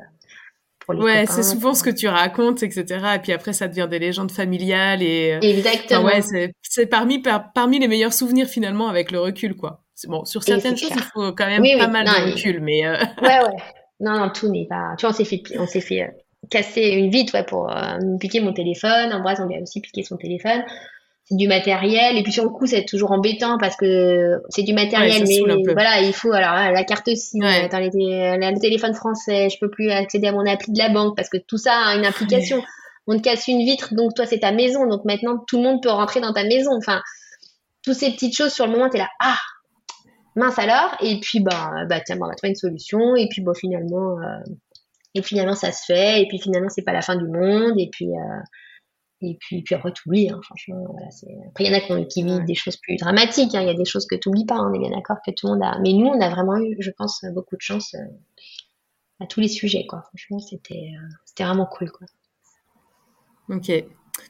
pour 0.79 0.95
les 0.95 1.01
ouais, 1.01 1.25
c'est 1.27 1.43
souvent 1.43 1.75
ce 1.75 1.83
que 1.83 1.91
tu 1.91 2.07
racontes, 2.07 2.63
etc. 2.63 3.05
Et 3.15 3.19
puis 3.19 3.31
après, 3.31 3.53
ça 3.53 3.67
devient 3.67 3.87
des 3.89 3.99
légendes 3.99 4.31
familiales 4.31 5.03
et. 5.03 5.37
Exactement. 5.41 6.05
ouais, 6.05 6.21
c'est 6.63 6.87
parmi 6.87 7.21
parmi 7.53 7.77
les 7.77 7.87
meilleurs 7.87 8.11
souvenirs 8.11 8.47
finalement 8.47 8.87
avec 8.87 9.11
le 9.11 9.19
recul, 9.19 9.55
quoi. 9.55 9.83
Bon, 10.07 10.25
sur 10.25 10.41
certaines 10.41 10.75
choses, 10.75 10.91
il 10.93 11.03
faut 11.13 11.31
quand 11.33 11.45
même 11.45 11.63
pas 11.77 11.87
mal 11.87 12.05
de 12.07 12.31
recul, 12.31 12.59
mais. 12.59 12.89
Ouais, 12.89 12.99
ouais. 13.21 13.63
Non, 13.99 14.17
non, 14.17 14.29
tout 14.31 14.49
n'est 14.49 14.65
pas. 14.67 14.95
Tu 14.97 15.05
vois, 15.05 15.11
on 15.11 15.17
s'est 15.17 15.23
fait, 15.25 15.43
on 15.57 15.67
s'est 15.67 15.79
fait 15.79 16.11
casser 16.49 16.81
une 16.81 17.09
vitre 17.09 17.33
ouais, 17.33 17.43
pour 17.43 17.69
euh, 17.69 17.97
me 17.99 18.17
piquer 18.17 18.39
mon 18.39 18.53
téléphone. 18.53 19.13
Ambroise, 19.13 19.39
on 19.41 19.47
lui 19.47 19.57
a 19.57 19.61
aussi 19.61 19.81
piqué 19.81 20.03
son 20.03 20.17
téléphone. 20.17 20.63
C'est 21.25 21.37
du 21.37 21.47
matériel. 21.47 22.17
Et 22.17 22.23
puis 22.23 22.33
sur 22.33 22.43
le 22.43 22.49
coup, 22.49 22.65
c'est 22.65 22.85
toujours 22.85 23.11
embêtant 23.11 23.57
parce 23.57 23.75
que 23.75 24.41
c'est 24.49 24.63
du 24.63 24.73
matériel, 24.73 25.23
mais 25.25 25.39
voilà, 25.71 26.01
il 26.01 26.13
faut 26.13 26.33
alors 26.33 26.53
la 26.53 26.83
carte 26.83 27.15
SIM, 27.15 27.39
dans 27.39 27.79
les, 27.79 27.89
le 27.89 28.59
téléphone 28.59 28.93
français, 28.93 29.49
je 29.49 29.57
peux 29.57 29.69
plus 29.69 29.89
accéder 29.89 30.27
à 30.27 30.31
mon 30.33 30.45
appli 30.45 30.73
de 30.73 30.77
la 30.77 30.89
banque 30.89 31.15
parce 31.15 31.29
que 31.29 31.37
tout 31.37 31.57
ça 31.57 31.73
a 31.73 31.95
une 31.95 32.05
application. 32.05 32.61
On 33.07 33.17
te 33.17 33.21
casse 33.21 33.47
une 33.47 33.59
vitre, 33.59 33.93
donc 33.95 34.15
toi 34.15 34.25
c'est 34.25 34.39
ta 34.39 34.51
maison, 34.51 34.85
donc 34.87 35.03
maintenant 35.05 35.37
tout 35.47 35.57
le 35.57 35.63
monde 35.63 35.81
peut 35.81 35.89
rentrer 35.89 36.21
dans 36.21 36.33
ta 36.33 36.43
maison. 36.43 36.71
Enfin, 36.77 37.01
toutes 37.83 37.95
ces 37.95 38.11
petites 38.11 38.35
choses 38.35 38.53
sur 38.53 38.65
le 38.65 38.71
moment, 38.71 38.89
tu 38.89 38.95
es 38.95 38.99
là, 38.99 39.09
ah, 39.19 39.37
mince 40.35 40.57
alors. 40.57 40.95
Et 41.01 41.19
puis 41.19 41.39
bah, 41.39 41.71
bah 41.89 41.99
tiens, 42.01 42.17
on 42.21 42.27
va 42.27 42.35
trouver 42.35 42.49
une 42.49 42.55
solution. 42.55 43.15
Et 43.15 43.27
puis 43.29 43.41
bon, 43.41 43.53
finalement, 43.53 44.17
euh, 44.19 44.53
et 45.15 45.21
finalement, 45.21 45.55
ça 45.55 45.71
se 45.71 45.85
fait. 45.85 46.21
Et 46.21 46.27
puis 46.27 46.39
finalement, 46.39 46.69
c'est 46.69 46.83
pas 46.83 46.93
la 46.93 47.01
fin 47.01 47.15
du 47.15 47.27
monde. 47.27 47.73
Et 47.77 47.89
puis, 47.91 48.07
euh, 48.07 48.41
et 49.21 49.37
puis, 49.39 49.61
puis 49.61 49.75
après, 49.75 49.91
t'oublies. 49.91 50.29
Hein, 50.29 50.39
franchement, 50.43 50.85
voilà, 50.89 51.07
Après, 51.49 51.63
il 51.63 51.71
y 51.71 51.75
en 51.75 52.01
a 52.01 52.05
qui, 52.05 52.23
vivent 52.23 52.45
des 52.45 52.55
choses 52.55 52.77
plus 52.77 52.97
dramatiques. 52.97 53.53
Hein. 53.55 53.61
Il 53.61 53.67
y 53.67 53.71
a 53.71 53.75
des 53.75 53.85
choses 53.85 54.05
que 54.05 54.15
t'oublies 54.15 54.45
pas. 54.45 54.55
Hein, 54.55 54.71
on 54.71 54.73
est 54.73 54.79
bien 54.79 54.91
d'accord 54.91 55.17
que 55.25 55.31
tout 55.31 55.47
le 55.47 55.53
monde 55.53 55.63
a. 55.63 55.77
Mais 55.81 55.93
nous, 55.93 56.07
on 56.07 56.19
a 56.19 56.29
vraiment 56.29 56.57
eu, 56.57 56.75
je 56.79 56.91
pense, 56.91 57.23
beaucoup 57.33 57.55
de 57.55 57.61
chance 57.61 57.93
euh, 57.93 59.23
à 59.23 59.27
tous 59.27 59.39
les 59.39 59.47
sujets. 59.47 59.85
Quoi. 59.87 60.03
Franchement, 60.07 60.39
c'était, 60.39 60.73
euh, 60.73 61.07
c'était 61.25 61.43
vraiment 61.43 61.67
cool. 61.67 61.91
Quoi. 61.91 62.07
Ok. 63.49 63.71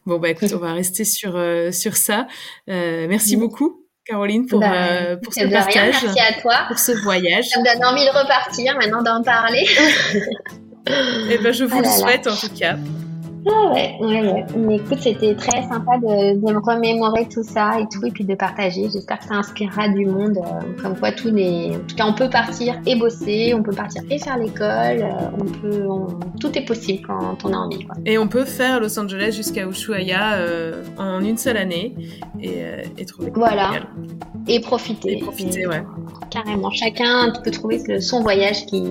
Bon, 0.05 0.19
bah 0.19 0.29
écoute, 0.29 0.51
on 0.55 0.59
va 0.59 0.73
rester 0.73 1.05
sur, 1.05 1.31
sur 1.71 1.95
ça. 1.95 2.27
merci 2.67 3.38
beaucoup. 3.38 3.84
Caroline, 4.05 4.47
pour, 4.47 4.59
bah, 4.59 4.73
euh, 4.73 5.17
pour 5.17 5.34
ce 5.34 5.45
partage. 5.49 6.03
merci 6.03 6.19
à 6.19 6.41
toi. 6.41 6.65
Pour 6.67 6.77
ce 6.77 6.91
voyage. 6.91 7.45
Ça 7.45 7.59
me 7.59 7.65
donne 7.65 7.86
envie 7.86 8.03
de 8.03 8.09
repartir 8.09 8.75
maintenant 8.75 9.01
d'en 9.01 9.23
parler. 9.23 9.65
Et 10.88 10.91
eh 11.31 11.38
ben, 11.38 11.53
je 11.53 11.63
vous 11.63 11.79
le 11.79 11.88
ah 11.88 11.97
souhaite 11.97 12.27
en 12.27 12.36
tout 12.36 12.53
cas. 12.57 12.75
Ah 13.45 13.73
ouais, 13.73 13.95
ouais, 13.99 14.21
ouais. 14.21 14.45
Mais 14.55 14.75
écoute, 14.77 14.99
c'était 15.01 15.36
très 15.36 15.63
sympa 15.63 15.97
de, 15.97 16.36
de, 16.36 16.53
me 16.53 16.59
remémorer 16.59 17.27
tout 17.27 17.43
ça 17.43 17.77
et 17.79 17.86
tout, 17.91 18.05
et 18.05 18.11
puis 18.11 18.23
de 18.23 18.36
partager. 18.36 18.89
J'espère 18.91 19.19
que 19.19 19.25
ça 19.25 19.36
inspirera 19.36 19.89
du 19.89 20.05
monde. 20.05 20.38
Euh, 20.38 20.81
comme 20.81 20.97
quoi, 20.97 21.11
tout 21.11 21.29
n'est. 21.29 21.75
En 21.75 21.79
tout 21.79 21.95
cas, 21.95 22.05
on 22.07 22.13
peut 22.13 22.29
partir 22.29 22.79
et 22.86 22.95
bosser, 22.95 23.53
on 23.53 23.61
peut 23.61 23.73
partir 23.73 24.01
et 24.09 24.17
faire 24.17 24.38
l'école. 24.38 25.01
Euh, 25.01 25.29
on 25.38 25.45
peut, 25.45 25.88
tout 26.39 26.57
est 26.57 26.65
possible 26.65 27.05
quand 27.05 27.43
on 27.43 27.53
a 27.53 27.57
envie. 27.57 27.86
Quoi. 27.86 27.95
Et 28.05 28.17
on 28.17 28.27
peut 28.27 28.45
faire 28.45 28.79
Los 28.79 28.97
Angeles 28.97 29.34
jusqu'à 29.36 29.67
Ushuaia 29.67 30.36
euh, 30.36 30.84
en 30.97 31.19
une 31.19 31.38
seule 31.38 31.57
année 31.57 31.95
et, 32.41 32.61
et 32.97 33.05
trouver. 33.05 33.31
Voilà. 33.36 33.71
Et 34.47 34.61
profiter. 34.61 35.17
Et 35.17 35.19
profiter, 35.19 35.67
ouais. 35.67 35.84
Carrément. 36.29 36.69
Chacun 36.71 37.34
peut 37.43 37.51
trouver 37.51 37.99
son 37.99 38.21
voyage 38.21 38.65
qui 38.67 38.89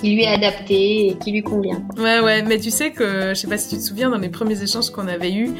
qui 0.00 0.14
lui 0.14 0.22
est 0.22 0.28
adapté 0.28 1.08
et 1.08 1.14
qui 1.16 1.32
lui 1.32 1.42
convient. 1.42 1.82
Ouais, 1.96 2.20
ouais, 2.20 2.42
mais 2.42 2.58
tu 2.58 2.70
sais 2.70 2.90
que, 2.90 3.30
je 3.30 3.34
sais 3.34 3.48
pas 3.48 3.58
si 3.58 3.68
tu 3.70 3.76
te 3.76 3.82
souviens, 3.82 4.10
dans 4.10 4.18
les 4.18 4.28
premiers 4.28 4.62
échanges 4.62 4.90
qu'on 4.90 5.08
avait 5.08 5.32
eus, 5.32 5.50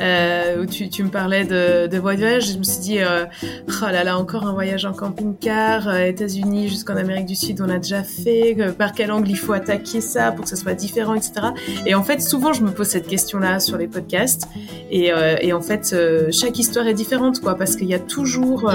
euh, 0.00 0.62
où 0.62 0.66
tu, 0.66 0.88
tu, 0.88 1.04
me 1.04 1.10
parlais 1.10 1.44
de, 1.44 1.86
de 1.86 1.98
voyage, 1.98 2.52
je 2.52 2.58
me 2.58 2.64
suis 2.64 2.80
dit, 2.80 2.98
euh, 2.98 3.24
oh 3.68 3.86
là 3.90 4.04
là, 4.04 4.18
encore 4.18 4.46
un 4.46 4.52
voyage 4.52 4.84
en 4.84 4.92
camping-car, 4.92 5.88
euh, 5.88 6.06
États-Unis 6.06 6.68
jusqu'en 6.68 6.96
Amérique 6.96 7.26
du 7.26 7.36
Sud, 7.36 7.60
on 7.60 7.68
a 7.68 7.78
déjà 7.78 8.02
fait, 8.02 8.56
par 8.76 8.92
quel 8.92 9.12
angle 9.12 9.30
il 9.30 9.38
faut 9.38 9.52
attaquer 9.52 10.00
ça 10.00 10.32
pour 10.32 10.44
que 10.44 10.50
ça 10.50 10.56
soit 10.56 10.74
différent, 10.74 11.14
etc. 11.14 11.32
Et 11.86 11.94
en 11.94 12.02
fait, 12.02 12.20
souvent, 12.20 12.52
je 12.52 12.62
me 12.62 12.70
pose 12.70 12.88
cette 12.88 13.06
question-là 13.06 13.60
sur 13.60 13.78
les 13.78 13.86
podcasts, 13.86 14.48
et, 14.90 15.12
euh, 15.12 15.36
et 15.40 15.52
en 15.52 15.60
fait, 15.60 15.94
chaque 16.32 16.58
histoire 16.58 16.86
est 16.88 16.94
différente, 16.94 17.40
quoi, 17.40 17.54
parce 17.54 17.76
qu'il 17.76 17.88
y 17.88 17.94
a 17.94 18.00
toujours, 18.00 18.70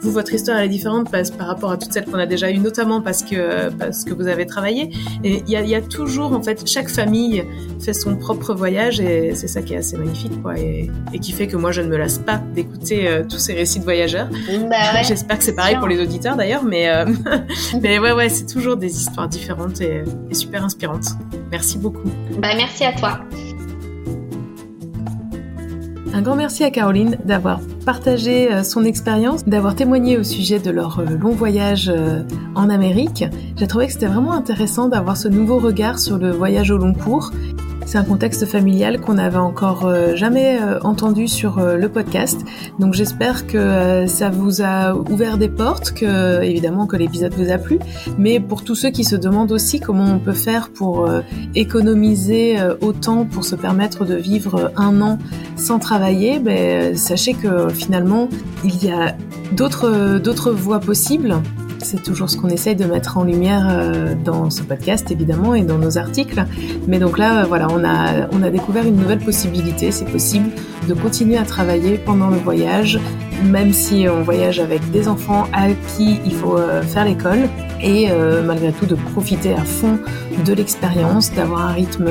vous, 0.00 0.10
votre 0.10 0.34
histoire 0.34 0.58
elle 0.58 0.66
est 0.66 0.68
différente 0.68 1.10
parce, 1.10 1.30
par 1.30 1.46
rapport 1.46 1.70
à 1.70 1.76
toutes 1.76 1.92
celles 1.92 2.06
qu'on 2.06 2.18
a 2.18 2.26
déjà 2.26 2.50
eues, 2.50 2.58
notamment 2.58 3.00
parce 3.00 3.22
que, 3.22 3.70
parce 3.70 4.04
que 4.04 4.12
vous 4.14 4.26
avez 4.26 4.46
travailler. 4.48 4.90
Et 5.24 5.42
il 5.46 5.50
y 5.50 5.56
a, 5.56 5.62
y 5.62 5.74
a, 5.74 5.80
toujours, 5.80 6.32
en 6.32 6.42
fait, 6.42 6.68
chaque 6.68 6.88
famille 6.88 7.44
fait 7.80 7.92
son 7.92 8.16
propre 8.16 8.54
voyage 8.54 9.00
et 9.00 9.34
c'est 9.34 9.48
ça 9.48 9.62
qui 9.62 9.74
est 9.74 9.78
assez 9.78 9.96
magnifique, 9.96 10.42
quoi. 10.42 10.58
Et, 10.58 10.90
et, 11.12 11.18
qui 11.18 11.32
fait 11.32 11.46
que 11.46 11.56
moi, 11.56 11.72
je 11.72 11.82
ne 11.82 11.88
me 11.88 11.96
lasse 11.96 12.18
pas 12.18 12.40
d'écouter 12.54 13.08
euh, 13.08 13.22
tous 13.28 13.38
ces 13.38 13.54
récits 13.54 13.78
de 13.78 13.84
voyageurs. 13.84 14.28
Bah 14.68 15.02
J'espère 15.02 15.38
que 15.38 15.44
c'est 15.44 15.54
pareil 15.54 15.76
pour 15.76 15.88
les 15.88 16.00
auditeurs 16.00 16.36
d'ailleurs, 16.36 16.64
mais, 16.64 16.88
euh, 16.88 17.06
mais 17.82 17.98
ouais, 17.98 18.12
ouais, 18.12 18.28
c'est 18.28 18.46
toujours 18.46 18.76
des 18.76 18.96
histoires 18.96 19.28
différentes 19.28 19.80
et, 19.80 20.02
et 20.30 20.34
super 20.34 20.64
inspirantes. 20.64 21.08
Merci 21.50 21.78
beaucoup. 21.78 22.10
Bah, 22.38 22.54
merci 22.56 22.84
à 22.84 22.92
toi. 22.92 23.20
Un 26.14 26.22
grand 26.22 26.36
merci 26.36 26.64
à 26.64 26.70
Caroline 26.70 27.18
d'avoir 27.24 27.60
partagé 27.84 28.52
euh, 28.52 28.62
son 28.62 28.84
expérience, 28.84 29.44
d'avoir 29.44 29.74
témoigné 29.74 30.16
au 30.16 30.24
sujet 30.24 30.58
de 30.58 30.70
leur 30.70 31.00
euh, 31.00 31.04
long 31.04 31.32
voyage 31.32 31.90
euh, 31.94 32.22
en 32.54 32.70
Amérique. 32.70 33.24
J'ai 33.56 33.66
trouvé 33.66 33.86
que 33.86 33.92
c'était 33.92 34.06
vraiment 34.06 34.32
intéressant 34.32 34.88
d'avoir 34.88 35.16
ce 35.16 35.28
nouveau 35.28 35.58
regard 35.58 35.98
sur 35.98 36.16
le 36.16 36.30
voyage 36.30 36.70
au 36.70 36.78
long 36.78 36.94
cours 36.94 37.30
c'est 37.88 37.96
un 37.96 38.04
contexte 38.04 38.44
familial 38.44 39.00
qu'on 39.00 39.14
n'avait 39.14 39.38
encore 39.38 39.86
euh, 39.86 40.14
jamais 40.14 40.60
euh, 40.60 40.78
entendu 40.82 41.26
sur 41.26 41.58
euh, 41.58 41.78
le 41.78 41.88
podcast. 41.88 42.38
Donc 42.78 42.92
j'espère 42.92 43.46
que 43.46 44.04
ça 44.06 44.28
vous 44.28 44.60
a 44.60 44.94
ouvert 44.94 45.38
des 45.38 45.48
portes, 45.48 45.92
que 45.92 46.42
évidemment 46.42 46.86
que 46.86 46.96
l'épisode 46.96 47.32
vous 47.32 47.50
a 47.50 47.56
plu, 47.56 47.78
mais 48.18 48.40
pour 48.40 48.62
tous 48.62 48.74
ceux 48.74 48.90
qui 48.90 49.04
se 49.04 49.16
demandent 49.16 49.52
aussi 49.52 49.80
comment 49.80 50.04
on 50.04 50.18
peut 50.18 50.34
faire 50.34 50.68
pour 50.68 51.08
économiser 51.54 52.58
autant 52.82 53.24
pour 53.24 53.44
se 53.44 53.54
permettre 53.54 54.04
de 54.04 54.14
vivre 54.14 54.70
un 54.76 55.00
an 55.00 55.18
sans 55.56 55.78
travailler, 55.78 56.40
ben, 56.40 56.94
sachez 56.94 57.32
que 57.32 57.68
finalement 57.70 58.28
il 58.64 58.84
y 58.84 58.90
a 58.90 59.16
d'autres 59.52 60.18
d'autres 60.18 60.52
voies 60.52 60.80
possibles 60.80 61.40
c'est 61.78 62.02
toujours 62.02 62.28
ce 62.28 62.36
qu'on 62.36 62.48
essaye 62.48 62.76
de 62.76 62.84
mettre 62.84 63.18
en 63.18 63.24
lumière 63.24 63.66
euh, 63.70 64.14
dans 64.14 64.50
ce 64.50 64.62
podcast, 64.62 65.10
évidemment, 65.10 65.54
et 65.54 65.62
dans 65.62 65.78
nos 65.78 65.98
articles. 65.98 66.44
Mais 66.86 66.98
donc 66.98 67.18
là, 67.18 67.44
voilà, 67.46 67.68
on 67.70 67.84
a, 67.84 68.28
on 68.32 68.42
a 68.42 68.50
découvert 68.50 68.86
une 68.86 68.96
nouvelle 68.96 69.20
possibilité. 69.20 69.90
C'est 69.90 70.10
possible 70.10 70.50
de 70.88 70.94
continuer 70.94 71.36
à 71.36 71.44
travailler 71.44 71.98
pendant 71.98 72.30
le 72.30 72.36
voyage, 72.36 72.98
même 73.44 73.72
si 73.72 74.06
on 74.08 74.22
voyage 74.22 74.60
avec 74.60 74.90
des 74.90 75.08
enfants 75.08 75.46
à 75.52 75.68
qui 75.96 76.20
il 76.24 76.34
faut 76.34 76.58
euh, 76.58 76.82
faire 76.82 77.04
l'école, 77.04 77.48
et 77.82 78.08
euh, 78.10 78.42
malgré 78.42 78.72
tout 78.72 78.86
de 78.86 78.94
profiter 78.94 79.54
à 79.54 79.64
fond 79.64 79.98
de 80.44 80.52
l'expérience, 80.52 81.32
d'avoir 81.32 81.66
un 81.66 81.72
rythme 81.72 82.08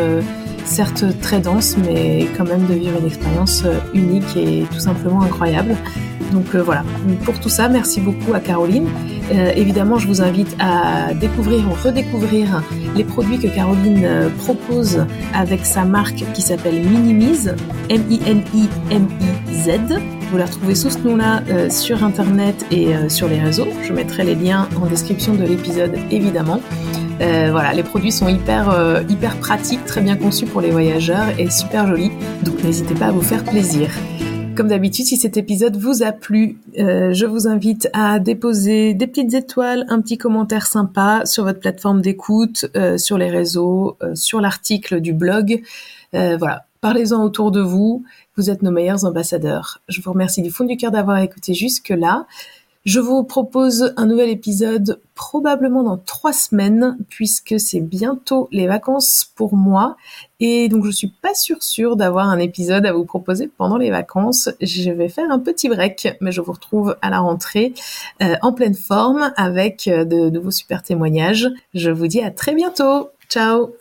certes 0.65 1.05
très 1.21 1.39
dense, 1.39 1.77
mais 1.77 2.27
quand 2.37 2.43
même 2.45 2.65
de 2.67 2.73
vivre 2.73 2.99
une 2.99 3.07
expérience 3.07 3.63
unique 3.93 4.35
et 4.35 4.65
tout 4.71 4.79
simplement 4.79 5.21
incroyable. 5.21 5.75
Donc 6.31 6.55
voilà, 6.55 6.83
pour 7.23 7.39
tout 7.39 7.49
ça, 7.49 7.69
merci 7.69 8.01
beaucoup 8.01 8.33
à 8.33 8.39
Caroline. 8.39 8.87
Euh, 9.31 9.51
évidemment, 9.55 9.97
je 9.97 10.07
vous 10.07 10.21
invite 10.21 10.55
à 10.59 11.13
découvrir 11.13 11.59
ou 11.69 11.73
redécouvrir 11.83 12.63
les 12.95 13.03
produits 13.03 13.37
que 13.37 13.47
Caroline 13.47 14.03
euh, 14.05 14.29
propose 14.37 15.05
avec 15.33 15.65
sa 15.65 15.83
marque 15.83 16.23
qui 16.33 16.41
s'appelle 16.41 16.81
Minimize, 16.81 17.55
M-I-N-I-M-I-Z. 17.89 19.69
Vous 20.31 20.37
la 20.37 20.45
retrouvez 20.45 20.75
sous 20.75 20.89
ce 20.89 20.99
nom-là 20.99 21.41
euh, 21.49 21.69
sur 21.69 22.03
Internet 22.03 22.65
et 22.71 22.89
sur 23.09 23.27
les 23.27 23.39
réseaux. 23.39 23.67
Je 23.83 23.93
mettrai 23.93 24.23
les 24.23 24.35
liens 24.35 24.67
en 24.81 24.85
description 24.85 25.33
de 25.33 25.43
l'épisode, 25.43 25.95
évidemment. 26.11 26.61
voilà, 27.19 27.73
les 27.73 27.83
produits 27.83 28.11
sont 28.11 28.27
hyper 28.27 28.69
pratiques, 29.41 29.85
très 29.85 30.01
bien 30.01 30.15
conçus 30.15 30.45
pour 30.45 30.61
les 30.61 30.71
voyageurs 30.71 31.27
et 31.37 31.49
super 31.49 31.87
jolis. 31.87 32.11
Donc 32.43 32.63
n'hésitez 32.63 32.93
pas 32.93 33.07
à 33.07 33.11
vous 33.11 33.21
faire 33.21 33.43
plaisir. 33.43 33.89
Comme 34.57 34.69
d'habitude, 34.69 35.05
si 35.05 35.17
cet 35.17 35.37
épisode 35.37 35.75
vous 35.75 36.01
a 36.01 36.11
plu, 36.11 36.57
euh, 36.79 37.13
je 37.13 37.27
vous 37.27 37.47
invite 37.47 37.89
à 37.93 38.17
déposer 38.17 38.95
des 38.95 39.05
petites 39.05 39.35
étoiles, 39.35 39.85
un 39.87 40.01
petit 40.01 40.17
commentaire 40.17 40.65
sympa 40.65 41.21
sur 41.25 41.43
votre 41.43 41.59
plateforme 41.59 42.01
d'écoute, 42.01 42.65
euh, 42.75 42.97
sur 42.97 43.19
les 43.19 43.29
réseaux, 43.29 43.97
euh, 44.01 44.15
sur 44.15 44.41
l'article 44.41 44.99
du 44.99 45.13
blog. 45.13 45.61
voilà, 46.11 46.65
parlez-en 46.81 47.23
autour 47.23 47.51
de 47.51 47.61
vous. 47.61 48.03
Vous 48.35 48.49
êtes 48.49 48.63
nos 48.63 48.71
meilleurs 48.71 49.05
ambassadeurs. 49.05 49.79
Je 49.89 50.01
vous 50.01 50.11
remercie 50.11 50.41
du 50.41 50.49
fond 50.49 50.63
du 50.63 50.75
cœur 50.75 50.89
d'avoir 50.89 51.19
écouté 51.19 51.53
jusque-là. 51.53 52.25
Je 52.87 53.01
vous 53.01 53.21
propose 53.25 53.93
un 53.97 54.05
nouvel 54.05 54.29
épisode 54.29 55.01
probablement 55.13 55.83
dans 55.83 55.97
trois 55.97 56.31
semaines 56.31 56.97
puisque 57.09 57.59
c'est 57.59 57.81
bientôt 57.81 58.47
les 58.53 58.65
vacances 58.65 59.29
pour 59.35 59.57
moi 59.57 59.97
et 60.39 60.69
donc 60.69 60.85
je 60.85 60.91
suis 60.91 61.09
pas 61.09 61.35
sûre 61.35 61.61
sûre 61.63 61.97
d'avoir 61.97 62.29
un 62.29 62.39
épisode 62.39 62.85
à 62.85 62.93
vous 62.93 63.03
proposer 63.03 63.51
pendant 63.57 63.75
les 63.75 63.91
vacances. 63.91 64.47
Je 64.61 64.89
vais 64.89 65.09
faire 65.09 65.29
un 65.29 65.39
petit 65.39 65.67
break 65.67 66.15
mais 66.21 66.31
je 66.31 66.39
vous 66.39 66.53
retrouve 66.53 66.95
à 67.01 67.09
la 67.09 67.19
rentrée 67.19 67.73
euh, 68.23 68.35
en 68.41 68.53
pleine 68.53 68.75
forme 68.75 69.33
avec 69.35 69.89
euh, 69.89 70.05
de 70.05 70.29
nouveaux 70.29 70.51
super 70.51 70.81
témoignages. 70.81 71.49
Je 71.73 71.91
vous 71.91 72.07
dis 72.07 72.21
à 72.21 72.31
très 72.31 72.55
bientôt. 72.55 73.09
Ciao 73.27 73.75